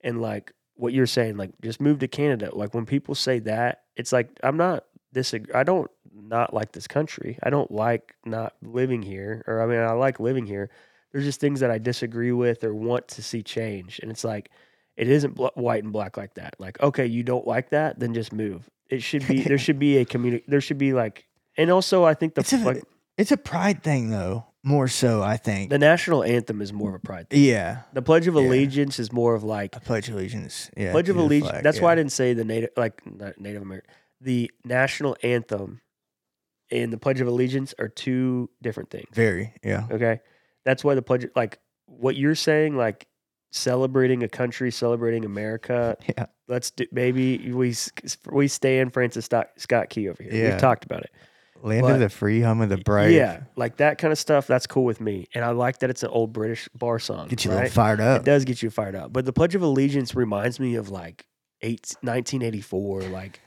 and 0.03 0.21
like 0.21 0.53
what 0.75 0.93
you're 0.93 1.07
saying 1.07 1.37
like 1.37 1.51
just 1.63 1.81
move 1.81 1.99
to 1.99 2.09
canada 2.09 2.51
like 2.53 2.75
when 2.75 2.87
people 2.87 3.15
say 3.15 3.39
that 3.39 3.83
it's 3.97 4.13
like 4.13 4.29
i'm 4.43 4.57
not 4.57 4.85
disagree 5.13 5.53
i 5.55 5.63
don't 5.63 5.91
not 6.13 6.53
like 6.53 6.73
this 6.73 6.89
country 6.89 7.39
i 7.43 7.51
don't 7.51 7.71
like 7.71 8.15
not 8.25 8.55
living 8.63 9.03
here 9.03 9.45
or 9.47 9.63
i 9.63 9.67
mean 9.67 9.79
i 9.79 9.93
like 9.93 10.19
living 10.19 10.47
here 10.47 10.71
there's 11.13 11.25
just 11.25 11.41
things 11.41 11.61
that 11.61 11.71
I 11.71 11.79
disagree 11.79 12.33
with 12.33 12.63
or 12.65 12.75
want 12.75 13.09
to 13.09 13.23
see 13.23 13.43
change. 13.43 13.99
And 14.01 14.11
it's 14.11 14.25
like, 14.25 14.51
it 14.97 15.09
isn't 15.09 15.35
bl- 15.35 15.47
white 15.55 15.83
and 15.83 15.93
black 15.93 16.17
like 16.17 16.35
that. 16.35 16.55
Like, 16.59 16.81
okay, 16.81 17.07
you 17.07 17.23
don't 17.23 17.47
like 17.47 17.71
that, 17.71 17.99
then 17.99 18.15
just 18.15 18.33
move. 18.33 18.69
It 18.91 19.03
should 19.03 19.27
be, 19.27 19.43
there 19.43 19.59
should 19.67 19.79
be 19.79 19.99
a 19.99 20.05
community, 20.05 20.45
there 20.49 20.61
should 20.61 20.79
be 20.79 20.93
like, 20.93 21.27
and 21.57 21.71
also 21.71 22.05
I 22.05 22.15
think 22.15 22.35
the, 22.35 22.41
It's 22.41 22.53
a- 22.53 22.59
like, 22.59 22.83
It's 23.17 23.33
a 23.33 23.37
pride 23.37 23.83
thing, 23.83 24.11
though. 24.11 24.47
More 24.63 24.89
so, 24.89 25.23
I 25.23 25.39
think. 25.39 25.71
the 25.71 25.79
national 25.79 26.23
anthem 26.23 26.61
is 26.61 26.71
more 26.71 26.91
of 26.91 26.95
a 26.97 26.99
pride 26.99 27.31
thing. 27.31 27.43
yeah, 27.43 27.83
The 27.95 28.03
Pledge 28.03 28.27
of 28.27 28.35
Yeah. 28.35 28.43
Allegiance 28.43 28.99
is 28.99 29.11
more 29.11 29.35
of 29.35 29.43
like, 29.43 29.75
I 29.75 29.79
pledge 29.79 30.11
of 30.11 30.17
allegiance. 30.17 30.71
Yeah, 30.77 30.93
Pledge 30.93 31.09
of 31.09 31.17
Allegiance. 31.17 31.51
flag, 31.51 31.65
That's 31.65 31.81
why 31.81 31.93
I 31.93 31.95
didn't 31.95 32.13
say 32.13 32.35
the 32.35 32.45
native, 32.45 32.69
like 32.77 33.01
Native 33.39 33.63
American, 33.63 33.91
the 34.21 34.51
national 34.67 35.17
anthem 35.23 35.81
and 36.71 36.93
the 36.93 36.99
Pledge 36.99 37.23
of 37.23 37.27
Allegiance 37.29 37.73
are 37.79 37.89
two 37.89 38.51
different 38.63 38.91
things. 38.91 39.09
Very, 39.15 39.55
yeah, 39.65 39.87
Okay. 39.91 40.21
That's 40.67 40.85
why 40.85 40.95
the 40.95 41.01
pledge, 41.03 41.27
like 41.35 41.59
what 41.87 42.17
you're 42.17 42.35
saying, 42.35 42.77
like 42.77 43.07
celebrating 43.51 44.23
a 44.23 44.29
country, 44.29 44.71
celebrating 44.71 45.25
America. 45.25 45.97
yeah. 46.17 46.27
Let's 46.49 46.71
do, 46.71 46.87
maybe 46.93 47.53
We 47.53 47.75
we 48.31 48.49
stand 48.49 48.93
Francis 48.93 49.27
Scott, 49.27 49.51
Scott 49.57 49.89
Key 49.91 50.09
over 50.09 50.23
here. 50.23 50.33
Yeah. 50.33 50.51
We've 50.53 50.61
talked 50.61 50.85
about 50.85 51.03
it. 51.03 51.11
Land 51.63 51.83
But- 51.83 51.93
of 51.95 52.01
the 52.01 52.09
free, 52.09 52.41
home 52.41 52.63
of 52.63 52.71
the 52.71 52.79
brave. 52.79 53.13
Yeah, 53.13 53.43
like 53.55 53.77
that 53.77 53.99
kind 53.99 54.13
of 54.13 54.19
stuff. 54.19 54.47
That's 54.47 54.67
cool 54.67 54.85
with 54.85 55.01
me, 55.01 55.29
and 55.35 55.45
I 55.45 55.51
like 55.51 55.81
that 55.81 55.91
it's 55.91 56.03
an 56.03 56.09
old 56.09 56.33
British 56.33 56.69
bar 56.75 56.99
song. 56.99 57.29
get 57.29 57.45
you 57.45 57.51
a 57.51 57.55
right? 57.55 57.63
little 57.65 57.75
fired 57.75 58.01
It 58.01 58.25
does 58.25 58.47
get 58.47 58.63
you 58.63 58.71
fired 58.71 58.95
up. 58.97 59.13
But 59.13 59.27
the 59.27 59.33
Pledge 59.33 59.55
of 59.55 59.61
Allegiance 59.63 60.15
reminds 60.15 60.59
me 60.59 60.77
of 60.77 60.89
like 60.89 61.27
eight, 61.61 61.95
1984, 62.01 63.03
like 63.03 63.41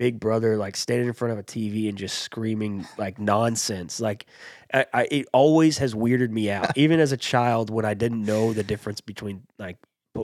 Big 0.00 0.18
Brother, 0.18 0.56
like 0.56 0.76
standing 0.76 1.08
in 1.08 1.12
front 1.12 1.32
of 1.32 1.38
a 1.38 1.42
TV 1.42 1.86
and 1.90 1.98
just 1.98 2.20
screaming 2.20 2.86
like 2.96 3.18
nonsense. 3.18 4.00
Like 4.00 4.24
I, 4.72 4.86
I, 4.94 5.08
it 5.10 5.26
always 5.34 5.76
has 5.76 5.92
weirded 5.92 6.30
me 6.30 6.50
out, 6.50 6.74
even 6.74 7.00
as 7.00 7.12
a 7.12 7.18
child 7.18 7.68
when 7.68 7.84
I 7.84 7.92
didn't 7.92 8.24
know 8.24 8.54
the 8.54 8.62
difference 8.64 9.02
between 9.02 9.42
like 9.58 9.76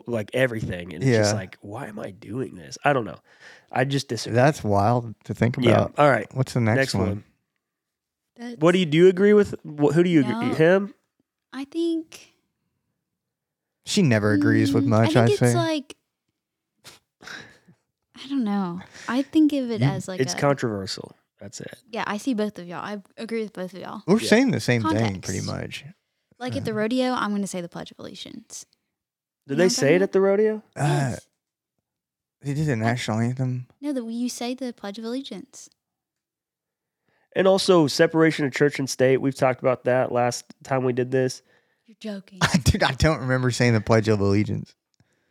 like 0.06 0.30
everything. 0.32 0.94
And 0.94 1.04
it's 1.04 1.14
just 1.14 1.34
like, 1.34 1.58
why 1.60 1.88
am 1.88 1.98
I 1.98 2.10
doing 2.10 2.54
this? 2.54 2.78
I 2.84 2.94
don't 2.94 3.04
know. 3.04 3.18
I 3.70 3.84
just 3.84 4.08
disagree. 4.08 4.34
That's 4.34 4.64
wild 4.64 5.14
to 5.24 5.34
think 5.34 5.58
yeah. 5.58 5.72
about. 5.72 5.94
All 5.98 6.08
right. 6.08 6.26
What's 6.32 6.54
the 6.54 6.60
next, 6.60 6.78
Next, 6.78 6.94
one? 6.94 7.24
one. 8.38 8.56
What 8.58 8.72
do 8.72 8.78
you 8.78 8.86
do? 8.86 8.96
You 8.96 9.08
agree 9.08 9.34
with? 9.34 9.54
wh- 9.62 9.92
Who 9.92 10.02
do 10.02 10.08
you 10.08 10.22
No. 10.22 10.40
agree? 10.40 10.54
Him? 10.54 10.94
I 11.52 11.64
think 11.64 12.32
She 13.84 14.00
never 14.00 14.32
agrees 14.32 14.72
with 14.72 14.84
Mm, 14.86 14.88
much. 14.88 15.16
I 15.16 15.24
I, 15.24 15.26
think 15.26 15.38
say. 15.38 15.46
it's 15.48 15.54
like 15.54 15.96
I 18.22 18.28
don't 18.28 18.44
know. 18.44 18.80
I 19.08 19.22
think 19.22 19.52
of 19.52 19.70
it 19.70 19.80
You- 19.80 19.86
as 19.86 20.08
like 20.08 20.20
it's 20.20 20.34
a, 20.34 20.38
controversial. 20.38 21.14
That's 21.40 21.60
it. 21.60 21.78
yeah. 21.90 22.04
I 22.06 22.16
see 22.16 22.32
both 22.34 22.58
of 22.58 22.66
y'all. 22.66 22.82
I 22.82 23.02
agree 23.18 23.42
with 23.42 23.52
both 23.52 23.74
of 23.74 23.80
y'all. 23.80 24.02
We're 24.06 24.20
yeah. 24.20 24.28
saying 24.28 24.50
the 24.52 24.60
same 24.60 24.82
thing, 24.82 25.20
pretty 25.20 25.42
much. 25.42 25.84
Like 26.38 26.56
at 26.56 26.64
the 26.64 26.72
rodeo, 26.74 27.12
I'm 27.12 27.30
going 27.30 27.42
to 27.42 27.46
say 27.48 27.60
the 27.60 27.68
Pledge 27.68 27.90
of 27.90 27.98
Allegiance. 27.98 28.64
Did 29.46 29.54
You 29.54 29.64
they 29.64 29.68
say 29.68 29.94
it 29.96 30.02
at 30.02 30.12
the 30.12 30.20
rodeo? 30.20 30.56
Uh, 30.74 30.82
Yes. 31.12 31.26
they 32.42 32.54
did 32.54 32.66
the 32.66 32.76
national 32.76 33.18
anthem. 33.20 33.66
No, 33.80 33.92
that 33.92 34.04
you 34.04 34.28
say 34.28 34.54
the 34.54 34.72
Pledge 34.72 34.98
of 34.98 35.04
Allegiance. 35.04 35.68
And 37.34 37.46
also 37.46 37.86
separation 37.86 38.46
of 38.46 38.52
church 38.54 38.78
and 38.78 38.88
state. 38.88 39.18
We've 39.18 39.34
talked 39.34 39.60
about 39.60 39.84
that 39.84 40.10
last 40.10 40.46
time 40.64 40.84
we 40.84 40.94
did 40.94 41.10
this. 41.10 41.42
You're 41.84 41.96
joking. 42.00 42.40
Dude, 42.64 42.82
I 42.82 42.92
don't 42.92 43.20
remember 43.20 43.50
saying 43.50 43.74
the 43.74 43.80
Pledge 43.82 44.08
of 44.08 44.20
Allegiance. 44.20 44.74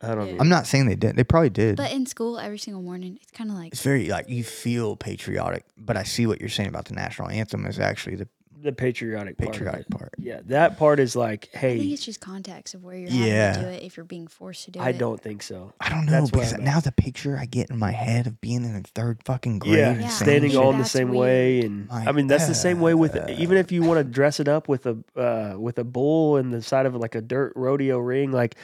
I 0.02 0.14
don't 0.14 0.26
Yeah. 0.26 0.32
know. 0.34 0.38
I'm 0.40 0.48
not 0.48 0.66
saying 0.66 0.86
they 0.86 0.94
did. 0.96 1.16
They 1.16 1.24
probably 1.24 1.50
did. 1.50 1.76
but 1.76 1.90
in 1.92 2.04
school, 2.06 2.38
every 2.38 2.58
single 2.58 2.82
morning, 2.82 3.18
it's 3.22 3.30
kind 3.32 3.50
of 3.50 3.56
like 3.56 3.72
it's 3.72 3.82
very 3.82 4.08
like 4.08 4.28
you 4.28 4.44
feel 4.44 4.96
patriotic, 4.96 5.64
but 5.76 5.96
I 5.96 6.02
see 6.02 6.26
what 6.26 6.40
you're 6.40 6.50
saying 6.50 6.68
about 6.68 6.84
the 6.86 6.94
national 6.94 7.28
anthem 7.30 7.64
is 7.66 7.78
actually 7.78 8.16
the 8.16 8.28
the 8.62 8.72
patriotic 8.72 9.36
part. 9.38 9.52
patriotic 9.52 9.80
it. 9.82 9.90
part. 9.90 10.14
Yeah, 10.18 10.40
that 10.46 10.76
part 10.78 10.98
is 10.98 11.14
like, 11.14 11.50
hey, 11.52 11.58
I 11.74 11.76
think 11.76 11.82
hey, 11.88 11.92
it's 11.92 12.04
just 12.04 12.20
context 12.20 12.74
of 12.74 12.82
where 12.82 12.96
you're 12.96 13.10
Yeah. 13.10 13.52
having 13.52 13.62
to 13.62 13.68
do 13.68 13.74
it 13.74 13.82
if 13.84 13.96
you're 13.96 14.04
being 14.06 14.26
forced 14.26 14.64
to 14.64 14.70
do 14.72 14.80
I 14.80 14.86
it. 14.86 14.88
I 14.88 14.98
don't 14.98 15.20
think 15.20 15.42
so. 15.42 15.72
I 15.80 15.88
don't 15.90 16.06
know 16.06 16.12
That's 16.12 16.30
because 16.30 16.52
I'm 16.54 16.64
now 16.64 16.80
the 16.80 16.90
picture 16.90 17.38
I 17.38 17.44
get 17.44 17.70
in 17.70 17.78
my 17.78 17.92
head 17.92 18.26
of 18.26 18.40
being 18.40 18.64
in 18.64 18.72
the 18.72 18.88
third 18.94 19.20
fucking 19.24 19.60
grade, 19.60 19.74
Yeah, 19.78 19.98
Yeah, 20.00 20.08
standing 20.08 20.50
shit. 20.52 20.58
on 20.60 20.78
the 20.78 20.84
same 20.84 21.10
weird. 21.10 21.20
way, 21.20 21.60
and 21.60 21.88
Like, 21.88 22.08
I 22.08 22.12
mean 22.12 22.26
that's 22.26 22.46
the 22.48 22.54
same 22.54 22.80
way 22.80 22.94
with 22.94 23.14
uh, 23.14 23.26
even 23.38 23.56
if 23.58 23.70
you 23.70 23.82
want 23.82 23.98
to 23.98 24.04
dress 24.04 24.40
it 24.40 24.48
up 24.48 24.68
with 24.68 24.86
a 24.86 24.96
uh, 25.16 25.56
with 25.60 25.78
a 25.78 25.84
bull 25.84 26.36
in 26.38 26.50
the 26.50 26.62
side 26.62 26.86
of 26.86 26.94
like 26.96 27.14
a 27.14 27.20
dirt 27.20 27.52
rodeo 27.56 27.98
ring, 27.98 28.32
like 28.32 28.56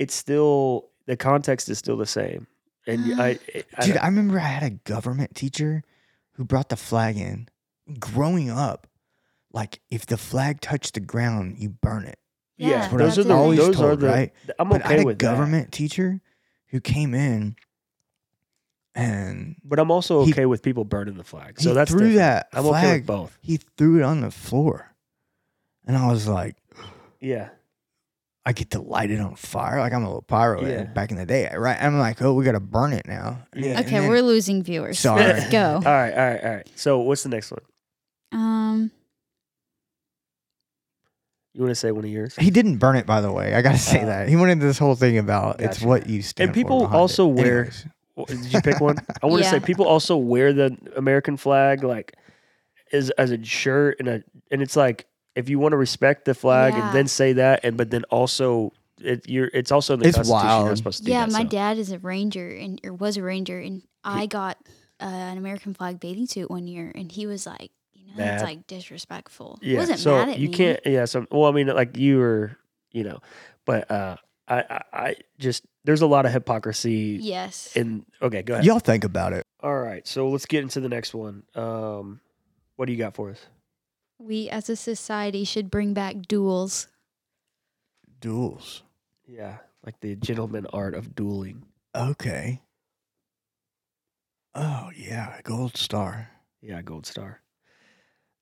it's 0.00 0.14
still 0.14 0.88
the 1.06 1.16
context 1.16 1.68
is 1.68 1.78
still 1.78 1.96
the 1.96 2.06
same. 2.06 2.46
And 2.86 3.06
y- 3.06 3.14
I, 3.18 3.30
eh, 3.54 3.62
I, 3.76 3.84
Dude, 3.84 3.94
don't- 3.94 4.02
I 4.04 4.06
remember 4.08 4.40
I 4.40 4.44
had 4.48 4.62
a 4.64 4.70
government 4.70 5.34
teacher 5.36 5.82
who 6.32 6.44
brought 6.44 6.70
the 6.70 6.76
flag 6.76 7.16
in. 7.16 7.48
Growing 7.98 8.50
up, 8.50 8.86
like 9.52 9.80
if 9.90 10.06
the 10.06 10.16
flag 10.16 10.60
touched 10.60 10.94
the 10.94 11.00
ground, 11.00 11.56
you 11.58 11.68
burn 11.68 12.04
it. 12.04 12.18
yeah, 12.56 12.68
Yeah, 12.68 12.78
That's 12.88 12.92
what 12.92 12.98
those 12.98 13.18
I 13.18 13.20
are 13.20 13.24
was 13.24 13.26
the 13.26 13.34
always 13.34 13.58
those 13.58 13.68
are 13.80 13.88
told, 13.88 14.00
the. 14.00 14.06
right? 14.08 14.32
I'm 14.58 14.72
okay 14.72 14.78
But 14.78 14.82
I 14.82 14.84
okay 14.86 14.94
had 14.94 15.02
a 15.02 15.06
with 15.06 15.18
that. 15.18 15.24
government 15.24 15.72
teacher 15.72 16.20
who 16.68 16.80
came 16.80 17.14
in 17.14 17.56
and 18.94 19.56
But 19.64 19.78
I'm 19.78 19.90
also 19.90 20.24
He- 20.24 20.32
okay 20.32 20.46
with 20.46 20.62
people 20.62 20.84
burning 20.84 21.16
the 21.16 21.24
flag. 21.24 21.60
So 21.60 21.70
he 21.70 21.74
that's 21.74 21.90
threw 21.90 22.10
different. 22.12 22.16
that 22.18 22.48
I'm 22.52 22.66
okay 22.66 22.96
with 22.98 23.06
both. 23.06 23.38
he 23.42 23.56
threw 23.76 23.98
it 23.98 24.02
on 24.02 24.20
the 24.20 24.30
floor, 24.30 24.94
and 25.86 25.96
I 25.96 26.10
was 26.10 26.26
like, 26.28 26.56
Yeah, 27.20 27.50
I 28.46 28.52
get 28.52 28.70
to 28.70 28.80
light 28.80 29.10
it 29.10 29.20
on 29.20 29.34
fire. 29.36 29.80
Like 29.80 29.92
I'm 29.92 30.02
a 30.02 30.06
little 30.06 30.22
pyro 30.22 30.64
Yeah. 30.66 30.84
back 30.84 31.10
in 31.10 31.16
the 31.18 31.26
day, 31.26 31.50
right? 31.54 31.76
I'm 31.80 31.98
like, 31.98 32.22
oh, 32.22 32.32
we 32.32 32.44
got 32.44 32.52
to 32.52 32.60
burn 32.60 32.92
it 32.94 33.06
now. 33.06 33.42
Yeah. 33.54 33.76
and 33.78 33.86
Okay, 33.86 33.98
then- 34.00 34.08
we're 34.08 34.22
losing 34.22 34.62
viewers. 34.62 34.98
Sorry. 34.98 35.22
Let's 35.24 35.50
go. 35.50 35.74
all 35.74 35.80
right, 35.82 36.12
all 36.12 36.18
right, 36.26 36.44
all 36.44 36.50
right. 36.56 36.68
So 36.74 36.98
what's 37.00 37.22
the 37.22 37.28
next 37.28 37.50
one? 37.52 37.60
Um, 38.32 38.90
You 41.54 41.62
want 41.62 41.70
to 41.72 41.74
say 41.74 41.90
one 41.92 42.04
of 42.04 42.10
yours? 42.10 42.36
He 42.36 42.50
didn't 42.50 42.78
burn 42.78 42.96
it, 42.96 43.06
by 43.06 43.20
the 43.20 43.32
way. 43.32 43.54
I 43.54 43.60
gotta 43.62 43.76
say 43.78 44.02
Uh, 44.02 44.06
that 44.06 44.28
he 44.28 44.36
went 44.36 44.52
into 44.52 44.66
this 44.66 44.78
whole 44.78 44.94
thing 44.94 45.18
about 45.18 45.60
it's 45.60 45.78
gotcha. 45.78 45.88
what 45.88 46.08
you 46.08 46.22
stand 46.22 46.48
And 46.48 46.54
for 46.54 46.58
people 46.60 46.78
behind 46.80 46.94
it. 46.94 46.98
also 46.98 47.26
wear- 47.26 47.58
Anyways. 47.64 47.86
Well, 48.16 48.26
Did 48.26 48.52
you 48.52 48.60
pick 48.60 48.80
one? 48.80 48.96
I 49.22 49.26
want 49.26 49.42
to 49.44 49.48
say 49.50 49.60
people 49.70 49.86
also 49.86 50.16
wear 50.16 50.52
the 50.52 50.76
American 50.96 51.36
flag 51.36 51.82
like 51.84 52.14
as 52.92 53.10
as 53.10 53.30
a 53.30 53.42
shirt 53.44 53.96
and 53.98 54.08
a 54.08 54.22
and 54.50 54.60
it's 54.62 54.76
like 54.76 55.06
if 55.36 55.48
you 55.48 55.58
want 55.58 55.72
to 55.72 55.76
respect 55.76 56.24
the 56.24 56.34
flag 56.34 56.74
Yeah. 56.74 56.86
and 56.86 56.94
then 56.94 57.06
say 57.06 57.34
that 57.34 57.60
and 57.64 57.76
but 57.76 57.90
then 57.90 58.04
also 58.10 58.72
it 59.00 59.28
you're 59.28 59.50
it's 59.54 59.72
also 59.72 59.94
in 59.94 60.00
the 60.00 60.08
It's 60.08 60.16
Constitution 60.16 60.48
you're 60.48 60.64
wild. 60.66 60.76
supposed 60.78 60.98
to 60.98 61.04
do 61.04 61.10
yeah, 61.12 61.24
that, 61.26 61.32
my 61.32 61.42
so. 61.44 61.48
dad 61.48 61.78
is 61.78 61.90
a 61.92 61.98
ranger 61.98 62.48
and 62.50 62.80
or 62.84 62.92
was 62.92 63.16
a 63.16 63.22
ranger, 63.22 63.58
and 63.58 63.82
I 64.04 64.26
got 64.26 64.58
uh, 65.00 65.04
an 65.06 65.38
American 65.38 65.72
flag 65.72 66.00
bathing 66.00 66.26
suit 66.26 66.50
one 66.50 66.66
year, 66.66 66.92
and 66.94 67.10
he 67.10 67.26
was 67.26 67.46
like, 67.46 67.70
you 67.94 68.04
know, 68.06 68.12
that's 68.16 68.42
Mad. 68.42 68.46
like 68.46 68.66
disrespectful. 68.66 69.58
He 69.62 69.72
Yeah, 69.72 69.78
wasn't 69.78 70.00
so 70.00 70.16
mad 70.16 70.28
at 70.30 70.38
you 70.38 70.48
me. 70.48 70.54
can't 70.54 70.80
yeah 70.84 71.04
so 71.06 71.24
well 71.30 71.46
I 71.46 71.52
mean 71.52 71.68
like 71.68 71.96
you 71.96 72.18
were 72.18 72.56
you 72.92 73.04
know 73.04 73.20
but 73.64 73.90
uh 73.90 74.16
I 74.48 74.58
I, 74.68 74.82
I 74.92 75.16
just 75.38 75.64
there's 75.84 76.02
a 76.02 76.06
lot 76.06 76.26
of 76.26 76.32
hypocrisy 76.32 77.18
Yes. 77.22 77.72
And 77.76 78.04
okay 78.20 78.42
go 78.42 78.54
ahead 78.54 78.66
Y'all 78.66 78.80
think 78.80 79.04
about 79.04 79.32
it. 79.32 79.46
all 79.62 79.78
right 79.78 80.06
so 80.06 80.28
let's 80.28 80.44
get 80.44 80.62
into 80.62 80.80
the 80.80 80.88
next 80.90 81.14
one 81.14 81.44
um 81.54 82.20
what 82.76 82.84
do 82.86 82.92
you 82.92 82.98
got 82.98 83.14
for 83.14 83.30
us 83.30 83.38
we 84.20 84.48
as 84.50 84.68
a 84.68 84.76
society 84.76 85.44
should 85.44 85.70
bring 85.70 85.94
back 85.94 86.16
duels. 86.28 86.86
Duels. 88.20 88.82
yeah 89.26 89.58
like 89.84 89.98
the 90.00 90.14
gentleman 90.16 90.66
art 90.72 90.94
of 90.94 91.14
dueling 91.14 91.64
Okay. 91.96 92.60
Oh 94.54 94.90
yeah, 94.96 95.40
gold 95.42 95.76
star, 95.76 96.30
Yeah, 96.60 96.82
gold 96.82 97.06
star. 97.06 97.40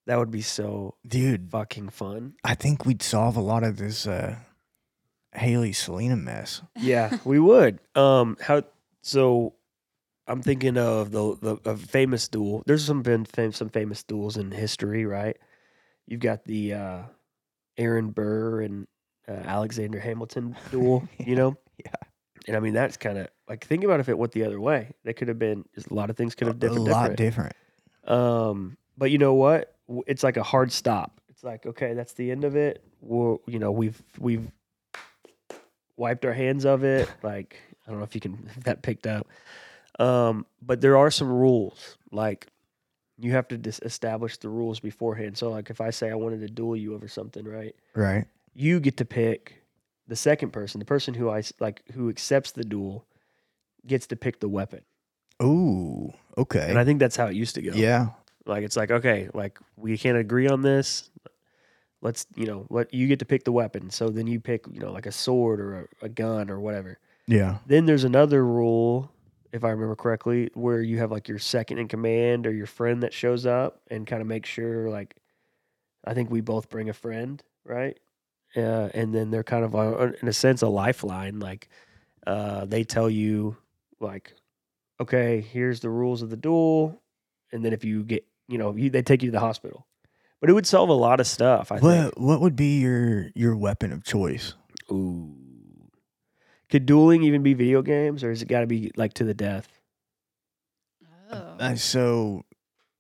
That 0.06 0.18
would 0.18 0.30
be 0.30 0.40
so 0.42 0.94
dude. 1.06 1.50
fucking 1.50 1.90
fun. 1.90 2.34
I 2.44 2.54
think 2.54 2.84
we'd 2.86 3.02
solve 3.02 3.36
a 3.36 3.40
lot 3.42 3.62
of 3.64 3.76
this 3.76 4.06
uh, 4.06 4.36
Hailey 5.32 5.72
Selena 5.72 6.16
mess. 6.16 6.62
Yeah, 6.76 7.18
we 7.24 7.38
would. 7.38 7.78
Um, 7.94 8.36
how? 8.40 8.62
So, 9.02 9.54
I'm 10.26 10.40
thinking 10.42 10.76
of 10.78 11.10
the 11.10 11.36
the 11.40 11.70
a 11.70 11.76
famous 11.76 12.26
duel. 12.28 12.62
There's 12.66 12.84
some 12.84 13.02
been 13.02 13.24
fam- 13.26 13.52
some 13.52 13.68
famous 13.68 14.02
duels 14.02 14.36
in 14.38 14.50
history, 14.50 15.04
right? 15.06 15.36
You've 16.08 16.20
got 16.20 16.44
the 16.44 16.74
uh, 16.74 17.02
Aaron 17.76 18.10
Burr 18.10 18.62
and 18.62 18.86
uh, 19.28 19.32
Alexander 19.32 20.00
Hamilton 20.00 20.56
duel. 20.70 21.06
You 21.18 21.36
know. 21.36 21.56
Yeah. 21.78 21.92
And 22.46 22.56
I 22.56 22.60
mean 22.60 22.72
that's 22.72 22.96
kind 22.96 23.18
of 23.18 23.28
like 23.48 23.64
think 23.64 23.84
about 23.84 24.00
if 24.00 24.08
it 24.08 24.16
went 24.16 24.32
the 24.32 24.44
other 24.44 24.60
way. 24.60 24.92
They 25.04 25.12
could 25.12 25.28
have 25.28 25.38
been 25.38 25.64
just 25.74 25.90
a 25.90 25.94
lot 25.94 26.08
of 26.08 26.16
things 26.16 26.34
could 26.34 26.46
have 26.46 26.56
a 26.56 26.58
different. 26.58 26.84
lot 26.86 27.16
different. 27.16 27.54
Um, 28.04 28.78
but 28.96 29.10
you 29.10 29.18
know 29.18 29.34
what? 29.34 29.76
It's 30.06 30.22
like 30.22 30.38
a 30.38 30.42
hard 30.42 30.72
stop. 30.72 31.20
It's 31.28 31.44
like 31.44 31.66
okay, 31.66 31.92
that's 31.92 32.14
the 32.14 32.30
end 32.30 32.44
of 32.44 32.56
it. 32.56 32.82
We'll, 33.00 33.42
you 33.46 33.58
know, 33.58 33.70
we've 33.70 34.02
we've 34.18 34.50
wiped 35.96 36.24
our 36.24 36.32
hands 36.32 36.64
of 36.64 36.84
it. 36.84 37.10
Like 37.22 37.60
I 37.86 37.90
don't 37.90 38.00
know 38.00 38.04
if 38.04 38.14
you 38.14 38.20
can 38.20 38.48
if 38.56 38.64
that 38.64 38.82
picked 38.82 39.06
up. 39.06 39.26
Um, 39.98 40.46
but 40.62 40.80
there 40.80 40.96
are 40.96 41.10
some 41.10 41.30
rules. 41.30 41.98
Like 42.10 42.46
you 43.18 43.32
have 43.32 43.48
to 43.48 43.58
dis- 43.58 43.80
establish 43.84 44.36
the 44.38 44.48
rules 44.48 44.80
beforehand. 44.80 45.36
So 45.36 45.50
like 45.50 45.70
if 45.70 45.80
I 45.80 45.90
say 45.90 46.10
I 46.10 46.14
wanted 46.14 46.40
to 46.40 46.48
duel 46.48 46.76
you 46.76 46.94
over 46.94 47.08
something, 47.08 47.44
right? 47.44 47.74
Right. 47.94 48.26
You 48.54 48.80
get 48.80 48.96
to 48.98 49.04
pick 49.04 49.62
the 50.06 50.16
second 50.16 50.52
person, 50.52 50.78
the 50.78 50.84
person 50.84 51.14
who 51.14 51.28
I 51.30 51.42
like 51.60 51.82
who 51.92 52.08
accepts 52.08 52.52
the 52.52 52.64
duel 52.64 53.04
gets 53.86 54.06
to 54.08 54.16
pick 54.16 54.40
the 54.40 54.48
weapon. 54.48 54.80
Ooh. 55.42 56.12
Okay. 56.36 56.66
And 56.68 56.78
I 56.78 56.84
think 56.84 57.00
that's 57.00 57.16
how 57.16 57.26
it 57.26 57.34
used 57.34 57.54
to 57.56 57.62
go. 57.62 57.72
yeah. 57.74 58.08
Like 58.46 58.64
it's 58.64 58.76
like 58.76 58.90
okay, 58.90 59.28
like 59.34 59.58
we 59.76 59.98
can't 59.98 60.16
agree 60.16 60.48
on 60.48 60.62
this. 60.62 61.10
Let's 62.00 62.26
you 62.34 62.46
know 62.46 62.66
let 62.70 62.94
you 62.94 63.06
get 63.06 63.18
to 63.18 63.24
pick 63.26 63.44
the 63.44 63.52
weapon. 63.52 63.90
So 63.90 64.08
then 64.08 64.26
you 64.26 64.40
pick 64.40 64.64
you 64.72 64.80
know 64.80 64.92
like 64.92 65.06
a 65.06 65.12
sword 65.12 65.60
or 65.60 65.88
a, 66.02 66.06
a 66.06 66.08
gun 66.08 66.48
or 66.48 66.58
whatever. 66.58 66.98
Yeah. 67.26 67.58
Then 67.66 67.84
there's 67.84 68.04
another 68.04 68.42
rule, 68.44 69.12
if 69.52 69.64
I 69.64 69.70
remember 69.70 69.96
correctly, 69.96 70.50
where 70.54 70.80
you 70.80 70.98
have 70.98 71.10
like 71.10 71.28
your 71.28 71.38
second 71.38 71.78
in 71.78 71.88
command 71.88 72.46
or 72.46 72.52
your 72.52 72.66
friend 72.66 73.02
that 73.02 73.12
shows 73.12 73.46
up 73.46 73.80
and 73.90 74.06
kind 74.06 74.20
of 74.20 74.28
make 74.28 74.46
sure 74.46 74.90
like 74.90 75.16
I 76.04 76.14
think 76.14 76.30
we 76.30 76.40
both 76.40 76.68
bring 76.68 76.88
a 76.88 76.92
friend, 76.94 77.42
right? 77.64 77.98
Uh, 78.56 78.88
and 78.94 79.14
then 79.14 79.30
they're 79.30 79.44
kind 79.44 79.64
of 79.64 79.74
uh, 79.74 80.12
in 80.22 80.28
a 80.28 80.32
sense 80.32 80.62
a 80.62 80.68
lifeline. 80.68 81.40
Like 81.40 81.68
uh, 82.26 82.64
they 82.64 82.84
tell 82.84 83.10
you 83.10 83.56
like, 84.00 84.34
okay, 85.00 85.40
here's 85.40 85.80
the 85.80 85.90
rules 85.90 86.22
of 86.22 86.30
the 86.30 86.36
duel, 86.36 87.00
and 87.52 87.64
then 87.64 87.72
if 87.72 87.84
you 87.84 88.04
get 88.04 88.26
you 88.48 88.58
know 88.58 88.74
you, 88.74 88.90
they 88.90 89.02
take 89.02 89.22
you 89.22 89.28
to 89.28 89.32
the 89.32 89.40
hospital. 89.40 89.86
But 90.40 90.50
it 90.50 90.52
would 90.52 90.66
solve 90.66 90.88
a 90.88 90.94
lot 90.94 91.20
of 91.20 91.26
stuff. 91.26 91.72
I 91.72 91.78
think. 91.78 92.14
What 92.14 92.20
What 92.20 92.40
would 92.40 92.56
be 92.56 92.80
your 92.80 93.30
your 93.34 93.56
weapon 93.56 93.92
of 93.92 94.04
choice? 94.04 94.54
Ooh. 94.90 95.47
Could 96.70 96.86
dueling 96.86 97.22
even 97.22 97.42
be 97.42 97.54
video 97.54 97.82
games, 97.82 98.22
or 98.22 98.30
has 98.30 98.42
it 98.42 98.48
got 98.48 98.60
to 98.60 98.66
be 98.66 98.90
like 98.96 99.14
to 99.14 99.24
the 99.24 99.34
death? 99.34 99.68
Oh. 101.32 101.36
Uh, 101.58 101.74
so, 101.76 102.44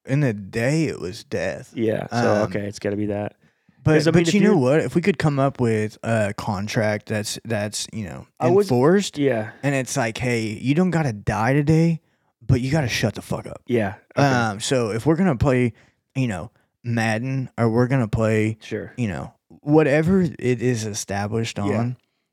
in 0.06 0.20
the 0.20 0.32
day, 0.32 0.84
it 0.84 1.00
was 1.00 1.24
death. 1.24 1.72
Yeah. 1.74 2.06
So 2.10 2.16
Um, 2.34 2.42
okay, 2.48 2.66
it's 2.66 2.78
got 2.78 2.90
to 2.90 2.96
be 2.96 3.06
that. 3.06 3.36
But 3.84 3.94
'Cause, 3.94 4.08
I 4.08 4.10
mean, 4.10 4.24
but 4.24 4.34
you 4.34 4.40
know 4.40 4.56
what? 4.56 4.80
If 4.80 4.94
we 4.94 5.00
could 5.00 5.18
come 5.18 5.38
up 5.38 5.60
with 5.60 5.96
a 6.02 6.34
contract 6.36 7.06
that's 7.06 7.38
that's 7.44 7.86
you 7.92 8.04
know 8.04 8.26
I 8.38 8.50
was- 8.50 8.66
enforced, 8.66 9.16
Yeah. 9.16 9.52
and 9.62 9.74
it's 9.74 9.96
like, 9.96 10.18
hey, 10.18 10.48
you 10.48 10.74
don't 10.74 10.90
gotta 10.90 11.12
die 11.12 11.54
today, 11.54 12.00
but 12.46 12.60
you 12.60 12.70
gotta 12.70 12.88
shut 12.88 13.14
the 13.14 13.22
fuck 13.22 13.46
up. 13.46 13.62
Yeah. 13.66 13.94
Okay. 14.16 14.26
Um, 14.26 14.60
so 14.60 14.90
if 14.90 15.06
we're 15.06 15.16
gonna 15.16 15.36
play, 15.36 15.72
you 16.14 16.26
know, 16.26 16.50
Madden, 16.84 17.50
or 17.56 17.70
we're 17.70 17.86
gonna 17.86 18.08
play, 18.08 18.58
sure. 18.60 18.92
you 18.98 19.08
know, 19.08 19.32
whatever 19.62 20.20
it 20.22 20.38
is 20.60 20.84
established 20.84 21.58
on, 21.58 21.68
Yeah. 21.70 21.92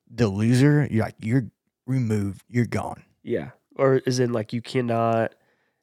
The 0.09 0.27
loser, 0.27 0.87
you're 0.89 1.05
like, 1.05 1.15
you're 1.21 1.47
removed, 1.85 2.43
you're 2.49 2.65
gone. 2.65 3.03
Yeah. 3.23 3.51
Or 3.75 3.97
is 3.97 4.19
in 4.19 4.31
like 4.31 4.53
you 4.53 4.61
cannot. 4.61 5.35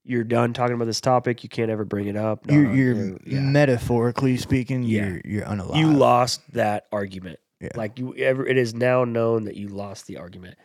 You're 0.05 0.24
done 0.24 0.53
talking 0.53 0.74
about 0.74 0.86
this 0.86 1.01
topic. 1.01 1.44
You 1.44 1.49
can't 1.49 1.70
ever 1.70 1.85
bring 1.85 2.09
it 2.09 2.16
up. 2.16 2.44
No, 2.47 2.55
you're 2.55 2.74
you're 2.74 2.94
no, 2.94 3.19
yeah. 3.24 3.40
metaphorically 3.40 4.36
speaking, 4.36 4.82
Yeah. 4.82 5.07
you're 5.07 5.20
you're 5.24 5.44
unalive. 5.44 5.77
You 5.77 5.93
lost 5.93 6.40
that 6.55 6.86
argument. 6.90 7.39
Yeah. 7.61 7.69
Like 7.77 8.01
you 8.01 8.12
ever 8.16 8.44
it 8.44 8.57
is 8.59 8.74
now 8.74 9.05
known 9.05 9.44
that 9.44 9.57
you 9.57 9.69
lost 9.69 10.09
the 10.09 10.16
argument. 10.16 10.57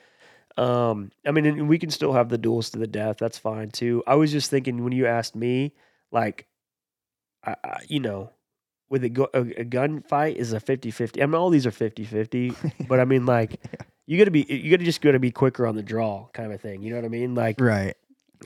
Um 0.58 1.12
I 1.24 1.30
mean 1.32 1.46
and 1.46 1.70
we 1.70 1.78
can 1.78 1.92
still 1.92 2.14
have 2.14 2.30
the 2.30 2.38
duels 2.40 2.72
to 2.72 2.80
the 2.80 2.88
death. 2.88 3.18
That's 3.20 3.38
fine 3.38 3.70
too. 3.70 4.02
I 4.08 4.16
was 4.16 4.32
just 4.32 4.50
thinking 4.50 4.84
when 4.84 4.94
you 4.94 5.06
asked 5.06 5.36
me 5.36 5.74
like 6.12 6.48
I, 7.44 7.56
I 7.64 7.80
you 7.88 8.00
know 8.00 8.32
with 8.90 9.04
a, 9.04 9.30
a, 9.34 9.42
a 9.62 9.66
gunfight 9.66 10.36
is 10.36 10.54
a 10.54 10.60
50-50. 10.60 11.22
I 11.22 11.26
mean 11.26 11.36
all 11.36 11.50
these 11.50 11.66
are 11.66 11.72
50-50, 11.72 12.88
but 12.88 13.00
I 13.00 13.06
mean 13.06 13.26
like 13.26 13.60
you 14.06 14.18
got 14.18 14.26
to 14.26 14.32
be 14.32 14.42
you 14.50 14.72
got 14.72 14.80
to 14.80 14.86
just 14.86 15.02
got 15.02 15.12
to 15.12 15.20
be 15.20 15.32
quicker 15.32 15.68
on 15.68 15.76
the 15.76 15.84
draw 15.84 16.28
kind 16.34 16.54
of 16.54 16.62
thing. 16.62 16.82
You 16.82 16.92
know 16.92 16.96
what 16.98 17.06
I 17.06 17.10
mean? 17.10 17.36
Like 17.36 17.60
right. 17.60 17.96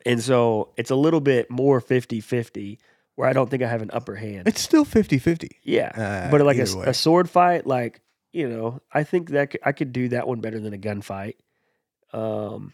and 0.06 0.22
so 0.22 0.70
it's 0.78 0.90
a 0.92 0.96
little 0.96 1.22
bit 1.22 1.50
more 1.52 1.80
50-50 1.82 2.78
where 3.16 3.28
I 3.30 3.34
don't 3.34 3.50
think 3.50 3.62
I 3.62 3.68
have 3.68 3.82
an 3.82 3.92
upper 3.94 4.16
hand. 4.16 4.48
It's 4.48 4.62
still 4.62 4.86
50-50. 4.86 5.50
Yeah, 5.64 5.92
Uh, 6.28 6.32
but 6.32 6.42
like 6.42 6.56
a, 6.58 6.62
either 6.62 6.70
s- 6.70 6.76
way. 6.76 6.86
a 6.88 6.94
sword 6.94 7.30
fight, 7.30 7.68
like 7.68 8.02
you 8.34 8.48
know, 8.50 8.82
I 8.94 9.04
think 9.04 9.30
that 9.32 9.56
I 9.64 9.74
could 9.74 9.92
do 9.92 10.08
that 10.10 10.28
one 10.28 10.40
better 10.40 10.60
than 10.60 10.74
a 10.74 10.78
gunfight. 10.78 11.36
Um, 12.14 12.74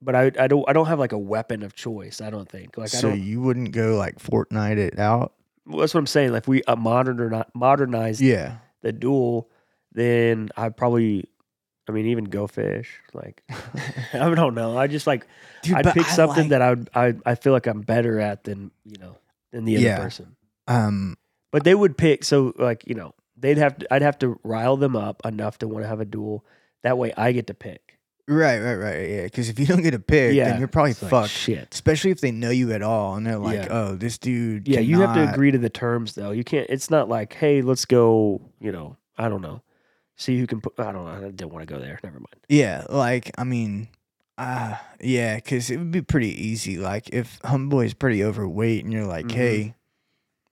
but 0.00 0.14
I 0.14 0.30
I 0.38 0.46
don't 0.46 0.68
I 0.68 0.72
don't 0.72 0.86
have 0.86 0.98
like 0.98 1.12
a 1.12 1.18
weapon 1.18 1.62
of 1.62 1.74
choice. 1.74 2.20
I 2.20 2.30
don't 2.30 2.48
think 2.48 2.76
like 2.78 2.94
I 2.94 2.98
so 2.98 3.10
don't. 3.10 3.20
you 3.20 3.40
wouldn't 3.40 3.72
go 3.72 3.96
like 3.96 4.18
Fortnite 4.18 4.76
it 4.76 4.98
out. 4.98 5.32
Well, 5.68 5.80
that's 5.80 5.94
what 5.94 6.00
I'm 6.00 6.06
saying. 6.06 6.32
Like 6.32 6.44
if 6.44 6.48
we 6.48 6.62
uh, 6.64 6.76
modern 6.76 7.20
or 7.20 7.30
not 7.30 7.54
modernized 7.54 8.20
Yeah. 8.20 8.56
the 8.82 8.92
duel, 8.92 9.50
then 9.92 10.48
I'd 10.56 10.76
probably, 10.76 11.24
I 11.88 11.92
mean, 11.92 12.06
even 12.06 12.24
go 12.24 12.46
fish. 12.46 13.00
Like 13.14 13.42
I 14.12 14.34
don't 14.34 14.54
know. 14.54 14.76
I 14.78 14.86
just 14.86 15.06
like 15.06 15.26
Dude, 15.62 15.74
I'd 15.76 15.92
pick 15.94 16.06
I 16.06 16.10
something 16.10 16.44
like- 16.44 16.50
that 16.50 16.62
I 16.62 16.70
would 16.70 16.90
I 16.94 17.14
I 17.26 17.34
feel 17.34 17.52
like 17.52 17.66
I'm 17.66 17.82
better 17.82 18.18
at 18.20 18.44
than 18.44 18.70
you 18.84 18.98
know 18.98 19.16
than 19.52 19.64
the 19.64 19.76
other 19.76 19.84
Yeah. 19.84 19.98
person. 20.02 20.36
um 20.66 21.16
But 21.52 21.64
they 21.64 21.74
would 21.74 21.96
pick 21.96 22.24
so 22.24 22.52
like 22.58 22.86
you 22.86 22.94
know 22.94 23.14
they'd 23.36 23.58
have 23.58 23.78
to 23.78 23.92
I'd 23.94 24.02
have 24.02 24.18
to 24.20 24.38
rile 24.44 24.76
them 24.76 24.96
up 24.96 25.22
enough 25.24 25.58
to 25.58 25.68
want 25.68 25.84
to 25.84 25.88
have 25.88 26.00
a 26.00 26.04
duel. 26.04 26.44
That 26.82 26.98
way 26.98 27.12
I 27.16 27.32
get 27.32 27.46
to 27.48 27.54
pick. 27.54 27.87
Right, 28.28 28.58
right, 28.60 28.74
right. 28.76 29.08
Yeah, 29.08 29.22
because 29.24 29.48
if 29.48 29.58
you 29.58 29.66
don't 29.66 29.82
get 29.82 29.94
a 29.94 29.98
pick, 29.98 30.34
yeah, 30.34 30.44
then 30.50 30.58
you're 30.58 30.68
probably 30.68 30.92
it's 30.92 31.02
like, 31.02 31.10
fucked. 31.10 31.30
Shit. 31.30 31.68
Especially 31.72 32.10
if 32.12 32.20
they 32.20 32.30
know 32.30 32.50
you 32.50 32.72
at 32.72 32.82
all 32.82 33.14
and 33.16 33.26
they're 33.26 33.38
like, 33.38 33.54
Yeah. 33.60 33.68
"Oh, 33.70 33.94
this 33.96 34.18
dude." 34.18 34.68
Yeah, 34.68 34.80
you 34.80 35.00
have 35.00 35.10
to 35.14 35.20
cannot- 35.20 35.34
agree 35.34 35.50
to 35.50 35.58
the 35.58 35.70
terms 35.70 36.14
though. 36.14 36.30
You 36.30 36.44
can't. 36.44 36.66
It's 36.70 36.90
not 36.90 37.08
like, 37.08 37.32
hey, 37.32 37.62
let's 37.62 37.84
go. 37.84 38.40
You 38.60 38.70
know, 38.72 38.96
I 39.16 39.28
don't 39.28 39.42
know. 39.42 39.62
See 40.16 40.38
who 40.38 40.46
can 40.46 40.60
put. 40.60 40.74
I 40.78 40.92
don't 40.92 41.04
know. 41.04 41.26
I 41.26 41.30
didn't 41.30 41.50
want 41.52 41.66
to 41.66 41.72
go 41.74 41.80
there. 41.80 41.98
Never 42.04 42.16
mind. 42.18 42.36
Yeah, 42.48 42.84
like 42.88 43.30
I 43.38 43.44
mean, 43.44 43.88
uh 44.36 44.76
yeah, 45.00 45.36
because 45.36 45.70
it 45.70 45.76
would 45.78 45.90
be 45.90 46.02
pretty 46.02 46.30
easy. 46.44 46.76
Like 46.76 47.08
if 47.12 47.40
homeboy's 47.42 47.94
pretty 47.94 48.22
overweight 48.24 48.84
and 48.84 48.92
you're 48.92 49.06
like, 49.06 49.26
Mhm. 49.26 49.32
"Hey, 49.32 49.74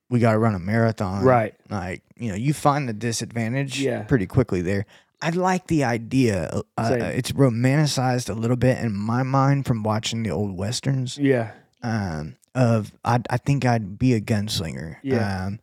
we 0.09 0.20
got 0.20 0.32
to 0.32 0.39
run 0.39 0.55
a 0.55 0.59
marathon," 0.61 1.24
Right. 1.24 1.55
Like 1.69 2.03
you 2.16 2.28
know, 2.31 2.36
you 2.36 2.55
find 2.55 2.89
the 2.89 2.93
disadvantage 2.93 3.81
Yeah. 3.81 4.03
pretty 4.05 4.27
quickly 4.27 4.62
there. 4.62 4.86
I 5.22 5.30
like 5.30 5.66
the 5.66 5.84
idea. 5.84 6.51
Uh, 6.76 6.97
it's 7.01 7.32
romanticized 7.32 8.28
a 8.28 8.34
little 8.34 8.56
bit 8.56 8.78
in 8.78 8.93
my 8.94 9.22
mind 9.22 9.66
from 9.66 9.82
watching 9.82 10.22
the 10.22 10.30
old 10.30 10.56
westerns. 10.56 11.16
Yeah. 11.18 11.52
um, 11.82 12.36
of 12.55 12.93
I 13.05 13.20
I 13.28 13.36
think 13.36 13.64
I'd 13.64 13.98
be 13.98 14.14
a 14.14 14.20
gunslinger. 14.20 14.97
Yeah. 15.02 15.47
Um, 15.47 15.60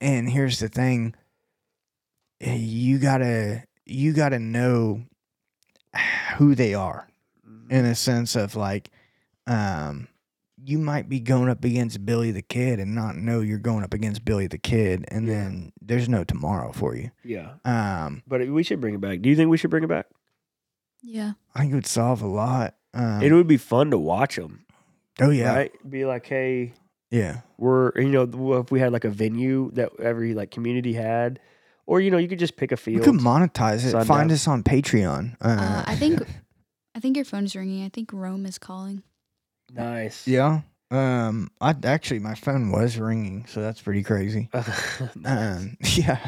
and 0.00 0.28
here's 0.28 0.58
the 0.58 0.68
thing: 0.68 1.14
you 2.40 2.98
gotta 2.98 3.64
you 3.84 4.12
gotta 4.12 4.38
know 4.38 5.02
who 6.36 6.54
they 6.54 6.74
are 6.74 7.08
in 7.70 7.84
a 7.84 7.94
sense 7.94 8.36
of 8.36 8.54
like, 8.56 8.90
um, 9.46 10.08
you 10.68 10.78
might 10.78 11.08
be 11.08 11.20
going 11.20 11.48
up 11.48 11.64
against 11.64 12.04
Billy 12.04 12.32
the 12.32 12.42
Kid 12.42 12.80
and 12.80 12.94
not 12.94 13.14
know 13.16 13.40
you're 13.40 13.58
going 13.58 13.84
up 13.84 13.94
against 13.94 14.24
Billy 14.24 14.46
the 14.48 14.58
Kid, 14.58 15.04
and 15.08 15.26
Yeah. 15.26 15.34
then 15.34 15.72
there's 15.80 16.08
no 16.08 16.24
tomorrow 16.24 16.72
for 16.72 16.96
you. 16.96 17.10
Yeah. 17.24 17.54
Um, 17.64 18.22
But 18.26 18.48
we 18.48 18.62
should 18.62 18.80
bring 18.80 18.94
it 18.94 19.00
back. 19.00 19.20
Do 19.22 19.28
you 19.28 19.36
think 19.36 19.48
we 19.50 19.56
should 19.58 19.70
bring 19.70 19.84
it 19.84 19.88
back? 19.88 20.06
Yeah. 21.02 21.32
I 21.54 21.60
think 21.60 21.72
it 21.72 21.76
would 21.76 21.86
solve 21.86 22.20
a 22.22 22.26
lot. 22.26 22.74
Um, 22.94 23.22
it 23.22 23.32
would 23.32 23.46
be 23.46 23.56
fun 23.58 23.90
to 23.90 23.98
watch 23.98 24.36
them. 24.36 24.64
oh 25.20 25.30
yeah, 25.30 25.54
Right. 25.54 25.72
Be 25.88 26.04
like, 26.04 26.26
hey, 26.26 26.72
yeah, 27.10 27.42
we're 27.58 27.92
you 27.96 28.08
know 28.08 28.58
if 28.58 28.70
we 28.72 28.80
had 28.80 28.92
like 28.92 29.04
a 29.04 29.10
venue 29.10 29.70
that 29.74 29.90
every 30.00 30.34
like 30.34 30.50
community 30.50 30.94
had, 30.94 31.38
or 31.86 32.00
you 32.00 32.10
know 32.10 32.18
you 32.18 32.26
could 32.28 32.38
just 32.40 32.56
pick 32.56 32.72
a 32.72 32.74
we 32.74 32.78
field. 32.98 33.04
could 33.04 33.14
monetize 33.14 33.76
it. 33.84 33.90
Sundown. 33.92 34.04
Find 34.06 34.32
us 34.32 34.48
on 34.48 34.62
Patreon. 34.64 35.36
Uh, 35.40 35.46
Uh, 35.48 35.84
I 35.86 35.94
think 35.94 36.20
I 36.96 37.00
think 37.00 37.14
your 37.16 37.24
phone's 37.24 37.54
ringing. 37.54 37.84
I 37.84 37.88
think 37.90 38.12
Rome 38.12 38.44
is 38.46 38.58
calling. 38.58 39.02
Nice. 39.72 40.26
Yeah. 40.26 40.60
Um. 40.90 41.50
I 41.60 41.74
actually 41.84 42.20
my 42.20 42.34
phone 42.34 42.70
was 42.70 42.96
ringing, 42.98 43.46
so 43.46 43.60
that's 43.60 43.80
pretty 43.80 44.02
crazy. 44.02 44.48
Nice. 44.54 45.00
Um. 45.24 45.76
Yeah. 45.96 46.18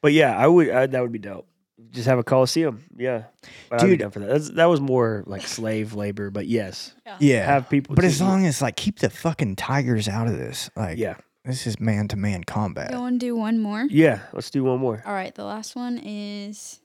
But 0.00 0.12
yeah, 0.12 0.36
I 0.36 0.46
would. 0.48 0.70
I, 0.70 0.86
that 0.86 1.00
would 1.00 1.12
be 1.12 1.20
dope. 1.20 1.46
Just 1.90 2.06
have 2.08 2.18
a 2.18 2.24
coliseum. 2.24 2.82
Yeah, 2.96 3.24
but 3.68 3.80
I'd 3.80 3.84
be 3.84 3.90
Dude. 3.92 4.00
down 4.00 4.10
for 4.10 4.18
that. 4.20 4.26
That's, 4.28 4.50
that 4.50 4.64
was 4.64 4.80
more 4.80 5.22
like 5.26 5.42
slave 5.46 5.94
labor, 5.94 6.30
but 6.30 6.46
yes, 6.46 6.94
Yeah. 7.20 7.44
have 7.44 7.68
people. 7.68 7.94
but 7.94 8.02
to- 8.02 8.06
as 8.08 8.20
long 8.20 8.46
as 8.46 8.60
like 8.62 8.76
keep 8.76 8.98
the 9.00 9.10
fucking 9.10 9.56
tigers 9.56 10.08
out 10.08 10.26
of 10.26 10.36
this, 10.38 10.70
like 10.74 10.98
yeah, 10.98 11.14
this 11.44 11.66
is 11.66 11.78
man 11.78 12.08
to 12.08 12.16
man 12.16 12.42
combat. 12.44 12.90
Go 12.90 13.04
and 13.04 13.20
do 13.20 13.36
one 13.36 13.60
more. 13.60 13.86
yeah. 13.90 14.20
Let's 14.32 14.50
do 14.50 14.64
one 14.64 14.80
more. 14.80 15.02
All 15.06 15.12
right, 15.12 15.34
the 15.34 15.44
last 15.44 15.76
one 15.76 15.98
is 15.98 16.80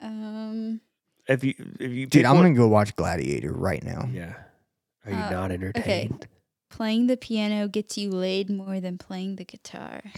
um 0.00 0.80
If 1.26 1.42
you, 1.44 1.54
if 1.80 1.90
you, 1.90 2.06
Dude, 2.06 2.24
I'm 2.24 2.36
one- 2.36 2.44
gonna 2.44 2.54
go 2.56 2.68
watch 2.68 2.94
Gladiator 2.94 3.52
right 3.52 3.82
now. 3.82 4.08
Yeah. 4.12 4.34
Are 5.08 5.12
you 5.12 5.16
Uh, 5.16 5.30
not 5.30 5.50
entertained? 5.50 6.12
Okay. 6.14 6.26
playing 6.70 7.06
the 7.08 7.16
piano 7.16 7.66
gets 7.66 7.96
you 7.98 8.10
laid 8.10 8.50
more 8.50 8.78
than 8.80 8.98
playing 8.98 9.36
the 9.36 9.44
guitar. 9.44 10.02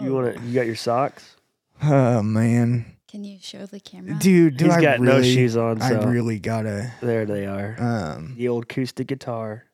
You 0.00 0.14
want 0.14 0.34
to? 0.36 0.42
You 0.42 0.54
got 0.54 0.66
your 0.66 0.76
socks? 0.76 1.36
Oh 1.82 2.22
man, 2.22 2.86
Can 3.08 3.24
you 3.24 3.38
show 3.40 3.66
the 3.66 3.78
camera? 3.80 4.14
dude, 4.18 4.56
do 4.56 4.64
He's 4.66 4.74
I 4.74 4.80
got 4.80 5.00
really? 5.00 5.18
no 5.18 5.22
shoes 5.22 5.56
on, 5.56 5.80
So 5.80 5.86
I 5.86 5.88
so 5.90 6.06
really 6.06 6.38
gotta. 6.38 6.92
there 7.02 7.26
they 7.26 7.44
are. 7.44 7.76
Um, 7.78 8.34
the 8.36 8.48
old 8.48 8.64
acoustic 8.64 9.06
guitar. 9.08 9.64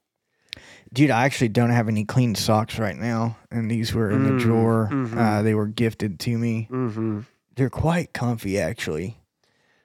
dude, 0.93 1.11
I 1.11 1.25
actually 1.25 1.51
don't 1.51 1.71
have 1.71 1.87
any 1.89 2.05
clean 2.05 2.35
socks 2.35 2.79
right 2.81 2.97
now, 2.97 3.37
and 3.51 3.71
these 3.71 3.95
were 3.95 4.11
in 4.11 4.23
Mm, 4.27 4.39
the 4.39 4.45
drawer. 4.45 4.89
mhm. 4.91 5.17
Uh, 5.17 5.43
they 5.43 5.55
were 5.55 5.67
gifted 5.69 6.19
to 6.21 6.37
me. 6.37 6.67
Mm-hmm. 6.71 7.21
They're 7.55 7.71
quite 7.71 8.13
comfy, 8.13 8.59
actually. 8.59 9.19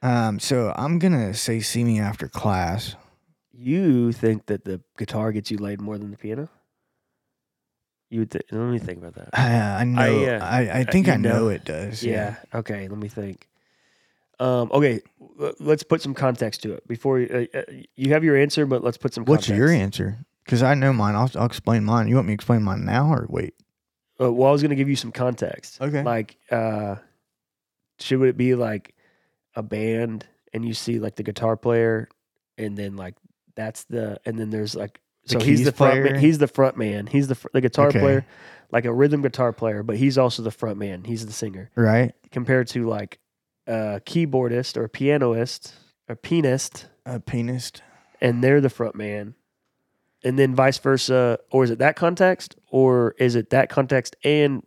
Um, 0.01 0.39
so 0.39 0.73
I'm 0.75 0.97
gonna 0.97 1.33
say, 1.35 1.59
see 1.59 1.83
me 1.83 1.99
after 1.99 2.27
class. 2.27 2.95
You 3.53 4.11
think 4.11 4.47
that 4.47 4.65
the 4.65 4.81
guitar 4.97 5.31
gets 5.31 5.51
you 5.51 5.57
laid 5.57 5.79
more 5.79 5.97
than 5.97 6.11
the 6.11 6.17
piano? 6.17 6.49
You 8.09 8.21
would 8.21 8.31
think. 8.31 8.45
Let 8.51 8.59
me 8.61 8.79
think 8.79 8.99
about 8.99 9.15
that. 9.15 9.29
Uh, 9.33 9.77
I 9.79 9.83
know. 9.83 10.25
uh, 10.25 10.39
I, 10.43 10.79
I 10.79 10.83
think 10.83 11.07
I 11.07 11.15
know, 11.15 11.39
know. 11.39 11.47
it 11.49 11.63
does. 11.65 12.03
Yeah. 12.03 12.35
Okay. 12.53 12.87
Let 12.87 12.97
me 12.97 13.07
think. 13.07 13.47
Um, 14.39 14.69
okay. 14.71 15.01
Let's 15.59 15.83
put 15.83 16.01
some 16.01 16.13
context 16.13 16.63
to 16.63 16.73
it 16.73 16.87
before 16.87 17.19
you, 17.19 17.47
uh, 17.53 17.57
uh, 17.57 17.63
you 17.95 18.13
have 18.13 18.23
your 18.23 18.35
answer, 18.35 18.65
but 18.65 18.83
let's 18.83 18.97
put 18.97 19.13
some. 19.13 19.25
What's 19.25 19.47
context. 19.47 19.57
your 19.57 19.71
answer? 19.71 20.17
Because 20.43 20.61
I 20.61 20.73
know 20.73 20.91
mine. 20.93 21.15
I'll, 21.15 21.29
I'll 21.35 21.45
explain 21.45 21.85
mine. 21.85 22.07
You 22.07 22.15
want 22.15 22.27
me 22.27 22.31
to 22.31 22.35
explain 22.35 22.63
mine 22.63 22.85
now 22.85 23.11
or 23.11 23.25
wait? 23.29 23.55
Uh, 24.19 24.31
well, 24.31 24.49
I 24.49 24.51
was 24.51 24.61
going 24.61 24.69
to 24.69 24.75
give 24.75 24.89
you 24.89 24.95
some 24.95 25.11
context. 25.11 25.81
Okay. 25.81 26.03
Like, 26.03 26.37
uh, 26.51 26.95
should 27.99 28.21
it 28.21 28.37
be 28.37 28.53
like 28.55 28.93
a 29.55 29.63
band 29.63 30.27
and 30.53 30.65
you 30.65 30.73
see 30.73 30.99
like 30.99 31.15
the 31.15 31.23
guitar 31.23 31.57
player, 31.57 32.09
and 32.57 32.77
then 32.77 32.95
like 32.95 33.15
that's 33.55 33.83
the, 33.85 34.19
and 34.25 34.37
then 34.37 34.49
there's 34.49 34.75
like 34.75 34.99
The 35.27 35.33
so 35.33 35.39
he's 35.45 35.63
the 35.63 35.71
front 35.71 36.01
player? 36.01 36.13
man, 36.13 36.19
he's 36.21 36.37
the 36.37 36.47
front 36.47 36.77
man, 36.77 37.07
he's 37.07 37.27
the 37.27 37.35
fr- 37.35 37.47
the 37.53 37.61
guitar 37.61 37.87
Okay. 37.87 37.99
player, 37.99 38.25
like 38.71 38.85
a 38.85 38.93
rhythm 38.93 39.21
guitar 39.21 39.51
player, 39.53 39.83
but 39.83 39.97
he's 39.97 40.17
also 40.17 40.41
the 40.43 40.51
front 40.51 40.77
man, 40.77 41.03
he's 41.03 41.25
the 41.25 41.31
singer. 41.33 41.69
Right. 41.75 42.13
Compared 42.31 42.67
to 42.69 42.87
like 42.87 43.19
a 43.67 44.01
keyboardist 44.05 44.75
or 44.77 44.83
a 44.85 44.89
pianist 44.89 45.73
or 46.09 46.15
pianist, 46.15 46.87
A 47.05 47.19
penis. 47.19 47.71
and 48.21 48.43
they're 48.43 48.61
the 48.61 48.69
front 48.69 48.95
man. 48.95 49.35
And 50.25 50.39
then 50.39 50.55
vice 50.55 50.77
versa, 50.77 51.39
or 51.51 51.65
is 51.65 51.69
it 51.69 51.79
that 51.79 51.95
context, 51.97 52.55
or 52.69 53.13
is 53.19 53.35
it 53.35 53.49
that 53.49 53.69
context 53.69 54.15
and 54.23 54.63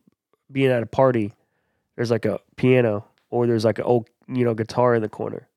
being 0.52 0.70
at 0.70 0.82
a 0.82 0.86
party? 0.86 1.32
There's 1.96 2.10
like 2.10 2.26
a 2.26 2.40
piano, 2.56 3.06
or 3.30 3.46
there's 3.46 3.64
like 3.64 3.78
an 3.78 3.84
old, 3.84 4.08
you 4.28 4.44
know, 4.44 4.52
guitar 4.52 4.94
in 4.94 5.00
the 5.00 5.08
corner, 5.08 5.48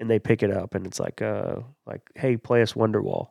and 0.00 0.10
they 0.10 0.18
pick 0.18 0.42
it 0.42 0.50
up, 0.50 0.74
and 0.74 0.86
it's 0.86 1.00
like, 1.00 1.22
uh, 1.22 1.56
like, 1.86 2.02
hey, 2.14 2.36
play 2.36 2.62
us 2.62 2.74
Wonderwall. 2.74 3.30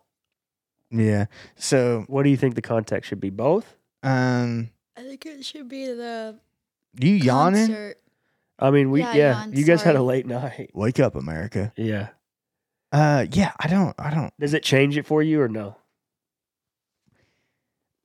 Yeah. 0.92 1.26
So, 1.56 2.06
What 2.08 2.24
do 2.24 2.30
you 2.30 2.38
think 2.38 2.56
the 2.56 2.62
context 2.62 3.10
should 3.10 3.20
be? 3.20 3.30
Both? 3.30 3.76
um, 4.04 4.70
I 4.98 5.02
think 5.04 5.26
it 5.26 5.44
should 5.44 5.68
be 5.68 5.88
the 5.88 6.40
you 7.00 7.12
yawning? 7.16 7.68
concert. 7.68 7.98
I 8.60 8.72
mean, 8.72 8.90
we 8.92 9.02
Yeah, 9.02 9.14
yeah, 9.14 9.40
yawn, 9.42 9.54
you 9.54 9.66
guys 9.66 9.82
had 9.82 9.96
a 9.96 9.98
sorry. 9.98 10.08
late 10.08 10.26
night. 10.28 10.72
Wake 10.74 11.00
up, 11.02 11.16
America. 11.16 11.74
Yeah. 11.76 12.10
Uh, 12.94 13.26
yeah. 13.32 13.52
I 13.60 13.68
don't. 13.68 13.94
I 14.00 14.10
don't. 14.14 14.32
Does 14.40 14.54
it 14.54 14.64
change 14.64 14.96
it 14.98 15.06
for 15.06 15.22
you 15.22 15.42
or 15.42 15.50
no? 15.50 15.76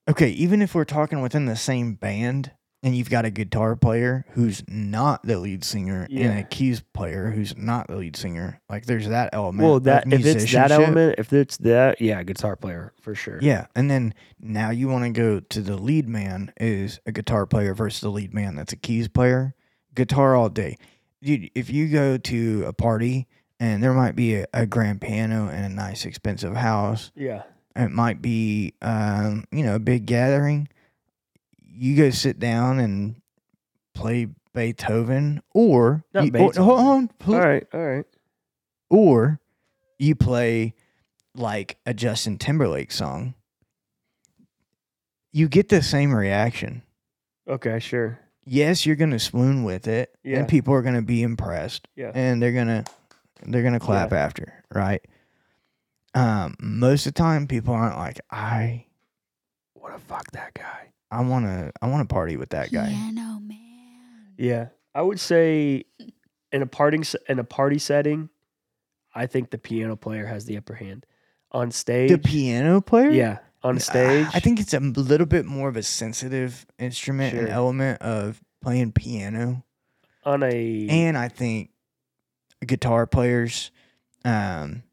Okay. 0.09 0.31
Even 0.31 0.63
if 0.63 0.75
we're 0.75 0.85
talking 0.85 1.21
within 1.21 1.45
the 1.45 1.55
same 1.57 1.95
band, 1.95 2.51
and 2.83 2.97
you've 2.97 3.11
got 3.11 3.25
a 3.27 3.31
guitar 3.31 3.77
player 3.77 4.25
who's 4.31 4.63
not 4.67 5.23
the 5.23 5.39
lead 5.39 5.65
singer, 5.65 6.07
and 6.11 6.39
a 6.39 6.43
keys 6.45 6.81
player 6.95 7.31
who's 7.31 7.57
not 7.57 7.89
the 7.89 7.97
lead 7.97 8.17
singer, 8.17 8.61
like 8.71 8.87
there's 8.87 9.09
that 9.09 9.31
element. 9.35 9.63
Well, 9.69 9.81
that 9.81 10.11
if 10.13 10.25
it's 10.25 10.51
that 10.53 10.71
element, 10.71 11.17
if 11.19 11.33
it's 11.33 11.57
that, 11.59 12.01
yeah, 12.01 12.23
guitar 12.23 12.57
player 12.57 12.93
for 13.01 13.15
sure. 13.15 13.39
Yeah, 13.43 13.67
and 13.77 13.91
then 13.91 14.15
now 14.41 14.71
you 14.71 14.89
want 14.89 15.05
to 15.05 15.11
go 15.11 15.41
to 15.41 15.61
the 15.61 15.77
lead 15.77 16.09
man 16.09 16.53
is 16.59 17.01
a 17.05 17.13
guitar 17.13 17.45
player 17.47 17.75
versus 17.75 18.01
the 18.01 18.11
lead 18.11 18.33
man 18.33 18.55
that's 18.55 18.73
a 18.73 18.77
keys 18.77 19.09
player. 19.09 19.55
Guitar 19.95 20.35
all 20.35 20.49
day, 20.49 20.79
dude. 21.23 21.51
If 21.55 21.69
you 21.69 21.89
go 21.89 22.17
to 22.17 22.65
a 22.67 22.73
party 22.73 23.27
and 23.59 23.83
there 23.83 23.93
might 23.93 24.17
be 24.17 24.37
a, 24.37 24.47
a 24.55 24.65
grand 24.65 25.03
piano 25.03 25.49
and 25.49 25.67
a 25.67 25.69
nice 25.69 26.07
expensive 26.07 26.57
house, 26.57 27.11
Yeah. 27.15 27.43
it 27.77 27.91
might 27.91 28.23
be 28.23 28.73
um, 28.81 29.45
you 29.53 29.65
know 29.65 29.75
a 29.75 29.79
big 29.81 30.07
gathering. 30.07 30.69
You 31.73 31.97
go 31.97 32.11
sit 32.11 32.39
down 32.39 32.79
and 32.81 33.21
play 33.95 34.27
Beethoven, 34.55 35.43
or 35.55 36.05
Not 36.13 36.25
you, 36.27 36.33
Beethoven. 36.33 36.63
hold 36.63 36.81
on, 36.81 37.09
pl- 37.09 37.35
All 37.35 37.41
right. 37.41 37.67
All 37.73 37.81
right. 37.81 38.05
or 38.91 39.41
you 39.99 40.15
play 40.15 40.75
like 41.35 41.79
a 41.87 41.95
Justin 41.95 42.37
Timberlake 42.39 42.91
song, 42.91 43.35
you 45.33 45.49
get 45.49 45.69
the 45.69 45.83
same 45.83 46.13
reaction. 46.13 46.83
Okay. 47.49 47.79
Sure. 47.79 48.19
Yes, 48.45 48.85
you're 48.85 48.97
gonna 48.97 49.19
swoon 49.19 49.63
with 49.65 49.87
it, 49.87 50.17
Yeah. 50.25 50.39
and 50.41 50.49
people 50.49 50.75
are 50.75 50.83
gonna 50.83 51.03
be 51.03 51.23
impressed, 51.23 51.87
Yeah. 51.95 52.11
and 52.15 52.43
they're 52.43 52.53
gonna 52.53 52.85
they're 53.43 53.63
gonna 53.63 53.81
clap 53.81 54.13
after, 54.13 54.65
right? 54.75 55.03
Um, 56.15 56.57
most 56.61 57.07
of 57.07 57.15
the 57.15 57.19
time, 57.19 57.47
people 57.47 57.73
aren't 57.75 57.97
like 57.97 58.21
I 58.31 58.87
want 59.75 59.95
to 59.95 60.01
fuck 60.01 60.31
that 60.33 60.53
guy. 60.55 60.89
I 61.11 61.23
want 61.23 61.47
to. 61.47 61.73
I 61.83 61.89
want 61.89 62.09
to 62.09 62.13
party 62.13 62.37
with 62.37 62.51
that 62.51 62.71
guy. 62.73 62.89
Piano 62.89 63.41
man. 63.41 64.35
Yeah, 64.39 64.69
I 64.95 65.03
would 65.03 65.19
say 65.21 65.85
in 66.53 66.63
a 66.63 66.67
parting 66.67 67.05
in 67.29 67.39
a 67.39 67.45
party 67.45 67.79
setting, 67.79 68.29
I 69.15 69.27
think 69.27 69.51
the 69.51 69.59
piano 69.59 69.97
player 69.97 70.27
has 70.27 70.45
the 70.47 70.57
upper 70.57 70.75
hand. 70.75 71.07
On 71.53 71.71
stage, 71.73 72.11
The 72.11 72.19
piano 72.19 72.81
player. 72.81 73.11
yeah, 73.11 73.39
on 73.65 73.81
stage, 73.81 74.29
I 74.33 74.39
think 74.39 74.61
it's 74.61 74.73
a 74.73 74.79
little 74.79 75.27
bit 75.27 75.45
more 75.45 75.69
of 75.69 75.77
a 75.77 75.83
sensitive 75.83 76.65
instrument 76.79 77.37
and 77.37 77.49
element 77.49 78.01
of 78.03 78.41
playing 78.63 78.93
piano. 78.93 79.65
on 80.25 80.45
a 80.45 80.87
And 80.89 81.19
I 81.19 81.27
think 81.27 81.71
guitar 82.65 83.05
players, 83.09 83.73
um, 84.25 84.85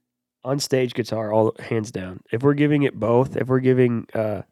on 0.43 0.57
stage 0.59 0.93
guitar, 0.95 1.31
all 1.31 1.53
hands 1.59 1.91
down. 1.91 2.21
If 2.31 2.41
we're 2.41 2.53
giving 2.55 2.81
it 2.83 2.95
both, 2.99 3.35
if 3.37 3.47
we're 3.49 3.59
giving, 3.59 4.07
uh, 4.15 4.41
if 4.41 4.45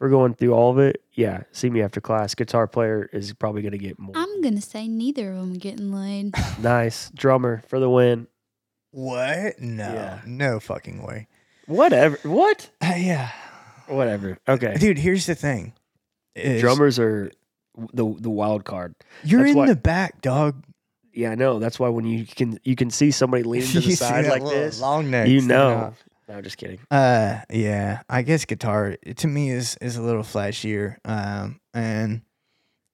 we're 0.00 0.08
going 0.10 0.34
through 0.34 0.52
all 0.52 0.70
of 0.70 0.78
it, 0.78 1.02
yeah, 1.14 1.42
see 1.52 1.70
me 1.70 1.82
after 1.82 2.00
class. 2.00 2.34
Guitar 2.34 2.66
player 2.66 3.08
is 3.12 3.32
probably 3.32 3.62
gonna 3.62 3.78
get 3.78 3.98
more. 3.98 4.12
I'm 4.16 4.40
gonna 4.42 4.60
say 4.60 4.86
neither 4.88 5.30
of 5.32 5.36
them 5.38 5.52
are 5.54 5.58
getting 5.58 5.92
laid. 5.92 6.34
nice 6.60 7.10
drummer 7.14 7.62
for 7.68 7.78
the 7.80 7.90
win. 7.90 8.26
what? 8.90 9.60
No, 9.60 9.92
Yeah. 9.92 10.20
no 10.26 10.60
fucking 10.60 11.02
way. 11.02 11.26
Whatever. 11.66 12.18
What? 12.22 12.70
Uh, 12.80 12.94
yeah, 12.96 13.30
Whatever. 13.86 14.38
Okay. 14.48 14.74
dude. 14.78 14.98
Here's 14.98 15.26
the 15.26 15.34
thing: 15.34 15.72
is 16.34 16.60
Drummers 16.60 16.98
are 16.98 17.30
the 17.92 18.14
the 18.18 18.30
wild 18.30 18.64
card. 18.64 18.94
You're 19.24 19.40
that's 19.40 19.50
in 19.52 19.56
why- 19.58 19.66
the 19.66 19.76
back, 19.76 20.20
dog. 20.22 20.64
Yeah, 21.12 21.30
I 21.30 21.34
know. 21.34 21.58
That's 21.58 21.80
why 21.80 21.88
when 21.88 22.04
you 22.06 22.24
can 22.24 22.58
you 22.64 22.76
can 22.76 22.90
see 22.90 23.10
somebody 23.10 23.42
leaning 23.42 23.68
to 23.68 23.74
You 23.74 23.80
the 23.80 23.86
see 23.90 23.94
side 23.96 24.24
that 24.26 24.30
like 24.30 24.42
little 24.42 24.60
this, 24.60 24.80
long 24.80 25.10
neck. 25.10 25.26
you 25.28 25.40
sticking 25.40 25.48
know. 25.48 25.68
out. 25.70 25.94
No, 26.28 26.34
I'm 26.34 26.42
just 26.44 26.58
kidding. 26.58 26.78
Uh, 26.90 27.40
yeah. 27.50 28.02
I 28.08 28.22
guess 28.22 28.44
guitar 28.44 28.96
to 29.16 29.26
me 29.26 29.50
is 29.50 29.76
is 29.80 29.96
a 29.96 30.02
little 30.02 30.22
flashier. 30.22 30.96
Um, 31.04 31.60
and 31.72 32.20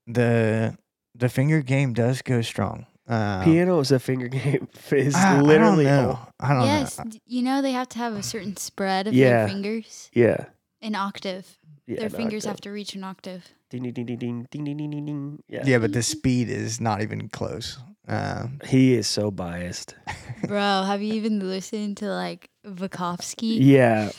the 0.07 0.77
the 1.15 1.29
finger 1.29 1.61
game 1.63 1.93
does 1.93 2.23
go 2.23 2.43
strong. 2.43 2.87
Um, 3.07 3.45
Piano 3.45 3.79
is 3.81 3.91
a 3.93 3.99
finger 3.99 4.29
game. 4.41 4.69
Is 4.91 5.15
I, 5.15 5.41
literally 5.41 5.87
I 5.89 5.97
don't 5.97 6.07
know. 6.09 6.19
I 6.41 6.49
don't 6.55 6.67
yes, 6.67 6.99
know. 6.99 7.05
d- 7.11 7.21
you 7.27 7.43
know 7.43 7.61
they 7.61 7.73
have 7.73 7.89
to 7.91 7.99
have 7.99 8.15
a 8.15 8.23
certain 8.23 8.57
spread 8.57 9.07
of 9.07 9.15
Yeah. 9.15 9.31
their 9.41 9.49
fingers. 9.49 10.11
yeah. 10.15 10.47
An 10.81 10.95
octave. 10.95 11.59
Yeah, 11.87 12.01
their 12.01 12.11
no, 12.11 12.17
fingers 12.17 12.47
I 12.47 12.51
have 12.51 12.61
to 12.63 12.71
reach 12.71 12.95
an 12.95 13.05
octave. 13.05 13.45
Ding 13.71 13.83
ding 13.83 13.93
ding 13.93 14.07
ding 14.07 14.17
ding 14.19 14.47
ding 14.51 14.65
ding 14.65 14.77
ding 14.77 14.91
ding 14.91 15.07
ding. 15.07 15.43
Yeah. 15.49 15.63
Yeah, 15.67 15.79
but 15.79 15.93
the 15.93 16.03
speed 16.03 16.49
is 16.49 16.81
not 16.81 17.03
even 17.03 17.29
close. 17.29 17.79
Um, 18.09 18.61
He 18.67 18.95
is 18.95 19.07
so 19.07 19.31
biased. 19.31 19.95
Bro, 20.47 20.85
have 20.87 21.03
you 21.03 21.13
even 21.15 21.41
listened 21.41 21.99
to 21.99 22.07
like 22.07 22.49
Vukovsky? 22.65 23.59
Yeah, 23.61 24.11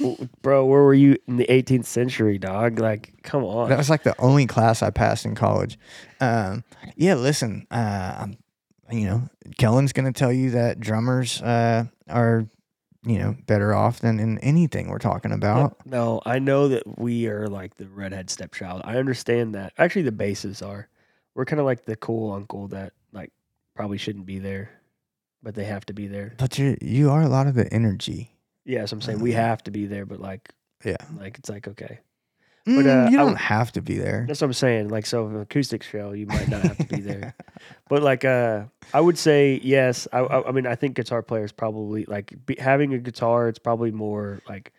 bro. 0.41 0.65
Where 0.65 0.83
were 0.83 0.93
you 0.93 1.17
in 1.27 1.37
the 1.37 1.45
18th 1.45 1.85
century, 1.85 2.37
dog? 2.37 2.79
Like, 2.79 3.13
come 3.23 3.43
on. 3.43 3.69
that 3.69 3.77
was 3.77 3.89
like 3.89 4.03
the 4.03 4.15
only 4.19 4.45
class 4.45 4.81
I 4.83 4.89
passed 4.91 5.25
in 5.25 5.35
college. 5.35 5.77
Um, 6.21 6.63
yeah, 6.95 7.15
listen, 7.15 7.65
uh, 7.71 8.15
I'm, 8.19 8.37
you 8.91 9.05
know, 9.05 9.29
Kellen's 9.57 9.93
gonna 9.93 10.11
tell 10.13 10.31
you 10.31 10.51
that 10.51 10.79
drummers 10.79 11.41
uh, 11.41 11.85
are, 12.07 12.45
you 13.03 13.17
know, 13.17 13.35
better 13.47 13.73
off 13.73 13.99
than 13.99 14.19
in 14.19 14.37
anything 14.39 14.89
we're 14.89 14.99
talking 14.99 15.31
about. 15.31 15.77
No, 15.85 16.21
I 16.25 16.39
know 16.39 16.67
that 16.69 16.99
we 16.99 17.27
are 17.27 17.47
like 17.47 17.75
the 17.77 17.87
redhead 17.87 18.29
stepchild. 18.29 18.81
I 18.85 18.97
understand 18.97 19.55
that. 19.55 19.73
Actually, 19.77 20.03
the 20.03 20.11
bases 20.11 20.61
are. 20.61 20.87
We're 21.33 21.45
kind 21.45 21.59
of 21.59 21.65
like 21.65 21.85
the 21.85 21.95
cool 21.95 22.31
uncle 22.31 22.67
that 22.69 22.93
like 23.11 23.31
probably 23.75 23.97
shouldn't 23.97 24.25
be 24.25 24.39
there, 24.39 24.69
but 25.43 25.55
they 25.55 25.65
have 25.65 25.85
to 25.87 25.93
be 25.93 26.07
there. 26.07 26.35
But 26.37 26.57
you 26.59 26.77
you 26.81 27.09
are 27.09 27.23
a 27.23 27.27
lot 27.27 27.47
of 27.47 27.55
the 27.55 27.71
energy. 27.73 28.34
Yeah, 28.65 28.85
so 28.85 28.95
I'm 28.95 29.01
saying 29.01 29.19
we 29.19 29.33
Uh-huh. 29.33 29.41
have 29.41 29.63
to 29.63 29.71
be 29.71 29.85
there, 29.85 30.05
but 30.05 30.19
like, 30.19 30.49
Yeah. 30.83 30.97
like 31.17 31.37
it's 31.37 31.49
like 31.49 31.67
okay. 31.67 31.99
Mm, 32.67 32.77
uh, 32.79 32.81
you 32.81 32.87
I 32.87 33.09
don't 33.11 33.17
w- 33.17 33.35
have 33.35 33.71
to 33.73 33.81
be 33.83 33.97
there. 33.99 34.25
That's 34.27 34.41
what 34.41 34.47
I'm 34.47 34.53
saying. 34.53 34.87
Like, 34.89 35.05
so 35.05 35.27
an 35.27 35.39
acoustic 35.39 35.83
show, 35.83 36.13
you 36.13 36.25
might 36.25 36.49
not 36.49 36.63
have 36.63 36.77
to 36.79 36.87
be 36.87 36.99
there. 37.01 37.35
But 37.89 38.01
like, 38.01 38.25
uh, 38.25 38.63
I 38.93 38.99
would 39.01 39.17
say 39.19 39.59
yes. 39.63 40.07
I, 40.11 40.19
I, 40.19 40.49
I 40.49 40.51
mean, 40.51 40.65
I 40.65 40.73
think 40.75 40.95
guitar 40.95 41.21
players 41.21 41.51
probably 41.51 42.05
like 42.05 42.33
be, 42.47 42.55
having 42.59 42.93
a 42.95 42.97
guitar. 42.97 43.47
It's 43.47 43.59
probably 43.59 43.91
more 43.91 44.41
like 44.49 44.73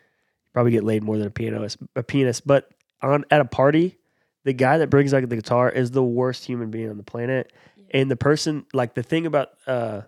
probably 0.53 0.73
get 0.73 0.83
laid 0.83 1.03
more 1.03 1.17
than 1.17 1.27
a 1.27 1.31
pianist. 1.31 1.77
A 1.95 2.03
pianist, 2.03 2.45
but 2.45 2.69
on 3.01 3.23
at 3.31 3.39
a 3.39 3.45
party, 3.45 3.97
the 4.43 4.51
guy 4.53 4.77
that 4.79 4.89
brings 4.89 5.13
like 5.13 5.27
the 5.29 5.35
guitar 5.37 5.69
is 5.69 5.91
the 5.91 6.03
worst 6.03 6.43
human 6.45 6.69
being 6.69 6.89
on 6.89 6.97
the 6.97 7.03
planet. 7.03 7.51
And 7.91 8.11
the 8.11 8.17
person, 8.17 8.65
like 8.73 8.93
the 8.95 9.03
thing 9.03 9.25
about 9.25 9.49
uh, 9.65 10.01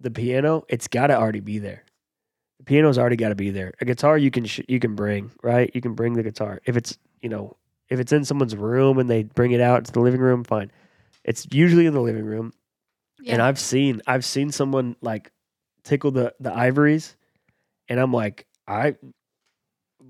the 0.00 0.10
piano, 0.10 0.64
it's 0.70 0.88
got 0.88 1.08
to 1.08 1.18
already 1.18 1.40
be 1.40 1.58
there. 1.58 1.83
The 2.64 2.70
piano's 2.70 2.96
already 2.96 3.16
got 3.16 3.28
to 3.28 3.34
be 3.34 3.50
there. 3.50 3.74
A 3.82 3.84
guitar 3.84 4.16
you 4.16 4.30
can 4.30 4.46
sh- 4.46 4.60
you 4.68 4.80
can 4.80 4.94
bring 4.94 5.30
right. 5.42 5.70
You 5.74 5.82
can 5.82 5.92
bring 5.92 6.14
the 6.14 6.22
guitar 6.22 6.62
if 6.64 6.76
it's 6.78 6.96
you 7.20 7.28
know 7.28 7.56
if 7.90 8.00
it's 8.00 8.10
in 8.10 8.24
someone's 8.24 8.56
room 8.56 8.98
and 8.98 9.10
they 9.10 9.24
bring 9.24 9.52
it 9.52 9.60
out 9.60 9.84
to 9.84 9.92
the 9.92 10.00
living 10.00 10.20
room, 10.20 10.44
fine. 10.44 10.72
It's 11.24 11.46
usually 11.52 11.84
in 11.84 11.92
the 11.92 12.00
living 12.00 12.24
room, 12.24 12.52
and 13.26 13.42
I've 13.42 13.58
seen 13.58 14.00
I've 14.06 14.24
seen 14.24 14.50
someone 14.50 14.96
like 15.02 15.30
tickle 15.82 16.10
the 16.10 16.34
the 16.40 16.54
ivories, 16.54 17.16
and 17.88 18.00
I'm 18.00 18.12
like 18.14 18.46
I 18.66 18.94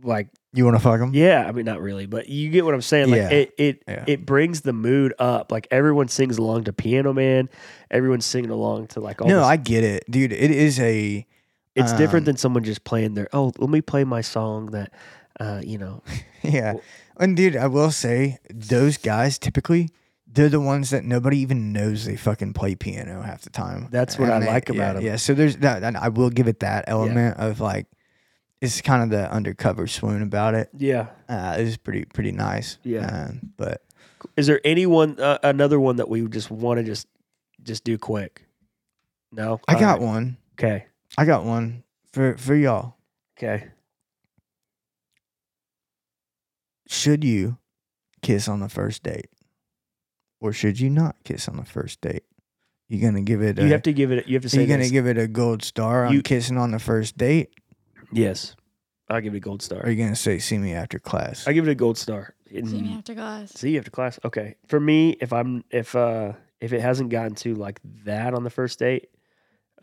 like 0.03 0.29
You 0.53 0.65
want 0.65 0.77
to 0.77 0.83
fuck 0.83 1.01
them? 1.01 1.11
yeah. 1.15 1.45
I 1.47 1.53
mean 1.53 1.65
not 1.65 1.81
really, 1.81 2.07
but 2.07 2.29
you 2.29 2.51
get 2.51 2.65
what 2.65 2.75
I'm 2.75 2.83
saying. 2.83 3.11
Like 3.11 3.17
Yeah. 3.19 3.31
it 3.31 3.53
it 3.59 3.83
Yeah. 3.89 4.05
it 4.07 4.27
brings 4.27 4.61
the 4.61 4.73
mood 4.73 5.13
up. 5.19 5.51
Like 5.51 5.67
everyone 5.71 6.07
sings 6.09 6.39
along 6.39 6.65
to 6.65 6.73
Piano 6.73 7.13
Man, 7.13 7.49
everyone's 7.91 8.27
singing 8.27 8.51
along 8.51 8.89
to 8.89 9.01
like 9.01 9.21
all. 9.21 9.29
No, 9.29 9.39
this- 9.39 9.47
I 9.47 9.57
get 9.57 9.83
it, 9.85 10.05
dude. 10.11 10.33
It 10.33 10.51
is 10.53 10.79
a 10.81 11.27
it's 11.77 11.93
different 11.93 12.23
um, 12.23 12.27
than 12.27 12.37
someone 12.37 12.63
just 12.65 12.85
playing 12.85 13.15
their 13.15 13.29
oh 13.33 13.53
let 13.59 13.71
me 13.71 13.81
play 13.81 14.05
my 14.05 14.21
song 14.21 14.67
that 14.67 14.93
uh 15.41 15.61
you 15.65 15.79
know 15.79 16.03
yeah. 16.43 16.75
And 17.17 17.37
dude, 17.37 17.57
I 17.57 17.69
will 17.69 17.91
say 17.93 18.39
those 18.53 18.97
guys 18.97 19.39
typically 19.39 19.91
they're 20.27 20.49
the 20.49 20.61
ones 20.61 20.91
that 20.91 21.05
nobody 21.05 21.39
even 21.39 21.73
knows 21.73 22.07
they 22.07 22.17
fucking 22.17 22.55
play 22.55 22.75
piano 22.75 23.23
half 23.23 23.43
the 23.43 23.51
time. 23.51 23.87
That's 23.93 24.19
what 24.19 24.31
I 24.31 24.41
they- 24.41 24.47
like 24.47 24.69
yeah, 24.69 24.75
about 24.75 24.97
'em. 24.97 25.03
Yeah, 25.03 25.17
so 25.17 25.33
there's 25.33 25.57
that. 25.59 25.85
and 25.85 25.97
I 25.97 26.09
will 26.09 26.31
give 26.31 26.49
it 26.49 26.59
that 26.61 26.85
element 26.89 27.39
of 27.39 27.61
like 27.61 27.87
it's 28.61 28.81
kind 28.81 29.03
of 29.03 29.11
the 29.11 29.31
undercover 29.31 29.87
swoon 29.87 30.23
about 30.23 30.55
it. 30.55 30.71
yeah. 30.77 31.09
Uh, 31.29 31.57
it's 31.59 31.77
pretty 31.77 32.05
pretty 32.07 32.33
nice. 32.33 32.79
Yeah. 32.83 33.07
Um, 33.29 33.53
but 33.57 33.83
Is 34.37 34.47
there 34.49 34.61
anyone 34.65 35.21
uh, 35.21 35.39
another 35.43 35.79
one 35.79 35.97
that 35.97 36.09
we 36.09 36.27
just 36.29 36.51
want 36.51 36.79
to 36.79 36.85
just 36.85 37.07
just 37.63 37.85
do 37.85 37.97
quick? 37.99 38.47
No, 39.31 39.61
I 39.69 39.75
All 39.75 39.81
got 39.81 39.99
right. 39.99 40.01
one. 40.09 40.37
Okay, 40.59 40.87
I 41.17 41.25
got 41.25 41.45
one 41.45 41.85
for 42.13 42.37
for 42.37 42.55
y'all. 42.55 42.97
okay. 43.39 43.69
Should 46.89 47.25
you 47.25 47.59
kiss 48.23 48.49
on 48.49 48.61
the 48.61 48.69
first 48.69 49.03
date, 49.03 49.29
or 50.41 50.53
should 50.53 50.79
you 50.81 50.91
not 50.91 51.17
kiss 51.25 51.49
on 51.49 51.57
the 51.57 51.65
first 51.65 52.01
date? 52.01 52.25
You 52.89 53.01
gonna 53.01 53.23
give 53.23 53.43
it? 53.43 53.59
You 53.59 53.65
a, 53.67 53.69
have 53.69 53.83
to 53.83 53.93
give 53.93 54.13
it. 54.13 54.27
You 54.29 54.35
have 54.35 54.43
to 54.43 54.47
Are 54.47 54.51
say 54.51 54.61
you 54.63 54.67
gonna 54.67 54.83
this. 54.83 54.91
give 54.91 55.07
it 55.07 55.17
a 55.19 55.27
gold 55.27 55.63
star 55.63 56.07
on 56.07 56.13
You- 56.13 56.23
kissing 56.23 56.59
on 56.59 56.71
the 56.71 56.79
first 56.79 57.17
date? 57.17 57.51
yes. 58.13 58.55
I'll 59.11 59.21
give 59.21 59.35
it 59.35 59.37
a 59.37 59.41
gold 59.41 59.61
Or 59.61 59.65
star. 59.65 59.81
are 59.83 59.91
you 59.91 60.03
gonna 60.03 60.17
say 60.17 60.39
see 60.39 60.57
me 60.57 60.73
after 60.73 60.99
class? 60.99 61.47
I 61.47 61.53
give 61.53 61.69
it 61.69 61.71
a 61.71 61.75
gold 61.75 61.99
star. 61.99 62.35
See 62.51 62.63
me 62.63 62.95
after 62.95 63.15
class. 63.15 63.53
See 63.53 63.73
you 63.73 63.79
after 63.79 63.91
class. 63.91 64.19
Okay. 64.25 64.55
For 64.69 64.81
me, 64.81 65.11
if 65.21 65.31
I'm 65.33 65.63
if 65.71 65.95
uh 65.95 66.33
if 66.61 66.73
it 66.73 66.81
hasn't 66.81 67.11
gotten 67.11 67.35
to 67.37 67.55
like 67.55 67.81
that 68.05 68.33
on 68.33 68.45
the 68.45 68.51
first 68.51 68.79
date, 68.79 69.09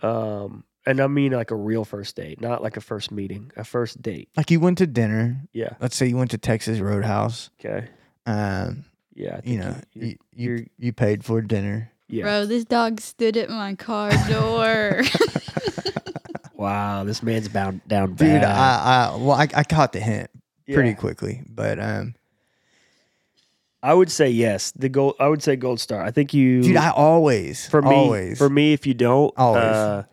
um, 0.02 0.64
and 0.86 0.99
I 0.99 1.08
mean 1.08 1.32
like 1.34 1.52
a 1.52 1.56
real 1.56 1.86
first 1.86 2.16
date, 2.16 2.41
not 2.41 2.62
like 2.64 2.78
a 2.78 2.82
first 2.82 3.12
meeting, 3.12 3.52
a 3.56 3.64
first 3.64 4.02
date. 4.02 4.30
like 4.36 4.49
you 4.52 4.60
went 4.60 4.78
to 4.80 4.88
dinner. 4.88 5.41
Yeah. 5.53 5.74
Let's 5.80 5.95
say 5.95 6.08
you 6.08 6.18
went 6.18 6.32
to 6.32 6.38
Texas 6.38 6.80
Roadhouse. 6.80 7.49
Okay. 7.60 7.88
Um, 8.26 8.86
Yeah. 9.14 9.36
I 9.44 9.48
you 9.49 9.60
think 9.60 9.60
know, 9.62 9.76
you're- 9.94 10.08
you 10.08 10.08
you, 10.08 10.18
you're- 10.49 10.68
you 10.78 10.94
paid 10.94 11.24
for 11.26 11.41
dinner. 11.41 11.91
yeah. 12.08 12.24
Bro, 12.24 12.45
this 12.48 12.66
dog 12.66 12.99
stood 13.02 13.38
at 13.38 13.49
my 13.49 13.76
car 13.76 14.12
door. 14.30 15.02
Wow. 16.53 17.03
This 17.06 17.24
man's 17.24 17.48
bound 17.49 17.82
down 17.88 18.10
Dude, 18.10 18.20
bad. 18.20 18.44
I, 18.44 19.06
I 19.14 19.16
well, 19.16 19.32
I, 19.32 19.48
I 19.56 19.64
caught 19.64 19.94
the 19.94 19.99
hint 19.99 20.30
pretty 20.72 20.94
quickly, 20.94 21.41
but 21.49 21.80
um, 21.80 22.14
I 23.82 23.94
would 23.95 24.12
say 24.12 24.30
yes. 24.30 24.72
The 24.72 24.88
gold. 24.90 25.16
I 25.20 25.28
would 25.28 25.41
say 25.41 25.56
gold 25.56 25.80
star. 25.80 26.03
I 26.03 26.12
think 26.12 26.34
you. 26.36 26.62
dude, 26.62 26.78
I 26.78 26.91
always 26.91 27.68
for 27.68 27.82
me, 27.82 27.90
always 27.95 28.38
for 28.38 28.48
me, 28.49 28.74
if 28.74 28.86
you 28.86 28.94
don't, 28.94 29.34
Always. 29.38 29.64
uh, 29.64 30.03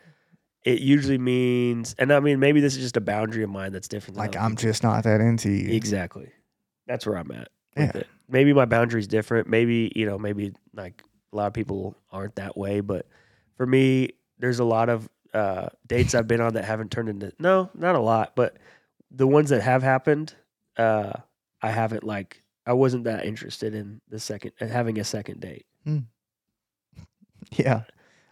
it 0.69 0.81
usually 0.81 1.17
means, 1.19 1.95
and 1.99 2.13
I 2.13 2.21
mean, 2.21 2.39
maybe 2.41 2.61
this 2.61 2.77
is 2.77 2.83
just 2.83 2.97
a 2.97 3.01
boundary 3.01 3.43
of 3.43 3.49
mine 3.51 3.73
that's 3.73 3.89
different. 3.89 4.19
like 4.19 4.37
I'm 4.37 4.55
just 4.57 4.83
not 4.83 5.05
that 5.05 5.21
into 5.21 5.51
you. 5.51 5.75
exactly. 5.75 6.31
That's 6.87 7.07
where 7.07 7.17
I'm 7.17 7.31
at 7.31 7.49
with 7.77 7.95
Yeah. 7.95 8.01
it. 8.03 8.07
Maybe 8.29 8.53
my 8.53 8.67
boundary's 8.67 9.07
different. 9.07 9.49
Maybe 9.49 9.91
you 9.97 10.05
know, 10.07 10.19
maybe 10.19 10.53
like 10.75 11.03
a 11.33 11.37
lot 11.37 11.47
of 11.47 11.53
people 11.55 11.97
aren't 12.13 12.37
that 12.37 12.57
way, 12.57 12.81
but 12.81 13.07
for 13.57 13.67
me, 13.67 14.11
there's 14.39 14.59
a 14.59 14.65
lot 14.65 14.89
of 14.89 15.09
uh, 15.35 15.69
dates 15.87 16.15
I've 16.15 16.27
been 16.29 16.41
on 16.41 16.55
that 16.55 16.65
haven't 16.65 16.91
turned 16.91 17.09
into 17.09 17.33
no, 17.39 17.71
not 17.75 17.95
a 17.95 18.01
lot, 18.01 18.33
but 18.37 18.57
the 19.11 19.27
ones 19.27 19.49
that 19.51 19.63
have 19.63 19.83
happened, 19.83 20.35
uh, 20.77 21.13
I 21.63 21.71
haven't 21.71 22.05
like. 22.05 22.43
I 22.67 22.75
wasn't 22.75 23.05
that 23.05 23.25
interested 23.25 23.75
in 23.75 24.03
the 24.11 24.19
second 24.21 24.53
in 24.61 24.69
having 24.69 24.99
a 24.99 25.05
second 25.05 25.41
date. 25.41 25.65
Yeah, 27.53 27.83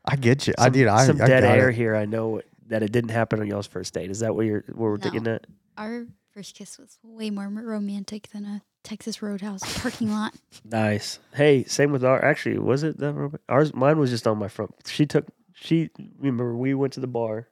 I 0.07 0.17
get 0.17 0.47
you. 0.47 0.55
I 0.59 0.69
did. 0.69 0.87
I 0.89 1.05
some 1.07 1.21
I 1.21 1.27
dead 1.27 1.43
got 1.43 1.57
air 1.59 1.71
it. 1.71 1.77
here. 1.77 1.97
I 1.97 2.05
know 2.07 2.41
that 2.69 2.83
it 2.83 2.93
didn't 2.93 3.11
happen 3.11 3.41
on 3.41 3.47
y'all's 3.47 3.67
first 3.67 3.95
date. 3.95 4.11
Is 4.11 4.21
that 4.21 4.35
what 4.35 4.47
you're 4.47 4.65
what 4.69 4.79
we're 4.79 4.97
No. 4.97 5.03
thinking? 5.03 5.23
That 5.25 5.47
Our 5.77 6.07
First 6.35 6.55
kiss 6.55 6.79
was 6.79 6.99
way 7.03 7.31
more 7.31 7.49
romantic 7.49 8.29
than 8.29 8.45
a 8.45 8.63
Texas 8.85 9.23
Roadhouse 9.23 9.63
parking 9.81 10.11
lot. 10.13 10.35
Nice. 10.65 11.19
Hey, 11.35 11.65
same 11.65 11.93
with 11.93 12.05
our. 12.05 12.23
Actually, 12.25 12.59
was 12.59 12.83
it 12.83 12.99
that 12.99 13.13
rom- 13.15 13.39
ours? 13.49 13.73
Mine 13.75 13.99
was 13.99 14.11
just 14.11 14.27
on 14.27 14.37
my 14.39 14.49
front. 14.49 14.73
She 14.87 15.07
took. 15.07 15.27
She 15.55 15.89
remember 16.19 16.55
we 16.55 16.75
went 16.75 16.93
to 16.95 17.01
the 17.01 17.07
bar, 17.07 17.49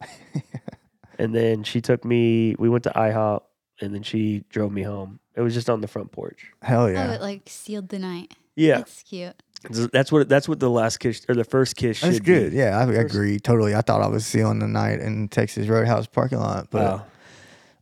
and 1.18 1.34
then 1.34 1.62
she 1.64 1.80
took 1.80 2.04
me. 2.04 2.54
We 2.58 2.68
went 2.68 2.84
to 2.84 2.90
IHOP, 2.90 3.40
and 3.80 3.94
then 3.94 4.02
she 4.02 4.44
drove 4.50 4.72
me 4.72 4.82
home. 4.82 5.20
It 5.34 5.40
was 5.40 5.54
just 5.54 5.70
on 5.70 5.80
the 5.80 5.88
front 5.88 6.12
porch. 6.12 6.52
Hell 6.62 6.90
yeah! 6.90 7.04
Oh, 7.04 7.08
yeah. 7.08 7.14
it 7.14 7.20
like 7.22 7.42
sealed 7.46 7.88
the 7.88 7.98
night. 7.98 8.34
Yeah, 8.56 8.80
It's 8.80 9.02
cute. 9.02 9.42
That's 9.70 10.10
what. 10.12 10.28
That's 10.28 10.48
what 10.48 10.60
the 10.60 10.70
last 10.70 10.98
kiss 10.98 11.24
or 11.28 11.34
the 11.34 11.44
first 11.44 11.76
kiss 11.76 12.00
That's 12.00 12.16
should 12.16 12.24
good. 12.24 12.50
be. 12.52 12.58
Yeah, 12.58 12.78
I 12.78 12.86
First- 12.86 13.14
agree 13.14 13.38
totally. 13.38 13.74
I 13.74 13.80
thought 13.80 14.00
I 14.02 14.06
was 14.08 14.26
sealing 14.26 14.58
the 14.58 14.68
night 14.68 15.00
in 15.00 15.28
Texas 15.28 15.66
Roadhouse 15.68 16.06
parking 16.06 16.38
lot, 16.38 16.68
but 16.70 16.82
Wow. 16.82 17.06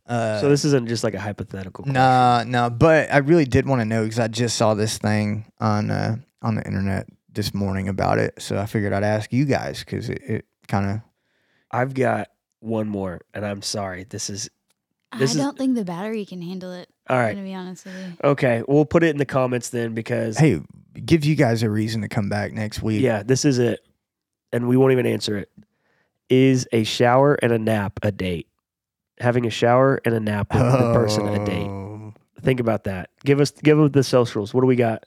uh, 0.07 0.41
so 0.41 0.49
this 0.49 0.65
isn't 0.65 0.87
just 0.87 1.03
like 1.03 1.13
a 1.13 1.19
hypothetical. 1.19 1.83
question. 1.83 1.93
Nah, 1.93 2.43
no, 2.45 2.69
but 2.69 3.11
I 3.13 3.17
really 3.17 3.45
did 3.45 3.65
want 3.67 3.81
to 3.81 3.85
know 3.85 4.03
because 4.03 4.19
I 4.19 4.27
just 4.27 4.55
saw 4.57 4.73
this 4.73 4.97
thing 4.97 5.45
on 5.59 5.89
uh, 5.91 6.17
on 6.41 6.55
the 6.55 6.65
internet 6.65 7.07
this 7.31 7.53
morning 7.53 7.87
about 7.87 8.19
it, 8.19 8.41
so 8.41 8.57
I 8.57 8.65
figured 8.65 8.93
I'd 8.93 9.03
ask 9.03 9.33
you 9.33 9.45
guys 9.45 9.79
because 9.79 10.09
it, 10.09 10.21
it 10.23 10.45
kind 10.67 10.89
of 10.91 11.01
I've 11.71 11.93
got 11.93 12.27
one 12.59 12.87
more, 12.87 13.21
and 13.33 13.45
I'm 13.45 13.61
sorry. 13.61 14.03
This 14.03 14.29
is 14.29 14.49
This 15.17 15.35
I 15.35 15.39
don't 15.39 15.57
think 15.57 15.75
the 15.75 15.83
battery 15.85 16.25
can 16.25 16.41
handle 16.41 16.71
it. 16.73 16.89
All 17.09 17.17
I'm 17.17 17.35
gonna 17.35 17.43
be 17.47 17.53
honest 17.53 17.85
with 17.85 17.95
you. 17.95 18.13
Okay, 18.23 18.63
we'll 18.67 18.85
put 18.85 19.03
it 19.03 19.07
in 19.09 19.17
the 19.17 19.25
comments 19.25 19.69
then 19.69 19.93
because 19.93 20.37
hey 20.37 20.61
give 21.05 21.25
you 21.25 21.35
guys 21.35 21.63
a 21.63 21.69
reason 21.69 22.01
to 22.01 22.07
come 22.07 22.29
back 22.29 22.53
next 22.53 22.81
week. 22.81 23.01
yeah, 23.01 23.23
this 23.23 23.45
is 23.45 23.59
it, 23.59 23.79
and 24.51 24.67
we 24.67 24.77
won't 24.77 24.91
even 24.93 25.05
answer 25.05 25.37
it. 25.37 25.49
Is 26.29 26.67
a 26.71 26.83
shower 26.83 27.35
and 27.35 27.51
a 27.51 27.59
nap 27.59 27.99
a 28.03 28.11
date? 28.11 28.47
Having 29.19 29.45
a 29.45 29.49
shower 29.49 30.01
and 30.05 30.15
a 30.15 30.19
nap 30.19 30.53
with 30.53 30.61
the 30.63 30.93
person 30.93 31.27
a 31.27 31.45
date. 31.45 31.67
Oh, 31.67 32.13
Think 32.41 32.59
about 32.59 32.85
that. 32.85 33.09
Give 33.23 33.39
us 33.39 33.51
give 33.51 33.79
us 33.79 33.91
the 33.91 34.03
socials. 34.03 34.53
What 34.53 34.61
do 34.61 34.67
we 34.67 34.75
got? 34.75 35.05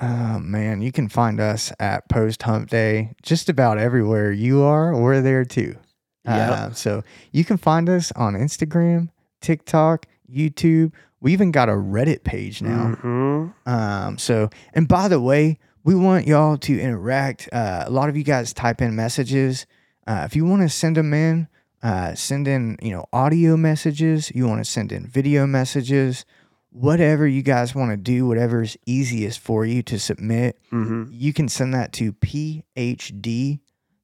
Oh 0.00 0.38
man, 0.38 0.80
you 0.80 0.90
can 0.90 1.08
find 1.08 1.38
us 1.40 1.72
at 1.78 2.08
Post 2.08 2.42
Hump 2.44 2.70
Day 2.70 3.12
just 3.22 3.48
about 3.48 3.78
everywhere 3.78 4.32
you 4.32 4.62
are. 4.62 4.96
We're 4.98 5.20
there 5.20 5.44
too. 5.44 5.76
Yep. 6.24 6.50
Uh, 6.50 6.70
so 6.72 7.02
you 7.32 7.44
can 7.44 7.56
find 7.56 7.88
us 7.88 8.10
on 8.12 8.34
Instagram, 8.34 9.08
TikTok, 9.40 10.06
YouTube. 10.32 10.92
We 11.22 11.32
even 11.32 11.52
got 11.52 11.68
a 11.68 11.72
Reddit 11.72 12.24
page 12.24 12.60
now. 12.60 12.96
Mhm. 13.02 13.52
Um, 13.64 14.18
so, 14.18 14.50
and 14.74 14.88
by 14.88 15.06
the 15.08 15.20
way, 15.20 15.58
we 15.84 15.94
want 15.94 16.26
y'all 16.26 16.56
to 16.58 16.80
interact. 16.80 17.48
Uh, 17.52 17.84
a 17.86 17.90
lot 17.90 18.08
of 18.08 18.16
you 18.16 18.24
guys 18.24 18.52
type 18.52 18.82
in 18.82 18.94
messages. 18.96 19.64
Uh, 20.06 20.22
if 20.26 20.34
you 20.36 20.44
want 20.44 20.62
to 20.62 20.68
send 20.68 20.96
them 20.96 21.14
in, 21.14 21.46
uh, 21.82 22.14
send 22.14 22.46
in, 22.48 22.76
you 22.82 22.90
know, 22.90 23.06
audio 23.12 23.56
messages. 23.56 24.30
You 24.34 24.46
want 24.48 24.64
to 24.64 24.70
send 24.70 24.90
in 24.92 25.06
video 25.06 25.46
messages. 25.46 26.24
Whatever 26.70 27.26
you 27.26 27.42
guys 27.42 27.74
want 27.74 27.90
to 27.92 27.96
do, 27.96 28.26
whatever's 28.26 28.76
easiest 28.86 29.38
for 29.40 29.64
you 29.64 29.82
to 29.84 29.98
submit, 30.00 30.58
Mhm. 30.72 31.08
you 31.12 31.32
can 31.32 31.46
send 31.48 31.72
that 31.74 31.92
to 31.94 32.12
phd, 32.14 33.60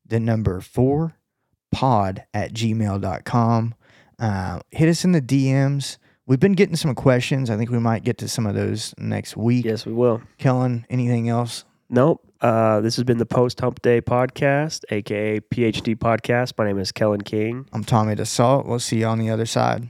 the 0.07 0.21
number 0.21 0.61
four, 0.61 1.15
pod 1.73 2.25
at 2.35 2.53
gmail.com. 2.53 3.75
Uh, 4.19 4.61
hit 4.71 4.89
us 4.89 5.05
in 5.05 5.13
the 5.13 5.21
DMs. 5.23 5.99
We've 6.29 6.39
been 6.39 6.53
getting 6.53 6.77
some 6.77 6.95
questions. 6.95 7.49
I 7.49 7.57
think 7.57 7.71
we 7.71 7.79
might 7.79 8.05
get 8.05 8.19
to 8.19 8.29
some 8.29 8.47
of 8.47 8.55
those 8.55 8.95
next 8.99 9.35
week. 9.35 9.65
Yes, 9.65 9.87
we 9.87 9.95
will. 9.95 10.21
Kellen, 10.37 10.85
anything 10.91 11.31
else? 11.31 11.65
Nope. 11.89 12.23
Uh, 12.43 12.83
this 12.83 12.97
has 12.97 13.05
been 13.05 13.17
the 13.17 13.25
Post 13.25 13.61
Hump 13.63 13.81
Day 13.81 14.03
podcast, 14.03 14.85
aka 14.91 15.41
PhD 15.41 15.97
podcast. 15.97 16.53
My 16.59 16.67
name 16.67 16.79
is 16.79 16.93
Kellen 16.93 17.23
King. 17.23 17.67
I'm 17.73 17.83
Tommy 17.83 18.15
DeSalt. 18.15 18.67
We'll 18.67 18.79
see 18.79 18.99
you 18.99 19.07
on 19.07 19.19
the 19.19 19.31
other 19.31 19.47
side. 19.47 19.89